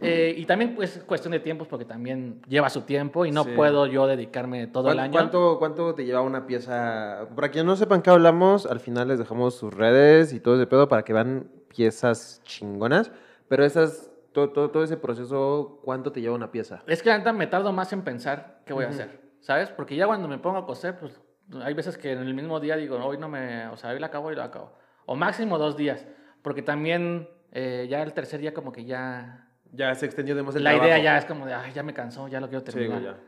eh, 0.00 0.32
y 0.38 0.46
también 0.46 0.76
pues 0.76 0.96
es 0.96 1.02
cuestión 1.02 1.32
de 1.32 1.40
tiempos 1.40 1.66
porque 1.66 1.84
también 1.84 2.40
lleva 2.48 2.70
su 2.70 2.82
tiempo 2.82 3.26
y 3.26 3.32
no 3.32 3.42
Sí. 3.42 3.50
puedo 3.56 3.86
yo 3.86 4.06
dedicarme 4.06 4.68
todo 4.68 4.90
el 4.90 4.94
¿Cuán- 4.98 5.04
año. 5.06 5.12
¿Cuánto, 5.12 5.58
¿Cuánto 5.58 5.94
te 5.96 6.04
lleva 6.04 6.20
una 6.20 6.46
pieza? 6.46 7.26
Para 7.34 7.48
quienes 7.50 7.66
no 7.66 7.74
sepan 7.74 8.00
qué 8.00 8.10
hablamos, 8.10 8.64
al 8.64 8.78
final 8.78 9.08
les 9.08 9.18
dejamos 9.18 9.56
sus 9.56 9.74
redes 9.74 10.32
y 10.32 10.38
todo 10.38 10.54
ese 10.54 10.68
pedo 10.68 10.88
para 10.88 11.02
que 11.02 11.12
vean 11.12 11.50
piezas 11.68 12.40
chingonas. 12.44 13.10
Pero 13.48 13.64
esas, 13.64 14.10
todo, 14.32 14.50
todo, 14.50 14.70
todo 14.70 14.84
ese 14.84 14.96
proceso, 14.96 15.80
¿cuánto 15.84 16.12
te 16.12 16.20
lleva 16.20 16.34
una 16.34 16.50
pieza? 16.50 16.82
Es 16.86 17.02
que 17.02 17.08
la 17.08 17.18
neta 17.18 17.32
me 17.32 17.46
tardo 17.46 17.72
más 17.72 17.92
en 17.92 18.02
pensar 18.02 18.60
qué 18.66 18.72
voy 18.72 18.84
a 18.84 18.88
Ujú. 18.88 18.94
hacer, 18.96 19.20
¿sabes? 19.40 19.70
Porque 19.70 19.96
ya 19.96 20.06
cuando 20.06 20.28
me 20.28 20.38
pongo 20.38 20.58
a 20.58 20.66
coser, 20.66 20.98
pues 20.98 21.20
hay 21.62 21.72
veces 21.74 21.96
que 21.96 22.12
en 22.12 22.18
el 22.18 22.34
mismo 22.34 22.60
día 22.60 22.76
digo, 22.76 22.96
hoy 23.02 23.16
no 23.16 23.28
me, 23.28 23.66
o 23.68 23.76
sea, 23.76 23.90
hoy 23.90 23.98
la 24.00 24.08
acabo 24.08 24.30
y 24.30 24.34
lo 24.34 24.42
acabo. 24.42 24.76
O 25.06 25.16
máximo 25.16 25.56
dos 25.58 25.76
días, 25.76 26.04
porque 26.42 26.60
también 26.62 27.28
eh, 27.52 27.86
ya 27.88 28.02
el 28.02 28.12
tercer 28.12 28.40
día 28.40 28.52
como 28.52 28.70
que 28.72 28.84
ya... 28.84 29.46
Ya 29.72 29.94
se 29.94 30.04
extendió 30.06 30.34
demasiado 30.34 30.58
el 30.58 30.64
La 30.64 30.70
idea 30.72 30.80
trabajo. 30.96 31.04
ya 31.04 31.18
es 31.18 31.24
como 31.24 31.46
de, 31.46 31.54
ay, 31.54 31.72
ya 31.72 31.82
me 31.82 31.94
cansó, 31.94 32.28
ya 32.28 32.40
lo 32.40 32.48
quiero 32.48 32.60
Sí, 32.64 32.72
terminar. 32.72 33.00
güey, 33.00 33.12
ya. 33.14 33.18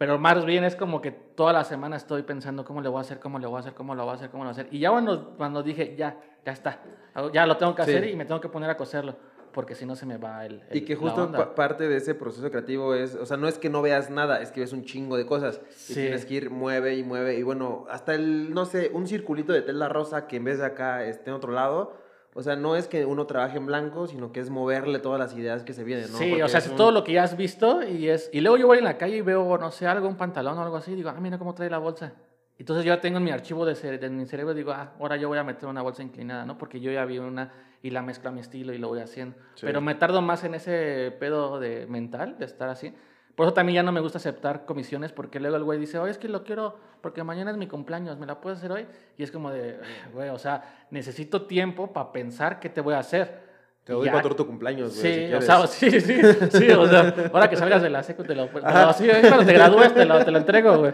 Pero 0.00 0.18
más 0.18 0.46
bien 0.46 0.64
es 0.64 0.76
como 0.76 1.02
que 1.02 1.10
toda 1.10 1.52
la 1.52 1.62
semana 1.62 1.94
estoy 1.96 2.22
pensando 2.22 2.64
cómo 2.64 2.80
le 2.80 2.88
voy 2.88 2.96
a 2.96 3.00
hacer, 3.02 3.20
cómo 3.20 3.38
le 3.38 3.46
voy 3.46 3.58
a 3.58 3.60
hacer, 3.60 3.74
cómo 3.74 3.94
lo 3.94 4.04
voy 4.04 4.12
a 4.12 4.14
hacer, 4.14 4.30
cómo 4.30 4.44
lo 4.44 4.48
voy 4.50 4.58
a 4.58 4.62
hacer. 4.62 4.74
Y 4.74 4.78
ya 4.78 4.90
cuando, 4.90 5.36
cuando 5.36 5.62
dije, 5.62 5.94
ya, 5.94 6.18
ya 6.42 6.52
está, 6.52 6.80
ya 7.34 7.44
lo 7.44 7.58
tengo 7.58 7.74
que 7.74 7.84
Sí. 7.84 7.90
hacer 7.90 8.08
y 8.08 8.16
me 8.16 8.24
tengo 8.24 8.40
que 8.40 8.48
poner 8.48 8.70
a 8.70 8.78
coserlo, 8.78 9.16
porque 9.52 9.74
si 9.74 9.84
no 9.84 9.94
se 9.96 10.06
me 10.06 10.16
va 10.16 10.46
el... 10.46 10.62
Y 10.72 10.78
el- 10.78 10.84
que 10.86 10.94
la 10.94 11.00
justo 11.02 11.30
pa- 11.30 11.54
parte 11.54 11.86
de 11.86 11.98
ese 11.98 12.14
proceso 12.14 12.50
creativo 12.50 12.94
es, 12.94 13.14
o 13.14 13.26
sea, 13.26 13.36
no 13.36 13.46
es 13.46 13.58
que 13.58 13.68
no 13.68 13.82
veas 13.82 14.08
nada, 14.08 14.40
es 14.40 14.52
que 14.52 14.60
ves 14.60 14.72
un 14.72 14.84
chingo 14.86 15.18
de 15.18 15.26
cosas. 15.26 15.60
Y 15.68 15.92
Sí. 15.92 15.94
tienes 16.00 16.24
que 16.24 16.32
ir, 16.32 16.48
mueve 16.48 16.94
y 16.94 17.02
mueve. 17.04 17.34
Y 17.38 17.42
bueno, 17.42 17.84
hasta 17.90 18.14
el, 18.14 18.54
no 18.54 18.64
sé, 18.64 18.90
un 18.94 19.06
circulito 19.06 19.52
de 19.52 19.60
tela 19.60 19.90
rosa 19.90 20.26
que 20.26 20.36
en 20.36 20.44
vez 20.44 20.60
de 20.60 20.64
acá 20.64 21.04
esté 21.04 21.28
en 21.28 21.36
otro 21.36 21.52
lado. 21.52 21.92
O 22.34 22.42
sea, 22.42 22.54
no 22.56 22.76
es 22.76 22.86
que 22.86 23.04
uno 23.04 23.26
trabaje 23.26 23.56
en 23.58 23.66
blanco, 23.66 24.06
sino 24.06 24.30
que 24.32 24.38
es 24.40 24.50
moverle 24.50 25.00
todas 25.00 25.18
las 25.18 25.34
ideas 25.36 25.64
que 25.64 25.72
se 25.72 25.82
vienen, 25.82 26.12
¿no? 26.12 26.18
Sí, 26.18 26.28
Porque 26.30 26.44
o 26.44 26.48
sea, 26.48 26.58
es 26.60 26.68
un- 26.68 26.76
todo 26.76 26.92
lo 26.92 27.02
que 27.02 27.12
ya 27.12 27.24
has 27.24 27.36
visto 27.36 27.82
y 27.82 28.08
es... 28.08 28.30
Y 28.32 28.40
luego 28.40 28.56
yo 28.56 28.66
voy 28.68 28.78
en 28.78 28.84
la 28.84 28.96
calle 28.98 29.16
y 29.16 29.20
veo, 29.20 29.58
no 29.58 29.70
sé, 29.72 29.86
algo, 29.88 30.06
un 30.06 30.16
pantalón 30.16 30.56
o 30.56 30.62
algo 30.62 30.76
así, 30.76 30.92
y 30.92 30.94
digo, 30.96 31.08
ah, 31.10 31.18
mira 31.20 31.38
cómo 31.38 31.54
trae 31.54 31.68
la 31.68 31.78
bolsa. 31.78 32.12
Entonces 32.56 32.84
yo 32.84 32.94
ya 32.94 33.00
tengo 33.00 33.18
en 33.18 33.24
mi 33.24 33.30
archivo 33.30 33.64
de, 33.66 33.74
cere- 33.74 33.98
de 33.98 34.10
mi 34.10 34.26
cerebro, 34.26 34.54
digo, 34.54 34.70
ah, 34.70 34.92
ahora 35.00 35.16
yo 35.16 35.28
voy 35.28 35.38
a 35.38 35.44
meter 35.44 35.68
una 35.68 35.82
bolsa 35.82 36.02
inclinada, 36.02 36.44
¿no? 36.44 36.56
Porque 36.58 36.78
yo 36.78 36.92
ya 36.92 37.04
vi 37.04 37.18
una 37.18 37.52
y 37.82 37.90
la 37.90 38.02
mezclo 38.02 38.28
a 38.28 38.32
mi 38.32 38.40
estilo 38.40 38.72
y 38.74 38.78
lo 38.78 38.88
voy 38.88 39.00
haciendo. 39.00 39.34
Sí. 39.54 39.66
Pero 39.66 39.80
me 39.80 39.94
tardo 39.96 40.20
más 40.22 40.44
en 40.44 40.54
ese 40.54 41.10
pedo 41.18 41.58
de 41.58 41.86
mental, 41.86 42.36
de 42.38 42.44
estar 42.44 42.68
así. 42.68 42.94
Por 43.34 43.46
eso 43.46 43.54
también 43.54 43.76
ya 43.76 43.82
no 43.82 43.92
me 43.92 44.00
gusta 44.00 44.18
aceptar 44.18 44.64
comisiones, 44.66 45.12
porque 45.12 45.40
luego 45.40 45.56
el 45.56 45.64
güey 45.64 45.78
dice, 45.78 45.98
oye, 45.98 46.10
es 46.10 46.18
que 46.18 46.28
lo 46.28 46.44
quiero, 46.44 46.76
porque 47.00 47.24
mañana 47.24 47.50
es 47.50 47.56
mi 47.56 47.66
cumpleaños, 47.66 48.18
¿me 48.18 48.26
la 48.26 48.40
puedes 48.40 48.58
hacer 48.58 48.72
hoy? 48.72 48.86
Y 49.16 49.22
es 49.22 49.30
como 49.30 49.50
de, 49.50 49.78
"Ay, 49.82 50.12
güey, 50.12 50.28
o 50.28 50.38
sea, 50.38 50.86
necesito 50.90 51.42
tiempo 51.46 51.92
para 51.92 52.12
pensar 52.12 52.60
qué 52.60 52.68
te 52.68 52.80
voy 52.80 52.94
a 52.94 52.98
hacer. 52.98 53.48
Te 53.84 53.94
doy 53.94 54.06
para 54.12 54.22
tu 54.36 54.46
cumpleaños, 54.46 54.94
güey. 54.94 55.14
Sí, 55.14 55.26
si 55.28 55.34
o 55.34 55.40
sea, 55.40 55.66
sí, 55.66 56.00
sí, 56.00 56.20
sí, 56.50 56.70
o 56.70 56.86
sea, 56.86 57.14
ahora 57.32 57.48
que 57.48 57.56
salgas 57.56 57.80
de 57.82 57.88
la 57.90 58.02
secu 58.02 58.22
te 58.24 58.34
lo, 58.34 58.46
lo- 58.52 58.92
sí, 58.92 59.08
cuando 59.22 59.44
te 59.46 59.52
gradúes 59.54 59.94
te 59.94 60.04
lo, 60.04 60.24
te 60.24 60.30
lo 60.30 60.38
entrego, 60.38 60.78
güey. 60.78 60.92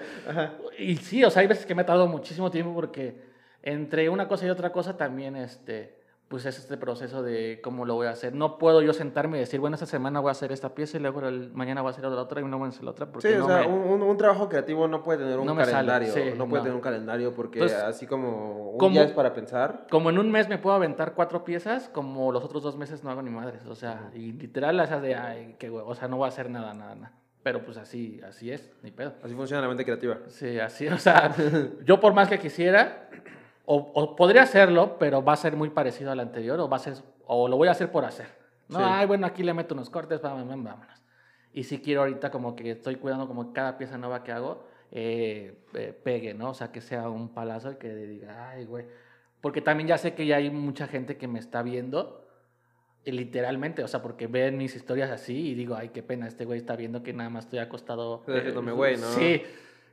Y 0.78 0.96
sí, 0.96 1.24
o 1.24 1.30
sea, 1.30 1.40
hay 1.42 1.48
veces 1.48 1.66
que 1.66 1.74
me 1.74 1.82
he 1.82 1.84
tardado 1.84 2.06
muchísimo 2.06 2.50
tiempo 2.50 2.72
porque 2.74 3.20
entre 3.62 4.08
una 4.08 4.28
cosa 4.28 4.46
y 4.46 4.50
otra 4.50 4.70
cosa 4.70 4.96
también, 4.96 5.34
este, 5.36 5.98
pues 6.28 6.44
es 6.44 6.58
este 6.58 6.76
proceso 6.76 7.22
de 7.22 7.60
cómo 7.62 7.84
lo 7.84 7.94
voy 7.94 8.08
a 8.08 8.10
hacer. 8.10 8.34
No 8.34 8.58
puedo 8.58 8.82
yo 8.82 8.92
sentarme 8.92 9.36
y 9.36 9.40
decir, 9.40 9.60
bueno, 9.60 9.74
esta 9.74 9.86
semana 9.86 10.18
voy 10.18 10.30
a 10.30 10.32
hacer 10.32 10.50
esta 10.50 10.74
pieza 10.74 10.96
y 10.96 11.00
luego 11.00 11.20
el, 11.20 11.52
mañana 11.52 11.82
voy 11.82 11.90
a 11.90 11.92
hacer 11.92 12.04
la 12.04 12.20
otra 12.20 12.40
y 12.40 12.44
no 12.44 12.58
voy 12.58 12.66
a 12.66 12.68
hacer 12.70 12.82
la 12.82 12.90
otra 12.90 13.06
porque 13.06 13.28
Sí, 13.28 13.34
o 13.34 13.38
no 13.38 13.46
sea, 13.46 13.58
me- 13.60 13.66
un, 13.68 14.02
un- 14.02 14.16
trabajo 14.16 14.48
creativo 14.48 14.88
no 14.88 15.04
puede 15.04 15.20
tener 15.20 15.38
un 15.38 15.46
No 15.46 15.54
me 15.54 15.64
sale, 15.64 15.86
calendario. 15.88 16.12
sí, 16.12 16.36
no 16.36 16.48
puede 16.48 16.60
no. 16.60 16.62
tener 16.64 16.74
un 16.74 16.80
calendario 16.80 17.32
porque 17.32 17.60
Pues, 17.60 17.72
así 17.74 18.06
como 18.08 18.70
un 18.72 18.78
como- 18.78 18.90
día 18.92 19.04
es 19.04 19.12
para 19.12 19.32
pensar. 19.34 19.86
Como 19.88 20.10
en 20.10 20.18
un 20.18 20.30
mes 20.32 20.48
me 20.48 20.58
puedo 20.58 20.74
aventar 20.74 21.14
cuatro 21.14 21.44
piezas, 21.44 21.88
como 21.90 22.32
los 22.32 22.42
otros 22.42 22.60
dos 22.62 22.76
meses 22.76 23.04
no 23.04 23.10
hago 23.10 23.22
ni 23.22 23.30
madres. 23.30 23.64
O 23.66 23.76
sea, 23.76 24.10
y 24.12 24.32
literal, 24.32 24.80
esas 24.80 25.02
de, 25.02 25.14
ay, 25.14 25.54
qué 25.60 25.70
huevo, 25.70 25.88
o 25.88 25.94
sea, 25.94 26.08
no 26.08 26.16
voy 26.16 26.24
a 26.24 26.28
hacer 26.28 26.50
nada, 26.50 26.74
nada, 26.74 26.94
nada. 26.96 27.12
Pero 27.44 27.64
pues 27.64 27.76
así, 27.76 28.20
así 28.28 28.50
es, 28.50 28.68
ni 28.82 28.90
pedo. 28.90 29.12
Así 29.22 29.32
funciona 29.34 29.62
la 29.62 29.68
mente 29.68 29.84
creativa. 29.84 30.18
Sí, 30.26 30.58
así, 30.58 30.88
o 30.88 30.98
sea, 30.98 31.32
yo 31.84 32.00
por 32.00 32.12
más 32.12 32.28
que 32.28 32.40
quisiera, 32.40 33.08
o, 33.66 33.76
o 33.94 34.16
podría 34.16 34.42
hacerlo, 34.42 34.96
pero 34.98 35.22
va 35.22 35.34
a 35.34 35.36
ser 35.36 35.56
muy 35.56 35.70
parecido 35.70 36.10
al 36.12 36.20
anterior, 36.20 36.58
o 36.60 36.68
va 36.68 36.76
a 36.76 36.80
ser, 36.80 36.94
o 37.26 37.48
lo 37.48 37.56
voy 37.56 37.68
a 37.68 37.72
hacer 37.72 37.90
por 37.90 38.04
hacer. 38.04 38.26
No, 38.68 38.78
Sí. 38.78 38.84
ay, 38.86 39.06
bueno, 39.06 39.26
aquí 39.26 39.42
le 39.42 39.52
meto 39.54 39.74
unos 39.74 39.90
cortes, 39.90 40.20
vámonos, 40.22 40.48
vámonos. 40.48 41.02
Y 41.52 41.64
si 41.64 41.80
quiero 41.80 42.00
ahorita 42.02 42.30
como 42.30 42.54
que 42.56 42.70
estoy 42.72 42.96
cuidando 42.96 43.26
como 43.26 43.52
cada 43.52 43.78
pieza 43.78 43.96
nueva 43.98 44.22
que 44.24 44.32
hago, 44.32 44.64
eh, 44.92 45.58
eh, 45.74 45.98
pegue, 46.04 46.34
¿no? 46.34 46.50
O 46.50 46.54
sea, 46.54 46.70
que 46.72 46.80
sea 46.80 47.08
un 47.08 47.28
palazo 47.30 47.72
y 47.72 47.76
que 47.76 47.94
diga, 47.94 48.50
ay, 48.50 48.64
güey. 48.66 48.84
Porque 49.40 49.60
también 49.60 49.88
ya 49.88 49.98
sé 49.98 50.14
que 50.14 50.26
ya 50.26 50.36
hay 50.36 50.50
mucha 50.50 50.86
gente 50.86 51.16
que 51.16 51.28
me 51.28 51.38
está 51.38 51.62
viendo, 51.62 52.24
eh, 53.04 53.12
literalmente, 53.12 53.82
o 53.84 53.88
sea, 53.88 54.02
porque 54.02 54.26
ven 54.26 54.58
mis 54.58 54.74
historias 54.76 55.10
así 55.10 55.48
y 55.50 55.54
digo, 55.54 55.74
ay, 55.76 55.90
qué 55.90 56.02
pena, 56.02 56.26
este 56.26 56.44
güey 56.44 56.58
está 56.58 56.76
viendo 56.76 57.02
que 57.02 57.12
nada 57.12 57.30
más 57.30 57.44
estoy 57.44 57.60
acostado. 57.60 58.18
Estoy 58.20 58.38
haciéndome 58.38 58.72
güey, 58.72 58.96
¿no? 58.96 59.06
Sí. 59.12 59.42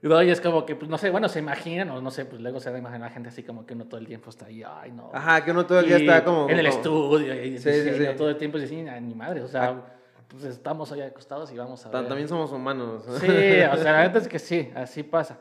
Y 0.03 0.07
no, 0.07 0.21
y 0.21 0.29
es 0.29 0.41
como 0.41 0.65
que, 0.65 0.75
pues 0.75 0.91
no 0.91 0.97
sé, 0.97 1.09
bueno, 1.09 1.29
se 1.29 1.39
imaginan, 1.39 1.89
o 1.91 2.01
no 2.01 2.11
sé, 2.11 2.25
pues 2.25 2.41
luego 2.41 2.59
se 2.59 2.69
da 2.71 2.77
imaginar 2.77 3.03
a 3.03 3.09
la 3.09 3.13
gente 3.13 3.29
así 3.29 3.41
como 3.41 3.65
que 3.65 3.73
uno 3.73 3.85
todo 3.85 3.99
el 4.01 4.05
tiempo 4.05 4.29
está 4.29 4.47
ahí, 4.47 4.61
ay, 4.61 4.91
no. 4.91 5.09
Ajá, 5.13 5.43
que 5.45 5.51
uno 5.51 5.65
todo 5.65 5.79
el 5.79 5.85
día 5.87 5.95
está 5.97 6.23
como... 6.25 6.49
En 6.49 6.59
el 6.59 6.67
como- 6.67 6.77
estudio, 6.77 7.33
y 7.41 7.57
Sí, 7.57 7.69
diseño, 7.69 8.11
sí. 8.11 8.17
todo 8.17 8.29
el 8.29 8.35
tiempo 8.37 8.57
y 8.57 8.61
dicen, 8.61 8.89
"Ay, 8.89 8.99
ni 9.01 9.15
madre, 9.15 9.41
o 9.41 9.47
sea, 9.47 9.63
Ah. 9.69 9.81
pues 10.27 10.43
estamos 10.43 10.91
ahí 10.91 11.01
acostados 11.01 11.51
y 11.53 11.57
vamos 11.57 11.85
a 11.85 11.89
ver. 11.89 12.05
También 12.07 12.27
somos 12.27 12.51
humanos. 12.51 13.03
Sí, 13.21 13.27
o 13.27 13.29
sea, 13.29 13.75
la 13.75 13.75
verdad 14.01 14.17
es 14.17 14.27
que 14.27 14.39
sí, 14.39 14.69
así 14.75 15.03
pasa. 15.03 15.37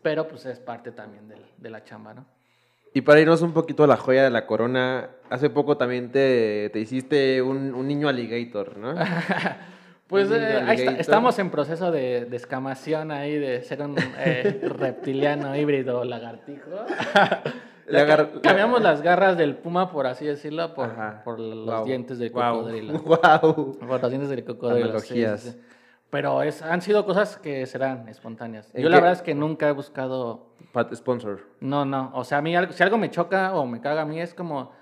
Pero 0.00 0.26
pues 0.26 0.46
es 0.46 0.58
parte 0.60 0.90
también 0.92 1.28
del- 1.28 1.44
de 1.58 1.68
la 1.70 1.84
chamba, 1.84 2.14
¿no? 2.14 2.24
Y 2.94 3.02
para 3.02 3.20
irnos 3.20 3.42
un 3.42 3.52
poquito 3.52 3.84
a 3.84 3.86
la 3.86 3.96
joya 3.98 4.24
de 4.24 4.30
la 4.30 4.46
corona, 4.46 5.10
hace 5.28 5.50
poco 5.50 5.76
también 5.76 6.10
te, 6.10 6.70
te 6.72 6.80
hiciste 6.80 7.42
un, 7.42 7.74
un 7.74 7.86
niño 7.86 8.08
alligator, 8.08 8.78
¿no? 8.78 8.94
Pues 10.08 10.30
eh, 10.30 10.62
ahí 10.66 10.78
está- 10.78 10.92
estamos 10.96 11.38
en 11.38 11.50
proceso 11.50 11.90
de, 11.90 12.24
de 12.24 12.36
escamación 12.36 13.10
ahí, 13.10 13.36
de 13.38 13.62
ser 13.62 13.82
un 13.82 13.94
eh, 14.18 14.60
reptiliano 14.78 15.54
híbrido 15.54 16.04
lagartijo. 16.04 16.70
Le 17.88 18.00
agar- 18.00 18.32
Ca- 18.32 18.40
Cambiamos 18.42 18.82
las 18.82 19.00
garras 19.02 19.36
del 19.38 19.56
puma, 19.56 19.90
por 19.90 20.06
así 20.06 20.26
decirlo, 20.26 20.74
por, 20.74 20.90
por 21.24 21.38
los 21.40 21.64
Guau. 21.64 21.84
dientes 21.86 22.18
del 22.18 22.32
cocodrilo. 22.32 22.98
Guau. 23.04 23.78
Por 23.78 24.00
los 24.02 24.10
dientes 24.10 24.30
del 24.30 24.44
cocodrilo. 24.44 24.98
sí, 25.00 25.24
sí, 25.24 25.50
sí. 25.50 25.60
Pero 26.10 26.42
es, 26.42 26.62
han 26.62 26.80
sido 26.80 27.04
cosas 27.04 27.36
que 27.38 27.66
serán 27.66 28.08
espontáneas. 28.08 28.74
¿En 28.74 28.82
Yo 28.82 28.88
la 28.88 28.96
qué? 28.96 29.00
verdad 29.02 29.12
es 29.16 29.22
que 29.22 29.34
nunca 29.34 29.68
he 29.68 29.72
buscado 29.72 30.54
Pat 30.72 30.94
sponsor. 30.94 31.40
No, 31.60 31.84
no. 31.84 32.10
O 32.14 32.24
sea, 32.24 32.38
a 32.38 32.42
mí, 32.42 32.56
algo- 32.56 32.72
si 32.72 32.82
algo 32.82 32.96
me 32.96 33.10
choca 33.10 33.54
o 33.54 33.66
me 33.66 33.80
caga 33.82 34.02
a 34.02 34.04
mí, 34.06 34.18
es 34.20 34.32
como 34.34 34.72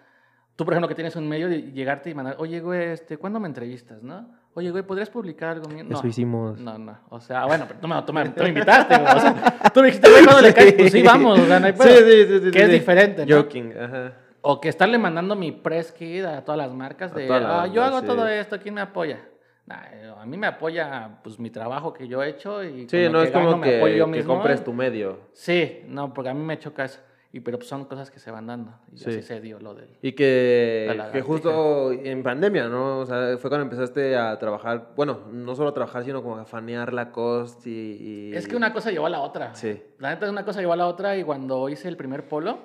tú, 0.54 0.64
por 0.64 0.74
ejemplo, 0.74 0.88
que 0.88 0.94
tienes 0.94 1.16
un 1.16 1.28
medio 1.28 1.48
de 1.48 1.62
llegarte 1.72 2.10
y 2.10 2.14
mandar, 2.14 2.36
oye, 2.38 2.60
güey, 2.60 2.90
este, 2.90 3.18
¿cuándo 3.18 3.40
me 3.40 3.48
entrevistas, 3.48 4.02
no? 4.04 4.28
Oye, 4.58 4.70
güey, 4.70 4.82
¿podrías 4.82 5.10
publicar 5.10 5.50
algo 5.50 5.68
mío? 5.68 5.84
No. 5.86 5.98
Eso 5.98 6.06
hicimos. 6.06 6.58
No, 6.58 6.78
no. 6.78 6.98
O 7.10 7.20
sea, 7.20 7.44
bueno, 7.44 7.66
pero 7.68 7.78
tú 7.78 7.86
me, 7.88 8.02
tú 8.02 8.12
me- 8.14 8.28
tú 8.30 8.42
me 8.42 8.48
invitaste, 8.48 8.96
güey. 8.96 9.14
O 9.14 9.20
sea, 9.20 9.52
tú 9.74 9.80
me 9.80 9.86
dijiste, 9.88 10.10
güey, 10.10 10.24
¿cuándo 10.24 10.40
le 10.42 10.54
caes? 10.54 10.72
Pues 10.72 10.92
sí, 10.92 11.02
vamos. 11.02 11.38
O 11.38 11.44
sea, 11.46 11.60
no 11.60 11.66
hay 11.66 11.72
pedo. 11.74 11.88
Sí, 11.88 12.04
sí, 12.04 12.24
sí, 12.26 12.40
sí, 12.46 12.50
Que 12.52 12.58
sí, 12.60 12.64
es 12.64 12.70
diferente, 12.70 13.26
¿no? 13.26 13.36
Joking, 13.36 13.72
ajá. 13.78 14.12
O 14.40 14.58
que 14.58 14.70
estarle 14.70 14.96
mandando 14.96 15.36
mi 15.36 15.52
press 15.52 15.92
kit 15.92 16.24
a 16.24 16.42
todas 16.42 16.56
las 16.56 16.72
marcas 16.72 17.14
de, 17.14 17.28
la 17.28 17.62
ah, 17.64 17.66
yo 17.66 17.82
hago 17.84 18.00
todo 18.02 18.26
esto, 18.28 18.58
¿quién 18.58 18.74
me 18.74 18.80
apoya? 18.80 19.20
Nah, 19.66 20.20
a 20.22 20.24
mí 20.24 20.36
me 20.38 20.46
apoya 20.46 21.18
pues 21.22 21.38
mi 21.38 21.50
trabajo 21.50 21.92
que 21.92 22.08
yo 22.08 22.22
he 22.22 22.30
hecho 22.30 22.64
y 22.64 22.88
Sí, 22.88 23.08
no 23.10 23.20
es 23.20 23.32
gano 23.32 23.46
como 23.50 23.58
me 23.58 23.76
apoyo 23.76 23.92
que, 23.92 23.98
yo 23.98 24.04
que 24.06 24.10
mismo. 24.12 24.34
compres 24.34 24.62
tu 24.64 24.72
medio. 24.72 25.18
Sí, 25.32 25.82
no, 25.88 26.14
porque 26.14 26.30
a 26.30 26.34
mí 26.34 26.42
me 26.42 26.58
choca 26.58 26.84
eso. 26.84 27.00
Y 27.36 27.40
pero 27.40 27.58
pues, 27.58 27.68
son 27.68 27.84
cosas 27.84 28.10
que 28.10 28.18
se 28.18 28.30
van 28.30 28.46
dando. 28.46 28.72
Y 28.90 28.96
Sí. 28.96 29.10
así 29.10 29.20
se 29.20 29.42
dio 29.42 29.60
lo 29.60 29.74
del... 29.74 29.90
Y 30.00 30.12
que, 30.12 30.90
La 30.96 31.12
que 31.12 31.20
justo 31.20 31.92
en 31.92 32.22
pandemia, 32.22 32.66
¿no? 32.68 33.00
O 33.00 33.04
sea, 33.04 33.36
fue 33.36 33.50
cuando 33.50 33.64
empezaste 33.64 34.16
a 34.16 34.38
trabajar, 34.38 34.92
bueno, 34.96 35.20
no 35.30 35.54
solo 35.54 35.68
a 35.68 35.74
trabajar, 35.74 36.02
sino 36.02 36.22
como 36.22 36.36
a 36.38 36.46
fanear 36.46 36.94
Lacoste 36.94 37.68
y... 37.68 38.30
y- 38.32 38.34
Es 38.34 38.48
que 38.48 38.56
una 38.56 38.72
cosa 38.72 38.90
llevó 38.90 39.04
a 39.04 39.10
la 39.10 39.20
otra. 39.20 39.54
Sí. 39.54 39.82
La 39.98 40.14
neta, 40.14 40.30
una 40.30 40.46
cosa 40.46 40.60
llevó 40.60 40.72
a 40.72 40.76
la 40.76 40.86
otra 40.86 41.14
y 41.18 41.24
cuando 41.24 41.68
hice 41.68 41.88
el 41.88 41.98
primer 41.98 42.26
polo, 42.26 42.58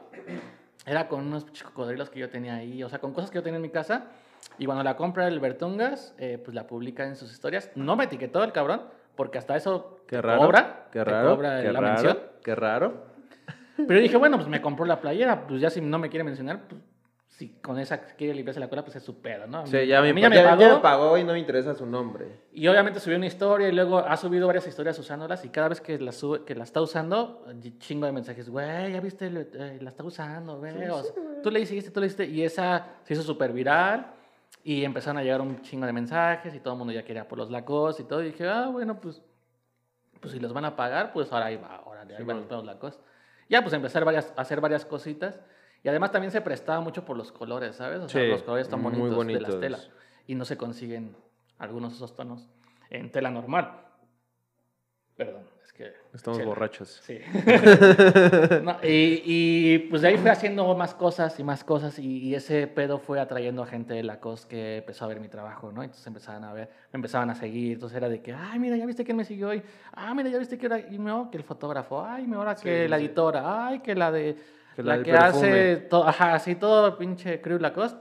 era 0.85 1.09
con 1.09 1.27
unos 1.27 1.45
cocodrilos 1.65 2.09
que 2.09 2.19
yo 2.21 2.29
tenía 2.29 2.55
ahí, 2.55 2.81
o 2.81 2.87
sea, 2.87 2.99
con 2.99 3.11
cosas 3.11 3.29
que 3.29 3.39
yo 3.39 3.43
tenía 3.43 3.57
en 3.57 3.63
mi 3.63 3.71
casa. 3.71 4.05
Y 4.57 4.65
cuando 4.67 4.85
la 4.85 4.95
compra 4.95 5.27
el 5.27 5.41
Bertungas, 5.41 6.15
eh, 6.17 6.39
pues 6.41 6.55
la 6.55 6.65
publica 6.65 7.05
en 7.05 7.17
sus 7.17 7.29
historias. 7.33 7.69
No 7.75 7.97
me 7.97 8.05
etiquetó 8.05 8.41
el 8.41 8.53
cabrón, 8.53 8.83
porque 9.17 9.37
hasta 9.37 9.57
eso 9.57 9.99
Qué 10.07 10.21
raro. 10.21 10.39
cobra. 10.39 10.87
Qué 10.93 11.03
raro. 11.03 11.35
cobra 11.35 11.61
qué 11.61 11.73
la 11.73 11.79
raro. 11.81 11.93
mención. 11.93 12.17
Qué 12.41 12.55
raro. 12.55 13.10
Pero 13.87 13.99
yo 13.99 14.03
dije, 14.03 14.17
bueno, 14.17 14.37
pues 14.37 14.47
me 14.49 14.61
compró 14.61 14.85
la 14.85 14.99
playera, 14.99 15.47
pues 15.47 15.61
ya 15.61 15.69
si 15.69 15.81
no 15.81 15.99
me 15.99 16.09
quiere 16.09 16.23
mencionar, 16.23 16.67
pues 16.67 16.81
si 17.41 17.47
con 17.61 17.79
esa 17.79 17.99
quiere 18.01 18.35
limpiarse 18.35 18.59
la 18.59 18.69
cola, 18.69 18.83
pues 18.83 18.97
es 18.97 19.03
su 19.03 19.19
pedo, 19.19 19.47
¿no? 19.47 19.65
Sí, 19.65 19.87
ya 19.87 19.97
a 19.97 20.01
me, 20.01 20.13
mí 20.13 20.21
ya, 20.21 20.29
ya 20.29 20.29
me 20.29 20.35
ya 20.35 20.49
pagó. 20.49 20.75
me 20.75 20.81
pagó 20.81 21.17
y 21.17 21.23
no 21.23 21.33
me 21.33 21.39
interesa 21.39 21.73
su 21.73 21.85
nombre. 21.85 22.27
Y 22.51 22.67
obviamente 22.67 22.99
subió 22.99 23.17
una 23.17 23.25
historia 23.25 23.67
y 23.67 23.71
luego 23.71 23.97
ha 23.97 24.15
subido 24.17 24.45
varias 24.45 24.67
historias 24.67 24.99
usándolas 24.99 25.43
y 25.43 25.49
cada 25.49 25.69
vez 25.69 25.81
que 25.81 25.97
la, 25.97 26.11
sube, 26.11 26.43
que 26.43 26.53
la 26.53 26.63
está 26.63 26.81
usando, 26.81 27.43
chingo 27.79 28.05
de 28.05 28.11
mensajes, 28.11 28.49
güey, 28.49 28.91
ya 28.93 28.99
viste, 28.99 29.25
eh, 29.25 29.79
la 29.81 29.89
está 29.89 30.03
usando, 30.03 30.59
güey. 30.59 30.87
o 30.89 31.01
sea, 31.01 31.13
tú 31.41 31.49
le 31.49 31.61
hiciste, 31.61 31.89
tú 31.89 31.99
le 31.99 32.07
hiciste. 32.07 32.25
Y 32.25 32.43
esa 32.43 32.85
se 33.05 33.13
hizo 33.13 33.23
súper 33.23 33.53
viral 33.53 34.13
y 34.63 34.83
empezaron 34.83 35.17
a 35.17 35.23
llegar 35.23 35.41
un 35.41 35.61
chingo 35.61 35.87
de 35.87 35.93
mensajes 35.93 36.53
y 36.53 36.59
todo 36.59 36.75
el 36.75 36.77
mundo 36.77 36.93
ya 36.93 37.03
quería 37.03 37.27
por 37.27 37.39
los 37.39 37.49
lacos 37.49 37.99
y 37.99 38.03
todo. 38.03 38.21
Y 38.21 38.27
dije, 38.27 38.47
ah, 38.47 38.67
bueno, 38.71 38.99
pues, 39.01 39.21
pues 40.19 40.33
si 40.33 40.39
los 40.39 40.53
van 40.53 40.65
a 40.65 40.75
pagar, 40.75 41.11
pues 41.11 41.31
ahora 41.31 41.47
ahí 41.47 41.55
va, 41.55 41.77
ahora 41.77 42.01
ahí 42.01 42.23
van 42.23 42.45
los 42.47 42.65
lacos. 42.65 42.99
Ya, 43.51 43.61
pues 43.61 43.73
empezar 43.73 44.03
varias, 44.05 44.33
a 44.35 44.41
hacer 44.41 44.61
varias 44.61 44.85
cositas. 44.85 45.39
Y 45.83 45.89
además 45.89 46.11
también 46.11 46.31
se 46.31 46.41
prestaba 46.41 46.79
mucho 46.79 47.05
por 47.05 47.17
los 47.17 47.31
colores, 47.31 47.75
¿sabes? 47.75 47.99
O 47.99 48.07
sea, 48.09 48.21
Sí, 48.21 48.27
los 48.27 48.43
colores 48.43 48.69
tan 48.69 48.81
muy 48.81 48.91
bonitos, 48.91 49.09
de 49.11 49.15
bonitos. 49.17 49.41
las 49.49 49.59
telas. 49.59 49.89
Y 50.27 50.35
no 50.35 50.45
se 50.45 50.55
consiguen 50.57 51.15
algunos 51.57 51.91
de 51.91 51.95
esos 51.97 52.15
tonos 52.15 52.49
en 52.89 53.11
tela 53.11 53.29
normal. 53.29 53.85
Perdón, 55.15 55.43
es 55.71 55.77
que... 55.77 55.93
Estamos 56.13 56.37
chela. 56.39 56.49
borrachos. 56.49 57.01
Sí. 57.03 57.19
No, 58.63 58.77
y, 58.83 59.21
y, 59.25 59.79
pues 59.89 60.01
de 60.01 60.09
ahí 60.09 60.17
fui 60.17 60.29
haciendo 60.29 60.75
más 60.75 60.93
cosas 60.93 61.39
y 61.39 61.43
más 61.43 61.63
cosas 61.63 61.97
y, 61.99 62.17
y 62.19 62.35
ese 62.35 62.67
pedo 62.67 62.99
fue 62.99 63.19
atrayendo 63.19 63.63
a 63.63 63.65
gente 63.65 63.93
de 63.93 64.03
Lacoste 64.03 64.47
que 64.49 64.77
empezó 64.77 65.05
a 65.05 65.07
ver 65.07 65.19
mi 65.19 65.29
trabajo, 65.29 65.71
¿no? 65.71 65.81
Entonces 65.83 66.05
empezaban 66.05 66.43
a 66.43 66.53
ver, 66.53 66.69
me 66.91 66.97
empezaban 66.97 67.29
a 67.29 67.35
seguir, 67.35 67.73
entonces 67.73 67.97
era 67.97 68.09
de 68.09 68.21
que, 68.21 68.33
ay, 68.33 68.59
mira, 68.59 68.75
ya 68.77 68.85
viste 68.85 69.03
quién 69.05 69.17
me 69.17 69.23
siguió 69.25 69.49
hoy, 69.49 69.63
ah, 69.93 70.13
mira, 70.13 70.29
ya 70.29 70.37
viste 70.37 70.57
que 70.57 70.65
era, 70.65 70.79
y 70.79 70.97
no, 70.99 71.31
que 71.31 71.37
el 71.37 71.43
fotógrafo, 71.43 72.03
ay, 72.03 72.27
me 72.27 72.35
ahora 72.35 72.55
que 72.55 72.83
Sí, 72.83 72.87
la 72.89 72.97
sí. 72.97 73.05
editora, 73.05 73.67
ay, 73.67 73.79
que 73.79 73.95
la 73.95 74.11
de, 74.11 74.35
Que 74.75 74.83
la 74.83 74.97
la, 74.97 75.03
que 75.03 75.11
perfume. 75.11 75.47
hace, 75.47 75.77
todo, 75.89 76.07
ajá, 76.07 76.33
así 76.35 76.55
todo 76.55 76.97
pinche 76.97 77.41
crew 77.41 77.57
Lacoste, 77.59 77.99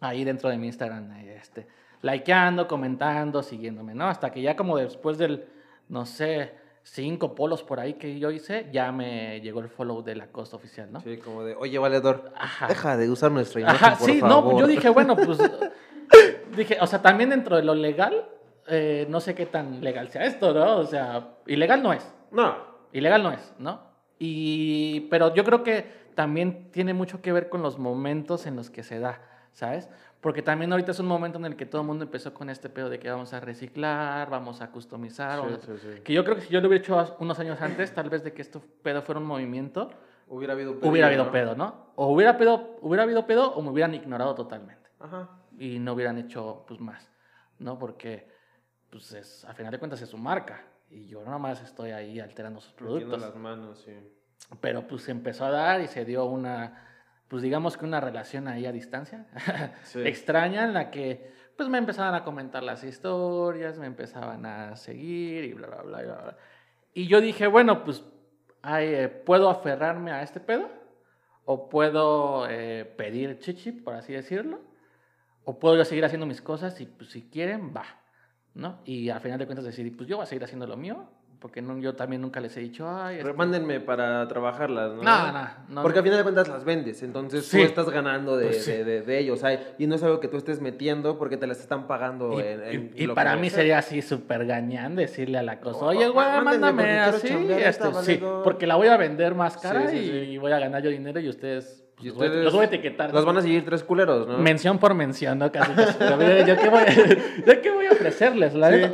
ahí 0.00 0.24
dentro 0.24 0.48
de 0.48 0.56
mi 0.56 0.66
Instagram, 0.68 1.10
este, 1.28 1.66
likeando, 2.02 2.66
comentando, 2.66 3.42
siguiéndome, 3.42 3.94
¿no? 3.94 4.06
Hasta 4.08 4.30
que 4.30 4.40
ya 4.40 4.56
como 4.56 4.76
después 4.78 5.18
del, 5.18 5.44
no 5.88 6.06
sé, 6.06 6.54
cinco 6.82 7.34
polos 7.34 7.62
por 7.62 7.78
ahí 7.80 7.94
que 7.94 8.18
yo 8.18 8.30
hice, 8.30 8.68
ya 8.72 8.90
me 8.92 9.40
llegó 9.40 9.60
el 9.60 9.68
follow 9.68 10.02
de 10.02 10.16
Lacoste 10.16 10.56
oficial, 10.56 10.90
¿no? 10.92 11.00
Sí, 11.00 11.18
como 11.18 11.44
de, 11.44 11.54
oye, 11.54 11.78
valedor, 11.78 12.32
Ajá. 12.36 12.66
deja 12.66 12.96
de 12.96 13.10
usar 13.10 13.30
nuestra 13.30 13.60
imagen, 13.60 13.76
Ajá, 13.76 13.96
por 13.98 14.10
sí, 14.10 14.20
favor. 14.20 14.54
no, 14.54 14.58
yo 14.60 14.66
dije, 14.66 14.88
bueno, 14.88 15.14
pues, 15.16 15.38
dije, 16.56 16.78
o 16.80 16.86
sea, 16.86 17.00
también 17.02 17.30
dentro 17.30 17.56
de 17.56 17.62
lo 17.62 17.74
legal, 17.74 18.26
eh, 18.68 19.06
no 19.08 19.20
sé 19.20 19.34
qué 19.34 19.46
tan 19.46 19.82
legal 19.82 20.08
sea 20.10 20.24
esto, 20.24 20.52
¿no? 20.54 20.78
O 20.78 20.86
sea, 20.86 21.28
ilegal 21.46 21.82
no 21.82 21.92
es, 21.92 22.06
No, 22.30 22.56
ilegal 22.92 23.22
no 23.22 23.32
es, 23.32 23.52
¿no? 23.58 23.80
Y, 24.18 25.00
pero 25.10 25.34
yo 25.34 25.44
creo 25.44 25.62
que 25.62 26.00
también 26.14 26.70
tiene 26.72 26.92
mucho 26.92 27.22
que 27.22 27.32
ver 27.32 27.48
con 27.48 27.62
los 27.62 27.78
momentos 27.78 28.46
en 28.46 28.56
los 28.56 28.68
que 28.70 28.82
se 28.82 28.98
da, 29.00 29.20
¿sabes? 29.52 29.88
Porque 30.20 30.42
también 30.42 30.70
ahorita 30.70 30.90
es 30.90 30.98
un 30.98 31.06
momento 31.06 31.38
en 31.38 31.46
el 31.46 31.56
que 31.56 31.64
todo 31.64 31.80
el 31.80 31.86
mundo 31.86 32.04
empezó 32.04 32.34
con 32.34 32.50
este 32.50 32.68
pedo 32.68 32.90
de 32.90 32.98
que 32.98 33.10
vamos 33.10 33.32
a 33.32 33.40
reciclar, 33.40 34.28
vamos 34.28 34.60
a 34.60 34.70
customizar, 34.70 35.40
Sí, 35.40 35.54
a- 35.54 35.58
sí, 35.60 35.72
sí. 35.80 36.00
que 36.02 36.12
yo 36.12 36.24
creo 36.24 36.36
que 36.36 36.42
si 36.42 36.48
yo 36.48 36.60
lo 36.60 36.68
hubiera 36.68 36.82
hecho 36.84 37.16
unos 37.20 37.38
años 37.38 37.60
antes, 37.62 37.94
tal 37.94 38.10
vez 38.10 38.22
de 38.22 38.32
que 38.34 38.42
esto 38.42 38.60
pedo 38.82 39.00
fuera 39.00 39.18
un 39.18 39.26
movimiento, 39.26 39.90
hubiera 40.28 40.52
habido 40.52 40.72
hubiera 40.72 40.90
peligro, 40.90 41.06
habido 41.06 41.24
¿no? 41.24 41.32
pedo, 41.32 41.54
¿no? 41.56 41.86
O 41.96 42.08
hubiera, 42.14 42.36
pedo, 42.36 42.76
hubiera 42.82 43.04
habido 43.04 43.26
pedo 43.26 43.50
o 43.54 43.62
me 43.62 43.70
hubieran 43.70 43.94
ignorado 43.94 44.34
totalmente 44.34 44.90
Ajá. 44.98 45.30
y 45.58 45.78
no 45.78 45.94
hubieran 45.94 46.18
hecho 46.18 46.64
pues 46.68 46.80
más, 46.80 47.10
¿no? 47.58 47.78
Porque 47.78 48.28
pues 48.90 49.12
es, 49.12 49.44
a 49.46 49.54
final 49.54 49.72
de 49.72 49.78
cuentas 49.78 50.02
es 50.02 50.08
su 50.10 50.18
marca 50.18 50.62
y 50.90 51.06
yo 51.06 51.22
nada 51.24 51.38
más 51.38 51.62
estoy 51.62 51.92
ahí 51.92 52.20
alterando 52.20 52.60
sus 52.60 52.72
Metiendo 52.74 52.96
productos. 52.98 53.20
las 53.22 53.36
manos, 53.36 53.78
sí. 53.86 53.92
Pero 54.60 54.86
pues 54.86 55.02
se 55.02 55.12
empezó 55.12 55.46
a 55.46 55.50
dar 55.50 55.80
y 55.80 55.86
se 55.86 56.04
dio 56.04 56.24
una, 56.26 56.89
pues 57.30 57.44
digamos 57.44 57.76
que 57.76 57.84
una 57.84 58.00
relación 58.00 58.48
ahí 58.48 58.66
a 58.66 58.72
distancia, 58.72 59.26
Sí. 59.84 60.00
extraña 60.04 60.64
en 60.64 60.74
la 60.74 60.90
que 60.90 61.32
pues 61.56 61.68
me 61.68 61.78
empezaban 61.78 62.14
a 62.14 62.24
comentar 62.24 62.62
las 62.64 62.82
historias, 62.82 63.78
me 63.78 63.86
empezaban 63.86 64.44
a 64.46 64.74
seguir 64.76 65.44
y 65.44 65.52
bla, 65.52 65.68
bla, 65.68 65.82
bla, 65.82 66.02
bla. 66.02 66.14
bla. 66.16 66.36
Y 66.92 67.06
yo 67.06 67.20
dije, 67.20 67.46
bueno, 67.46 67.84
pues 67.84 68.02
ay, 68.62 68.86
eh, 68.88 69.08
puedo 69.08 69.48
aferrarme 69.48 70.10
a 70.10 70.22
este 70.22 70.40
pedo 70.40 70.68
o 71.44 71.68
puedo 71.68 72.46
eh, 72.48 72.84
pedir 72.96 73.38
chichi, 73.38 73.72
por 73.72 73.94
así 73.94 74.12
decirlo, 74.12 74.60
o 75.44 75.58
puedo 75.58 75.76
yo 75.76 75.84
seguir 75.84 76.04
haciendo 76.04 76.26
mis 76.26 76.42
cosas 76.42 76.80
y 76.80 76.86
pues 76.86 77.10
si 77.10 77.28
quieren, 77.28 77.72
va, 77.76 77.84
¿no? 78.54 78.80
Y 78.84 79.08
al 79.10 79.20
final 79.20 79.38
de 79.38 79.46
cuentas 79.46 79.64
decidí, 79.64 79.90
pues 79.90 80.08
yo 80.08 80.16
voy 80.16 80.24
a 80.24 80.26
seguir 80.26 80.42
haciendo 80.44 80.66
lo 80.66 80.76
mío, 80.76 81.08
porque 81.40 81.62
no, 81.62 81.78
yo 81.78 81.94
también 81.94 82.20
nunca 82.20 82.38
les 82.38 82.54
he 82.56 82.60
dicho, 82.60 82.86
ay, 82.88 83.16
este- 83.18 83.32
Mándenme 83.32 83.80
para 83.80 84.28
trabajarlas, 84.28 84.92
¿no? 84.92 85.02
No, 85.02 85.32
no, 85.32 85.48
no, 85.70 85.82
Porque 85.82 85.96
no. 85.96 86.00
al 86.00 86.04
final 86.04 86.16
de 86.18 86.22
cuentas 86.22 86.48
las 86.48 86.64
vendes, 86.64 87.02
entonces 87.02 87.46
Sí. 87.46 87.56
tú 87.58 87.64
estás 87.64 87.88
ganando 87.88 88.36
de, 88.36 88.46
Pues 88.46 88.64
sí. 88.64 88.72
de, 88.72 88.84
de, 88.84 89.02
de 89.02 89.18
ellos, 89.18 89.40
y 89.78 89.86
no 89.86 89.94
es 89.94 90.02
algo 90.02 90.20
que 90.20 90.28
tú 90.28 90.36
estés 90.36 90.60
metiendo 90.60 91.16
porque 91.18 91.38
te 91.38 91.46
las 91.46 91.58
están 91.60 91.86
pagando 91.86 92.38
Y, 92.38 92.42
en, 92.42 92.62
en 92.62 92.90
y- 92.94 93.04
y 93.04 93.08
para 93.08 93.36
mí 93.36 93.48
sería 93.48 93.78
así 93.78 94.02
súper 94.02 94.44
gañán 94.44 94.96
decirle 94.96 95.38
a 95.38 95.42
la 95.42 95.60
cosa, 95.60 95.86
oye, 95.86 96.08
güey, 96.08 96.26
mándame 96.44 96.98
así, 97.00 97.28
este, 97.28 97.86
sí, 97.86 97.90
valedor". 97.92 98.42
porque 98.44 98.66
la 98.66 98.76
voy 98.76 98.88
a 98.88 98.96
vender 98.98 99.34
más 99.34 99.56
cara 99.56 99.88
Sí, 99.88 99.96
sí, 99.98 100.10
y 100.32 100.38
voy 100.38 100.52
a 100.52 100.58
ganar 100.58 100.82
yo 100.82 100.90
dinero 100.90 101.20
y 101.20 101.28
ustedes, 101.30 101.82
pues, 101.96 102.04
Y 102.04 102.08
los, 102.08 102.16
voy, 102.18 102.26
a- 102.26 102.28
ustedes 102.28 102.44
los 102.44 102.52
voy 102.54 102.62
a 102.64 102.66
etiquetar. 102.66 103.14
Las 103.14 103.24
van 103.24 103.38
a 103.38 103.40
seguir 103.40 103.64
tres 103.64 103.82
culeros, 103.82 104.28
¿no? 104.28 104.36
Mención 104.38 104.78
por 104.78 104.92
mención, 104.94 105.38
¿no? 105.38 105.50
Casi, 105.50 105.72
casi. 105.72 105.96
Pero, 105.98 106.46
¿Yo, 106.46 106.56
qué 106.56 106.68
voy, 106.68 106.80
a- 106.80 106.86
yo 107.46 107.62
qué 107.62 107.70
voy 107.70 107.86
a 107.86 107.92
ofrecerles, 107.92 108.52
la 108.54 108.70
Sí. 108.70 108.92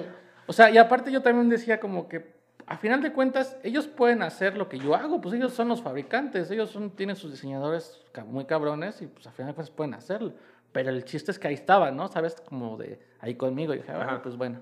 O 0.49 0.53
sea, 0.53 0.70
y 0.70 0.78
aparte 0.78 1.11
yo 1.11 1.22
también 1.22 1.49
decía 1.49 1.80
como 1.80 2.09
que, 2.09 2.36
a 2.66 2.76
final 2.76 3.00
de 3.00 3.12
cuentas, 3.12 3.56
ellos 3.62 3.86
pueden 3.86 4.22
hacer 4.22 4.56
lo 4.56 4.68
que 4.68 4.78
yo 4.78 4.94
hago, 4.94 5.20
pues 5.20 5.34
ellos 5.34 5.52
son 5.52 5.68
los 5.68 5.82
fabricantes, 5.82 6.50
ellos 6.50 6.70
son, 6.70 6.90
tienen 6.90 7.14
sus 7.14 7.30
diseñadores 7.30 8.00
muy 8.26 8.44
cabrones 8.44 9.00
y 9.02 9.06
pues 9.06 9.26
a 9.26 9.30
final 9.30 9.52
de 9.52 9.54
cuentas 9.54 9.74
pueden 9.74 9.94
hacerlo. 9.94 10.32
Pero 10.72 10.90
el 10.90 11.04
chiste 11.04 11.30
es 11.30 11.38
que 11.38 11.48
ahí 11.48 11.54
estaban, 11.54 11.96
¿no? 11.96 12.08
¿Sabes? 12.08 12.36
Como 12.48 12.76
de 12.76 12.98
ahí 13.20 13.36
conmigo. 13.36 13.72
Y 13.72 13.78
dije, 13.78 13.92
ah, 13.92 14.20
pues 14.22 14.36
bueno. 14.36 14.60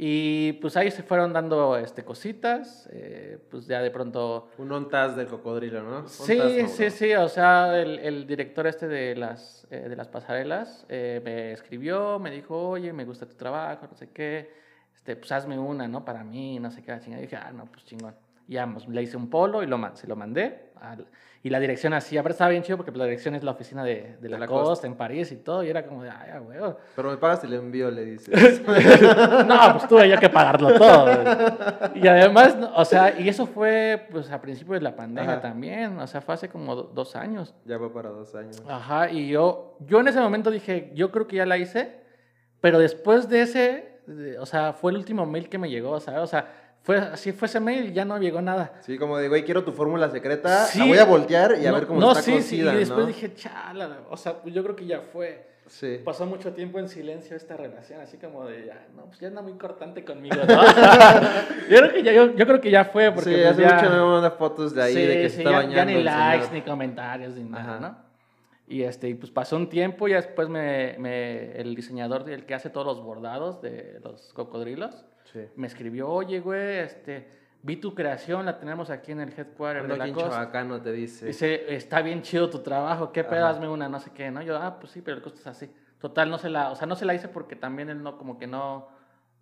Y 0.00 0.52
pues 0.54 0.76
ahí 0.76 0.90
se 0.92 1.02
fueron 1.02 1.32
dando 1.32 1.76
este, 1.76 2.04
cositas, 2.04 2.88
eh, 2.92 3.38
pues 3.50 3.66
ya 3.66 3.80
de 3.80 3.90
pronto... 3.90 4.48
Un 4.58 4.70
ontas 4.70 5.16
del 5.16 5.26
cocodrilo, 5.26 5.82
¿no? 5.82 6.06
Sí, 6.06 6.38
no, 6.38 6.68
sí, 6.68 6.90
sí, 6.90 7.14
o 7.14 7.28
sea, 7.28 7.80
el, 7.80 7.98
el 7.98 8.24
director 8.24 8.68
este 8.68 8.86
de 8.86 9.16
las, 9.16 9.66
eh, 9.70 9.88
de 9.88 9.96
las 9.96 10.06
pasarelas 10.06 10.86
eh, 10.88 11.20
me 11.24 11.50
escribió, 11.50 12.20
me 12.20 12.30
dijo, 12.30 12.68
oye, 12.68 12.92
me 12.92 13.04
gusta 13.04 13.26
tu 13.26 13.34
trabajo, 13.34 13.88
no 13.90 13.96
sé 13.96 14.10
qué, 14.10 14.52
este, 14.98 15.16
pues 15.16 15.30
hazme 15.32 15.58
una, 15.58 15.88
¿no? 15.88 16.04
Para 16.04 16.22
mí, 16.24 16.58
no 16.58 16.70
sé 16.70 16.82
qué, 16.82 16.90
la 16.90 17.00
chingada. 17.00 17.22
Y 17.22 17.26
dije, 17.26 17.36
ah, 17.36 17.50
no, 17.54 17.64
pues 17.66 17.84
chingón. 17.84 18.14
Y 18.46 18.54
ya, 18.54 18.66
pues, 18.66 18.88
le 18.88 19.02
hice 19.02 19.16
un 19.16 19.28
polo 19.30 19.62
y 19.62 19.66
lo, 19.66 19.78
se 19.96 20.06
lo 20.06 20.16
mandé. 20.16 20.70
al- 20.80 21.06
y 21.40 21.50
la 21.50 21.60
dirección 21.60 21.92
así, 21.92 22.18
aparte 22.18 22.32
estaba 22.32 22.50
bien 22.50 22.64
chido 22.64 22.76
porque 22.76 22.90
pues, 22.90 22.98
la 22.98 23.04
dirección 23.04 23.34
es 23.36 23.44
la 23.44 23.52
oficina 23.52 23.84
de, 23.84 24.16
de, 24.20 24.28
la, 24.28 24.38
Lacoste. 24.38 24.64
Costa 24.64 24.86
en 24.88 24.96
París 24.96 25.30
y 25.30 25.36
todo, 25.36 25.62
y 25.62 25.70
era 25.70 25.86
como 25.86 26.02
de, 26.02 26.10
ay, 26.10 26.30
a 26.32 26.40
huevo. 26.40 26.76
Pero 26.96 27.10
me 27.10 27.16
pagas 27.16 27.44
el 27.44 27.52
envío, 27.52 27.90
le 27.92 28.04
dices. 28.04 28.60
No, 29.46 29.72
pues 29.72 29.88
tuve 29.88 30.08
yo 30.08 30.18
que 30.18 30.28
pagarlo 30.28 30.74
todo. 30.76 31.06
Y 31.94 32.06
además, 32.08 32.56
o 32.74 32.84
sea, 32.84 33.18
y 33.20 33.28
eso 33.28 33.46
fue 33.46 34.08
pues 34.10 34.30
a 34.32 34.40
principios 34.40 34.78
de 34.80 34.82
la 34.84 34.96
pandemia 34.96 35.32
Ajá. 35.34 35.40
también, 35.42 35.98
o 36.00 36.06
sea, 36.08 36.20
fue 36.20 36.34
hace 36.34 36.48
como 36.48 36.74
do- 36.74 36.90
dos 36.94 37.14
años. 37.16 37.54
ya 37.64 37.78
va 37.78 37.92
para 37.92 38.10
dos 38.10 38.34
años. 38.34 38.60
Ajá, 38.68 39.08
y 39.10 39.28
yo, 39.28 39.76
yo 39.86 40.00
en 40.00 40.08
ese 40.08 40.20
momento 40.20 40.50
dije, 40.50 40.90
yo 40.94 41.10
creo 41.12 41.26
que 41.28 41.36
ya 41.36 41.46
la 41.46 41.56
hice, 41.58 42.00
pero 42.60 42.78
después 42.80 43.28
de 43.28 43.42
ese, 43.42 43.97
o 44.40 44.46
sea, 44.46 44.72
fue 44.72 44.92
el 44.92 44.98
último 44.98 45.26
mail 45.26 45.48
que 45.48 45.58
me 45.58 45.68
llegó, 45.70 45.98
¿sabes? 46.00 46.20
O 46.20 46.26
sea, 46.26 46.46
fue 46.82 46.96
así 46.98 47.32
fue 47.32 47.46
ese 47.46 47.60
mail 47.60 47.86
y 47.90 47.92
ya 47.92 48.04
no 48.04 48.18
llegó 48.18 48.40
nada. 48.40 48.72
Sí, 48.80 48.96
como 48.98 49.18
de, 49.18 49.28
güey, 49.28 49.44
quiero 49.44 49.64
tu 49.64 49.72
fórmula 49.72 50.10
secreta, 50.10 50.64
Sí. 50.66 50.78
la 50.78 50.84
voy 50.86 50.98
a 50.98 51.04
voltear 51.04 51.56
y 51.60 51.66
a 51.66 51.70
no, 51.70 51.76
ver 51.76 51.86
cómo 51.86 52.00
no, 52.00 52.10
está 52.12 52.22
sí, 52.22 52.32
sí, 52.32 52.36
cocida, 52.38 52.74
y 52.74 52.78
después 52.78 53.00
¿no? 53.00 53.06
dije, 53.06 53.34
chala, 53.34 53.98
o 54.10 54.16
sea, 54.16 54.40
pues 54.40 54.54
yo 54.54 54.62
creo 54.62 54.74
que 54.76 54.86
ya 54.86 55.00
fue. 55.00 55.46
Sí. 55.66 56.00
Pasó 56.02 56.24
mucho 56.24 56.54
tiempo 56.54 56.78
en 56.78 56.88
silencio 56.88 57.36
esta 57.36 57.54
relación, 57.54 58.00
así 58.00 58.16
como 58.16 58.46
de, 58.46 58.64
ya, 58.68 58.86
no, 58.96 59.04
pues 59.04 59.18
ya 59.20 59.28
anda 59.28 59.42
muy 59.42 59.52
cortante 59.58 60.02
conmigo, 60.02 60.36
¿no? 60.36 60.44
yo, 61.68 61.76
creo 61.78 61.92
que 61.92 62.02
ya, 62.02 62.12
yo, 62.14 62.34
yo 62.34 62.46
creo 62.46 62.60
que 62.62 62.70
ya 62.70 62.86
fue, 62.86 63.12
porque 63.12 63.28
sí, 63.30 63.36
pues, 63.36 63.46
hace 63.50 63.62
ya... 63.62 63.74
mucho 63.74 63.90
me 63.90 64.00
manda 64.12 64.30
fotos 64.30 64.74
de 64.74 64.82
ahí, 64.82 64.94
Sí, 64.94 65.02
de 65.02 65.14
que 65.22 65.28
sí, 65.28 65.34
se 65.36 65.40
está 65.42 65.50
ya, 65.50 65.56
bañando 65.58 65.76
ya 65.76 65.84
ni 65.84 66.02
likes, 66.02 66.46
señor. 66.46 66.52
ni 66.54 66.62
comentarios, 66.70 67.34
ni 67.34 67.44
nada, 67.44 67.64
Ajá. 67.76 67.80
¿no? 67.80 68.07
Y 68.70 68.82
este, 68.82 69.14
pues 69.14 69.30
pasó 69.32 69.56
un 69.56 69.68
tiempo 69.70 70.08
y 70.08 70.12
después 70.12 70.48
me, 70.48 70.94
me- 70.98 71.52
el 71.58 71.74
diseñador, 71.74 72.28
el 72.28 72.44
que 72.44 72.54
hace 72.54 72.68
todos 72.68 72.86
los 72.86 73.02
bordados 73.02 73.62
de 73.62 73.98
los 74.04 74.32
cocodrilos, 74.34 75.06
Sí. 75.32 75.40
me 75.56 75.66
escribió, 75.66 76.08
oye, 76.08 76.40
güey, 76.40 76.78
este, 76.78 77.28
vi 77.62 77.76
tu 77.76 77.94
creación, 77.94 78.44
la 78.46 78.58
tenemos 78.58 78.88
aquí 78.90 79.12
en 79.12 79.20
el 79.20 79.28
headquarter 79.30 79.82
Ando 79.82 79.94
de 79.94 79.98
la 79.98 80.12
costa. 80.12 80.30
Chabacano 80.30 80.80
te 80.82 80.92
dice. 80.92 81.26
Dice, 81.26 81.74
está 81.74 82.02
bien 82.02 82.22
chido 82.22 82.48
tu 82.50 82.58
trabajo, 82.60 83.10
qué 83.12 83.24
pedo, 83.24 83.46
hazme 83.46 83.68
una, 83.68 83.88
no 83.88 84.00
sé 84.00 84.10
qué, 84.14 84.30
¿no? 84.30 84.42
Yo, 84.42 84.56
ah, 84.56 84.78
pues 84.78 84.92
sí, 84.92 85.02
pero 85.02 85.16
el 85.16 85.22
costo 85.22 85.40
es 85.40 85.46
así. 85.46 85.70
Total, 85.98 86.30
no 86.30 86.38
se 86.38 86.48
la, 86.50 86.70
o 86.70 86.76
sea, 86.76 86.86
no 86.86 86.94
se 86.94 87.04
la 87.04 87.14
hice 87.14 87.28
porque 87.28 87.56
también 87.56 87.88
él 87.90 88.02
no, 88.02 88.16
como 88.18 88.38
que 88.38 88.46
no, 88.46 88.88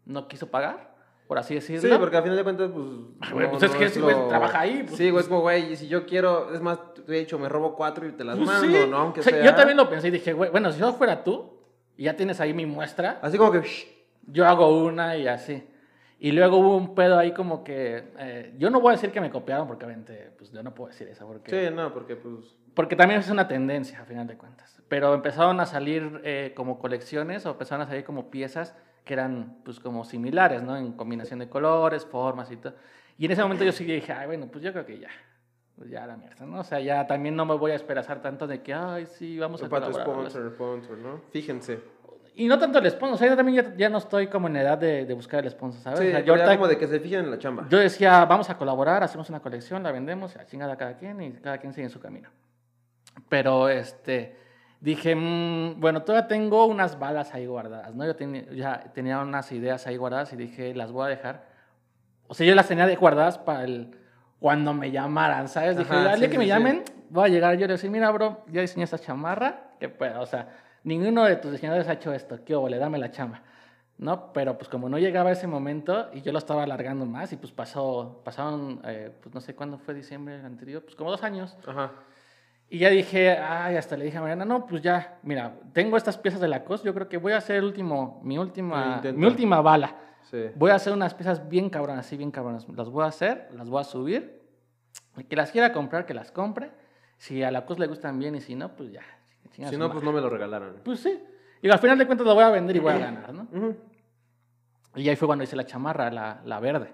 no 0.06 0.26
quiso 0.28 0.50
pagar, 0.50 0.95
por 1.26 1.38
así 1.38 1.60
Sí, 1.60 1.74
decirlo. 1.74 1.98
porque 1.98 2.16
al 2.16 2.22
final 2.22 2.36
de 2.36 2.44
cuentas, 2.44 2.70
pues. 2.72 2.86
Ay, 3.20 3.32
güey, 3.32 3.50
pues 3.50 3.62
es 3.64 3.70
que 3.72 3.84
ese 3.86 4.00
güey 4.00 4.16
trabaja 4.28 4.60
ahí, 4.60 4.84
pues. 4.86 4.96
sí, 4.96 5.10
güey, 5.10 5.22
es 5.22 5.28
como, 5.28 5.40
güey, 5.40 5.72
y 5.72 5.76
si 5.76 5.88
yo 5.88 6.06
quiero, 6.06 6.54
es 6.54 6.60
más, 6.60 6.78
te 6.94 7.16
he 7.16 7.20
dicho, 7.20 7.38
me 7.38 7.48
robo 7.48 7.74
cuatro 7.74 8.06
y 8.06 8.12
te 8.12 8.24
las 8.24 8.36
Pues 8.36 8.46
mando, 8.48 8.66
sí. 8.78 8.86
¿no? 8.90 8.96
Aunque 8.98 9.20
O 9.20 9.22
sea, 9.22 9.32
sea. 9.32 9.44
Yo 9.44 9.54
también 9.54 9.76
lo 9.76 9.88
pensé 9.88 10.08
y 10.08 10.10
dije, 10.12 10.32
güey, 10.32 10.50
bueno, 10.50 10.70
si 10.72 10.80
yo 10.80 10.92
fuera 10.92 11.24
tú 11.24 11.52
y 11.96 12.04
ya 12.04 12.14
tienes 12.16 12.40
ahí 12.40 12.52
mi 12.54 12.66
muestra, 12.66 13.18
Así 13.22 13.38
como 13.38 13.50
que. 13.52 13.60
shh, 13.62 13.86
yo 14.28 14.46
hago 14.46 14.84
una 14.84 15.16
y 15.16 15.26
así. 15.28 15.66
Y 16.18 16.32
luego 16.32 16.56
hubo 16.56 16.76
un 16.76 16.94
pedo 16.94 17.18
ahí 17.18 17.32
como 17.32 17.62
que, 17.62 18.12
eh, 18.18 18.54
yo 18.56 18.70
no 18.70 18.80
voy 18.80 18.90
a 18.90 18.92
decir 18.92 19.10
que 19.12 19.20
me 19.20 19.30
copiaron 19.30 19.66
porque 19.68 19.84
obviamente, 19.84 20.32
pues 20.38 20.50
yo 20.50 20.62
no 20.62 20.72
puedo 20.74 20.88
decir 20.88 21.06
eso 21.08 21.26
porque... 21.26 21.50
Sí, 21.68 21.74
no, 21.74 21.92
porque 21.92 22.16
pues. 22.16 22.56
Porque 22.74 22.96
también 22.96 23.20
es 23.20 23.28
una 23.30 23.46
tendencia, 23.48 24.00
a 24.00 24.04
final 24.06 24.26
de 24.26 24.36
cuentas. 24.36 24.80
Pero 24.88 25.12
empezaron 25.14 25.60
a 25.60 25.66
salir 25.66 26.20
eh, 26.24 26.52
como 26.56 26.78
colecciones 26.78 27.44
o 27.44 27.50
empezaron 27.50 27.84
a 27.84 27.88
salir 27.88 28.04
como 28.04 28.30
piezas 28.30 28.74
que 29.06 29.14
eran 29.14 29.58
pues 29.64 29.78
como 29.80 30.04
similares, 30.04 30.62
¿no? 30.62 30.76
En 30.76 30.92
combinación 30.92 31.38
de 31.38 31.48
colores, 31.48 32.04
formas 32.04 32.50
y 32.50 32.56
todo. 32.56 32.74
Y 33.16 33.24
en 33.26 33.30
ese 33.32 33.40
momento 33.42 33.64
yo 33.64 33.70
sí 33.72 33.84
dije, 33.84 34.12
ay, 34.12 34.26
bueno, 34.26 34.48
pues 34.50 34.62
yo 34.64 34.72
creo 34.72 34.84
que 34.84 34.98
ya. 34.98 35.08
Pues 35.76 35.88
ya 35.90 36.06
la 36.06 36.16
mierda, 36.16 36.44
¿no? 36.44 36.60
O 36.60 36.64
sea, 36.64 36.80
ya 36.80 37.06
también 37.06 37.36
no 37.36 37.46
me 37.46 37.54
voy 37.54 37.70
a 37.70 37.76
esperar 37.76 38.04
tanto 38.20 38.46
de 38.46 38.62
que, 38.62 38.74
ay, 38.74 39.06
sí, 39.06 39.38
vamos 39.38 39.62
a 39.62 39.68
colaborar. 39.68 40.02
sponsor, 40.06 40.50
sponsor, 40.52 40.98
¿no? 40.98 41.20
Fíjense. 41.30 41.80
Y 42.34 42.48
no 42.48 42.58
tanto 42.58 42.78
el 42.80 42.90
sponsor, 42.90 43.14
o 43.14 43.18
sea, 43.18 43.28
yo 43.28 43.36
también 43.36 43.64
ya, 43.64 43.76
ya 43.76 43.88
no 43.88 43.98
estoy 43.98 44.26
como 44.26 44.48
en 44.48 44.56
edad 44.56 44.76
de, 44.76 45.06
de 45.06 45.14
buscar 45.14 45.44
el 45.44 45.50
sponsor, 45.50 45.80
¿sabes? 45.82 46.00
Sí, 46.00 46.08
O 46.08 46.10
sea, 46.10 46.20
yo, 46.20 46.32
ahorita- 46.34 46.56
como 46.56 46.66
de 46.68 46.76
que 46.76 46.86
se 46.88 46.98
fijen 46.98 47.20
en 47.26 47.30
la 47.30 47.38
chamba. 47.38 47.66
yo 47.70 47.78
decía, 47.78 48.24
vamos 48.24 48.50
a 48.50 48.58
colaborar, 48.58 49.02
hacemos 49.04 49.30
una 49.30 49.40
colección, 49.40 49.82
la 49.84 49.92
vendemos, 49.92 50.34
y 50.34 50.38
a 50.40 50.46
chingada 50.46 50.76
cada 50.76 50.96
quien 50.96 51.20
y 51.22 51.32
cada 51.34 51.58
quien 51.58 51.72
sigue 51.72 51.84
en 51.84 51.90
su 51.90 52.00
camino. 52.00 52.28
Pero 53.28 53.68
este, 53.68 54.36
dije, 54.80 55.14
mm, 55.14 55.80
bueno, 55.80 56.02
todavía 56.02 56.28
tengo 56.28 56.66
unas 56.66 56.98
balas 56.98 57.34
ahí 57.34 57.46
guardadas, 57.46 57.94
¿no? 57.94 58.04
Yo 58.04 58.16
tenía, 58.16 58.44
ya 58.52 58.92
tenía 58.94 59.18
unas 59.20 59.50
ideas 59.52 59.86
ahí 59.86 59.96
guardadas 59.96 60.32
y 60.32 60.36
dije, 60.36 60.74
las 60.74 60.92
voy 60.92 61.06
a 61.06 61.08
dejar. 61.08 61.46
O 62.28 62.34
sea, 62.34 62.46
yo 62.46 62.54
las 62.54 62.68
tenía 62.68 62.92
guardadas 62.96 63.38
para 63.38 63.64
el, 63.64 63.96
cuando 64.40 64.74
me 64.74 64.90
llamaran, 64.90 65.48
¿sabes? 65.48 65.76
Dije, 65.76 65.94
día 65.94 66.16
sí, 66.16 66.20
que 66.22 66.28
me 66.28 66.34
sí, 66.34 66.40
sí. 66.40 66.46
llamen, 66.46 66.84
voy 67.10 67.24
a 67.24 67.28
llegar 67.28 67.56
yo 67.56 67.66
le 67.66 67.74
decir, 67.74 67.90
mira, 67.90 68.10
bro, 68.10 68.44
ya 68.48 68.60
diseñé 68.60 68.84
esta 68.84 68.98
chamarra, 68.98 69.70
que 69.80 69.88
puedo, 69.88 70.20
o 70.20 70.26
sea, 70.26 70.48
ninguno 70.84 71.24
de 71.24 71.36
tus 71.36 71.52
diseñadores 71.52 71.88
ha 71.88 71.94
hecho 71.94 72.12
esto, 72.12 72.38
¿qué 72.44 72.54
le 72.68 72.78
dame 72.78 72.98
la 72.98 73.10
chamba. 73.10 73.42
¿no? 73.98 74.32
Pero 74.32 74.58
pues 74.58 74.68
como 74.68 74.88
no 74.88 74.98
llegaba 74.98 75.32
ese 75.32 75.46
momento 75.46 76.10
y 76.12 76.20
yo 76.20 76.32
lo 76.32 76.38
estaba 76.38 76.64
alargando 76.64 77.06
más 77.06 77.32
y 77.32 77.36
pues 77.36 77.52
pasó, 77.52 78.20
pasaron, 78.24 78.80
eh, 78.84 79.10
pues 79.22 79.34
no 79.34 79.40
sé 79.40 79.54
cuándo 79.54 79.78
fue 79.78 79.94
diciembre 79.94 80.34
anterior, 80.34 80.82
pues 80.82 80.94
como 80.94 81.10
dos 81.10 81.22
años. 81.22 81.56
Ajá. 81.66 81.92
Y 82.68 82.78
ya 82.78 82.90
dije, 82.90 83.38
ay, 83.38 83.76
hasta 83.76 83.96
le 83.96 84.06
dije 84.06 84.18
a 84.18 84.20
Mariana, 84.20 84.44
no, 84.44 84.66
pues 84.66 84.82
ya, 84.82 85.18
mira, 85.22 85.54
tengo 85.72 85.96
estas 85.96 86.18
piezas 86.18 86.40
de 86.40 86.48
la 86.48 86.64
COS, 86.64 86.82
yo 86.82 86.92
creo 86.92 87.08
que 87.08 87.16
voy 87.16 87.32
a 87.32 87.36
hacer 87.36 87.56
el 87.56 87.64
último, 87.64 88.20
mi 88.24 88.38
última, 88.38 89.00
mi 89.14 89.26
última 89.26 89.60
bala. 89.60 89.94
Sí. 90.24 90.46
Voy 90.56 90.72
a 90.72 90.74
hacer 90.74 90.92
unas 90.92 91.14
piezas 91.14 91.48
bien 91.48 91.70
cabronas, 91.70 92.04
así 92.06 92.16
bien 92.16 92.32
cabronas. 92.32 92.68
Las 92.68 92.88
voy 92.88 93.04
a 93.04 93.06
hacer, 93.06 93.48
las 93.52 93.68
voy 93.68 93.80
a 93.80 93.84
subir. 93.84 94.42
El 95.16 95.26
que 95.26 95.36
las 95.36 95.52
quiera 95.52 95.72
comprar, 95.72 96.04
que 96.04 96.14
las 96.14 96.32
compre. 96.32 96.72
Si 97.18 97.42
a 97.44 97.52
la 97.52 97.64
COS 97.64 97.78
le 97.78 97.86
gustan 97.86 98.18
bien 98.18 98.34
y 98.34 98.40
si 98.40 98.56
no, 98.56 98.74
pues 98.74 98.90
ya. 98.90 99.02
Si 99.52 99.62
no, 99.62 99.70
madre. 99.70 99.92
pues 99.92 100.04
no 100.04 100.12
me 100.12 100.20
lo 100.20 100.28
regalaron. 100.28 100.80
Pues 100.84 101.00
sí. 101.00 101.22
Y 101.62 101.70
al 101.70 101.78
final 101.78 101.96
de 101.96 102.06
cuentas 102.06 102.26
lo 102.26 102.34
voy 102.34 102.42
a 102.42 102.50
vender 102.50 102.74
y 102.74 102.80
voy 102.80 102.92
a 102.92 102.98
ganar, 102.98 103.32
¿no? 103.32 103.42
Ujú. 103.52 103.76
Y 104.96 105.08
ahí 105.08 105.16
fue 105.16 105.26
cuando 105.26 105.44
hice 105.44 105.54
la 105.54 105.64
chamarra, 105.64 106.10
la, 106.10 106.40
la 106.44 106.58
verde. 106.58 106.92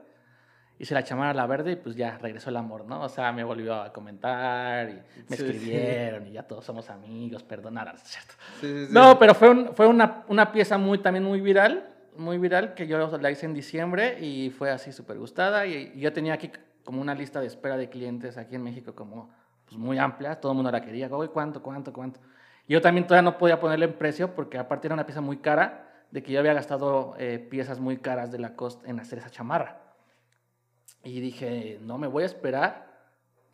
Hice 0.79 0.95
la 0.95 1.05
chamarra, 1.05 1.35
la 1.35 1.47
verde, 1.47 1.73
y 1.73 1.77
pues 1.77 1.95
ya 1.95 2.19
regresó 2.19 2.51
el 2.51 2.57
amor, 2.57 2.85
¿no? 2.87 3.03
O 3.03 3.09
sea, 3.09 3.31
me 3.33 3.45
volvió 3.45 3.75
a 3.75 3.93
comentar 3.93 4.89
y 4.91 4.95
me 5.29 5.37
Sí, 5.37 5.43
escribieron 5.45 6.27
y 6.27 6.33
ya 6.33 6.43
todos 6.43 6.65
somos 6.65 6.91
amigos, 6.91 7.43
perdonar, 7.45 7.97
¿cierto? 7.99 8.35
Sí, 8.61 8.67
sí, 8.67 8.87
sí. 8.87 8.93
No, 8.93 9.19
pero 9.19 9.35
fue, 9.35 9.51
un- 9.51 9.75
fue 9.75 9.87
una, 9.87 10.25
una 10.29 10.51
pieza 10.51 10.79
muy, 10.79 10.99
también 10.99 11.25
muy 11.25 11.41
viral, 11.41 11.89
muy 12.17 12.37
viral, 12.39 12.75
que 12.75 12.87
yo 12.89 13.17
la 13.19 13.31
hice 13.31 13.47
en 13.47 13.55
diciembre 13.55 14.19
y 14.21 14.51
fue 14.51 14.71
así 14.71 14.93
súper 14.93 15.19
gustada. 15.19 15.67
Y, 15.67 15.93
y 15.95 16.01
yo 16.01 16.13
tenía 16.13 16.35
aquí 16.35 16.51
como 16.85 17.01
una 17.01 17.15
lista 17.15 17.41
de 17.41 17.47
espera 17.47 17.77
de 17.77 17.89
clientes 17.89 18.37
aquí 18.37 18.57
en 18.57 18.65
México 18.65 18.95
como 18.95 19.31
pues, 19.67 19.77
muy 19.79 19.99
amplia, 19.99 20.41
todo 20.41 20.53
el 20.53 20.57
mundo 20.57 20.73
la 20.73 20.81
quería, 20.83 21.09
oye, 21.15 21.29
¿cuánto, 21.31 21.63
cuánto, 21.63 21.93
cuánto? 21.93 22.19
Y 22.67 22.73
yo 22.73 22.81
también 22.81 23.07
todavía 23.07 23.31
no 23.31 23.39
podía 23.39 23.61
ponerle 23.61 23.85
en 23.87 23.93
precio 23.95 24.35
porque 24.35 24.59
aparte 24.59 24.89
era 24.89 24.95
una 24.95 25.07
pieza 25.07 25.21
muy 25.21 25.37
cara, 25.39 25.89
de 26.11 26.23
que 26.23 26.33
yo 26.33 26.41
había 26.41 26.53
gastado 26.55 27.15
eh, 27.19 27.39
piezas 27.39 27.79
muy 27.81 27.99
caras 27.99 28.31
de 28.33 28.39
la 28.39 28.55
cost 28.57 28.85
en 28.87 28.99
hacer 29.01 29.19
esa 29.21 29.31
chamarra. 29.31 29.82
Y 31.05 31.21
dije, 31.21 31.79
no, 31.83 31.99
me 31.99 32.07
voy 32.07 32.23
a 32.23 32.27
esperar 32.27 32.91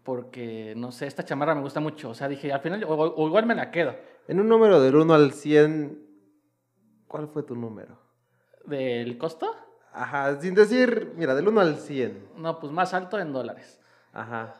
porque, 0.02 0.74
no 0.76 0.92
sé, 0.92 1.06
esta 1.06 1.24
chamarra 1.24 1.54
me 1.54 1.60
gusta 1.62 1.80
mucho. 1.80 2.10
O 2.10 2.14
sea, 2.14 2.28
dije, 2.28 2.52
al 2.52 2.60
final, 2.60 2.84
o, 2.84 2.94
o 2.94 3.26
igual 3.26 3.46
me 3.46 3.54
la 3.54 3.70
quedo. 3.70 3.94
En 4.26 4.40
un 4.40 4.48
número 4.48 4.80
del 4.80 4.94
1 4.96 5.14
al 5.14 5.32
100, 5.32 5.98
¿cuál 7.06 7.28
fue 7.28 7.42
tu 7.42 7.54
número? 7.56 7.98
¿Del 8.66 9.16
costo? 9.16 9.54
Ajá, 9.92 10.40
sin 10.40 10.54
decir, 10.54 11.12
mira, 11.16 11.34
del 11.34 11.48
1 11.48 11.60
al 11.60 11.76
100. 11.76 12.28
No, 12.36 12.58
pues 12.60 12.72
más 12.72 12.92
alto 12.94 13.18
en 13.18 13.32
dólares. 13.32 13.80
Ajá. 14.12 14.54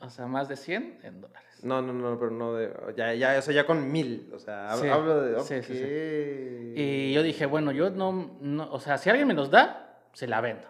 O 0.00 0.10
sea, 0.10 0.26
más 0.26 0.48
de 0.48 0.56
100 0.56 1.00
en 1.02 1.20
dólares. 1.20 1.42
No, 1.62 1.80
no, 1.82 1.92
no, 1.92 2.18
pero 2.18 2.30
no 2.30 2.54
de. 2.54 2.72
Ya, 2.96 3.14
ya, 3.14 3.38
o 3.38 3.42
sea, 3.42 3.54
ya 3.54 3.66
con 3.66 3.90
mil. 3.90 4.30
O 4.34 4.38
sea, 4.38 4.76
Sí, 4.76 4.86
hablo 4.88 5.22
de. 5.22 5.40
sí, 5.40 5.62
sí, 5.62 5.74
sí. 5.74 6.72
Y 6.76 7.12
yo 7.14 7.22
dije, 7.22 7.46
bueno, 7.46 7.72
yo 7.72 7.90
no, 7.90 8.36
no, 8.40 8.70
o 8.70 8.78
sea, 8.78 8.98
si 8.98 9.08
alguien 9.10 9.26
me 9.26 9.34
los 9.34 9.50
da, 9.50 10.00
se 10.12 10.26
la 10.26 10.40
vendo. 10.40 10.68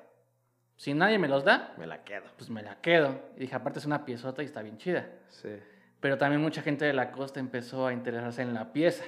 Si 0.76 0.92
nadie 0.94 1.18
me 1.18 1.26
los 1.28 1.44
da, 1.44 1.72
Me 1.78 1.86
la 1.86 2.04
quedo. 2.04 2.24
pues 2.36 2.50
me 2.50 2.62
la 2.62 2.76
quedo. 2.76 3.18
Y 3.36 3.40
dije, 3.40 3.54
aparte 3.56 3.78
es 3.78 3.86
una 3.86 4.04
piezota 4.04 4.42
y 4.42 4.46
está 4.46 4.62
bien 4.62 4.76
chida. 4.76 5.06
Sí. 5.28 5.48
Pero 6.00 6.18
también 6.18 6.42
mucha 6.42 6.60
gente 6.62 6.84
de 6.84 6.92
la 6.92 7.10
costa 7.12 7.40
empezó 7.40 7.86
a 7.86 7.92
interesarse 7.92 8.42
en 8.42 8.52
la 8.54 8.72
pieza. 8.72 9.04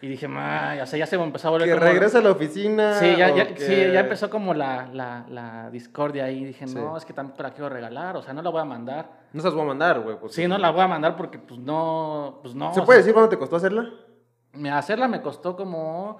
Y 0.00 0.08
dije, 0.08 0.26
"May", 0.26 0.80
o 0.80 0.86
sea, 0.86 0.98
ya 0.98 1.06
se 1.06 1.14
empezó 1.16 1.48
a 1.48 1.50
volver 1.52 1.68
Que 1.68 1.74
como- 1.74 1.86
regresa 1.86 2.18
a 2.18 2.20
la 2.20 2.30
oficina. 2.32 2.94
Sí 2.94 3.14
ya, 3.16 3.32
ya- 3.34 3.46
que- 3.54 3.60
sí, 3.60 3.92
ya 3.92 4.00
empezó 4.00 4.28
como 4.28 4.52
la, 4.54 4.88
la, 4.92 5.24
la 5.28 5.70
discordia 5.70 6.24
ahí. 6.24 6.44
Dije, 6.44 6.66
Sí. 6.66 6.74
no, 6.74 6.96
es 6.96 7.04
que 7.04 7.12
tampoco 7.12 7.42
la 7.44 7.50
quiero 7.52 7.68
regalar, 7.68 8.16
o 8.16 8.22
sea, 8.22 8.32
no 8.32 8.42
la 8.42 8.50
voy 8.50 8.60
a 8.60 8.64
mandar. 8.64 9.08
No 9.32 9.40
se 9.40 9.46
las 9.46 9.54
voy 9.54 9.62
a 9.64 9.68
mandar, 9.68 10.00
güey. 10.00 10.16
Sí, 10.30 10.48
no 10.48 10.58
la 10.58 10.70
voy 10.70 10.80
a 10.80 10.88
mandar 10.88 11.16
porque, 11.16 11.38
pues, 11.38 11.60
no, 11.60 12.40
pues, 12.42 12.54
no. 12.56 12.72
¿Se 12.74 12.82
puede 12.82 12.98
sea, 12.98 13.04
decir 13.04 13.14
cuánto 13.14 13.28
te 13.30 13.38
costó 13.38 13.56
hacerla? 13.56 13.88
Hacerla 14.72 15.06
me 15.08 15.20
costó 15.22 15.54
como. 15.56 16.18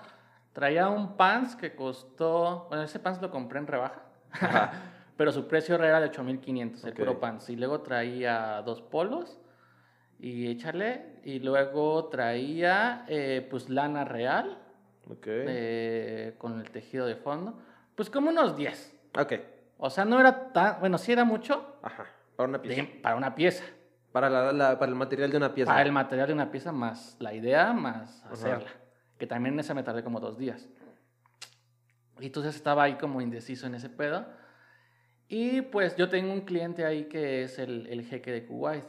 Traía 0.52 0.88
un 0.88 1.16
pants 1.16 1.54
que 1.56 1.74
costó. 1.74 2.66
Bueno, 2.68 2.82
ese 2.84 2.98
pants 2.98 3.20
lo 3.22 3.30
compré 3.30 3.58
en 3.60 3.66
rebaja. 3.66 4.02
pero 5.16 5.32
su 5.32 5.46
precio 5.48 5.74
era 5.76 6.00
de 6.00 6.06
8500, 6.08 6.84
el 6.84 6.90
Ok. 6.92 6.96
puro 6.98 7.20
pants. 7.20 7.48
Y 7.50 7.56
luego 7.56 7.80
traía 7.80 8.62
dos 8.62 8.82
polos 8.82 9.38
y 10.20 10.48
échale. 10.48 11.20
Y 11.24 11.40
luego 11.40 12.06
traía, 12.06 13.04
eh, 13.08 13.46
pues, 13.50 13.68
lana 13.68 14.04
real 14.04 14.58
Ok. 15.10 15.26
eh, 15.26 16.34
con 16.38 16.60
el 16.60 16.70
tejido 16.70 17.06
de 17.06 17.16
fondo. 17.16 17.58
Pues 17.94 18.10
como 18.10 18.30
unos 18.30 18.56
10. 18.56 18.94
Ok. 19.18 19.32
O 19.78 19.90
sea, 19.90 20.04
no 20.04 20.18
era 20.20 20.52
tan. 20.52 20.80
Bueno, 20.80 20.98
sí 20.98 21.12
era 21.12 21.24
mucho 21.24 21.76
Ajá. 21.82 22.06
Para 22.36 22.48
una 22.48 22.60
pieza. 22.62 22.82
de- 22.82 22.88
para 23.00 23.16
una 23.16 23.34
pieza. 23.34 23.64
Para, 24.12 24.30
la- 24.30 24.52
la- 24.52 24.78
para 24.78 24.90
el 24.90 24.96
material 24.96 25.30
de 25.30 25.36
una 25.36 25.52
pieza. 25.54 25.70
Para 25.70 25.82
el 25.82 25.92
material 25.92 26.28
de 26.28 26.32
una 26.34 26.50
pieza 26.50 26.72
más 26.72 27.16
la 27.20 27.34
idea, 27.34 27.72
más 27.72 28.24
hacerla. 28.30 28.70
Que 29.18 29.26
también 29.26 29.54
en 29.54 29.60
esa 29.60 29.74
me 29.74 29.82
tardé 29.82 30.02
como 30.02 30.18
dos 30.20 30.38
días. 30.38 30.68
Y 32.20 32.26
entonces 32.26 32.54
estaba 32.56 32.84
ahí 32.84 32.94
como 32.94 33.20
indeciso 33.20 33.66
en 33.66 33.74
ese 33.74 33.88
pedo. 33.88 34.26
Y 35.28 35.60
pues 35.62 35.94
yo 35.96 36.08
tengo 36.08 36.32
un 36.32 36.40
cliente 36.42 36.84
ahí 36.84 37.04
que 37.04 37.42
es 37.42 37.58
el, 37.58 37.86
el 37.88 38.02
jeque 38.04 38.32
de 38.32 38.46
Kuwait. 38.46 38.84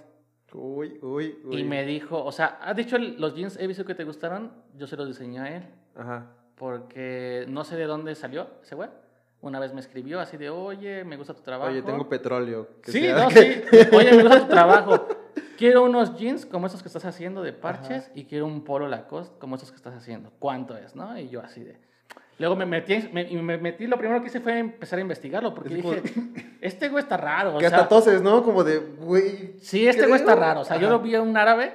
Uy, 0.53 0.97
uy, 1.01 1.38
uy. 1.45 1.59
Y 1.59 1.63
me 1.63 1.86
dijo, 1.86 2.23
o 2.23 2.32
sea, 2.32 2.57
has 2.61 2.75
dicho 2.75 2.95
el- 2.95 3.19
los 3.19 3.36
jeans 3.36 3.57
he 3.59 3.67
visto 3.67 3.86
que 3.86 3.93
te 3.93 4.03
gustaron, 4.03 4.51
yo 4.75 4.88
se 4.88 4.95
los 4.95 5.07
diseñé 5.07 5.39
a 5.39 5.57
él. 5.57 5.63
Ajá. 5.95 6.27
Porque 6.55 7.45
no 7.49 7.63
sé 7.63 7.75
de 7.75 7.86
dónde 7.86 8.15
salió 8.15 8.47
ese 8.63 8.75
güey. 8.75 8.89
Una 9.41 9.59
vez 9.59 9.73
me 9.73 9.80
escribió 9.80 10.19
así 10.19 10.36
de, 10.38 10.49
oye, 10.49 11.03
me 11.05 11.15
gusta 11.17 11.34
tu 11.34 11.41
trabajo. 11.41 11.71
Oye, 11.71 11.82
tengo 11.82 12.09
petróleo. 12.09 12.67
que 12.82 12.91
Sí, 12.91 13.07
no, 13.07 13.30
sí. 13.30 13.61
Oye, 13.95 14.11
me 14.13 14.23
gusta 14.23 14.41
tu 14.41 14.47
trabajo. 14.49 15.07
Quiero 15.57 15.84
unos 15.84 16.17
jeans 16.17 16.45
como 16.45 16.67
esos 16.67 16.82
que 16.82 16.88
estás 16.89 17.05
haciendo 17.05 17.41
de 17.41 17.53
parches 17.53 18.11
y 18.15 18.25
quiero 18.25 18.45
un 18.45 18.63
polo 18.65 18.88
Lacoste 18.88 19.38
como 19.39 19.55
esos 19.55 19.71
que 19.71 19.77
estás 19.77 19.93
haciendo. 19.95 20.32
¿Cuánto 20.39 20.75
es, 20.75 20.95
no? 20.95 21.17
Y 21.17 21.30
yo 21.30 21.41
así 21.41 21.63
de... 21.63 21.77
Luego 22.40 22.56
me 22.56 22.66
metí, 22.66 23.10
me, 23.14 23.26
me 23.26 23.58
metí, 23.58 23.86
lo 23.86 23.98
primero 23.98 24.22
que 24.22 24.28
hice 24.28 24.40
fue 24.40 24.58
empezar 24.58 24.98
a 24.98 25.02
investigarlo 25.02 25.54
porque 25.54 25.76
Es 25.76 25.82
como- 25.84 25.94
dije, 25.96 26.14
este 26.62 26.88
güey 26.90 27.04
está 27.04 27.18
raro. 27.18 27.56
O 27.56 27.60
Que 27.60 27.68
sea, 27.70 27.78
hasta 27.80 27.90
toses, 27.90 28.22
¿no? 28.22 28.44
Como 28.44 28.64
de, 28.64 28.78
güey. 28.80 29.56
sí, 29.62 29.88
este 29.88 30.08
güey 30.08 30.20
está 30.22 30.36
raro. 30.36 30.62
O 30.62 30.66
sea, 30.66 30.78
yo 30.78 30.88
Ajá. 30.88 30.96
lo 30.98 31.00
vi 31.02 31.14
a 31.16 31.22
un 31.22 31.36
árabe, 31.38 31.74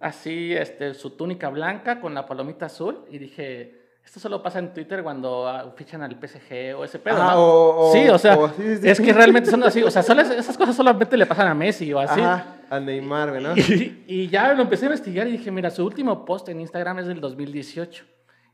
así, 0.00 0.52
este, 0.52 0.94
su 0.94 1.10
túnica 1.10 1.48
blanca 1.48 2.00
con 2.00 2.14
la 2.14 2.26
palomita 2.26 2.66
azul 2.66 3.04
y 3.10 3.18
dije, 3.18 3.80
esto 4.04 4.18
solo 4.18 4.42
pasa 4.42 4.58
en 4.58 4.74
Twitter 4.74 5.04
cuando 5.04 5.46
ah, 5.48 5.72
fichan 5.76 6.02
al 6.02 6.16
PSG 6.20 6.74
o 6.76 6.82
ese 6.84 6.98
pedo, 6.98 7.22
Ajá, 7.22 7.34
¿no? 7.34 7.40
o- 7.40 7.90
o- 7.90 7.92
sí, 7.92 8.08
o 8.08 8.18
sea, 8.18 8.36
o- 8.36 8.48
sí, 8.48 8.78
sí, 8.78 8.88
es 8.88 9.00
que 9.00 9.12
realmente 9.12 9.48
son 9.50 9.62
así, 9.62 9.80
o 9.84 9.90
sea, 9.92 10.02
solo 10.02 10.22
es- 10.22 10.30
esas 10.30 10.58
cosas 10.58 10.74
solamente 10.74 11.16
le 11.16 11.26
pasan 11.26 11.46
a 11.46 11.54
Messi 11.54 11.92
o 11.92 12.00
así. 12.00 12.20
Ajá, 12.20 12.56
a 12.68 12.80
Neymar, 12.80 13.40
¿no? 13.40 13.56
Y, 13.56 14.02
y 14.08 14.28
ya 14.28 14.52
lo 14.54 14.62
empecé 14.62 14.86
a 14.86 14.88
investigar 14.88 15.28
y 15.28 15.32
dije, 15.32 15.52
mira, 15.52 15.70
su 15.70 15.84
último 15.86 16.24
post 16.24 16.48
en 16.48 16.60
Instagram 16.60 16.98
es 16.98 17.06
del 17.06 17.20
2018. 17.20 18.04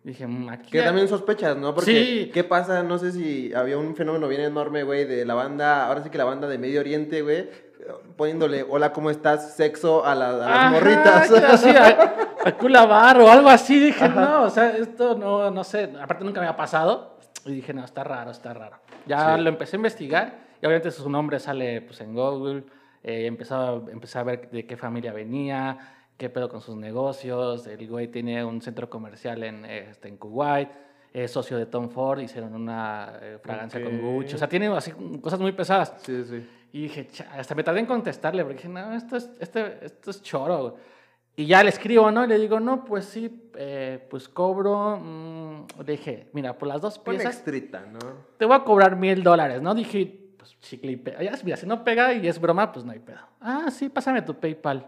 Dije, 0.04 0.26
"Mm, 0.26 0.48
aquí... 0.48 0.70
Que 0.70 0.82
también 0.82 1.08
sospechas, 1.08 1.56
¿no? 1.56 1.74
Porque, 1.74 1.90
Sí. 1.92 2.30
¿qué 2.32 2.44
pasa? 2.44 2.82
No 2.82 2.98
sé 2.98 3.12
si 3.12 3.52
había 3.52 3.76
un 3.78 3.94
fenómeno 3.96 4.28
bien 4.28 4.40
enorme, 4.42 4.82
güey, 4.84 5.04
de 5.04 5.24
la 5.24 5.34
banda, 5.34 5.86
ahora 5.86 6.02
sí 6.02 6.10
que 6.10 6.18
la 6.18 6.24
banda 6.24 6.46
de 6.48 6.56
Medio 6.58 6.80
Oriente, 6.80 7.20
güey, 7.22 7.48
poniéndole, 8.16 8.64
hola, 8.68 8.92
¿cómo 8.92 9.10
estás? 9.10 9.54
Sexo 9.56 10.04
a, 10.06 10.14
la- 10.14 10.28
a 10.30 10.32
las 10.32 10.48
Ajá, 10.48 10.70
morritas. 10.70 11.30
así, 11.32 11.70
a, 11.70 12.14
a 12.44 12.56
culabar 12.56 13.20
o 13.20 13.30
algo 13.30 13.48
así. 13.48 13.78
Dije, 13.78 14.08
no, 14.08 14.44
o 14.44 14.50
sea, 14.50 14.70
esto 14.76 15.16
no, 15.16 15.50
no 15.50 15.64
sé. 15.64 15.92
Aparte 16.00 16.24
nunca 16.24 16.40
me 16.40 16.46
había 16.46 16.56
pasado. 16.56 17.18
Y 17.44 17.52
dije, 17.52 17.72
no, 17.74 17.84
está 17.84 18.04
raro, 18.04 18.30
está 18.30 18.52
raro. 18.54 18.76
Ya 19.06 19.36
Sí. 19.36 19.42
lo 19.42 19.48
empecé 19.48 19.76
a 19.76 19.78
investigar 19.78 20.38
y 20.60 20.66
obviamente 20.66 20.90
su 20.90 21.08
nombre 21.08 21.38
sale 21.38 21.82
pues, 21.82 22.00
en 22.00 22.14
Google. 22.14 22.64
Eh, 23.02 23.26
empecé, 23.26 23.54
a, 23.54 23.72
empecé 23.90 24.18
a 24.18 24.22
ver 24.22 24.50
de 24.50 24.66
qué 24.66 24.76
familia 24.76 25.12
venía, 25.12 25.78
qué 26.18 26.28
pedo 26.28 26.48
con 26.48 26.60
sus 26.60 26.76
negocios. 26.76 27.66
El 27.66 27.88
güey 27.88 28.08
tiene 28.08 28.44
un 28.44 28.60
centro 28.60 28.90
comercial 28.90 29.42
en, 29.44 29.64
este, 29.64 30.08
en 30.08 30.16
Kuwait. 30.18 30.68
Es 31.14 31.30
socio 31.30 31.56
de 31.56 31.64
Tom 31.64 31.88
Ford, 31.88 32.20
hicieron 32.20 32.54
una 32.54 33.14
eh, 33.22 33.38
fragancia 33.42 33.82
con 33.82 33.94
Ok. 33.94 34.00
Gucci. 34.02 34.34
O 34.34 34.38
sea, 34.38 34.48
tiene 34.48 34.66
así 34.68 34.92
cosas 35.22 35.40
muy 35.40 35.52
pesadas. 35.52 35.94
Sí, 35.98 36.22
sí. 36.24 36.46
Y 36.72 36.82
dije, 36.82 37.08
hasta 37.32 37.54
me 37.54 37.64
tardé 37.64 37.80
en 37.80 37.86
contestarle, 37.86 38.42
porque 38.42 38.58
dije, 38.58 38.68
no, 38.68 38.92
esto 38.92 39.16
es, 39.16 39.30
este, 39.40 39.78
esto 39.86 40.10
es 40.10 40.22
choro. 40.22 40.58
güey". 40.70 40.74
Y 41.36 41.46
ya 41.46 41.62
le 41.62 41.70
escribo, 41.70 42.10
¿no? 42.10 42.24
Y 42.24 42.28
le 42.28 42.38
digo, 42.38 42.60
no, 42.60 42.84
pues 42.84 43.06
sí, 43.06 43.50
eh, 43.56 44.06
pues 44.10 44.28
cobro. 44.28 44.98
mm", 44.98 45.66
le 45.86 45.92
dije, 45.92 46.28
mira, 46.34 46.58
por 46.58 46.68
las 46.68 46.80
dos 46.82 46.98
piezas 46.98 47.36
extrita, 47.36 47.86
¿no? 47.86 47.98
te 48.36 48.44
voy 48.44 48.56
a 48.56 48.64
cobrar 48.64 48.96
mil 48.96 49.22
dólares, 49.22 49.62
¿no? 49.62 49.74
Dije, 49.74 50.34
pues 50.36 50.58
chicle 50.60 50.92
y 50.92 50.96
pega. 50.96 51.22
Ya, 51.22 51.32
mira, 51.42 51.56
si 51.56 51.66
no 51.66 51.84
pega 51.84 52.12
y 52.12 52.26
es 52.28 52.38
broma, 52.40 52.70
pues 52.70 52.84
no 52.84 52.92
hay 52.92 52.98
pedo. 52.98 53.20
Ah, 53.40 53.70
sí, 53.70 53.88
pásame 53.88 54.20
tu 54.22 54.34
PayPal. 54.34 54.86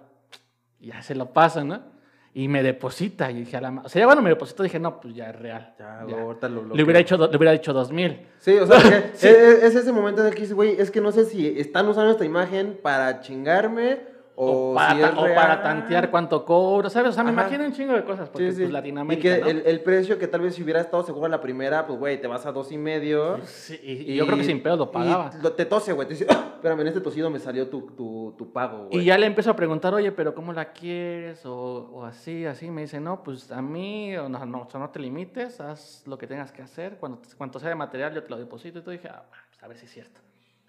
Y 0.80 0.88
ya 0.88 1.02
se 1.02 1.14
lo 1.14 1.32
pasan, 1.32 1.68
¿no? 1.68 1.80
Y 2.32 2.48
me 2.48 2.62
deposita. 2.62 3.30
Y 3.30 3.40
dije, 3.40 3.56
a 3.56 3.60
la 3.60 3.70
ma- 3.70 3.82
O 3.84 3.88
sea, 3.88 4.00
ya 4.00 4.06
cuando 4.06 4.22
me 4.22 4.30
depositó, 4.30 4.62
dije, 4.62 4.78
no, 4.78 5.00
pues 5.00 5.14
ya 5.14 5.30
es 5.30 5.36
real. 5.36 5.74
Ya, 5.78 6.04
ya. 6.08 6.20
ahorita 6.22 6.48
lo 6.48 6.74
Le 6.74 6.82
hubiera, 6.82 7.00
hecho, 7.00 7.16
le 7.16 7.36
hubiera 7.36 7.52
dicho 7.52 7.72
dos 7.72 7.90
mil. 7.92 8.26
Sí, 8.38 8.56
o 8.56 8.66
sea, 8.66 8.80
Sí. 9.14 9.26
es, 9.28 9.62
es 9.64 9.74
ese 9.76 9.92
momento 9.92 10.20
en 10.22 10.28
el 10.28 10.34
que 10.34 10.40
dices, 10.42 10.54
güey, 10.54 10.80
es 10.80 10.90
que 10.90 11.00
no 11.00 11.10
sé 11.12 11.24
si 11.24 11.58
están 11.58 11.88
usando 11.88 12.10
esta 12.12 12.24
imagen 12.24 12.78
para 12.82 13.20
chingarme 13.20 13.98
o, 14.42 14.70
O, 14.72 14.74
para, 14.74 14.94
si 14.94 15.02
es 15.02 15.62
tantear 15.62 16.10
cuánto 16.10 16.44
cobro, 16.46 16.88
¿sabes? 16.88 17.10
O 17.10 17.12
sea, 17.12 17.22
me 17.22 17.30
Ajá. 17.30 17.42
imagino 17.42 17.64
un 17.64 17.72
chingo 17.72 17.92
de 17.92 18.04
cosas, 18.04 18.28
porque 18.30 18.52
Sí, 18.52 18.64
sí. 18.64 18.72
pues 18.72 18.84
Y 19.10 19.16
que 19.18 19.38
¿no? 19.38 19.46
el, 19.48 19.62
el 19.66 19.80
precio 19.82 20.18
que 20.18 20.26
tal 20.28 20.40
vez 20.40 20.54
si 20.54 20.62
hubiera 20.62 20.80
estado 20.80 21.02
seguro 21.04 21.26
a 21.26 21.28
la 21.28 21.40
primera, 21.42 21.86
pues, 21.86 21.98
güey, 21.98 22.20
te 22.20 22.26
vas 22.26 22.46
a 22.46 22.52
dos 22.52 22.72
y 22.72 22.78
medio. 22.78 23.38
Sí, 23.44 23.78
y, 23.82 24.12
y 24.12 24.16
yo 24.16 24.24
creo 24.26 24.38
que 24.38 24.44
sin 24.44 24.62
pedo 24.62 24.76
lo 24.76 24.90
pagaba. 24.90 25.30
Y 25.38 25.42
lo- 25.42 25.52
te 25.52 25.66
tose, 25.66 25.92
güey. 25.92 26.08
Te 26.08 26.14
dice, 26.14 26.26
"Ah, 26.30 26.52
espérame, 26.54 26.80
en 26.80 26.86
este 26.88 27.00
tosido 27.02 27.28
me 27.28 27.38
salió 27.38 27.68
tu, 27.68 27.82
tu, 27.90 28.34
tu 28.38 28.50
pago, 28.52 28.86
güey. 28.86 29.02
Y 29.02 29.04
ya 29.04 29.18
le 29.18 29.26
empiezo 29.26 29.50
a 29.50 29.56
preguntar, 29.56 29.92
oye, 29.92 30.10
pero 30.10 30.34
¿cómo 30.34 30.52
la 30.54 30.72
quieres? 30.72 31.44
O, 31.44 31.90
o 31.92 32.04
así, 32.06 32.46
así. 32.46 32.70
Me 32.70 32.80
dice, 32.82 32.98
no, 32.98 33.22
pues 33.22 33.52
a 33.52 33.60
mí, 33.60 34.16
o 34.16 34.28
no, 34.28 34.44
no, 34.46 34.62
o 34.62 34.70
sea, 34.70 34.80
no 34.80 34.88
te 34.88 35.00
limites, 35.00 35.60
haz 35.60 36.02
lo 36.06 36.16
que 36.16 36.26
tengas 36.26 36.50
que 36.50 36.62
hacer. 36.62 36.96
Cuando, 36.98 37.20
cuando 37.36 37.58
sea 37.58 37.68
de 37.68 37.74
material, 37.74 38.14
yo 38.14 38.22
te 38.22 38.30
lo 38.30 38.38
deposito. 38.38 38.78
Y 38.78 38.82
tú 38.82 38.90
dije, 38.90 39.08
ah, 39.08 39.22
pues, 39.28 39.62
a 39.62 39.68
ver 39.68 39.76
si 39.76 39.84
es 39.84 39.92
cierto. 39.92 40.20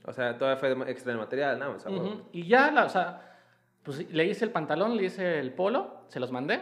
O 0.04 0.12
sea, 0.14 0.36
todavía 0.38 0.60
fue 0.60 0.92
extra 0.92 1.14
de 1.14 1.20
material, 1.20 1.60
¿no? 1.60 1.72
O 1.76 1.80
sea. 1.80 1.92
Y 2.32 2.48
ya, 2.48 2.72
la, 2.72 2.86
o 2.86 2.90
sea, 2.90 3.31
pues 3.84 4.12
le 4.12 4.26
hice 4.26 4.46
el 4.46 4.52
pantalón, 4.52 4.96
le 4.96 5.06
hice 5.06 5.40
el 5.40 5.54
polo, 5.54 6.06
se 6.08 6.20
los 6.20 6.32
mandé. 6.32 6.62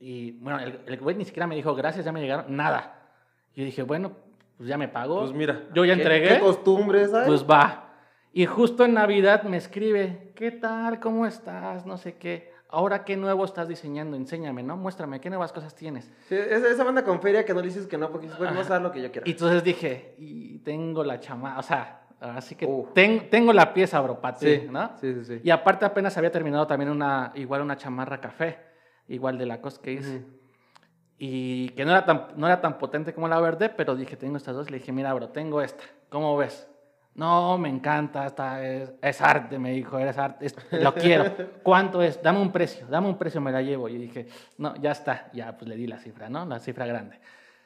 Y 0.00 0.32
bueno, 0.32 0.60
el, 0.60 0.80
el 0.86 0.98
güey 0.98 1.16
ni 1.16 1.24
siquiera 1.24 1.46
me 1.46 1.56
dijo, 1.56 1.74
gracias, 1.74 2.04
ya 2.04 2.12
me 2.12 2.20
llegaron, 2.20 2.54
nada. 2.54 3.10
Yo 3.54 3.64
dije, 3.64 3.82
bueno, 3.82 4.12
pues 4.56 4.68
ya 4.68 4.78
me 4.78 4.88
pagó. 4.88 5.20
Pues 5.20 5.32
mira. 5.32 5.64
Yo 5.74 5.84
ya 5.84 5.94
¿qué- 5.94 6.00
entregué. 6.00 6.28
¿Qué 6.28 6.40
costumbres 6.40 7.12
hay? 7.12 7.26
Pues 7.26 7.44
va. 7.44 7.92
Y 8.32 8.46
justo 8.46 8.84
en 8.84 8.94
Navidad 8.94 9.42
me 9.44 9.56
escribe, 9.56 10.32
¿qué 10.36 10.50
tal? 10.50 11.00
¿Cómo 11.00 11.26
estás? 11.26 11.86
No 11.86 11.96
sé 11.96 12.16
qué. 12.16 12.52
Ahora, 12.68 13.04
¿qué 13.04 13.16
nuevo 13.16 13.44
estás 13.46 13.66
diseñando? 13.66 14.16
Enséñame, 14.16 14.62
¿no? 14.62 14.76
Muéstrame, 14.76 15.20
¿qué 15.20 15.30
nuevas 15.30 15.52
cosas 15.52 15.74
tienes? 15.74 16.12
Sí, 16.28 16.34
esa, 16.36 16.84
banda 16.84 17.02
con 17.02 17.22
feria 17.22 17.44
que 17.44 17.54
no 17.54 17.60
le 17.60 17.68
dices 17.68 17.86
que 17.86 17.96
no, 17.96 18.10
porque 18.10 18.28
güey, 18.28 18.52
no 18.52 18.62
sabes 18.62 18.82
lo 18.82 18.92
que 18.92 19.00
yo 19.00 19.10
quiero. 19.10 19.26
Y 19.26 19.30
entonces 19.32 19.64
dije, 19.64 20.14
y 20.18 20.58
tengo 20.58 21.02
la 21.02 21.18
chama, 21.18 21.58
o 21.58 21.62
sea, 21.62 21.97
así 22.20 22.54
que 22.54 22.66
Uh. 22.66 22.88
ten- 22.94 23.28
tengo 23.30 23.52
la 23.52 23.72
pieza, 23.72 24.00
bro, 24.00 24.20
para 24.20 24.36
ti, 24.36 24.46
sí, 24.60 24.68
¿no? 24.70 24.90
sí, 25.00 25.14
sí, 25.14 25.24
sí. 25.24 25.40
Y 25.44 25.50
aparte 25.50 25.84
apenas 25.84 26.16
había 26.16 26.30
terminado 26.32 26.66
también 26.66 26.90
una, 26.90 27.32
igual 27.34 27.62
una 27.62 27.76
chamarra 27.76 28.20
café, 28.20 28.58
igual 29.08 29.38
de 29.38 29.46
la 29.46 29.60
cosa 29.60 29.80
que 29.82 29.92
hice. 29.92 30.16
Ujú. 30.16 30.26
Y 31.20 31.70
que 31.70 31.84
no 31.84 31.90
era, 31.90 32.04
tan, 32.04 32.28
no 32.36 32.46
era 32.46 32.60
tan 32.60 32.78
potente 32.78 33.12
como 33.12 33.26
la 33.26 33.40
verde, 33.40 33.68
pero 33.70 33.96
dije, 33.96 34.16
tengo 34.16 34.36
estas 34.36 34.54
dos. 34.54 34.70
Le 34.70 34.78
dije, 34.78 34.92
mira, 34.92 35.12
bro, 35.14 35.28
tengo 35.30 35.60
esta. 35.60 35.82
¿Cómo 36.10 36.36
ves? 36.36 36.68
No, 37.14 37.58
me 37.58 37.68
encanta, 37.68 38.24
esta 38.26 38.64
es, 38.64 38.92
es 39.02 39.20
arte, 39.20 39.58
me 39.58 39.72
dijo, 39.72 39.98
eres 39.98 40.16
arte, 40.16 40.46
es- 40.46 40.56
lo 40.70 40.94
quiero. 40.94 41.24
¿Cuánto 41.64 42.00
es? 42.02 42.22
Dame 42.22 42.40
un 42.40 42.52
precio, 42.52 42.86
dame 42.86 43.08
un 43.08 43.18
precio, 43.18 43.40
me 43.40 43.50
la 43.50 43.60
llevo. 43.62 43.88
Y 43.88 43.98
dije, 43.98 44.28
no, 44.58 44.76
ya 44.76 44.92
está, 44.92 45.28
ya, 45.32 45.56
pues 45.56 45.68
le 45.68 45.74
di 45.74 45.88
la 45.88 45.98
cifra, 45.98 46.28
¿no? 46.28 46.46
La 46.46 46.60
cifra 46.60 46.86
grande. 46.86 47.18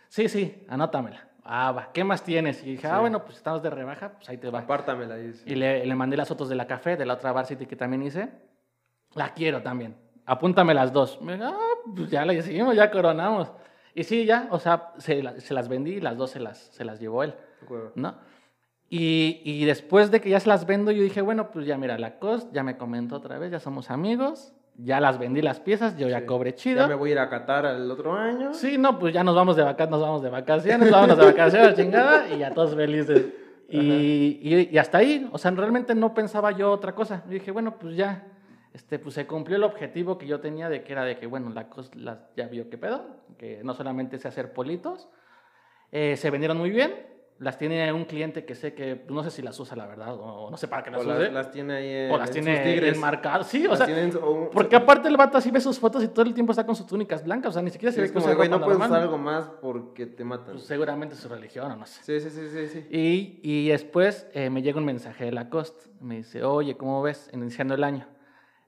Sí, 0.08 0.28
sí, 0.30 0.64
anótamela. 0.68 1.28
Ah, 1.44 1.72
va, 1.72 1.90
¿qué 1.92 2.04
más 2.04 2.22
tienes? 2.22 2.62
Y 2.64 2.72
dije, 2.72 2.86
ah, 2.86 2.94
Sí. 2.96 3.00
bueno, 3.00 3.24
pues 3.24 3.36
estamos 3.38 3.62
de 3.62 3.70
rebaja, 3.70 4.12
pues 4.12 4.28
ahí 4.28 4.36
te 4.38 4.48
va. 4.50 4.60
Apártamela, 4.60 5.16
dice. 5.16 5.42
Y 5.46 5.54
le, 5.56 5.84
le 5.84 5.94
mandé 5.94 6.16
las 6.16 6.28
fotos 6.28 6.48
de 6.48 6.54
la 6.54 6.66
café, 6.66 6.96
de 6.96 7.04
la 7.04 7.14
otra 7.14 7.32
Varsity 7.32 7.66
que 7.66 7.76
también 7.76 8.02
hice. 8.02 8.28
La 9.14 9.34
quiero 9.34 9.60
también. 9.62 9.96
Apúntame 10.24 10.72
las 10.72 10.92
dos. 10.92 11.20
Me 11.20 11.34
dijo, 11.34 11.46
ah, 11.46 11.58
pues 11.96 12.10
ya 12.10 12.24
la 12.24 12.32
hicimos, 12.34 12.76
ya 12.76 12.90
coronamos. 12.90 13.50
Y 13.94 14.04
sí, 14.04 14.24
ya, 14.24 14.46
o 14.50 14.58
sea, 14.58 14.92
se, 14.98 15.40
se 15.40 15.52
las 15.54 15.68
vendí 15.68 15.94
y 15.94 16.00
las 16.00 16.16
dos 16.16 16.30
se 16.30 16.40
las, 16.40 16.58
se 16.58 16.84
las 16.84 16.98
llevó 17.00 17.24
él, 17.24 17.34
Güey. 17.68 17.82
¿no? 17.96 18.14
Y, 18.88 19.40
y 19.44 19.64
después 19.64 20.10
de 20.10 20.20
que 20.20 20.30
ya 20.30 20.38
se 20.40 20.48
las 20.48 20.64
vendo, 20.66 20.90
yo 20.92 21.02
dije, 21.02 21.22
bueno, 21.22 21.50
pues 21.50 21.66
ya 21.66 21.76
mira, 21.76 21.98
la 21.98 22.18
cost 22.18 22.52
ya 22.52 22.62
me 22.62 22.76
comentó 22.76 23.16
otra 23.16 23.38
vez, 23.38 23.50
ya 23.50 23.58
somos 23.58 23.90
amigos, 23.90 24.52
ya 24.76 25.00
las 25.00 25.18
vendí 25.18 25.42
las 25.42 25.60
piezas, 25.60 25.96
yo 25.96 26.08
ya 26.08 26.20
Sí. 26.20 26.26
cobré 26.26 26.54
chido. 26.54 26.80
Ya 26.80 26.88
me 26.88 26.94
voy 26.94 27.10
a 27.10 27.12
ir 27.12 27.18
a 27.18 27.28
Qatar 27.28 27.66
el 27.66 27.90
otro 27.90 28.14
año. 28.14 28.54
Sí, 28.54 28.78
no, 28.78 28.98
pues 28.98 29.12
ya 29.14 29.22
nos 29.22 29.34
vamos 29.34 29.56
de 29.56 29.62
vacaciones, 29.62 29.90
nos 29.90 30.00
vamos 30.00 30.22
de 30.22 30.30
vacaciones, 30.30 30.90
vámonos 30.90 31.18
de 31.18 31.24
vacaciones, 31.26 31.74
chingada, 31.74 32.28
y 32.34 32.38
ya 32.38 32.52
todos 32.52 32.74
felices. 32.74 33.26
Y, 33.68 34.38
y, 34.42 34.68
y 34.70 34.78
hasta 34.78 34.98
ahí, 34.98 35.28
o 35.32 35.38
sea, 35.38 35.50
realmente 35.52 35.94
no 35.94 36.12
pensaba 36.12 36.50
yo 36.52 36.70
otra 36.72 36.94
cosa. 36.94 37.22
Yo 37.26 37.32
dije, 37.32 37.50
bueno, 37.50 37.78
pues 37.78 37.96
ya, 37.96 38.26
este, 38.74 38.98
pues 38.98 39.14
se 39.14 39.26
cumplió 39.26 39.56
el 39.56 39.64
objetivo 39.64 40.18
que 40.18 40.26
yo 40.26 40.40
tenía 40.40 40.68
de 40.68 40.82
que 40.82 40.92
era 40.92 41.04
de 41.04 41.16
que, 41.16 41.26
bueno, 41.26 41.50
la 41.50 41.66
las, 41.94 42.18
ya 42.36 42.48
vio 42.48 42.68
qué 42.68 42.76
pedo, 42.76 43.04
que 43.38 43.60
no 43.64 43.72
solamente 43.74 44.18
sé 44.18 44.28
hacer 44.28 44.52
politos, 44.52 45.08
eh, 45.90 46.16
se 46.16 46.30
vendieron 46.30 46.58
muy 46.58 46.70
bien, 46.70 46.92
las 47.42 47.58
tiene 47.58 47.92
un 47.92 48.04
cliente 48.04 48.44
que 48.44 48.54
sé 48.54 48.72
que, 48.72 48.94
pues, 48.96 49.10
no 49.10 49.22
sé 49.24 49.30
si 49.32 49.42
las 49.42 49.58
usa 49.58 49.76
la 49.76 49.86
verdad, 49.86 50.14
o, 50.14 50.48
no 50.50 50.56
sé 50.56 50.68
para 50.68 50.82
qué 50.82 50.90
las 50.92 51.00
O 51.00 51.04
use, 51.04 51.18
las, 51.18 51.32
las 51.32 51.50
tiene 51.50 51.74
ahí 51.74 51.88
en, 51.90 52.10
o 52.12 52.16
las 52.16 52.28
en 52.36 52.44
tiene 52.44 52.88
enmarcadas, 52.88 53.48
sí, 53.48 53.66
o 53.66 53.70
Las 53.70 53.78
sea, 53.78 53.86
tiene 53.86 54.02
en 54.02 54.12
su- 54.12 54.18
o- 54.20 54.48
porque 54.50 54.76
aparte 54.76 55.08
el 55.08 55.16
vato 55.16 55.36
así 55.38 55.50
ve 55.50 55.60
sus 55.60 55.78
fotos 55.78 56.04
y 56.04 56.08
todo 56.08 56.24
el 56.24 56.34
tiempo 56.34 56.52
está 56.52 56.64
con 56.64 56.76
sus 56.76 56.86
túnicas 56.86 57.24
blancas, 57.24 57.50
o 57.50 57.52
sea, 57.54 57.62
ni 57.62 57.70
siquiera 57.70 57.90
Sí, 57.90 57.96
se 57.96 58.02
ve 58.02 58.08
que 58.08 58.14
como 58.14 58.34
güey, 58.36 58.48
no 58.48 58.60
puedes 58.62 58.78
usar 58.80 59.02
algo 59.02 59.18
más 59.18 59.44
porque 59.60 60.06
te 60.06 60.24
matan. 60.24 60.54
Pues 60.54 60.64
seguramente 60.66 61.16
su 61.16 61.28
religión 61.28 61.70
o 61.72 61.76
no 61.76 61.84
sé. 61.86 62.02
Sí, 62.20 62.20
sí, 62.20 62.30
sí, 62.34 62.48
sí, 62.48 62.68
sí. 62.68 62.86
Y, 62.90 63.40
y 63.42 63.68
después 63.70 64.28
eh, 64.34 64.48
me 64.48 64.62
llega 64.62 64.78
un 64.78 64.84
mensaje 64.84 65.24
de 65.24 65.32
Lacoste. 65.32 65.90
Me 66.00 66.16
dice, 66.18 66.44
oye, 66.44 66.76
¿cómo 66.76 67.02
ves? 67.02 67.28
Iniciando 67.32 67.74
el 67.74 67.82
año. 67.84 68.06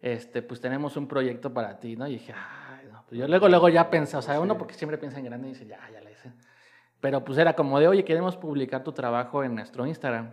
Este, 0.02 0.42
pues 0.42 0.60
tenemos 0.60 0.96
un 0.96 1.08
proyecto 1.08 1.54
para 1.54 1.78
ti, 1.78 1.96
¿no? 1.96 2.06
Y 2.06 2.12
dije, 2.14 2.32
ay, 2.34 2.88
no. 2.92 3.04
Pues 3.08 3.18
yo 3.20 3.26
luego, 3.28 3.48
luego 3.48 3.68
ya 3.68 3.88
pensé, 3.88 4.16
o 4.16 4.22
sea, 4.22 4.38
uno 4.40 4.54
Sí. 4.54 4.58
porque 4.58 4.74
siempre 4.74 4.98
piensa 4.98 5.18
en 5.18 5.24
grande 5.24 5.48
y 5.48 5.52
dice, 5.52 5.66
ya, 5.66 5.78
ya. 5.92 6.00
Pero 7.04 7.22
pues 7.22 7.36
era 7.36 7.52
como 7.52 7.78
de, 7.78 7.86
oye, 7.86 8.02
queremos 8.02 8.38
publicar 8.38 8.82
tu 8.82 8.92
trabajo 8.92 9.44
en 9.44 9.54
nuestro 9.54 9.86
Instagram. 9.86 10.32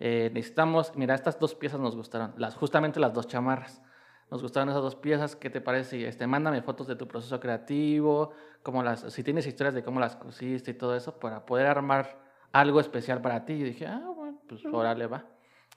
Eh, 0.00 0.28
necesitamos, 0.34 0.92
mira, 0.96 1.14
estas 1.14 1.38
dos 1.38 1.54
piezas 1.54 1.78
nos 1.78 1.94
gustaron, 1.94 2.34
las, 2.36 2.56
justamente 2.56 2.98
las 2.98 3.14
dos 3.14 3.28
chamarras. 3.28 3.80
Nos 4.28 4.42
gustaron 4.42 4.70
esas 4.70 4.82
dos 4.82 4.96
piezas, 4.96 5.36
¿qué 5.36 5.50
te 5.50 5.60
parece? 5.60 6.08
Este, 6.08 6.26
mándame 6.26 6.62
fotos 6.62 6.88
de 6.88 6.96
tu 6.96 7.06
proceso 7.06 7.38
creativo, 7.38 8.32
cómo 8.64 8.82
las, 8.82 9.02
si 9.02 9.22
tienes 9.22 9.46
historias 9.46 9.72
de 9.72 9.84
cómo 9.84 10.00
las 10.00 10.16
cosiste 10.16 10.72
y 10.72 10.74
todo 10.74 10.96
eso, 10.96 11.16
para 11.20 11.46
poder 11.46 11.68
armar 11.68 12.18
algo 12.50 12.80
especial 12.80 13.22
para 13.22 13.44
ti. 13.44 13.52
Y 13.52 13.62
dije, 13.62 13.86
ah, 13.86 14.02
bueno, 14.16 14.40
pues 14.48 14.64
órale, 14.66 15.06
va. 15.06 15.26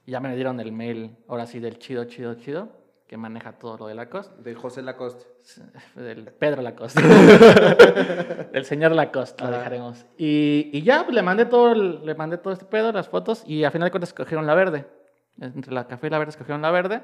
Y 0.07 0.13
ya 0.13 0.19
me 0.19 0.35
dieron 0.35 0.59
el 0.59 0.71
mail, 0.71 1.15
ahora 1.27 1.45
sí, 1.45 1.59
del 1.59 1.77
chido, 1.77 2.05
chido, 2.05 2.33
chido, 2.33 2.69
que 3.11 3.17
maneja 3.17 3.51
todo 3.59 3.77
lo 3.77 3.87
de 3.87 3.93
Lacoste, 3.93 4.41
De 4.41 4.55
José 4.55 4.81
Lacoste. 4.81 5.25
del 5.95 6.31
Pedro 6.31 6.61
Lacoste, 6.61 7.01
del 8.53 8.63
señor 8.63 8.93
Lacoste, 8.93 9.43
lo 9.43 9.49
Ajá. 9.49 9.57
dejaremos. 9.57 10.05
Y, 10.17 10.69
y 10.71 10.81
ya, 10.83 11.03
pues, 11.03 11.13
le 11.13 11.21
mandé 11.21 11.45
todo, 11.45 11.75
le 11.75 12.15
mandé 12.15 12.37
todo 12.37 12.53
este 12.53 12.63
pedo, 12.63 12.93
las 12.93 13.09
fotos, 13.09 13.43
y 13.45 13.65
a 13.65 13.71
final 13.71 13.87
de 13.87 13.91
cuentas 13.91 14.11
escogieron 14.11 14.47
la 14.47 14.55
verde. 14.55 14.87
Entre 15.41 15.73
la 15.73 15.87
café 15.87 16.07
y 16.07 16.09
la 16.09 16.19
verde 16.19 16.29
escogieron 16.29 16.61
la 16.61 16.71
verde. 16.71 17.01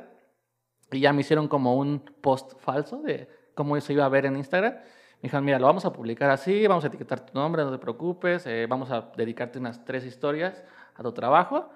Y 0.93 1.01
ya 1.01 1.11
me 1.11 1.19
hicieron 1.19 1.49
como 1.49 1.75
un 1.75 1.99
post 2.21 2.53
falso 2.61 3.01
de 3.01 3.27
cómo 3.53 3.77
se 3.81 3.91
iba 3.91 4.05
a 4.05 4.09
ver 4.09 4.27
en 4.27 4.37
Instagram. 4.37 4.75
Me 4.75 5.23
dijeron, 5.23 5.43
mira, 5.43 5.59
lo 5.59 5.65
vamos 5.65 5.83
a 5.83 5.91
publicar 5.91 6.29
así, 6.29 6.65
vamos 6.67 6.85
a 6.85 6.87
etiquetar 6.87 7.19
tu 7.25 7.37
nombre, 7.37 7.65
no 7.65 7.71
te 7.71 7.79
preocupes, 7.79 8.47
eh, 8.47 8.65
vamos 8.69 8.91
a 8.91 9.11
dedicarte 9.17 9.59
unas 9.59 9.83
tres 9.83 10.05
historias 10.05 10.63
a 10.95 11.03
tu 11.03 11.11
trabajo 11.11 11.69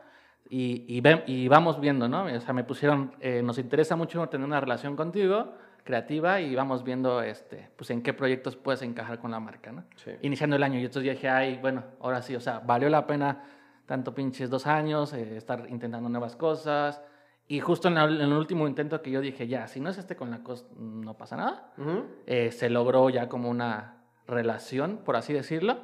y, 0.50 0.84
y, 0.88 1.02
ve- 1.02 1.24
y 1.28 1.48
vamos 1.48 1.80
viendo, 1.80 2.08
¿no? 2.10 2.26
O 2.26 2.40
sea, 2.42 2.54
me 2.54 2.64
pusieron, 2.64 3.14
eh, 3.20 3.42
nos 3.44 3.58
interesa 3.58 3.96
mucho 3.96 4.28
tener 4.28 4.46
una 4.46 4.60
relación 4.60 4.96
contigo, 4.96 5.54
creativa 5.84 6.40
y 6.42 6.54
vamos 6.56 6.84
viendo 6.84 7.22
este, 7.24 7.70
pues, 7.76 7.90
en 7.90 8.02
qué 8.04 8.14
proyectos 8.14 8.56
puedes 8.56 8.82
encajar 8.82 9.20
con 9.20 9.32
la 9.32 9.40
marca, 9.40 9.72
¿no? 9.72 9.84
Sí. 9.96 10.12
Iniciando 10.22 10.56
el 10.56 10.64
año. 10.64 10.80
Y 10.80 10.86
entonces 10.86 11.12
dije, 11.12 11.30
ay, 11.30 11.58
bueno, 11.62 11.84
ahora 12.02 12.22
sí, 12.22 12.36
o 12.36 12.40
sea, 12.42 12.60
valió 12.60 12.90
la 12.90 13.08
pena 13.08 13.44
tanto 13.86 14.14
pinches 14.14 14.50
dos 14.50 14.68
años, 14.68 15.12
eh, 15.14 15.38
estar 15.38 15.66
intentando 15.70 16.08
nuevas 16.10 16.36
cosas. 16.36 17.02
Y 17.48 17.60
justo 17.60 17.88
en, 17.88 17.96
la- 17.96 18.04
el 18.06 18.32
último 18.34 18.68
intento 18.68 19.02
que 19.02 19.12
yo 19.12 19.22
dije, 19.22 19.48
ya, 19.48 19.68
si 19.68 19.80
no 19.80 19.90
es 19.90 19.98
este 19.98 20.16
con 20.16 20.30
la 20.32 20.44
COS, 20.44 20.68
no 20.78 21.16
pasa 21.18 21.36
nada. 21.36 21.74
Ujú. 21.78 22.06
Eh, 22.26 22.52
se 22.52 22.70
logró 22.70 23.10
ya 23.10 23.28
como 23.28 23.50
una 23.50 24.04
relación, 24.28 24.98
por 25.04 25.16
así 25.16 25.34
decirlo, 25.34 25.80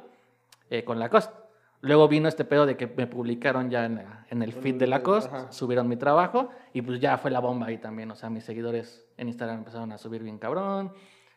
eh, 0.70 0.84
con 0.84 0.98
Lacoste. 0.98 1.34
Luego 1.80 2.08
vino 2.08 2.28
este 2.28 2.44
pedo 2.44 2.66
de 2.66 2.76
que 2.76 2.86
me 2.88 3.06
publicaron 3.06 3.70
ya 3.70 3.84
en, 3.86 3.96
la- 3.96 4.26
en 4.30 4.42
el 4.42 4.52
feed 4.52 4.76
de 4.76 4.86
Lacoste, 4.88 5.34
Ajá. 5.34 5.52
subieron 5.52 5.86
mi 5.88 5.96
trabajo 5.96 6.50
y 6.72 6.82
pues 6.82 6.98
ya 7.00 7.16
fue 7.18 7.30
la 7.30 7.38
bomba 7.40 7.66
ahí 7.66 7.78
también. 7.78 8.10
O 8.10 8.16
sea, 8.16 8.28
mis 8.30 8.44
seguidores 8.44 9.06
en 9.16 9.28
Instagram 9.28 9.58
empezaron 9.58 9.92
a 9.92 9.98
subir 9.98 10.22
bien 10.22 10.38
cabrón, 10.38 10.92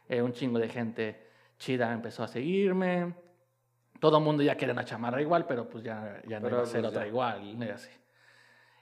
eh, 0.09 0.21
un 0.21 0.33
chingo 0.33 0.57
de 0.57 0.67
gente 0.67 1.27
chida 1.59 1.93
empezó 1.93 2.23
a 2.23 2.27
seguirme. 2.27 3.13
Todo 3.99 4.17
el 4.17 4.23
mundo 4.23 4.41
ya 4.41 4.55
quiere 4.55 4.73
una 4.73 4.83
chamarra 4.83 5.21
igual, 5.21 5.45
pero 5.45 5.69
pues 5.69 5.83
ya, 5.83 6.21
ya 6.27 6.39
no 6.39 6.45
Pero, 6.45 6.55
iba 6.57 6.63
a 6.63 6.65
ser 6.65 6.81
pues, 6.81 6.91
otra 6.91 7.03
ya. 7.03 7.07
igual. 7.07 7.43
y 7.63 7.69
así. 7.69 7.91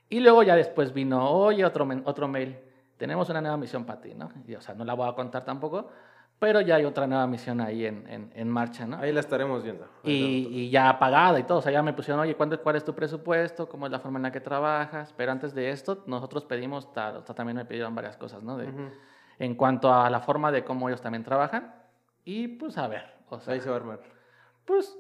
Y 0.08 0.22
luego 0.22 0.44
ya 0.44 0.56
después 0.56 0.94
vino, 0.94 1.30
oye, 1.30 1.66
otro, 1.66 1.86
otro 2.06 2.28
mail, 2.30 2.58
tenemos 2.98 3.30
una 3.30 3.42
nueva 3.42 3.58
misión 3.58 3.86
para 3.86 4.00
ti, 4.00 4.14
¿no? 4.16 4.32
Y, 4.48 4.56
o 4.56 4.62
sea, 4.62 4.74
no 4.76 4.86
la 4.86 4.94
voy 4.94 5.10
a 5.10 5.14
contar 5.14 5.44
tampoco, 5.44 5.90
pero 6.40 6.62
ya 6.62 6.76
hay 6.76 6.86
otra 6.86 7.06
nueva 7.06 7.28
misión 7.28 7.60
ahí 7.62 7.86
en, 7.86 8.08
en, 8.08 8.32
en 8.34 8.50
marcha, 8.50 8.86
¿no? 8.88 8.98
Ahí 8.98 9.12
la 9.12 9.20
estaremos 9.20 9.62
viendo. 9.64 9.86
Y, 10.04 10.48
y 10.50 10.70
ya 10.70 10.98
pagada 10.98 11.38
y 11.40 11.44
todo, 11.44 11.58
o 11.60 11.62
sea, 11.62 11.72
ya 11.72 11.84
me 11.84 11.94
pusieron, 11.94 12.22
oye, 12.22 12.36
¿cuánto, 12.36 12.62
¿cuál 12.62 12.78
es 12.78 12.84
tu 12.86 12.96
presupuesto? 12.96 13.68
¿Cómo 13.68 13.86
es 13.86 13.92
la 13.92 14.00
forma 14.00 14.20
en 14.20 14.24
la 14.24 14.32
que 14.32 14.40
trabajas? 14.40 15.14
Pero 15.18 15.32
antes 15.32 15.54
de 15.54 15.70
esto, 15.70 16.04
nosotros 16.08 16.46
pedimos, 16.46 16.94
tal, 16.94 17.18
o 17.18 17.22
sea, 17.24 17.36
también 17.36 17.58
me 17.58 17.66
pidieron 17.66 17.94
varias 17.94 18.16
cosas, 18.18 18.42
¿no? 18.42 18.58
De- 18.58 18.68
Ujú. 18.68 18.90
En 19.38 19.56
cuanto 19.56 19.94
a 19.94 20.10
la 20.10 20.20
forma 20.20 20.52
de 20.52 20.64
cómo 20.64 20.90
ellos 20.90 21.02
también 21.02 21.24
trabajan. 21.24 21.74
Y 22.26 22.48
pues 22.48 22.78
a 22.78 22.88
ver, 22.88 23.04
o 23.30 23.40
sea, 23.40 23.54
Ahí 23.54 23.60
se 23.62 23.70
va 23.70 23.76
a 23.76 23.80
armar. 23.80 24.00
pues, 24.66 24.98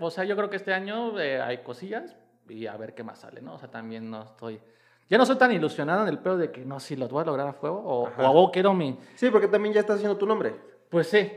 o 0.00 0.10
sea, 0.10 0.24
yo 0.24 0.36
creo 0.36 0.50
que 0.50 0.56
este 0.56 0.72
año 0.72 1.18
eh, 1.20 1.40
hay 1.40 1.58
cosillas 1.58 2.16
y 2.48 2.66
a 2.66 2.76
ver 2.76 2.94
qué 2.94 3.02
más 3.04 3.18
sale, 3.20 3.40
¿no? 3.42 3.54
O 3.54 3.58
sea, 3.58 3.70
también 3.70 4.10
no 4.10 4.22
estoy... 4.22 4.60
Ya 5.08 5.18
no 5.18 5.26
soy 5.26 5.36
tan 5.36 5.52
ilusionado 5.52 6.02
en 6.02 6.08
el 6.08 6.18
pedo 6.18 6.36
de 6.38 6.50
que 6.50 6.64
no, 6.64 6.80
si 6.80 6.96
lo 6.96 7.08
voy 7.08 7.22
a 7.22 7.26
lograr 7.26 7.46
a 7.48 7.52
fuego 7.52 7.78
o, 7.84 8.06
Ajá. 8.06 8.22
o 8.22 8.26
a 8.26 8.30
huevo 8.30 8.50
quiero 8.50 8.72
mi... 8.74 8.98
Sí, 9.14 9.28
porque 9.30 9.48
también 9.48 9.74
ya 9.74 9.80
estás 9.80 9.96
haciendo 9.96 10.16
tu 10.16 10.26
nombre. 10.26 10.54
Pues 10.88 11.08
sí, 11.08 11.30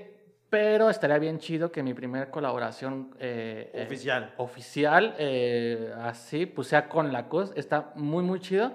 pero 0.50 0.90
estaría 0.90 1.18
bien 1.20 1.38
chido 1.40 1.72
que 1.72 1.84
mi 1.84 1.94
primera 1.94 2.32
colaboración... 2.32 3.14
eh, 3.20 3.70
eh, 3.74 3.84
Oficial. 3.86 4.34
oficial, 4.38 5.16
eh, 5.20 5.92
así, 6.02 6.46
pues 6.46 6.68
sea 6.70 6.88
con 6.88 7.12
la 7.12 7.28
COS, 7.28 7.52
está 7.56 7.92
muy, 7.96 8.24
muy 8.24 8.40
chido, 8.40 8.72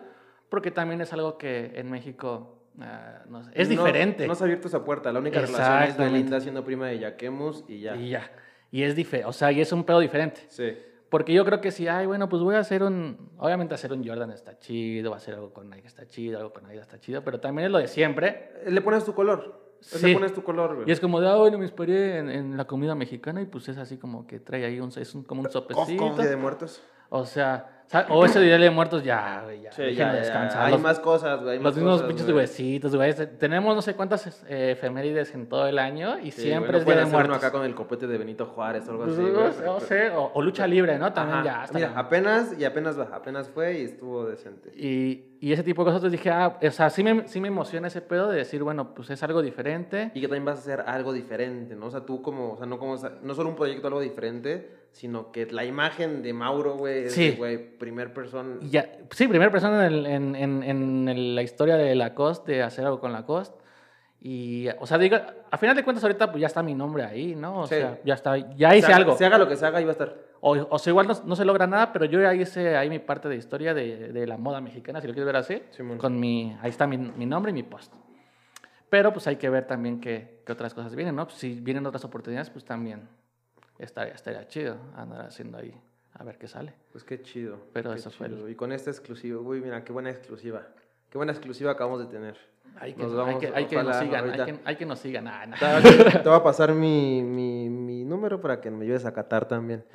porque 0.50 0.70
también 0.70 1.00
es 1.00 1.12
algo 1.14 1.38
que 1.38 1.72
en 1.74 1.90
México 1.90 2.58
ah, 2.80 3.22
no 3.28 3.42
sé, 3.44 3.50
es 3.54 3.68
No- 3.70 3.84
diferente. 3.84 4.26
No 4.26 4.34
se 4.34 4.44
ha 4.44 4.46
abierto 4.46 4.68
esa 4.68 4.84
puerta. 4.84 5.10
La 5.10 5.20
única 5.20 5.40
relación 5.40 5.60
es 5.78 5.82
Exactamente. 5.84 6.12
Belinda 6.18 6.40
siendo 6.40 6.62
prima 6.64 6.88
de 6.88 6.98
Yaquemus 6.98 7.64
y 7.66 7.80
ya. 7.80 7.96
Y 7.96 8.10
ya. 8.10 8.30
Y 8.70 8.82
es 8.82 8.94
diferente, 8.94 9.28
o 9.28 9.32
sea, 9.32 9.50
y 9.52 9.60
es 9.62 9.72
un 9.72 9.84
pedo 9.84 10.00
diferente. 10.00 10.42
Sí. 10.48 10.76
Porque 11.12 11.32
yo 11.34 11.44
creo 11.44 11.60
que 11.60 11.70
si, 11.70 11.86
ay, 11.88 12.06
bueno, 12.06 12.28
pues 12.30 12.42
voy 12.42 12.54
a 12.54 12.58
hacer 12.60 12.82
un. 12.82 13.30
Obviamente, 13.36 13.74
hacer 13.74 13.92
un 13.92 14.02
Jordan 14.04 14.30
está 14.30 14.58
chido, 14.58 15.14
hacer 15.14 15.34
algo 15.34 15.52
con 15.52 15.68
Nike 15.68 15.86
está 15.86 16.06
chido, 16.06 16.38
algo 16.38 16.52
con 16.54 16.64
Adidas 16.64 16.86
está 16.86 16.98
chido, 16.98 17.22
pero 17.22 17.38
también 17.38 17.66
es 17.66 17.70
lo 17.72 17.76
de 17.78 17.86
siempre. 17.86 18.50
Le 18.66 18.80
pones 18.80 19.04
tu 19.04 19.14
color. 19.14 19.60
Sí. 19.80 20.06
Le 20.06 20.14
pones 20.14 20.32
tu 20.32 20.42
color, 20.42 20.74
güey. 20.76 20.88
Y 20.88 20.92
es 20.92 21.00
como 21.00 21.20
de, 21.20 21.28
ah, 21.28 21.36
bueno, 21.36 21.58
me 21.58 21.64
inspiré 21.64 22.16
en, 22.18 22.30
en 22.30 22.56
la 22.56 22.64
comida 22.64 22.94
mexicana 22.94 23.42
y 23.42 23.46
pues 23.46 23.68
es 23.68 23.76
así 23.76 23.98
como 23.98 24.26
que 24.26 24.40
trae 24.40 24.64
ahí 24.64 24.80
un, 24.80 24.88
es 24.96 25.14
un- 25.14 25.22
como 25.24 25.40
un 25.42 25.46
Cof, 25.46 25.52
sopecito. 25.52 26.02
cof, 26.02 26.18
Día 26.18 26.30
de 26.30 26.36
Muertos. 26.36 26.82
O 27.10 27.26
sea, 27.26 27.81
o 28.08 28.24
ese 28.24 28.40
día 28.40 28.58
de 28.58 28.70
muertos 28.70 29.02
ya, 29.04 29.42
güey, 29.44 29.62
ya, 29.62 29.72
Sí, 29.72 29.82
déjenme 29.82 29.98
ya, 29.98 30.12
ya, 30.12 30.18
descansar. 30.20 30.64
Hay 30.66 30.72
Los- 30.72 30.80
más 30.80 30.98
cosas, 31.00 31.40
güey. 31.40 31.50
hay 31.52 31.56
Los 31.58 31.64
más 31.64 31.74
mismos 31.76 31.92
cosas, 31.94 32.06
pinches 32.08 32.26
güey. 32.26 32.36
huesitos, 32.36 32.96
güey. 32.96 33.14
Tenemos 33.38 33.74
no 33.74 33.82
sé 33.82 33.94
cuántas 33.94 34.44
eh, 34.48 34.72
efemérides 34.72 35.34
en 35.34 35.48
todo 35.48 35.66
el 35.66 35.78
año 35.78 36.18
y 36.18 36.30
Sí, 36.30 36.42
siempre 36.42 36.72
güey, 36.72 36.72
no 36.72 36.78
es 36.78 36.84
Día 36.86 36.94
de 36.96 37.02
uno 37.04 37.12
Muertos. 37.12 37.36
acá 37.38 37.52
con 37.52 37.64
el 37.64 37.74
copete 37.74 38.06
de 38.06 38.18
Benito 38.18 38.46
Juárez 38.46 38.86
o 38.88 38.92
algo 38.92 39.04
Pues, 39.04 39.18
así, 39.18 39.22
no 39.62 39.72
güey. 39.74 39.80
sé, 39.86 40.10
o, 40.10 40.30
o- 40.34 40.42
lucha 40.42 40.66
libre, 40.66 40.98
¿no? 40.98 41.12
También 41.12 41.38
Ajá. 41.38 41.44
ya. 41.46 41.62
hasta 41.62 41.78
Mira, 41.78 41.92
apenas 41.96 42.58
y 42.58 42.64
apenas 42.64 42.98
va. 42.98 43.08
Apenas 43.14 43.48
fue 43.48 43.78
y 43.80 43.84
estuvo 43.84 44.26
decente. 44.26 44.70
Y, 44.76 45.36
y 45.40 45.52
ese 45.52 45.62
tipo 45.62 45.82
de 45.82 45.86
cosas, 45.86 45.98
entonces 46.02 46.18
dije, 46.20 46.30
ah, 46.30 46.58
o 46.62 46.70
sea, 46.70 46.88
sí 46.90 47.02
me, 47.02 47.26
sí 47.28 47.40
me 47.40 47.48
emociona 47.48 47.88
ese 47.88 48.00
pedo 48.00 48.28
de 48.30 48.38
decir, 48.38 48.62
bueno, 48.62 48.94
pues 48.94 49.10
es 49.10 49.22
algo 49.22 49.42
diferente. 49.42 50.10
Y 50.14 50.20
que 50.20 50.26
también 50.28 50.44
vas 50.44 50.56
a 50.56 50.60
hacer 50.60 50.80
algo 50.86 51.12
diferente, 51.12 51.74
¿no? 51.76 51.86
O 51.86 51.90
sea, 51.90 52.00
tú 52.00 52.22
como, 52.22 52.52
o 52.52 52.56
sea, 52.56 52.66
no 52.66 52.78
como, 52.78 52.96
no 53.22 53.34
solo 53.34 53.48
un 53.48 53.56
proyecto 53.56 53.86
algo 53.88 54.00
diferente, 54.00 54.81
sino 54.92 55.32
que 55.32 55.46
la 55.46 55.64
imagen 55.64 56.22
de 56.22 56.32
Mauro, 56.32 56.76
güey, 56.76 57.04
es 57.06 57.14
Sí. 57.14 57.30
de, 57.30 57.36
güey, 57.36 57.78
primer 57.78 58.12
persona. 58.14 58.56
Ya, 58.62 58.92
sí, 59.10 59.26
primera 59.26 59.50
persona 59.50 59.86
en, 59.86 59.92
el- 59.92 60.06
en, 60.06 60.34
en, 60.36 61.08
en 61.08 61.34
la 61.34 61.42
historia 61.42 61.76
de 61.76 61.94
Lacoste, 61.94 62.52
de 62.52 62.62
hacer 62.62 62.84
algo 62.84 63.00
con 63.00 63.12
Lacoste. 63.12 63.60
Y, 64.20 64.68
o 64.78 64.86
sea, 64.86 64.98
digo, 64.98 65.16
a 65.50 65.58
final 65.58 65.74
de 65.74 65.82
cuentas 65.82 66.04
ahorita 66.04 66.30
pues 66.30 66.40
ya 66.40 66.46
está 66.46 66.62
mi 66.62 66.74
nombre 66.74 67.02
ahí, 67.02 67.34
¿no? 67.34 67.62
O 67.62 67.66
Sí. 67.66 67.74
sea, 67.74 67.98
ya 68.04 68.14
está, 68.14 68.36
ya 68.54 68.76
hice 68.76 68.86
se 68.86 68.92
haga, 68.92 68.96
algo. 69.02 69.16
Se 69.16 69.26
haga 69.26 69.38
lo 69.38 69.48
que 69.48 69.56
se 69.56 69.66
haga, 69.66 69.78
ahí 69.78 69.84
va 69.84 69.90
a 69.90 69.92
estar. 69.92 70.16
O, 70.40 70.52
o 70.70 70.78
sea, 70.78 70.90
igual 70.92 71.08
no, 71.08 71.14
no 71.24 71.34
se 71.34 71.44
logra 71.44 71.66
nada, 71.66 71.92
pero 71.92 72.04
yo 72.04 72.20
ya 72.20 72.32
hice 72.34 72.76
ahí 72.76 72.88
mi 72.88 72.98
parte 73.00 73.28
de 73.28 73.34
historia 73.36 73.74
de, 73.74 74.12
de 74.12 74.26
la 74.26 74.36
moda 74.36 74.60
mexicana, 74.60 75.00
si 75.00 75.08
lo 75.08 75.12
quieres 75.12 75.26
ver 75.26 75.36
así. 75.36 75.62
Simón. 75.70 75.98
con 75.98 76.20
mi, 76.20 76.56
ahí 76.60 76.70
está 76.70 76.86
mi, 76.86 76.98
mi 76.98 77.26
nombre 77.26 77.50
y 77.50 77.54
mi 77.54 77.62
post. 77.64 77.92
Pero 78.88 79.12
pues 79.12 79.26
hay 79.26 79.36
que 79.36 79.48
ver 79.48 79.66
también 79.66 80.00
qué, 80.00 80.42
qué 80.46 80.52
otras 80.52 80.74
cosas 80.74 80.94
vienen, 80.94 81.16
¿no? 81.16 81.26
Pues, 81.26 81.38
si 81.38 81.54
vienen 81.60 81.86
otras 81.86 82.04
oportunidades, 82.04 82.50
pues 82.50 82.64
también 82.64 83.08
estaría, 83.84 84.14
estaría 84.14 84.46
chido 84.48 84.76
andar 84.96 85.26
haciendo 85.26 85.58
ahí, 85.58 85.74
a 86.14 86.24
ver 86.24 86.38
qué 86.38 86.48
sale. 86.48 86.72
Pues 86.92 87.04
qué 87.04 87.22
chido. 87.22 87.58
Pero 87.72 87.90
qué 87.90 87.96
eso 87.98 88.10
fue 88.10 88.26
el- 88.28 88.34
chido. 88.36 88.48
Y 88.48 88.54
con 88.54 88.72
esta 88.72 88.90
exclusiva, 88.90 89.40
güey, 89.40 89.60
mira, 89.60 89.82
qué 89.84 89.92
buena 89.92 90.10
exclusiva. 90.10 90.62
Qué 91.10 91.18
buena 91.18 91.32
exclusiva 91.32 91.72
acabamos 91.72 92.00
de 92.00 92.06
tener. 92.06 92.36
Hay 92.80 92.94
que, 92.94 93.02
Nos 93.02 93.12
hay 93.12 93.16
vamos, 93.18 93.40
que, 93.40 93.48
hay 93.54 93.66
que 93.66 93.76
nos 93.76 93.84
ojalá, 93.88 94.00
sigan, 94.00 94.30
hay 94.30 94.44
que, 94.46 94.60
hay 94.64 94.76
que 94.76 94.86
nos 94.86 94.98
sigan. 94.98 95.28
Ah, 95.28 95.46
no. 95.46 95.56
Te 96.22 96.28
voy 96.28 96.38
a 96.38 96.42
pasar 96.42 96.72
mi 96.72 97.22
número 98.12 98.40
para 98.40 98.60
que 98.60 98.70
me 98.70 98.84
ayudes 98.84 99.04
a 99.06 99.12
catar 99.12 99.46
también. 99.48 99.84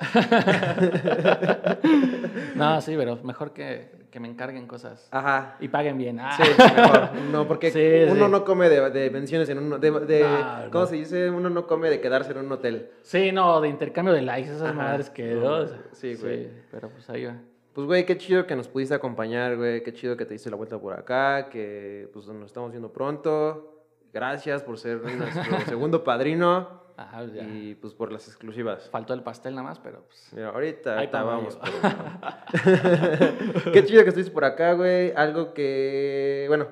No, 2.54 2.80
sí, 2.80 2.94
pero 2.96 3.16
mejor 3.22 3.52
que, 3.52 3.90
que 4.10 4.18
me 4.20 4.28
encarguen 4.28 4.66
cosas 4.66 5.08
Ajá. 5.12 5.56
y 5.60 5.68
paguen 5.68 5.96
bien. 5.96 6.18
Ah. 6.20 6.32
Sí, 6.36 6.42
mejor. 6.76 7.14
No, 7.30 7.46
porque 7.46 7.70
Sí, 7.70 8.10
uno 8.12 8.26
sí. 8.26 8.30
no 8.32 8.44
come 8.44 8.68
de, 8.68 8.90
de 8.90 9.10
pensiones 9.10 9.48
en 9.48 9.58
un... 9.58 9.80
De, 9.80 9.90
de- 9.92 10.22
No, 10.22 10.70
¿Cómo 10.72 10.84
no. 10.84 10.86
se 10.86 10.96
dice? 10.96 11.30
Uno 11.30 11.50
no 11.50 11.66
come 11.66 11.88
de 11.88 12.00
quedarse 12.00 12.32
en 12.32 12.38
un 12.38 12.50
hotel. 12.50 12.90
Sí, 13.02 13.30
no, 13.32 13.60
de 13.60 13.68
intercambio 13.68 14.12
de 14.14 14.22
likes, 14.22 14.50
esas 14.50 14.62
Ajá. 14.62 14.72
madres 14.72 15.10
que... 15.10 15.34
No, 15.34 15.66
sí, 15.92 16.14
güey. 16.16 16.48
pero 16.70 16.88
pues 16.88 17.08
ahí 17.10 17.26
va. 17.26 17.36
Pues, 17.74 17.86
güey, 17.86 18.04
qué 18.04 18.18
chido 18.18 18.44
que 18.46 18.56
nos 18.56 18.66
pudiste 18.66 18.94
acompañar, 18.94 19.56
güey. 19.56 19.84
Qué 19.84 19.92
chido 19.92 20.16
que 20.16 20.24
te 20.24 20.34
diste 20.34 20.50
la 20.50 20.56
vuelta 20.56 20.78
por 20.80 20.94
acá. 20.94 21.48
Que, 21.48 22.08
pues, 22.12 22.26
nos 22.26 22.46
estamos 22.46 22.72
viendo 22.72 22.92
pronto. 22.92 23.84
Gracias 24.12 24.62
por 24.64 24.78
ser 24.78 25.00
nuestro 25.02 25.60
segundo 25.66 26.02
padrino. 26.02 26.87
Ya. 27.32 27.44
Y, 27.44 27.76
pues, 27.76 27.94
por 27.94 28.10
las 28.12 28.26
exclusivas. 28.26 28.90
Faltó 28.90 29.14
el 29.14 29.22
pastel 29.22 29.54
nada 29.54 29.68
más, 29.68 29.78
pero 29.78 30.02
pues... 30.06 30.30
Mira, 30.32 30.48
ahorita, 30.50 30.94
ahorita 30.96 31.22
vamos. 31.22 31.58
pero- 31.62 32.52
Qué 33.72 33.84
chido 33.84 34.02
que 34.02 34.08
estuviste 34.08 34.32
por 34.32 34.44
acá, 34.44 34.72
güey. 34.72 35.12
Algo 35.14 35.52
que, 35.54 36.44
bueno, 36.48 36.66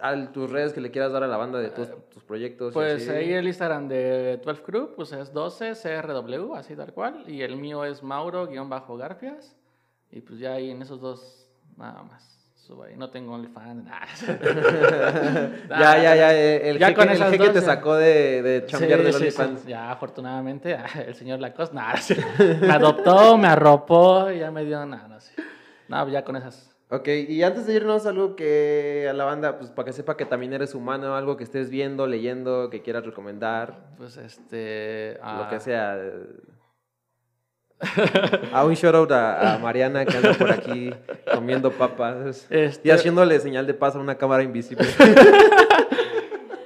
a 0.00 0.32
tus 0.32 0.50
redes 0.50 0.72
que 0.72 0.80
le 0.80 0.90
quieras 0.90 1.12
dar 1.12 1.22
a 1.22 1.26
la 1.26 1.36
banda 1.36 1.58
de 1.58 1.70
tus, 1.70 1.88
tus 2.10 2.24
proyectos. 2.24 2.74
Pues 2.74 3.08
así. 3.08 3.10
ahí 3.10 3.32
el 3.32 3.46
Instagram 3.46 3.88
de 3.88 4.38
12 4.44 4.62
Crew, 4.62 4.94
pues 4.94 5.12
es 5.12 5.32
12 5.32 5.72
CRW, 5.74 6.54
así 6.54 6.76
tal 6.76 6.92
cual. 6.92 7.24
Y 7.26 7.42
el 7.42 7.56
mío 7.56 7.84
es 7.84 8.02
Mauro-Garfias. 8.02 9.56
Y 10.10 10.20
pues 10.22 10.38
ya 10.38 10.54
ahí 10.54 10.70
en 10.70 10.82
esos 10.82 11.00
dos, 11.00 11.48
nada 11.76 12.02
más. 12.02 12.39
No 12.96 13.10
tengo 13.10 13.34
OnlyFans, 13.34 13.84
nada. 13.84 14.06
ya, 15.68 16.02
ya, 16.02 16.16
ya. 16.16 16.34
eh, 16.34 16.70
El 16.70 16.78
Ya 16.78 16.88
jeque, 16.88 17.02
el 17.02 17.18
jeque 17.24 17.44
dos, 17.44 17.52
te 17.54 17.60
sacó 17.60 17.96
de, 17.96 18.42
de 18.42 18.66
chambear 18.66 19.00
Sí, 19.00 19.04
de 19.06 19.14
OnlyFans. 19.16 19.60
sí. 19.60 19.68
Ya, 19.68 19.90
afortunadamente, 19.90 20.74
ah, 20.74 20.86
el 21.06 21.14
señor 21.14 21.40
Lacoste, 21.40 21.74
nada. 21.74 21.94
Me 22.60 22.72
adoptó, 22.72 23.36
me 23.38 23.48
arropó 23.48 24.30
y 24.30 24.38
ya 24.40 24.50
me 24.50 24.64
dio 24.64 24.84
nada. 24.86 25.08
No, 25.08 25.20
sí. 25.20 25.32
no, 25.88 26.08
ya 26.08 26.24
con 26.24 26.36
esas. 26.36 26.68
Ok, 26.92 27.06
y 27.06 27.42
antes 27.44 27.66
de 27.66 27.74
irnos, 27.74 28.04
algo 28.06 28.34
que 28.34 29.06
a 29.08 29.12
la 29.12 29.24
banda, 29.24 29.58
pues 29.58 29.70
para 29.70 29.86
que 29.86 29.92
sepa 29.92 30.16
que 30.16 30.24
también 30.26 30.52
eres 30.52 30.74
humano, 30.74 31.14
algo 31.14 31.36
que 31.36 31.44
estés 31.44 31.70
viendo, 31.70 32.06
leyendo, 32.08 32.68
que 32.68 32.82
quieras 32.82 33.04
recomendar, 33.06 33.90
Pues 33.96 34.16
este. 34.16 35.14
lo 35.22 35.44
ah, 35.44 35.46
que 35.48 35.60
sea. 35.60 35.96
A 38.52 38.64
un 38.66 38.74
shout 38.74 38.94
out 38.94 39.10
a, 39.12 39.54
a 39.54 39.58
Mariana 39.58 40.04
que 40.04 40.16
anda 40.16 40.34
por 40.34 40.50
aquí 40.52 40.92
comiendo 41.32 41.70
papas 41.72 42.46
Este- 42.50 42.88
y 42.88 42.90
haciéndole 42.90 43.38
señal 43.40 43.66
de 43.66 43.74
paz 43.74 43.96
a 43.96 43.98
una 43.98 44.14
cámara 44.16 44.42
invisible. 44.42 44.86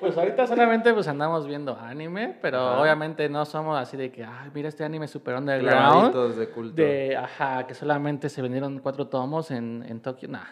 Pues 0.01 0.19
ahorita 0.19 0.47
solamente 0.47 0.93
pues 0.93 1.09
andamos 1.09 1.47
viendo 1.47 1.79
anime, 1.81 2.37
pero 2.43 2.59
Ajá. 2.59 2.79
obviamente 2.83 3.27
no 3.31 3.47
somos 3.47 3.79
así 3.81 3.97
de 3.97 4.13
que, 4.13 4.23
ay, 4.23 4.51
mira 4.53 4.69
este 4.69 4.85
anime 4.85 5.09
super 5.09 5.35
underground. 5.35 5.73
Clavaditos 6.13 6.37
de 6.37 6.49
culto. 6.51 6.75
De, 6.75 7.17
ajá, 7.17 7.67
que 7.67 7.73
solamente 7.73 8.29
se 8.29 8.43
vendieron 8.43 8.81
cuatro 8.81 9.07
tomos 9.07 9.51
en, 9.51 9.83
en 9.89 10.01
Tokio. 10.03 10.29
Nah. 10.29 10.45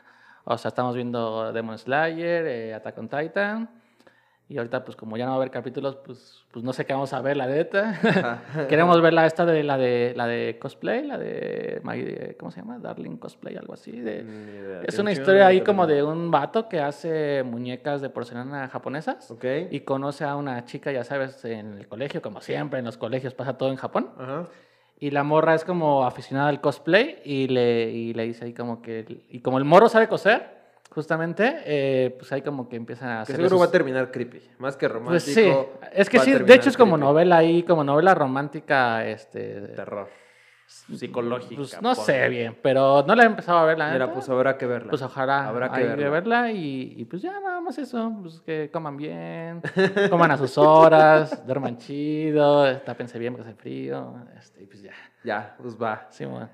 O 0.44 0.56
sea, 0.56 0.70
estamos 0.70 0.94
viendo 0.94 1.52
Demon 1.52 1.76
Slayer, 1.76 2.46
eh, 2.46 2.74
Attack 2.74 2.96
on 2.96 3.08
Titan. 3.10 3.68
Y 4.52 4.58
ahorita, 4.58 4.84
pues 4.84 4.98
como 4.98 5.16
ya 5.16 5.24
no 5.24 5.30
va 5.30 5.36
a 5.36 5.38
haber 5.38 5.50
capítulos, 5.50 5.96
pues, 5.96 6.44
pues 6.50 6.62
no 6.62 6.74
sé 6.74 6.84
qué 6.84 6.92
vamos 6.92 7.14
a 7.14 7.22
ver, 7.22 7.38
la 7.38 7.46
neta. 7.46 8.38
Queremos 8.68 9.00
ver 9.00 9.14
la 9.14 9.24
esta 9.24 9.46
de 9.46 9.62
la 9.62 9.78
de 9.78 10.12
la 10.14 10.26
de 10.26 10.58
cosplay, 10.58 11.06
la 11.06 11.16
de 11.16 11.80
¿cómo 12.38 12.50
se 12.50 12.60
llama? 12.60 12.78
Darling 12.78 13.16
Cosplay, 13.16 13.56
algo 13.56 13.72
así. 13.72 13.92
De, 13.92 14.82
es 14.84 14.98
una 14.98 15.10
historia 15.10 15.46
ahí 15.46 15.62
como 15.62 15.86
de 15.86 16.02
un 16.02 16.30
vato 16.30 16.68
que 16.68 16.80
hace 16.80 17.42
muñecas 17.44 18.02
de 18.02 18.10
porcelana 18.10 18.68
japonesas 18.68 19.30
Ok. 19.30 19.44
y 19.70 19.80
conoce 19.80 20.24
a 20.24 20.36
una 20.36 20.66
chica, 20.66 20.92
ya 20.92 21.02
sabes, 21.02 21.42
en 21.46 21.78
el 21.78 21.88
colegio, 21.88 22.20
como 22.20 22.42
siempre, 22.42 22.80
en 22.80 22.84
los 22.84 22.98
colegios 22.98 23.32
pasa 23.32 23.56
todo 23.56 23.70
en 23.70 23.76
Japón. 23.76 24.10
Ajá. 24.18 24.48
Y 25.00 25.10
la 25.12 25.22
morra 25.24 25.54
es 25.54 25.64
como 25.64 26.04
aficionada 26.04 26.50
al 26.50 26.60
cosplay 26.60 27.22
y 27.24 27.48
le, 27.48 27.90
y 27.90 28.12
le 28.12 28.24
dice 28.24 28.44
ahí 28.44 28.52
como 28.52 28.82
que... 28.82 29.24
Y 29.30 29.40
como 29.40 29.56
el 29.56 29.64
morro 29.64 29.88
sabe 29.88 30.08
coser, 30.08 30.61
justamente, 30.94 31.62
eh, 31.64 32.14
pues 32.18 32.30
ahí 32.32 32.42
como 32.42 32.68
que 32.68 32.76
empiezan 32.76 33.08
a 33.10 33.16
Que 33.16 33.22
hacer... 33.22 33.36
seguro 33.36 33.56
esos- 33.56 33.60
va 33.60 33.64
a 33.66 33.70
terminar 33.72 34.10
creepy. 34.10 34.42
Más 34.58 34.76
que 34.76 34.88
romántico. 34.88 35.10
Pues 35.10 35.24
sí, 35.24 35.52
es 35.92 36.08
que 36.10 36.18
sí, 36.20 36.32
de 36.32 36.54
hecho 36.54 36.68
es 36.68 36.76
como 36.76 36.92
creepy. 36.96 37.06
novela 37.06 37.36
ahí, 37.38 37.62
como 37.62 37.82
novela 37.84 38.14
romántica, 38.14 39.04
este... 39.06 39.60
Terror. 39.68 40.08
Psicológica. 40.66 41.56
Pues 41.56 41.82
no 41.82 41.94
sé 41.94 42.28
bien, 42.30 42.56
pero 42.62 43.04
no 43.06 43.14
la 43.14 43.24
he 43.24 43.26
empezado 43.26 43.58
a 43.58 43.64
ver, 43.66 43.76
la 43.78 43.92
Mira, 43.92 44.06
neta. 44.06 44.14
pues 44.14 44.26
habrá 44.30 44.56
que 44.56 44.64
verla. 44.66 44.88
Pues 44.88 45.02
ojalá 45.02 45.46
Habrá 45.46 45.70
que 45.70 45.82
verla. 45.82 46.08
verla 46.08 46.50
y, 46.50 46.94
y 46.96 47.04
pues 47.04 47.20
ya 47.20 47.38
nada 47.40 47.60
más 47.60 47.76
eso, 47.76 48.10
pues 48.22 48.40
que 48.40 48.70
coman 48.72 48.96
bien, 48.96 49.60
coman 50.08 50.30
a 50.30 50.38
sus 50.38 50.56
horas, 50.56 51.44
duerman 51.46 51.76
chido, 51.76 52.74
tápense 52.80 53.18
bien 53.18 53.34
porque 53.34 53.50
hace 53.50 53.58
frío, 53.58 54.14
este, 54.38 54.62
y 54.62 54.66
pues 54.66 54.80
ya, 54.82 54.92
Ya, 55.24 55.54
pues 55.60 55.76
va. 55.76 56.06
sí, 56.10 56.24
bueno. 56.24 56.48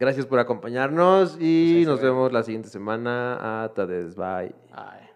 Gracias 0.00 0.24
por 0.26 0.38
acompañarnos 0.38 1.32
Pues 1.32 1.42
y 1.42 1.84
se 1.84 1.90
nos 1.90 2.00
ve. 2.00 2.06
vemos 2.08 2.32
la 2.32 2.42
siguiente 2.42 2.70
semana. 2.70 3.64
Hasta 3.64 3.86
des. 3.86 4.16
Bye. 4.16 4.54
Ay. 4.72 5.09